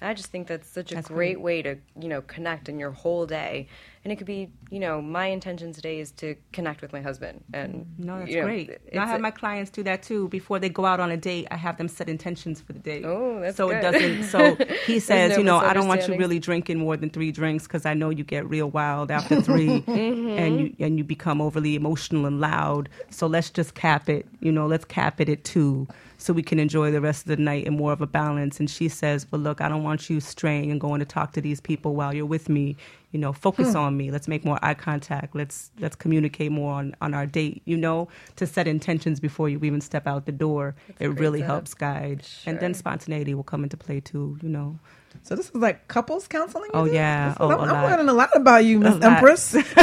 And 0.00 0.08
I 0.10 0.14
just 0.14 0.28
think 0.28 0.46
that's 0.46 0.68
such 0.68 0.92
a 0.92 0.96
That's 0.96 1.08
great 1.08 1.40
way 1.40 1.60
to, 1.62 1.76
you 2.00 2.08
know, 2.08 2.22
connect 2.22 2.68
in 2.68 2.78
your 2.78 2.92
whole 2.92 3.26
day. 3.26 3.66
And 4.04 4.12
it 4.12 4.16
could 4.16 4.28
be, 4.28 4.48
you 4.70 4.78
know, 4.78 5.02
my 5.02 5.26
intention 5.26 5.72
today 5.72 5.98
is 5.98 6.12
to 6.12 6.36
connect 6.52 6.82
with 6.82 6.92
my 6.92 7.00
husband. 7.00 7.42
And 7.52 7.84
No, 7.98 8.20
that's 8.20 8.30
you 8.30 8.36
know, 8.36 8.44
great. 8.44 8.78
And 8.92 9.00
I 9.00 9.06
have 9.06 9.18
a- 9.18 9.22
my 9.22 9.32
clients 9.32 9.70
do 9.72 9.82
that 9.82 10.04
too. 10.04 10.28
Before 10.28 10.60
they 10.60 10.68
go 10.68 10.84
out 10.86 11.00
on 11.00 11.10
a 11.10 11.16
date, 11.16 11.48
I 11.50 11.56
have 11.56 11.78
them 11.78 11.88
set 11.88 12.08
intentions 12.08 12.60
for 12.60 12.72
the 12.72 12.78
date. 12.78 13.04
Oh, 13.04 13.40
that's 13.40 13.56
so 13.56 13.68
good. 13.68 13.78
it 13.78 13.82
doesn't. 13.82 14.22
So 14.30 14.56
he 14.86 15.00
says, 15.00 15.30
no 15.32 15.38
you 15.38 15.42
know, 15.44 15.56
I 15.58 15.74
don't 15.74 15.88
want 15.88 16.06
you 16.06 16.16
really 16.16 16.38
drinking 16.38 16.78
more 16.78 16.96
than 16.96 17.10
three 17.10 17.32
drinks 17.32 17.64
because 17.66 17.84
I 17.84 17.94
know 17.94 18.10
you 18.10 18.22
get 18.22 18.48
real 18.48 18.70
wild 18.70 19.10
after 19.10 19.42
3 19.42 19.66
Mhm. 19.88 20.38
and 20.38 20.60
you 20.60 20.74
and 20.78 20.96
you 20.96 21.02
become 21.04 21.40
overly 21.42 21.74
emotional 21.74 22.24
and 22.24 22.40
loud. 22.40 22.88
So 23.10 23.26
let's 23.26 23.50
just 23.50 23.74
cap 23.74 24.08
it. 24.08 24.26
You 24.40 24.52
know, 24.52 24.66
let's 24.68 24.84
cap 24.84 25.20
it 25.20 25.28
at 25.28 25.42
two, 25.44 25.88
so 26.18 26.32
we 26.32 26.42
can 26.42 26.58
enjoy 26.58 26.90
the 26.90 27.00
rest 27.00 27.22
of 27.22 27.28
the 27.28 27.36
night 27.42 27.64
in 27.64 27.76
more 27.76 27.92
of 27.92 28.00
a 28.02 28.06
balance. 28.06 28.58
And 28.60 28.68
she 28.68 28.88
says, 28.88 29.24
but 29.24 29.38
look, 29.40 29.60
I 29.60 29.68
don't 29.68 29.84
want 29.84 30.10
you 30.10 30.20
straying 30.20 30.70
and 30.70 30.80
going 30.80 30.98
to 30.98 31.06
talk 31.06 31.32
to 31.34 31.40
these 31.40 31.60
people 31.60 31.94
while 31.94 32.12
you're 32.12 32.26
with 32.26 32.48
me. 32.48 32.76
You 33.12 33.18
know, 33.20 33.32
focus 33.32 33.70
Hmm. 33.72 33.76
on 33.78 33.96
me. 33.96 34.10
Let's 34.10 34.28
make 34.28 34.44
more 34.44 34.58
eye 34.60 34.74
contact. 34.74 35.34
Let's 35.34 35.70
let's 35.80 35.96
communicate 35.96 36.52
more 36.52 36.74
on, 36.74 36.94
on 37.00 37.14
our 37.14 37.24
date. 37.24 37.62
You 37.64 37.76
know, 37.78 38.08
to 38.36 38.46
set 38.46 38.66
intentions 38.68 39.18
before 39.20 39.48
you 39.48 39.58
even 39.62 39.80
step 39.80 40.06
out 40.06 40.26
the 40.26 40.32
door. 40.32 40.74
a 41.00 41.04
it 41.04 41.08
really 41.08 41.38
setup. 41.38 41.54
helps 41.54 41.72
guide, 41.74 42.22
and 42.44 42.60
then 42.60 42.74
spontaneity 42.74 43.32
will 43.34 43.44
come 43.44 43.62
into 43.62 43.78
play 43.78 44.00
too. 44.00 44.38
You 44.42 44.50
know. 44.50 44.78
So 45.22 45.34
this 45.36 45.46
is 45.48 45.54
like 45.54 45.88
couples 45.88 46.28
counseling. 46.28 46.70
Oh 46.74 46.84
yeah. 46.84 47.34
Oh, 47.40 47.50
I'm, 47.50 47.70
I'm 47.70 47.90
learning 47.90 48.08
a 48.10 48.12
lot 48.12 48.28
about 48.34 48.64
you, 48.66 48.78
Miss. 48.78 49.02
Empress. 49.02 49.54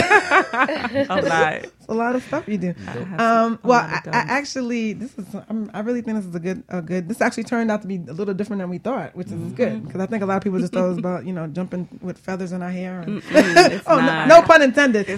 a 0.51 1.21
lot. 1.23 1.65
It's 1.85 1.93
a 1.93 1.97
lot 1.97 2.15
of 2.15 2.23
stuff 2.23 2.47
you 2.47 2.57
do. 2.57 2.73
Um, 3.19 3.59
well, 3.63 3.79
I, 3.81 4.01
I 4.07 4.17
actually, 4.27 4.93
this 4.93 5.15
is. 5.19 5.25
I'm, 5.47 5.69
I 5.71 5.81
really 5.81 6.01
think 6.01 6.17
this 6.17 6.25
is 6.25 6.33
a 6.33 6.39
good, 6.39 6.63
a 6.69 6.81
good. 6.81 7.07
This 7.07 7.21
actually 7.21 7.43
turned 7.43 7.69
out 7.69 7.83
to 7.83 7.87
be 7.87 7.97
a 7.97 8.13
little 8.13 8.33
different 8.33 8.59
than 8.61 8.69
we 8.69 8.79
thought, 8.79 9.15
which 9.15 9.27
is 9.27 9.33
Mm-hmm. 9.33 9.53
good 9.55 9.85
because 9.85 10.01
I 10.01 10.05
think 10.07 10.23
a 10.23 10.25
lot 10.25 10.37
of 10.37 10.43
people 10.43 10.57
just 10.59 10.73
thought 10.73 10.85
it 10.85 10.89
was 10.89 10.97
about 10.97 11.25
you 11.27 11.33
know 11.33 11.45
jumping 11.47 11.87
with 12.01 12.17
feathers 12.17 12.51
in 12.53 12.63
our 12.63 12.71
hair. 12.71 13.01
And, 13.01 13.21
it's 13.29 13.83
oh, 13.87 13.97
no, 13.99 14.05
not. 14.05 14.27
no 14.27 14.41
pun 14.41 14.61
intended. 14.63 15.05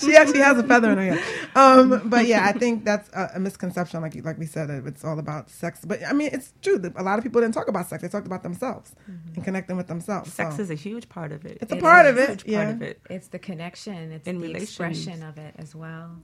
she 0.00 0.16
actually 0.16 0.40
has 0.40 0.58
a 0.58 0.62
feather 0.66 0.92
in 0.92 0.98
her 0.98 1.14
hair. 1.14 1.22
Um, 1.54 2.02
but 2.06 2.26
yeah, 2.26 2.46
I 2.46 2.52
think 2.52 2.84
that's 2.84 3.08
a, 3.10 3.32
a 3.34 3.40
misconception. 3.40 4.00
Like 4.00 4.14
like 4.24 4.38
we 4.38 4.46
said, 4.46 4.70
it's 4.70 5.04
all 5.04 5.18
about 5.18 5.50
sex. 5.50 5.80
But 5.84 6.00
I 6.06 6.12
mean, 6.12 6.30
it's 6.32 6.52
true. 6.62 6.78
that 6.78 6.92
A 6.96 7.02
lot 7.02 7.18
of 7.18 7.24
people 7.24 7.40
didn't 7.40 7.54
talk 7.54 7.68
about 7.68 7.88
sex. 7.88 8.02
They 8.02 8.08
talked 8.08 8.26
about 8.26 8.42
themselves 8.42 8.94
and 9.34 9.44
connecting 9.44 9.76
with 9.76 9.88
themselves. 9.88 10.32
Sex 10.32 10.56
so. 10.56 10.62
is 10.62 10.70
a 10.70 10.74
huge 10.74 11.08
part 11.08 11.32
of 11.32 11.44
it. 11.44 11.58
It's 11.60 11.72
a 11.72 11.76
part 11.76 12.06
of 12.06 12.16
it, 12.18 12.28
Huge 12.28 12.44
yeah. 12.46 12.64
part 12.64 12.76
of 12.76 12.82
it. 12.82 13.00
It's 13.10 13.28
the 13.28 13.38
connection. 13.38 14.12
It's 14.12 14.21
In 14.26 14.38
the 14.38 14.46
relations. 14.48 14.68
expression 14.70 15.22
of 15.22 15.38
it 15.38 15.54
as 15.58 15.74
well. 15.74 16.16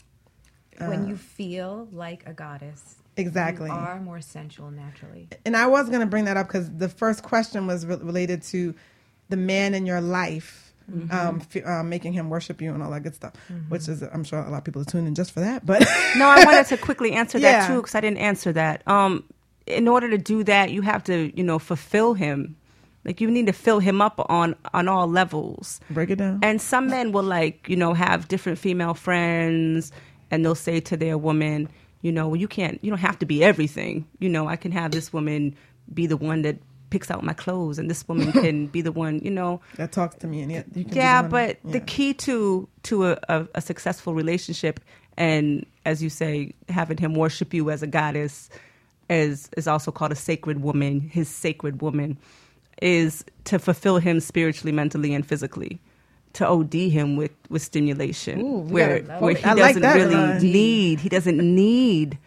Uh, 0.81 0.87
when 0.87 1.09
you 1.09 1.17
feel 1.17 1.89
like 1.93 2.23
a 2.27 2.33
goddess, 2.33 2.97
Exactly. 3.17 3.67
you 3.69 3.75
are 3.75 4.01
more 4.01 4.21
sensual 4.21 4.71
naturally. 4.71 5.29
and 5.45 5.57
I 5.57 5.67
was 5.67 5.89
going 5.89 6.01
to 6.01 6.07
bring 6.07 6.27
that 6.27 6.37
up 6.37 6.47
because 6.47 6.71
the 6.77 6.89
first 6.89 7.23
question 7.25 7.67
was 7.67 7.85
re- 7.85 7.97
related 7.97 8.43
to 8.45 8.75
the 9.29 9.37
man 9.37 9.75
in 9.75 9.87
your 9.87 10.01
life, 10.01 10.65
Mm-hmm. 10.91 11.11
um, 11.15 11.43
f- 11.55 11.67
um, 11.67 11.91
making 11.91 12.15
him 12.15 12.31
worship 12.31 12.63
you 12.63 12.73
and 12.73 12.83
all 12.83 12.91
that 12.93 13.03
good 13.03 13.15
stuff. 13.15 13.35
Which 13.69 13.89
is, 13.89 14.01
I'm 14.01 14.25
sure 14.25 14.39
a 14.39 14.49
lot 14.49 14.57
of 14.59 14.65
people 14.65 14.81
are 14.81 14.87
tuning 14.87 15.09
in 15.09 15.15
just 15.15 15.33
for 15.33 15.41
that. 15.41 15.67
But 15.67 15.81
no, 16.17 16.27
I 16.27 16.43
wanted 16.47 16.65
to 16.69 16.77
quickly 16.89 17.13
answer 17.13 17.37
Yeah. 17.37 17.61
that 17.61 17.67
too 17.69 17.83
because 17.83 17.95
I 17.95 18.01
didn't 18.01 18.17
answer 18.17 18.55
that. 18.55 18.89
Um, 18.89 19.25
in 19.67 19.87
order 19.87 20.09
to 20.09 20.17
do 20.17 20.43
that, 20.45 20.71
you 20.71 20.81
have 20.81 21.05
to, 21.05 21.31
you 21.37 21.43
know, 21.45 21.59
fulfill 21.59 22.15
him. 22.15 22.57
Like 23.09 23.23
you 23.23 23.31
need 23.31 23.47
to 23.47 23.55
fill 23.55 23.79
him 23.79 24.03
up 24.03 24.21
on 24.29 24.55
on 24.75 24.87
all 24.87 25.07
levels. 25.09 25.81
Break 25.89 26.11
it 26.11 26.17
down. 26.17 26.41
And 26.43 26.61
some 26.61 26.89
men 26.89 27.11
will 27.11 27.23
like, 27.23 27.67
you 27.67 27.75
know, 27.75 27.95
have 27.95 28.29
different 28.29 28.59
female 28.59 28.93
friends, 28.93 29.93
and 30.31 30.45
they'll 30.45 30.55
say 30.55 30.79
to 30.81 30.95
their 30.95 31.17
woman, 31.17 31.71
you 32.03 32.13
know, 32.13 32.29
well, 32.29 32.37
you 32.37 32.47
can't, 32.47 32.79
you 32.85 32.91
don't 32.91 32.99
have 32.99 33.19
to 33.21 33.25
be 33.25 33.43
everything. 33.43 34.07
You 34.19 34.29
know, 34.29 34.47
I 34.47 34.57
can 34.57 34.73
have 34.73 34.91
this 34.91 35.11
woman 35.11 35.57
be 35.95 36.07
the 36.07 36.19
one 36.19 36.43
that 36.43 36.59
picks 36.91 37.11
out 37.11 37.25
my 37.25 37.33
clothes, 37.33 37.79
and 37.79 37.89
this 37.89 38.07
woman 38.07 38.31
can 38.45 38.67
be 38.67 38.83
the 38.83 38.93
one, 38.93 39.21
you 39.21 39.31
know, 39.31 39.63
that 39.77 39.91
talks 39.91 40.17
to 40.17 40.27
me, 40.27 40.43
and 40.43 40.53
yet 40.53 40.67
you 40.75 40.85
can 40.85 40.95
yeah, 40.95 41.23
wanna- 41.23 41.31
but 41.65 41.73
the 41.73 41.81
key 41.81 42.13
to 42.13 42.69
to 42.83 43.07
a, 43.07 43.19
a, 43.31 43.49
a 43.55 43.61
successful 43.63 44.13
relationship, 44.13 44.81
and 45.17 45.65
as 45.87 46.03
you 46.03 46.11
say, 46.11 46.53
having 46.69 46.99
him 46.99 47.15
worship 47.15 47.55
you 47.55 47.71
as 47.71 47.83
a 47.83 47.87
goddess, 47.87 48.51
is 49.09 49.49
is 49.57 49.67
also 49.67 49.91
called 49.91 50.13
a 50.13 50.15
sacred 50.15 50.61
woman. 50.61 51.01
His 51.01 51.31
sacred 51.31 51.81
woman 51.81 52.19
is 52.83 53.25
to 53.45 53.59
fulfill 53.59 53.99
him 53.99 54.21
spiritually, 54.21 54.73
mentally, 54.73 55.15
and 55.15 55.27
physically. 55.27 55.81
To 56.35 56.47
OD 56.47 56.75
him 56.91 57.17
with 57.17 57.33
with 57.49 57.63
stimulation, 57.63 58.41
Ooh, 58.41 58.59
we 58.59 58.73
where 58.73 59.01
gotta- 59.01 59.25
where 59.25 59.35
he 59.35 59.45
I 59.45 59.55
doesn't 59.55 59.83
that 59.83 59.97
really 59.97 60.15
line. 60.15 60.43
need 60.43 61.01
he 61.01 61.09
doesn't 61.09 61.39
need 61.39 62.19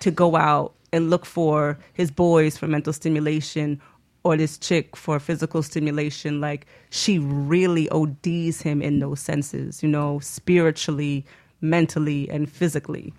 to 0.00 0.10
go 0.10 0.36
out 0.36 0.72
and 0.92 1.10
look 1.10 1.26
for 1.26 1.76
his 1.92 2.10
boys 2.10 2.56
for 2.56 2.66
mental 2.68 2.92
stimulation 2.92 3.80
or 4.22 4.36
this 4.36 4.56
chick 4.56 4.96
for 4.96 5.18
physical 5.18 5.62
stimulation 5.62 6.40
like 6.40 6.66
she 6.90 7.18
really 7.18 7.88
ODs 7.90 8.62
him 8.62 8.80
in 8.80 9.00
those 9.00 9.20
senses 9.20 9.82
you 9.82 9.88
know 9.88 10.20
spiritually 10.20 11.24
mentally 11.60 12.28
and 12.30 12.50
physically 12.50 13.12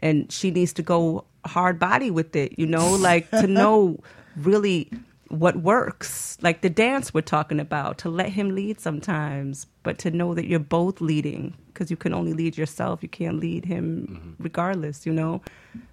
and 0.00 0.30
she 0.30 0.50
needs 0.50 0.72
to 0.74 0.82
go 0.82 1.24
hard 1.46 1.78
body 1.78 2.10
with 2.10 2.36
it 2.36 2.56
you 2.58 2.66
know 2.66 2.94
like 2.96 3.28
to 3.30 3.46
know 3.58 3.98
really 4.36 4.90
what 5.28 5.56
works 5.56 6.38
like 6.40 6.62
the 6.62 6.70
dance 6.70 7.12
we're 7.12 7.20
talking 7.20 7.60
about 7.60 7.98
to 7.98 8.08
let 8.08 8.30
him 8.30 8.54
lead 8.54 8.80
sometimes 8.80 9.66
but 9.82 9.98
to 9.98 10.10
know 10.10 10.34
that 10.34 10.46
you're 10.46 10.58
both 10.58 11.00
leading 11.00 11.54
because 11.66 11.90
you 11.90 11.96
can 11.96 12.14
only 12.14 12.32
lead 12.32 12.56
yourself 12.56 13.02
you 13.02 13.08
can't 13.08 13.38
lead 13.38 13.64
him 13.64 14.06
mm-hmm. 14.10 14.42
regardless 14.42 15.04
you 15.04 15.12
know? 15.12 15.40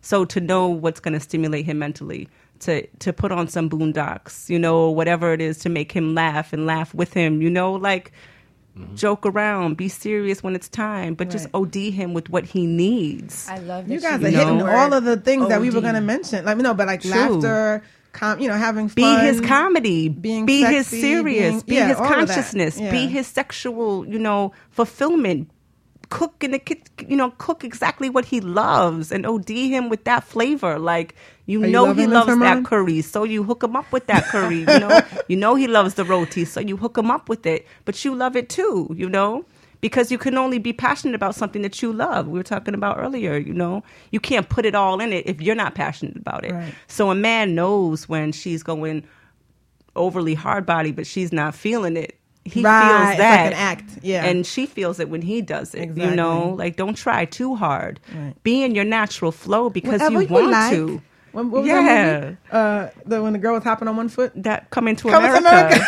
So 0.02 0.24
to 0.26 0.40
know 0.40 0.68
what's 0.68 1.00
going 1.00 1.14
to 1.14 1.20
stimulate 1.20 1.66
him 1.66 1.80
mentally 1.80 2.30
to 2.60 2.88
to 3.00 3.12
put 3.12 3.34
on 3.34 3.50
some 3.50 3.70
boondocks 3.70 4.50
you 4.50 4.58
know 4.58 4.90
whatever 4.90 5.34
it 5.34 5.42
is 5.42 5.58
to 5.60 5.70
make 5.70 5.92
him 5.92 6.16
laugh 6.16 6.54
and 6.54 6.66
laugh 6.66 6.94
with 6.94 7.12
him 7.14 7.42
you 7.42 7.50
know? 7.50 7.74
Like 7.74 8.14
mm-hmm. 8.78 8.96
joke 8.96 9.26
around 9.26 9.76
be 9.76 9.90
serious 9.90 10.44
when 10.44 10.56
it's 10.56 10.70
time 10.70 11.14
but 11.14 11.30
just 11.30 11.48
od 11.54 11.76
him 11.76 12.14
with 12.14 12.30
what 12.30 12.46
he 12.46 12.66
needs. 12.66 13.50
I 13.50 13.60
love 13.60 13.90
you 13.90 14.00
guys 14.00 14.22
you 14.22 14.28
are 14.28 14.30
use 14.30 14.40
hitting 14.40 14.62
all 14.62 14.94
of 14.94 15.04
the 15.04 15.18
things 15.18 15.50
that 15.50 15.60
we 15.60 15.72
were 15.72 15.82
going 15.82 15.96
to 15.96 16.02
mention. 16.02 16.46
Like 16.46 16.58
no, 16.58 16.74
but 16.74 16.88
like 16.88 17.02
True. 17.02 17.12
laughter, 17.12 17.84
com, 18.20 18.40
you 18.40 18.48
know, 18.48 18.58
having 18.68 18.88
be 18.88 19.04
his 19.28 19.40
comedy. 19.42 20.10
being 20.10 20.46
be 20.46 20.64
his 20.64 20.88
serious. 20.88 21.64
being- 21.64 21.70
be 21.72 21.76
yeah, 21.76 21.88
his 21.90 21.98
all 21.98 22.04
of 22.06 22.10
that. 22.10 22.16
consciousness. 22.28 22.80
Yeah. 22.80 22.92
be 22.92 23.08
his 23.08 23.28
sexual 23.28 24.08
you 24.08 24.20
know 24.28 24.52
fulfillment. 24.72 25.50
Cook 26.10 26.44
in 26.46 26.52
the 26.52 26.60
kitchen 26.60 26.86
you 27.12 27.18
know 27.18 27.32
cook 27.46 27.64
exactly 27.64 28.10
what 28.16 28.26
he 28.26 28.40
loves 28.40 29.12
and 29.12 29.26
od 29.26 29.50
him 29.50 29.90
with 29.90 30.04
that 30.06 30.24
flavor. 30.24 30.78
Like 30.78 31.16
you 31.48 31.64
Are 31.64 31.68
know 31.68 31.86
loving 31.86 32.06
he 32.06 32.08
loves 32.08 32.40
that 32.40 32.64
curry 32.64 33.02
so 33.02 33.24
you 33.24 33.42
hook 33.44 33.64
him 33.64 33.76
up 33.76 33.92
with 33.92 34.06
that 34.08 34.24
curry 34.26 34.60
you 34.60 34.80
know? 34.84 35.02
You 35.28 35.36
know 35.44 35.56
he 35.56 35.68
loves 35.68 35.96
the 35.96 36.06
roti 36.06 36.46
so 36.46 36.60
you 36.62 36.78
hook 36.78 36.96
him 36.98 37.10
up 37.10 37.28
with 37.28 37.46
it. 37.46 37.66
But 37.86 37.96
you 38.06 38.14
love 38.16 38.36
it 38.36 38.50
too 38.50 38.94
you 38.96 39.10
know 39.10 39.46
because 39.82 40.12
you 40.12 40.18
can 40.18 40.38
only 40.38 40.58
be 40.60 40.74
passionate 40.74 41.16
about 41.16 41.36
something 41.36 41.62
that 41.62 41.82
you 41.82 41.92
love. 41.94 42.28
We 42.28 42.40
were 42.40 42.44
talking 42.44 42.74
about 42.74 42.98
earlier, 43.00 43.38
you 43.38 43.54
know. 43.54 43.84
You 44.12 44.20
can't 44.20 44.48
put 44.50 44.66
it 44.66 44.76
all 44.76 45.00
in 45.00 45.14
it 45.14 45.26
if 45.28 45.42
you're 45.42 45.56
not 45.56 45.76
passionate 45.76 46.16
about 46.18 46.46
it. 46.46 46.52
Right. 46.54 46.74
So 46.88 47.10
a 47.12 47.16
man 47.16 47.56
knows 47.56 48.08
when 48.10 48.32
she's 48.32 48.64
going 48.64 49.04
overly 49.96 50.34
hard 50.34 50.66
body, 50.66 50.92
but 50.92 51.08
she's 51.08 51.32
not 51.32 51.56
feeling 51.56 51.96
it. 51.98 52.18
he 52.44 52.62
Right, 52.62 52.82
feels 52.88 53.00
it's 53.02 53.08
like 53.10 53.18
that 53.20 53.48
an 53.48 53.54
act, 53.54 54.00
yeah. 54.04 54.26
and 54.26 54.46
she 54.46 54.66
feels 54.66 55.00
it 55.00 55.10
when 55.10 55.22
he 55.22 55.42
does 55.42 55.74
it. 55.74 55.96
You 55.98 56.16
know, 56.16 56.50
like 56.58 56.76
don't 56.76 56.96
try 56.96 57.26
too 57.26 57.56
hard. 57.56 58.00
Right. 58.14 58.34
Be 58.44 58.64
in 58.64 58.76
your 58.76 58.86
natural 58.86 59.32
flow 59.32 59.70
because 59.70 60.02
Whatever 60.02 60.22
you 60.22 60.28
want 60.28 60.52
like. 60.52 60.72
to. 60.74 61.02
When, 61.32 61.66
yeah, 61.66 62.34
that? 62.50 62.56
Uh, 62.56 62.90
the 63.06 63.22
when 63.22 63.34
the 63.34 63.40
girl 63.40 63.56
was 63.56 63.64
hopping 63.66 63.90
on 63.90 63.98
one 63.98 64.08
foot. 64.08 64.32
that 64.44 64.70
coming 64.70 64.96
to 64.96 65.10
Coming 65.10 65.32
to 65.32 65.38
America. 65.38 65.76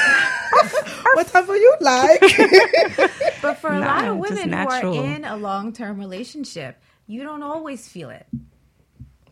Whatever 1.17 1.57
you 1.57 1.75
like. 1.81 2.21
But 3.41 3.55
for 3.57 3.71
a 3.71 3.79
lot 3.79 4.05
of 4.05 4.17
women 4.17 4.51
who 4.51 4.67
are 4.69 5.05
in 5.15 5.23
a 5.25 5.35
long 5.37 5.73
term 5.73 5.99
relationship, 5.99 6.79
you 7.07 7.23
don't 7.23 7.41
always 7.43 7.87
feel 7.87 8.09
it. 8.09 8.25
You 8.33 8.39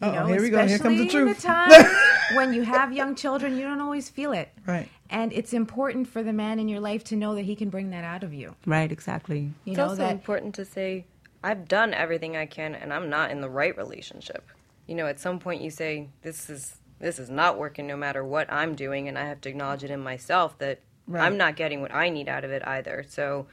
Uh-oh, 0.02 0.12
know, 0.12 0.26
here 0.28 0.42
we 0.42 0.50
go. 0.50 0.66
Here 0.68 0.78
comes 0.80 0.98
the 0.98 1.06
especially 1.06 1.22
in 1.30 1.36
truth. 1.36 1.42
time 1.44 1.86
when 2.36 2.54
you 2.54 2.64
have 2.64 2.92
young 2.92 3.16
children, 3.16 3.56
you 3.58 3.64
don't 3.64 3.82
always 3.82 4.10
feel 4.10 4.32
it. 4.34 4.50
Right. 4.66 4.90
And 5.10 5.32
it's 5.32 5.54
important 5.54 6.08
for 6.08 6.24
the 6.24 6.34
man 6.34 6.60
in 6.60 6.68
your 6.68 6.80
life 6.80 7.04
to 7.06 7.16
know 7.16 7.36
that 7.36 7.44
he 7.46 7.56
can 7.56 7.70
bring 7.70 7.92
that 7.92 8.04
out 8.04 8.24
of 8.24 8.34
you. 8.34 8.56
right, 8.66 8.92
exactly. 8.92 9.54
You 9.64 9.72
it's 9.74 9.78
know 9.78 9.84
also 9.90 9.98
that 9.98 10.12
important 10.12 10.56
to 10.56 10.66
say, 10.66 11.06
I've 11.44 11.68
done 11.68 11.94
everything 11.94 12.36
I 12.36 12.46
can, 12.48 12.74
and 12.76 12.92
I'm 12.92 13.10
not 13.10 13.30
in 13.32 13.42
the 13.42 13.50
right 13.50 13.76
relationship. 13.78 14.44
You 14.88 14.96
know, 14.96 15.06
at 15.08 15.20
some 15.20 15.40
point 15.40 15.62
you 15.62 15.70
say, 15.70 16.10
this 16.24 16.50
is 16.50 16.78
this 17.00 17.20
is 17.20 17.30
not 17.30 17.58
working, 17.60 17.86
no 17.88 17.96
matter 17.98 18.24
what 18.24 18.52
I'm 18.52 18.74
doing, 18.76 19.08
and 19.08 19.18
I 19.18 19.26
have 19.26 19.42
to 19.42 19.50
acknowledge 19.50 19.84
it 19.84 19.92
in 19.92 20.00
myself 20.02 20.58
that 20.60 20.80
Right. 21.08 21.24
I'm 21.24 21.38
not 21.38 21.56
getting 21.56 21.82
what 21.82 21.94
I 21.94 22.10
need 22.10 22.28
out 22.28 22.44
of 22.44 22.52
it 22.52 22.66
either. 22.68 23.06
So, 23.08 23.48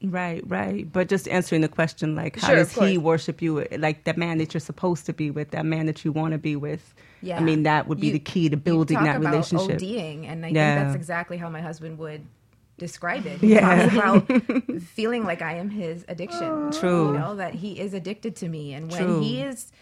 Right, 0.00 0.44
right. 0.46 0.90
But 0.92 1.08
just 1.08 1.26
answering 1.26 1.60
the 1.60 1.68
question, 1.68 2.14
like, 2.14 2.38
how 2.38 2.46
Sure, 2.48 2.56
does 2.56 2.72
he 2.72 2.98
worship 2.98 3.42
you? 3.42 3.66
Like 3.76 4.04
that 4.04 4.16
man 4.16 4.38
that 4.38 4.54
you're 4.54 4.60
supposed 4.60 5.06
to 5.06 5.12
be 5.12 5.28
with, 5.32 5.50
that 5.50 5.66
man 5.66 5.86
that 5.86 6.04
you 6.04 6.12
want 6.12 6.32
to 6.32 6.38
be 6.38 6.54
with. 6.54 6.94
Yeah. 7.20 7.36
I 7.36 7.40
mean, 7.40 7.64
that 7.64 7.88
would 7.88 7.98
be 7.98 8.06
You- 8.06 8.12
the 8.12 8.18
key 8.20 8.48
to 8.48 8.54
you 8.54 8.60
building 8.62 8.96
talk 8.98 9.06
that 9.06 9.16
about 9.16 9.30
relationship. 9.30 9.80
ODing, 9.80 10.24
and 10.28 10.46
I 10.46 10.50
Yeah. 10.50 10.74
think 10.76 10.86
that's 10.86 10.94
exactly 10.94 11.36
how 11.36 11.48
my 11.48 11.60
husband 11.60 11.98
would 11.98 12.24
describe 12.78 13.26
it. 13.26 13.38
He 13.40 13.54
Yeah. 13.54 13.88
talks 13.88 13.92
about 14.28 14.82
feeling 14.82 15.24
like 15.24 15.42
I 15.42 15.54
am 15.54 15.68
his 15.70 16.04
addiction. 16.06 16.70
True. 16.70 17.08
You 17.14 17.18
know, 17.18 17.34
that 17.34 17.54
he 17.54 17.80
is 17.80 17.92
addicted 17.92 18.36
to 18.36 18.48
me. 18.48 18.74
And 18.74 18.88
when 18.92 19.02
True. 19.02 19.20
he 19.20 19.42
is 19.42 19.72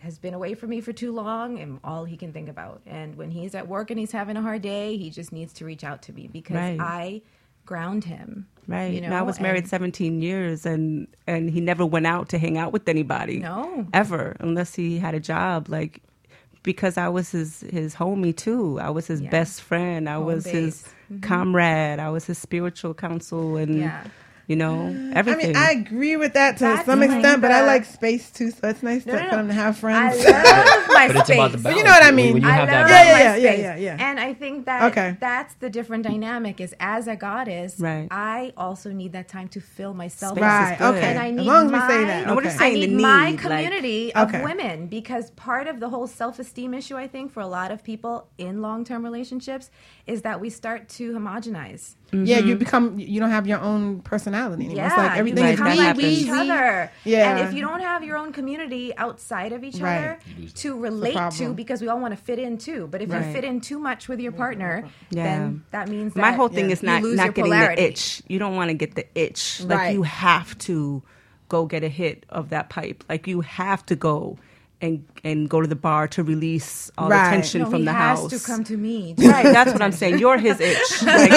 has 0.00 0.18
been 0.18 0.34
away 0.34 0.54
from 0.54 0.70
me 0.70 0.80
for 0.80 0.92
too 0.92 1.12
long 1.12 1.58
and 1.58 1.78
all 1.84 2.04
he 2.04 2.16
can 2.16 2.32
think 2.32 2.48
about. 2.48 2.80
And 2.86 3.16
when 3.16 3.30
he's 3.30 3.54
at 3.54 3.68
work 3.68 3.90
and 3.90 3.98
he's 4.00 4.12
having 4.12 4.36
a 4.36 4.42
hard 4.42 4.62
day, 4.62 4.96
he 4.96 5.10
just 5.10 5.32
needs 5.32 5.52
to 5.54 5.64
reach 5.64 5.84
out 5.84 6.02
to 6.02 6.12
me 6.12 6.26
because 6.26 6.56
Right. 6.56 6.78
I 6.80 7.22
ground 7.66 8.04
him. 8.04 8.46
Right. 8.66 8.92
You 8.94 9.00
know, 9.02 9.10
now 9.10 9.20
I 9.20 9.22
was 9.22 9.40
married 9.40 9.64
and- 9.64 9.68
17 9.68 10.22
years 10.22 10.64
and 10.66 11.06
and 11.26 11.50
he 11.50 11.60
never 11.60 11.84
went 11.86 12.06
out 12.06 12.28
to 12.30 12.38
hang 12.38 12.56
out 12.58 12.72
with 12.72 12.88
anybody. 12.88 13.38
No. 13.40 13.86
Ever 13.92 14.36
unless 14.40 14.74
he 14.74 14.98
had 14.98 15.14
a 15.14 15.20
job 15.20 15.68
like 15.68 16.02
because 16.62 16.96
I 16.98 17.08
was 17.08 17.30
his 17.30 17.60
his 17.70 17.94
homie 17.94 18.36
too. 18.36 18.78
I 18.80 18.90
was 18.90 19.06
his 19.06 19.20
Yeah. 19.20 19.30
best 19.30 19.62
friend. 19.62 20.08
I 20.08 20.14
Home 20.14 20.26
was 20.26 20.44
his 20.46 20.82
base. 20.82 20.94
Mhm. 21.12 21.22
comrade. 21.22 21.98
I 22.00 22.10
was 22.10 22.24
his 22.26 22.38
spiritual 22.38 22.94
counsel 22.94 23.56
and 23.56 23.76
Yeah. 23.78 24.04
You 24.50 24.56
know, 24.56 24.86
I 25.14 25.22
mean, 25.22 25.54
I 25.56 25.70
agree 25.70 26.16
with 26.16 26.32
that 26.34 26.56
to 26.58 26.64
That's 26.64 26.84
some 26.84 26.98
like 27.00 27.10
extent, 27.12 27.40
but 27.40 27.52
I 27.52 27.64
like 27.64 27.84
space 27.84 28.30
too, 28.32 28.50
so 28.50 28.68
it's 28.68 28.82
nice 28.82 29.06
No, 29.06 29.14
to, 29.14 29.22
no, 29.22 29.30
for 29.30 29.36
them 29.36 29.46
to 29.48 29.54
have 29.54 29.76
friends. 29.78 30.24
I 30.26 30.30
love 30.32 30.88
my 30.88 31.06
But 31.12 31.16
it's 31.16 31.30
about 31.30 31.52
the 31.52 31.58
space. 31.58 31.62
But 31.72 31.76
you 31.76 31.84
know 31.84 31.90
what 31.90 32.02
I 32.02 32.10
mean. 32.10 32.32
When 32.34 32.42
you 32.42 32.48
I 32.48 32.52
have 32.52 32.68
love 32.68 32.88
that 32.88 32.90
Yeah, 32.90 33.36
yeah, 33.36 33.52
yeah, 33.54 33.76
yeah, 33.76 33.76
yeah. 33.96 34.08
And 34.10 34.18
I 34.18 34.34
think 34.34 34.66
that 34.66 34.90
Okay. 34.90 35.16
that's 35.20 35.54
the 35.54 35.70
different 35.70 36.02
dynamic 36.02 36.60
is 36.60 36.74
as 36.80 37.06
a 37.06 37.14
goddess, 37.14 37.78
Right. 37.78 38.08
I 38.10 38.52
also 38.56 38.90
need 38.90 39.12
that 39.12 39.28
time 39.28 39.46
to 39.50 39.60
fill 39.60 39.94
myself 39.94 40.36
Space 40.36 40.44
up. 40.44 40.62
is 40.62 40.68
Right, 40.70 40.78
good. 40.78 40.94
okay. 40.96 41.06
And 41.10 41.18
I 41.20 41.28
As 41.28 41.34
need 41.36 41.46
long 41.46 41.66
as 41.66 41.72
we 41.72 41.78
my, 41.78 41.88
say 41.88 42.04
that, 42.06 42.26
No, 42.26 42.32
we're 42.34 42.40
okay. 42.40 42.48
just 42.48 42.58
saying 42.58 42.76
I 42.76 42.80
the 42.80 42.86
need 42.88 43.02
my 43.02 43.30
need, 43.30 43.30
like- 43.30 43.40
community 43.40 44.14
of 44.14 44.28
Okay. 44.28 44.42
women 44.44 44.86
because 44.88 45.30
part 45.32 45.68
of 45.68 45.78
the 45.78 45.88
whole 45.90 46.08
self-esteem 46.08 46.74
issue 46.74 46.96
I 46.96 47.06
think 47.06 47.30
for 47.32 47.40
a 47.40 47.46
lot 47.46 47.70
of 47.70 47.84
people 47.84 48.26
in 48.36 48.60
long-term 48.62 49.04
relationships 49.04 49.70
is 50.08 50.22
that 50.22 50.40
we 50.40 50.50
start 50.50 50.88
to 50.98 51.12
homogenize. 51.12 51.94
Yeah, 52.12 52.38
you 52.38 52.54
mm-hmm. 52.54 52.58
become 52.58 52.98
you 52.98 53.20
don't 53.20 53.30
have 53.30 53.46
your 53.46 53.60
own 53.60 54.00
personality 54.00 54.64
anymore. 54.66 54.76
Yeah, 54.76 54.86
it's 54.88 54.96
like 54.96 55.16
everything 55.18 55.44
you 55.44 55.50
is 55.50 55.56
become 55.60 55.72
me, 55.72 55.78
like 55.78 55.96
we, 55.96 56.04
each 56.06 56.28
other. 56.28 56.92
Yeah. 57.04 57.30
And 57.36 57.48
if 57.48 57.54
you 57.54 57.60
don't 57.60 57.80
have 57.80 58.02
your 58.02 58.16
own 58.16 58.32
community 58.32 58.96
outside 58.96 59.52
of 59.52 59.62
each 59.62 59.78
Right. 59.78 59.98
other 59.98 60.18
to 60.56 60.78
relate 60.78 61.32
to, 61.32 61.54
because 61.54 61.80
we 61.80 61.88
all 61.88 62.00
want 62.00 62.16
to 62.16 62.22
fit 62.22 62.38
in 62.38 62.58
too. 62.58 62.88
But 62.90 63.02
if 63.02 63.10
Right. 63.10 63.24
you 63.26 63.32
fit 63.32 63.44
in 63.44 63.60
too 63.60 63.78
much 63.78 64.08
with 64.08 64.20
your 64.20 64.32
partner, 64.32 64.88
Yeah. 65.10 65.22
then 65.24 65.64
that 65.70 65.88
means 65.88 66.14
that 66.14 66.20
My 66.20 66.32
whole 66.32 66.48
thing 66.48 66.66
yeah, 66.66 66.72
is 66.72 66.82
you 66.82 66.88
not 66.88 67.02
lose 67.02 67.16
not 67.16 67.24
your 67.26 67.32
getting 67.32 67.52
polarity. 67.52 67.82
the 67.82 67.88
itch. 67.88 68.22
You 68.26 68.38
don't 68.38 68.56
want 68.56 68.70
to 68.70 68.74
get 68.74 68.94
the 68.96 69.06
itch. 69.14 69.62
Like 69.64 69.78
Right. 69.78 69.94
you 69.94 70.02
have 70.02 70.58
to 70.58 71.02
go 71.48 71.66
get 71.66 71.84
a 71.84 71.88
hit 71.88 72.26
of 72.28 72.50
that 72.50 72.70
pipe. 72.70 73.04
Like 73.08 73.26
you 73.26 73.40
have 73.42 73.84
to 73.86 73.96
go 73.96 74.36
and 74.82 75.04
and 75.24 75.48
go 75.50 75.60
to 75.60 75.66
the 75.66 75.76
bar 75.76 76.08
to 76.08 76.22
release 76.22 76.90
all 76.96 77.08
Right. 77.10 77.24
the 77.24 77.36
tension 77.36 77.60
No, 77.62 77.70
from 77.70 77.80
he 77.80 77.84
the 77.84 77.92
has 77.92 78.18
house. 78.20 78.30
to 78.30 78.38
come 78.46 78.64
to 78.64 78.76
me. 78.76 79.14
Right, 79.18 79.44
that's 79.44 79.72
what 79.72 79.82
I'm 79.82 79.92
saying. 79.92 80.18
You're 80.18 80.38
his 80.38 80.58
itch. 80.60 80.78
Like, 81.02 81.30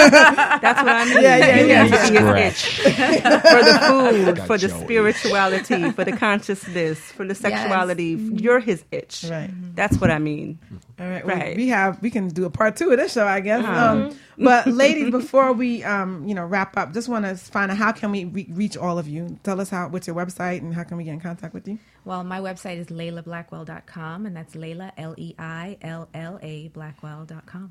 that's 0.62 0.80
what 0.82 0.88
I 0.88 1.04
mean. 1.04 1.22
Yeah, 1.22 1.36
yeah, 1.36 1.60
you 1.60 1.66
yeah, 1.66 1.82
need 1.84 2.14
yeah. 2.14 2.48
his 2.48 2.54
itch 2.54 2.80
for 2.80 3.62
the 3.62 3.78
food, 3.86 4.38
for 4.46 4.56
the 4.58 4.68
your 4.68 5.08
itch. 5.08 5.16
spirituality, 5.16 5.90
for 5.92 6.04
the 6.04 6.12
consciousness, 6.16 6.98
for 6.98 7.26
the 7.26 7.34
sexuality. 7.34 8.10
You're 8.32 8.60
his 8.60 8.84
itch. 8.90 9.24
Right. 9.28 9.50
That's 9.74 9.98
what 9.98 10.10
I 10.10 10.18
mean. 10.18 10.58
All 10.98 11.06
right, 11.08 11.26
well, 11.26 11.36
Right. 11.36 11.56
we 11.56 11.68
have 11.68 12.00
we 12.02 12.10
can 12.10 12.28
do 12.28 12.44
a 12.46 12.50
part 12.50 12.76
two 12.76 12.90
of 12.90 12.96
this 12.98 13.12
show, 13.12 13.26
I 13.26 13.40
guess. 13.40 13.64
Um, 13.64 14.16
but 14.38 14.66
ladies, 14.66 15.10
before 15.20 15.52
we 15.52 15.82
um, 15.84 16.26
you 16.26 16.34
know 16.34 16.44
wrap 16.46 16.76
up, 16.76 16.92
just 16.94 17.08
want 17.08 17.24
to 17.24 17.34
find 17.36 17.70
out 17.70 17.76
how 17.76 17.92
can 17.92 18.10
we 18.12 18.24
re- 18.26 18.46
reach 18.50 18.76
all 18.76 18.98
of 18.98 19.08
you. 19.08 19.38
Tell 19.42 19.60
us 19.60 19.68
how 19.70 19.88
what's 19.88 20.06
your 20.06 20.16
website 20.16 20.58
and 20.58 20.72
how 20.74 20.84
can 20.84 20.96
we 20.96 21.04
get 21.04 21.12
in 21.12 21.20
contact 21.20 21.52
with 21.52 21.66
you. 21.68 21.78
Well, 22.04 22.22
my 22.24 22.40
website 22.40 22.78
is 22.78 22.88
leillablackwell.com, 22.88 24.26
and 24.26 24.36
that's 24.36 24.54
Leilla, 24.54 24.92
L 24.98 25.14
E 25.16 25.34
I 25.38 25.78
L 25.82 26.08
L 26.14 26.38
A, 26.42 26.68
blackwell.com. 26.68 27.70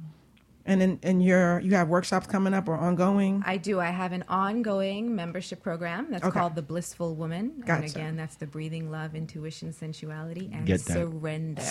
And 0.66 0.82
in, 0.82 0.98
and 1.04 1.22
your 1.22 1.60
you 1.60 1.76
have 1.76 1.90
workshops 1.90 2.26
coming 2.26 2.54
up 2.54 2.70
or 2.70 2.76
ongoing. 2.76 3.44
I 3.46 3.58
do. 3.58 3.82
I 3.82 3.90
have 3.90 4.14
an 4.14 4.24
ongoing 4.30 5.14
membership 5.14 5.62
program 5.62 6.08
that's 6.10 6.24
Okay. 6.24 6.40
called 6.40 6.56
The 6.56 6.62
Blissful 6.62 7.16
Woman. 7.16 7.52
And 7.58 7.66
Gotcha. 7.66 7.86
again, 7.86 8.16
that's 8.16 8.36
the 8.38 8.48
breathing, 8.48 8.90
love, 8.90 9.14
intuition, 9.14 9.74
sensuality, 9.74 10.50
and 10.54 10.66
Get 10.66 10.80
that. 10.86 10.94
surrender. 10.94 11.62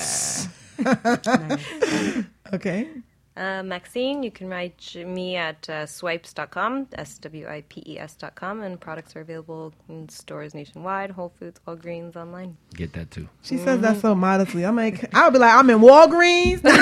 Okay. 2.52 2.88
Uh, 3.36 3.62
Maxine, 3.62 4.22
you 4.22 4.30
can 4.30 4.50
reach 4.50 4.94
me 4.94 5.36
at 5.36 5.68
uh, 5.70 5.86
swipes.com, 5.86 6.88
S 6.92 7.16
W 7.18 7.48
I 7.48 7.62
P 7.68 7.82
E 7.86 7.98
S.com, 7.98 8.62
and 8.62 8.78
products 8.78 9.16
are 9.16 9.20
available 9.20 9.72
in 9.88 10.08
stores 10.10 10.54
nationwide, 10.54 11.10
Whole 11.10 11.32
Foods, 11.38 11.58
Walgreens, 11.66 12.14
online. 12.14 12.56
Get 12.74 12.92
that 12.92 13.10
too. 13.10 13.28
She 13.42 13.56
says 13.56 13.80
that 13.80 14.00
so 14.00 14.14
modestly. 14.14 14.66
I'm 14.66 14.76
like, 14.76 15.14
I'll 15.16 15.30
be 15.30 15.38
like, 15.38 15.54
I'm 15.54 15.70
in 15.70 15.78
Walgreens. 15.78 16.60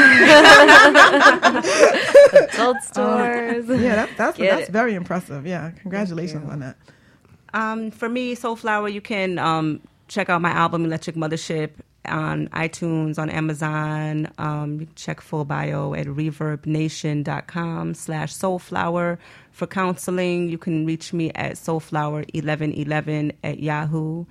Adult 2.54 2.82
stores. 2.82 3.68
yeah, 3.68 3.96
that, 3.96 4.10
that's 4.16 4.36
Get 4.36 4.50
that's 4.56 4.68
it. 4.68 4.72
very 4.72 4.94
impressive. 4.94 5.46
Yeah, 5.46 5.70
congratulations 5.70 6.48
on 6.50 6.60
that. 6.60 6.76
Um, 7.54 7.90
for 7.90 8.08
me, 8.08 8.34
Soulflower, 8.34 8.92
you 8.92 9.00
can 9.00 9.38
um, 9.38 9.80
check 10.08 10.28
out 10.28 10.42
my 10.42 10.50
album 10.50 10.84
Electric 10.84 11.16
Mothership 11.16 11.70
on 12.06 12.48
iTunes, 12.48 13.18
on 13.18 13.30
Amazon. 13.30 14.28
Um, 14.38 14.88
check 14.94 15.20
full 15.20 15.44
bio 15.44 15.94
at 15.94 16.06
reverbnation.com 16.06 17.94
slash 17.94 18.34
soulflower. 18.34 19.18
For 19.52 19.66
counseling, 19.66 20.48
you 20.48 20.58
can 20.58 20.86
reach 20.86 21.12
me 21.12 21.30
at 21.34 21.52
soulflower1111 21.52 23.34
at 23.44 23.60
Yahoo, 23.60 24.24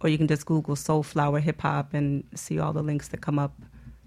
or 0.00 0.08
you 0.08 0.18
can 0.18 0.28
just 0.28 0.46
Google 0.46 0.76
Soulflower 0.76 1.40
Hip 1.40 1.60
Hop 1.62 1.94
and 1.94 2.24
see 2.34 2.58
all 2.58 2.72
the 2.72 2.82
links 2.82 3.08
that 3.08 3.20
come 3.20 3.38
up 3.38 3.54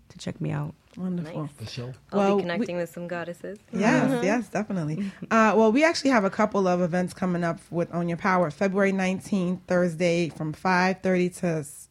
to 0.09 0.17
check 0.17 0.39
me 0.39 0.51
out. 0.51 0.73
Wonderful. 0.97 1.43
Nice. 1.43 1.51
The 1.57 1.65
show. 1.65 1.93
I'll 2.11 2.19
Well, 2.19 2.35
be 2.37 2.41
connecting 2.43 2.77
with 2.77 2.89
some 2.89 3.07
goddesses. 3.07 3.59
Yes, 3.71 4.23
yes, 4.23 4.49
definitely. 4.49 5.11
Uh, 5.29 5.53
well, 5.55 5.71
we 5.71 5.83
actually 5.83 6.11
have 6.11 6.23
a 6.25 6.29
couple 6.29 6.67
of 6.67 6.81
events 6.81 7.13
coming 7.13 7.43
up 7.43 7.59
with 7.69 7.93
Own 7.93 8.09
Your 8.09 8.17
Power. 8.17 8.51
February 8.51 8.91
19th, 8.91 9.61
Thursday, 9.67 10.29
from 10.29 10.53
5.30 10.53 11.35
to 11.39 11.45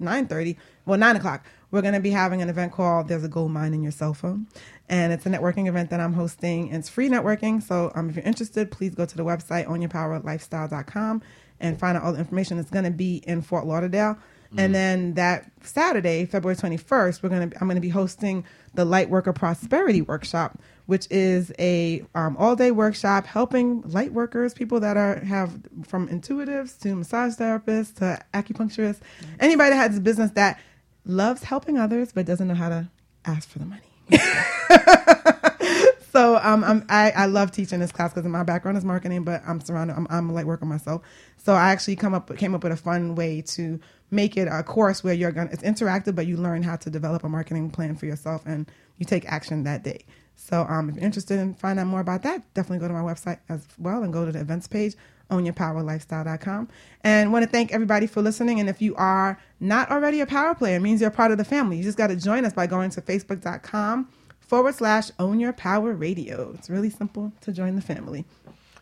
9.30, 0.05 0.56
well, 0.86 0.98
9 0.98 1.16
o'clock. 1.16 1.47
We're 1.70 1.82
going 1.82 1.94
to 1.94 2.01
be 2.01 2.10
having 2.10 2.43
an 2.43 2.48
event 2.48 2.72
called 2.72 3.09
There's 3.09 3.22
a 3.24 3.28
Gold 3.28 3.52
Mine 3.52 3.72
in 3.74 3.82
Your 3.82 3.93
Cell 3.93 4.12
Phone. 4.12 4.47
And 4.89 5.12
it's 5.12 5.24
a 5.24 5.28
networking 5.28 5.68
event 5.68 5.90
that 5.90 6.01
I'm 6.01 6.12
hosting. 6.12 6.68
It's 6.74 6.89
free 6.89 7.09
networking. 7.09 7.62
So 7.62 7.93
um, 7.94 8.10
if 8.10 8.16
you're 8.16 8.24
interested, 8.24 8.72
please 8.72 8.94
go 8.97 9.06
to 9.06 9.16
the 9.16 9.24
website, 9.24 9.66
ownyourpowerlifestyle.com, 9.66 11.22
and 11.60 11.78
find 11.78 11.97
out 11.97 12.02
all 12.02 12.12
the 12.12 12.18
information. 12.18 12.59
It's 12.59 12.70
going 12.70 12.85
to 12.86 12.90
be 12.90 13.22
in 13.27 13.40
Fort 13.43 13.66
Lauderdale. 13.66 14.18
And 14.56 14.74
then 14.74 15.14
that 15.14 15.51
Saturday, 15.62 16.27
February 16.27 16.56
21st, 16.56 17.22
we're 17.22 17.28
going 17.28 17.51
to 17.51 17.56
I'm 17.60 17.68
going 17.68 17.77
to 17.77 17.81
be 17.81 17.89
hosting 17.89 18.44
the 18.74 18.85
Lightworker 18.85 19.32
Prosperity 19.35 20.02
Workshop, 20.02 20.59
which 20.86 21.06
is 21.10 21.52
a 21.59 22.05
um, 22.14 22.36
all 22.36 22.55
day 22.56 22.72
workshop 22.72 23.27
helping 23.27 23.82
light 23.82 24.12
workers, 24.12 24.55
people 24.55 24.81
that 24.81 24.97
are 24.97 25.20
have 25.20 25.60
from 25.85 26.09
intuitives 26.09 26.81
to 26.81 26.97
massage 26.97 27.35
therapists 27.35 27.94
to 27.97 28.20
acupuncturists, 28.35 29.01
anybody 29.39 29.70
that 29.70 29.77
has 29.77 29.98
a 29.98 30.01
business 30.01 30.32
that 30.32 30.59
loves 31.05 31.44
helping 31.44 31.78
others 31.78 32.10
but 32.12 32.27
doesn't 32.27 32.48
know 32.48 32.55
how 32.55 32.68
to 32.68 32.89
ask 33.24 33.48
for 33.48 33.60
the 33.60 33.66
money. 33.66 33.82
so 36.12 36.39
um, 36.43 36.64
I'm, 36.64 36.85
I, 36.89 37.12
I 37.12 37.27
love 37.27 37.52
teaching 37.52 37.81
this 37.81 37.93
class 37.93 38.12
because 38.12 38.28
my 38.28 38.43
background 38.43 38.77
is 38.77 38.85
marketing, 38.85 39.24
but 39.24 39.43
I'm 39.47 39.60
surrounded. 39.60 39.97
I'm, 39.97 40.06
I'm 40.10 40.32
like 40.32 40.47
working 40.47 40.68
myself. 40.68 41.02
So 41.36 41.55
I 41.55 41.70
actually 41.70 41.97
come 41.97 42.14
up 42.14 42.36
came 42.36 42.55
up 42.55 42.62
with 42.62 42.72
a 42.72 42.77
fun 42.77 43.14
way 43.14 43.43
to 43.43 43.81
make 44.10 44.36
it 44.36 44.48
a 44.50 44.62
course 44.62 45.04
where 45.04 45.14
you're 45.14 45.32
gonna 45.32 45.50
it's 45.52 45.62
interactive, 45.62 46.14
but 46.14 46.26
you 46.26 46.36
learn 46.36 46.62
how 46.62 46.76
to 46.76 46.90
develop 46.90 47.24
a 47.24 47.28
marketing 47.28 47.70
plan 47.70 47.96
for 47.96 48.06
yourself 48.06 48.42
and 48.46 48.70
you 48.98 49.06
take 49.06 49.24
action 49.26 49.64
that 49.64 49.82
day. 49.82 50.04
So 50.36 50.62
um, 50.68 50.88
if 50.88 50.96
you're 50.96 51.04
interested 51.04 51.38
in 51.38 51.54
finding 51.54 51.82
out 51.82 51.88
more 51.88 52.00
about 52.00 52.22
that, 52.22 52.42
definitely 52.54 52.78
go 52.78 52.88
to 52.88 52.94
my 52.94 53.02
website 53.02 53.38
as 53.48 53.66
well 53.78 54.02
and 54.02 54.12
go 54.12 54.24
to 54.24 54.32
the 54.32 54.40
events 54.40 54.66
page 54.66 54.96
ownyourpowerlifestyle.com. 55.30 56.68
And 57.02 57.32
want 57.32 57.44
to 57.44 57.50
thank 57.50 57.72
everybody 57.72 58.06
for 58.06 58.20
listening. 58.20 58.60
And 58.60 58.68
if 58.68 58.82
you 58.82 58.94
are 58.96 59.40
not 59.60 59.90
already 59.90 60.20
a 60.20 60.26
power 60.26 60.54
player, 60.54 60.76
it 60.76 60.80
means 60.80 61.00
you're 61.00 61.10
part 61.10 61.30
of 61.30 61.38
the 61.38 61.44
family. 61.44 61.78
You 61.78 61.82
just 61.82 61.98
got 61.98 62.08
to 62.08 62.16
join 62.16 62.44
us 62.44 62.52
by 62.52 62.66
going 62.66 62.90
to 62.90 63.00
facebook.com 63.00 64.08
forward 64.40 64.74
slash 64.74 65.10
own 65.18 65.40
your 65.40 65.52
power 65.52 65.92
radio. 65.92 66.52
It's 66.54 66.68
really 66.68 66.90
simple 66.90 67.32
to 67.42 67.52
join 67.52 67.76
the 67.76 67.82
family. 67.82 68.24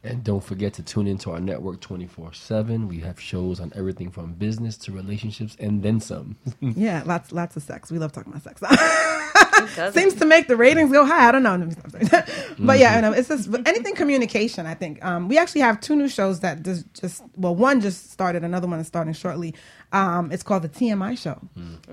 And 0.05 0.23
don't 0.23 0.43
forget 0.43 0.75
to 0.75 0.83
tune 0.83 1.07
into 1.07 1.31
our 1.31 1.41
network 1.41 1.81
24 1.81 2.33
7. 2.33 2.89
We 2.89 3.01
have 3.01 3.21
shows 3.21 3.59
on 3.61 3.73
everything 3.75 4.11
from 4.11 4.35
business 4.35 4.77
to 4.79 4.93
relationships 4.93 5.57
and 5.59 5.83
then 5.83 6.01
some. 6.01 6.37
yeah, 6.61 7.03
lots 7.05 7.33
lots 7.33 7.57
of 7.57 7.63
sex. 7.63 7.91
We 7.91 7.99
love 7.99 8.13
talking 8.13 8.33
about 8.33 8.43
sex. 8.45 8.61
Seems 9.95 10.15
to 10.15 10.25
make 10.25 10.47
the 10.47 10.57
ratings 10.57 10.93
go 10.93 11.05
high. 11.05 11.29
I 11.29 11.33
don't 11.33 11.43
know. 11.43 11.71
but 12.59 12.79
yeah, 12.79 12.97
I 12.97 13.01
know, 13.01 13.13
it's 13.13 13.29
just 13.29 13.49
anything 13.67 13.95
communication, 13.95 14.67
I 14.67 14.75
think. 14.75 15.05
Um, 15.05 15.29
we 15.29 15.37
actually 15.37 15.63
have 15.63 15.81
two 15.81 15.97
new 15.97 16.09
shows 16.09 16.41
that 16.41 16.63
just, 16.63 16.93
just 16.95 17.25
well, 17.37 17.55
one 17.55 17.81
just 17.81 18.11
started, 18.11 18.45
another 18.45 18.69
one 18.69 18.79
is 18.79 18.87
starting 18.87 19.13
shortly. 19.13 19.55
Um, 19.93 20.31
it's 20.31 20.43
called 20.43 20.63
the 20.63 20.69
TMI 20.69 21.19
show. 21.19 21.41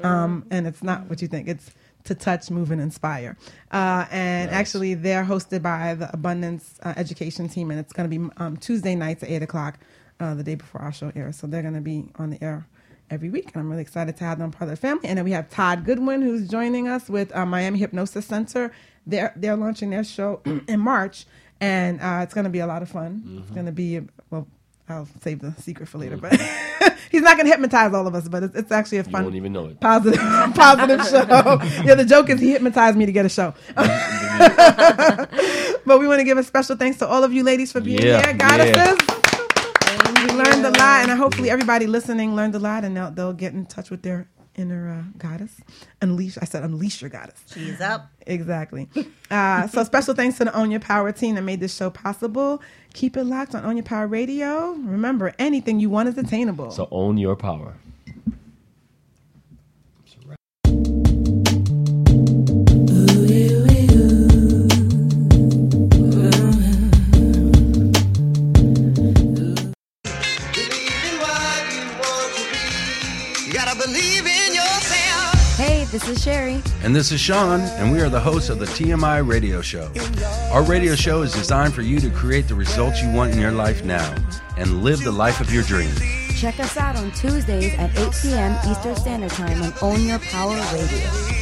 Um, 0.03 0.45
and 0.51 0.67
it's 0.67 0.83
not 0.83 1.09
what 1.09 1.21
you 1.21 1.27
think. 1.27 1.47
It's 1.47 1.71
to 2.05 2.15
touch, 2.15 2.49
move, 2.49 2.71
and 2.71 2.81
inspire. 2.81 3.37
Uh, 3.71 4.05
and 4.11 4.49
actually, 4.51 4.93
they're 4.93 5.25
hosted 5.25 5.61
by 5.61 5.93
the 5.95 6.11
Abundance 6.13 6.79
uh, 6.83 6.93
Education 6.95 7.49
Team, 7.49 7.71
and 7.71 7.79
it's 7.79 7.93
going 7.93 8.09
to 8.09 8.19
be 8.19 8.33
um, 8.37 8.57
Tuesday 8.57 8.95
nights 8.95 9.23
at 9.23 9.29
8 9.29 9.43
o'clock, 9.43 9.79
uh, 10.19 10.33
the 10.33 10.43
day 10.43 10.55
before 10.55 10.81
our 10.81 10.93
show 10.93 11.11
airs. 11.15 11.37
So 11.37 11.47
they're 11.47 11.61
going 11.61 11.73
to 11.73 11.81
be 11.81 12.05
on 12.15 12.29
the 12.29 12.43
air 12.43 12.67
every 13.09 13.29
week, 13.29 13.51
and 13.53 13.57
I'm 13.57 13.69
really 13.69 13.81
excited 13.81 14.17
to 14.17 14.23
have 14.23 14.39
them 14.39 14.51
part 14.51 14.63
of 14.63 14.69
the 14.69 14.75
family. 14.75 15.07
And 15.07 15.17
then 15.17 15.25
we 15.25 15.31
have 15.31 15.49
Todd 15.49 15.85
Goodwin, 15.85 16.21
who's 16.21 16.47
joining 16.47 16.87
us 16.87 17.09
with 17.09 17.35
uh, 17.35 17.45
Miami 17.45 17.79
Hypnosis 17.79 18.25
Center. 18.25 18.71
They're, 19.05 19.33
they're 19.35 19.55
launching 19.55 19.89
their 19.91 20.03
show 20.03 20.41
in 20.67 20.79
March, 20.79 21.25
and 21.59 21.99
uh, 22.01 22.21
it's 22.23 22.33
going 22.33 22.45
to 22.45 22.49
be 22.49 22.59
a 22.59 22.67
lot 22.67 22.81
of 22.81 22.89
fun. 22.89 23.23
It's 23.41 23.51
going 23.51 23.67
to 23.67 23.71
be, 23.71 24.01
well, 24.29 24.47
I'll 24.87 25.07
save 25.21 25.39
the 25.39 25.51
secret 25.61 25.87
for 25.89 25.97
later, 25.97 26.17
mm. 26.17 26.21
but 26.21 26.33
he's 27.11 27.21
not 27.23 27.37
going 27.37 27.47
to 27.47 27.51
hypnotize 27.51 27.91
all 27.93 28.05
of 28.05 28.13
us, 28.13 28.27
but 28.27 28.43
it's, 28.43 28.55
it's 28.55 28.71
actually 28.71 28.99
a 28.99 29.03
You 29.03 29.09
fun, 29.11 29.23
won't 29.23 29.35
even 29.35 29.51
know 29.53 29.65
it. 29.67 29.79
positive, 29.79 30.19
positive 30.55 31.03
show. 31.09 31.23
yeah, 31.83 31.95
the 31.95 32.05
joke 32.05 32.29
is 32.29 32.39
he 32.39 32.51
hypnotized 32.51 32.95
me 32.97 33.05
to 33.07 33.11
get 33.11 33.25
a 33.25 33.29
show. 33.29 33.53
but 35.85 35.99
we 35.99 36.07
want 36.07 36.19
to 36.19 36.23
give 36.23 36.37
a 36.37 36.43
special 36.43 36.75
thanks 36.75 36.97
to 36.99 37.07
all 37.07 37.23
of 37.23 37.33
you 37.33 37.43
ladies 37.43 37.71
for 37.71 37.81
being 37.81 38.01
Yeah, 38.01 38.23
here, 38.25 38.33
goddesses. 38.37 38.75
yeah. 38.75 40.25
We 40.25 40.31
learned 40.33 40.65
a 40.65 40.71
lot, 40.71 41.01
and 41.03 41.11
I 41.11 41.15
hopefully 41.15 41.49
everybody 41.49 41.87
listening 41.87 42.35
learned 42.35 42.55
a 42.55 42.59
lot, 42.59 42.83
and 42.83 42.95
they'll, 42.95 43.11
they'll 43.11 43.33
get 43.33 43.53
in 43.53 43.65
touch 43.65 43.89
with 43.89 44.01
their 44.01 44.27
inner 44.55 44.89
uh, 44.89 45.17
goddess. 45.17 45.55
Unleash. 46.01 46.37
I 46.41 46.45
said 46.45 46.63
unleash 46.63 47.01
your 47.01 47.09
goddess. 47.09 47.43
She's 47.53 47.81
up. 47.81 48.09
Exactly. 48.25 48.89
Uh, 49.29 49.67
so 49.67 49.83
special 49.83 50.13
thanks 50.13 50.37
to 50.37 50.45
the 50.45 50.55
Own 50.55 50.71
Your 50.71 50.79
Power 50.79 51.11
team 51.11 51.35
that 51.35 51.41
made 51.41 51.59
this 51.59 51.75
show 51.75 51.89
possible. 51.89 52.61
Keep 52.93 53.17
it 53.17 53.23
locked 53.25 53.55
on 53.55 53.65
Own 53.65 53.77
Your 53.77 53.83
Power 53.83 54.07
Radio. 54.07 54.71
Remember, 54.73 55.33
anything 55.39 55.79
you 55.79 55.89
want 55.89 56.09
is 56.09 56.17
attainable. 56.17 56.71
So 56.71 56.87
own 56.91 57.17
your 57.17 57.35
power. 57.35 57.75
This 75.99 76.09
is 76.09 76.21
Sherry. 76.21 76.61
And 76.83 76.93
this 76.93 77.13
is 77.13 77.21
Sean, 77.21 77.61
and 77.61 77.89
we 77.89 78.01
are 78.01 78.09
the 78.09 78.19
hosts 78.19 78.49
of 78.49 78.59
the 78.59 78.65
TMI 78.65 79.25
Radio 79.25 79.61
Show. 79.61 79.89
Our 80.51 80.61
radio 80.61 80.93
show 80.93 81.21
is 81.21 81.31
designed 81.31 81.73
for 81.73 81.83
you 81.83 82.01
to 82.01 82.09
create 82.09 82.49
the 82.49 82.55
results 82.55 83.01
you 83.01 83.09
want 83.13 83.31
in 83.31 83.39
your 83.39 83.53
life 83.53 83.85
now 83.85 84.13
and 84.57 84.83
live 84.83 85.01
the 85.05 85.11
life 85.13 85.39
of 85.39 85.53
your 85.53 85.63
dreams. 85.63 85.97
Check 86.37 86.59
us 86.59 86.75
out 86.75 86.97
on 86.97 87.11
Tuesdays 87.11 87.73
at 87.75 87.97
8 87.97 88.11
p.m. 88.21 88.57
Eastern 88.69 88.95
Standard 88.97 89.31
Time 89.31 89.61
on 89.61 89.73
Own 89.81 90.03
Your 90.03 90.19
Power 90.19 90.55
Radio. 90.73 91.35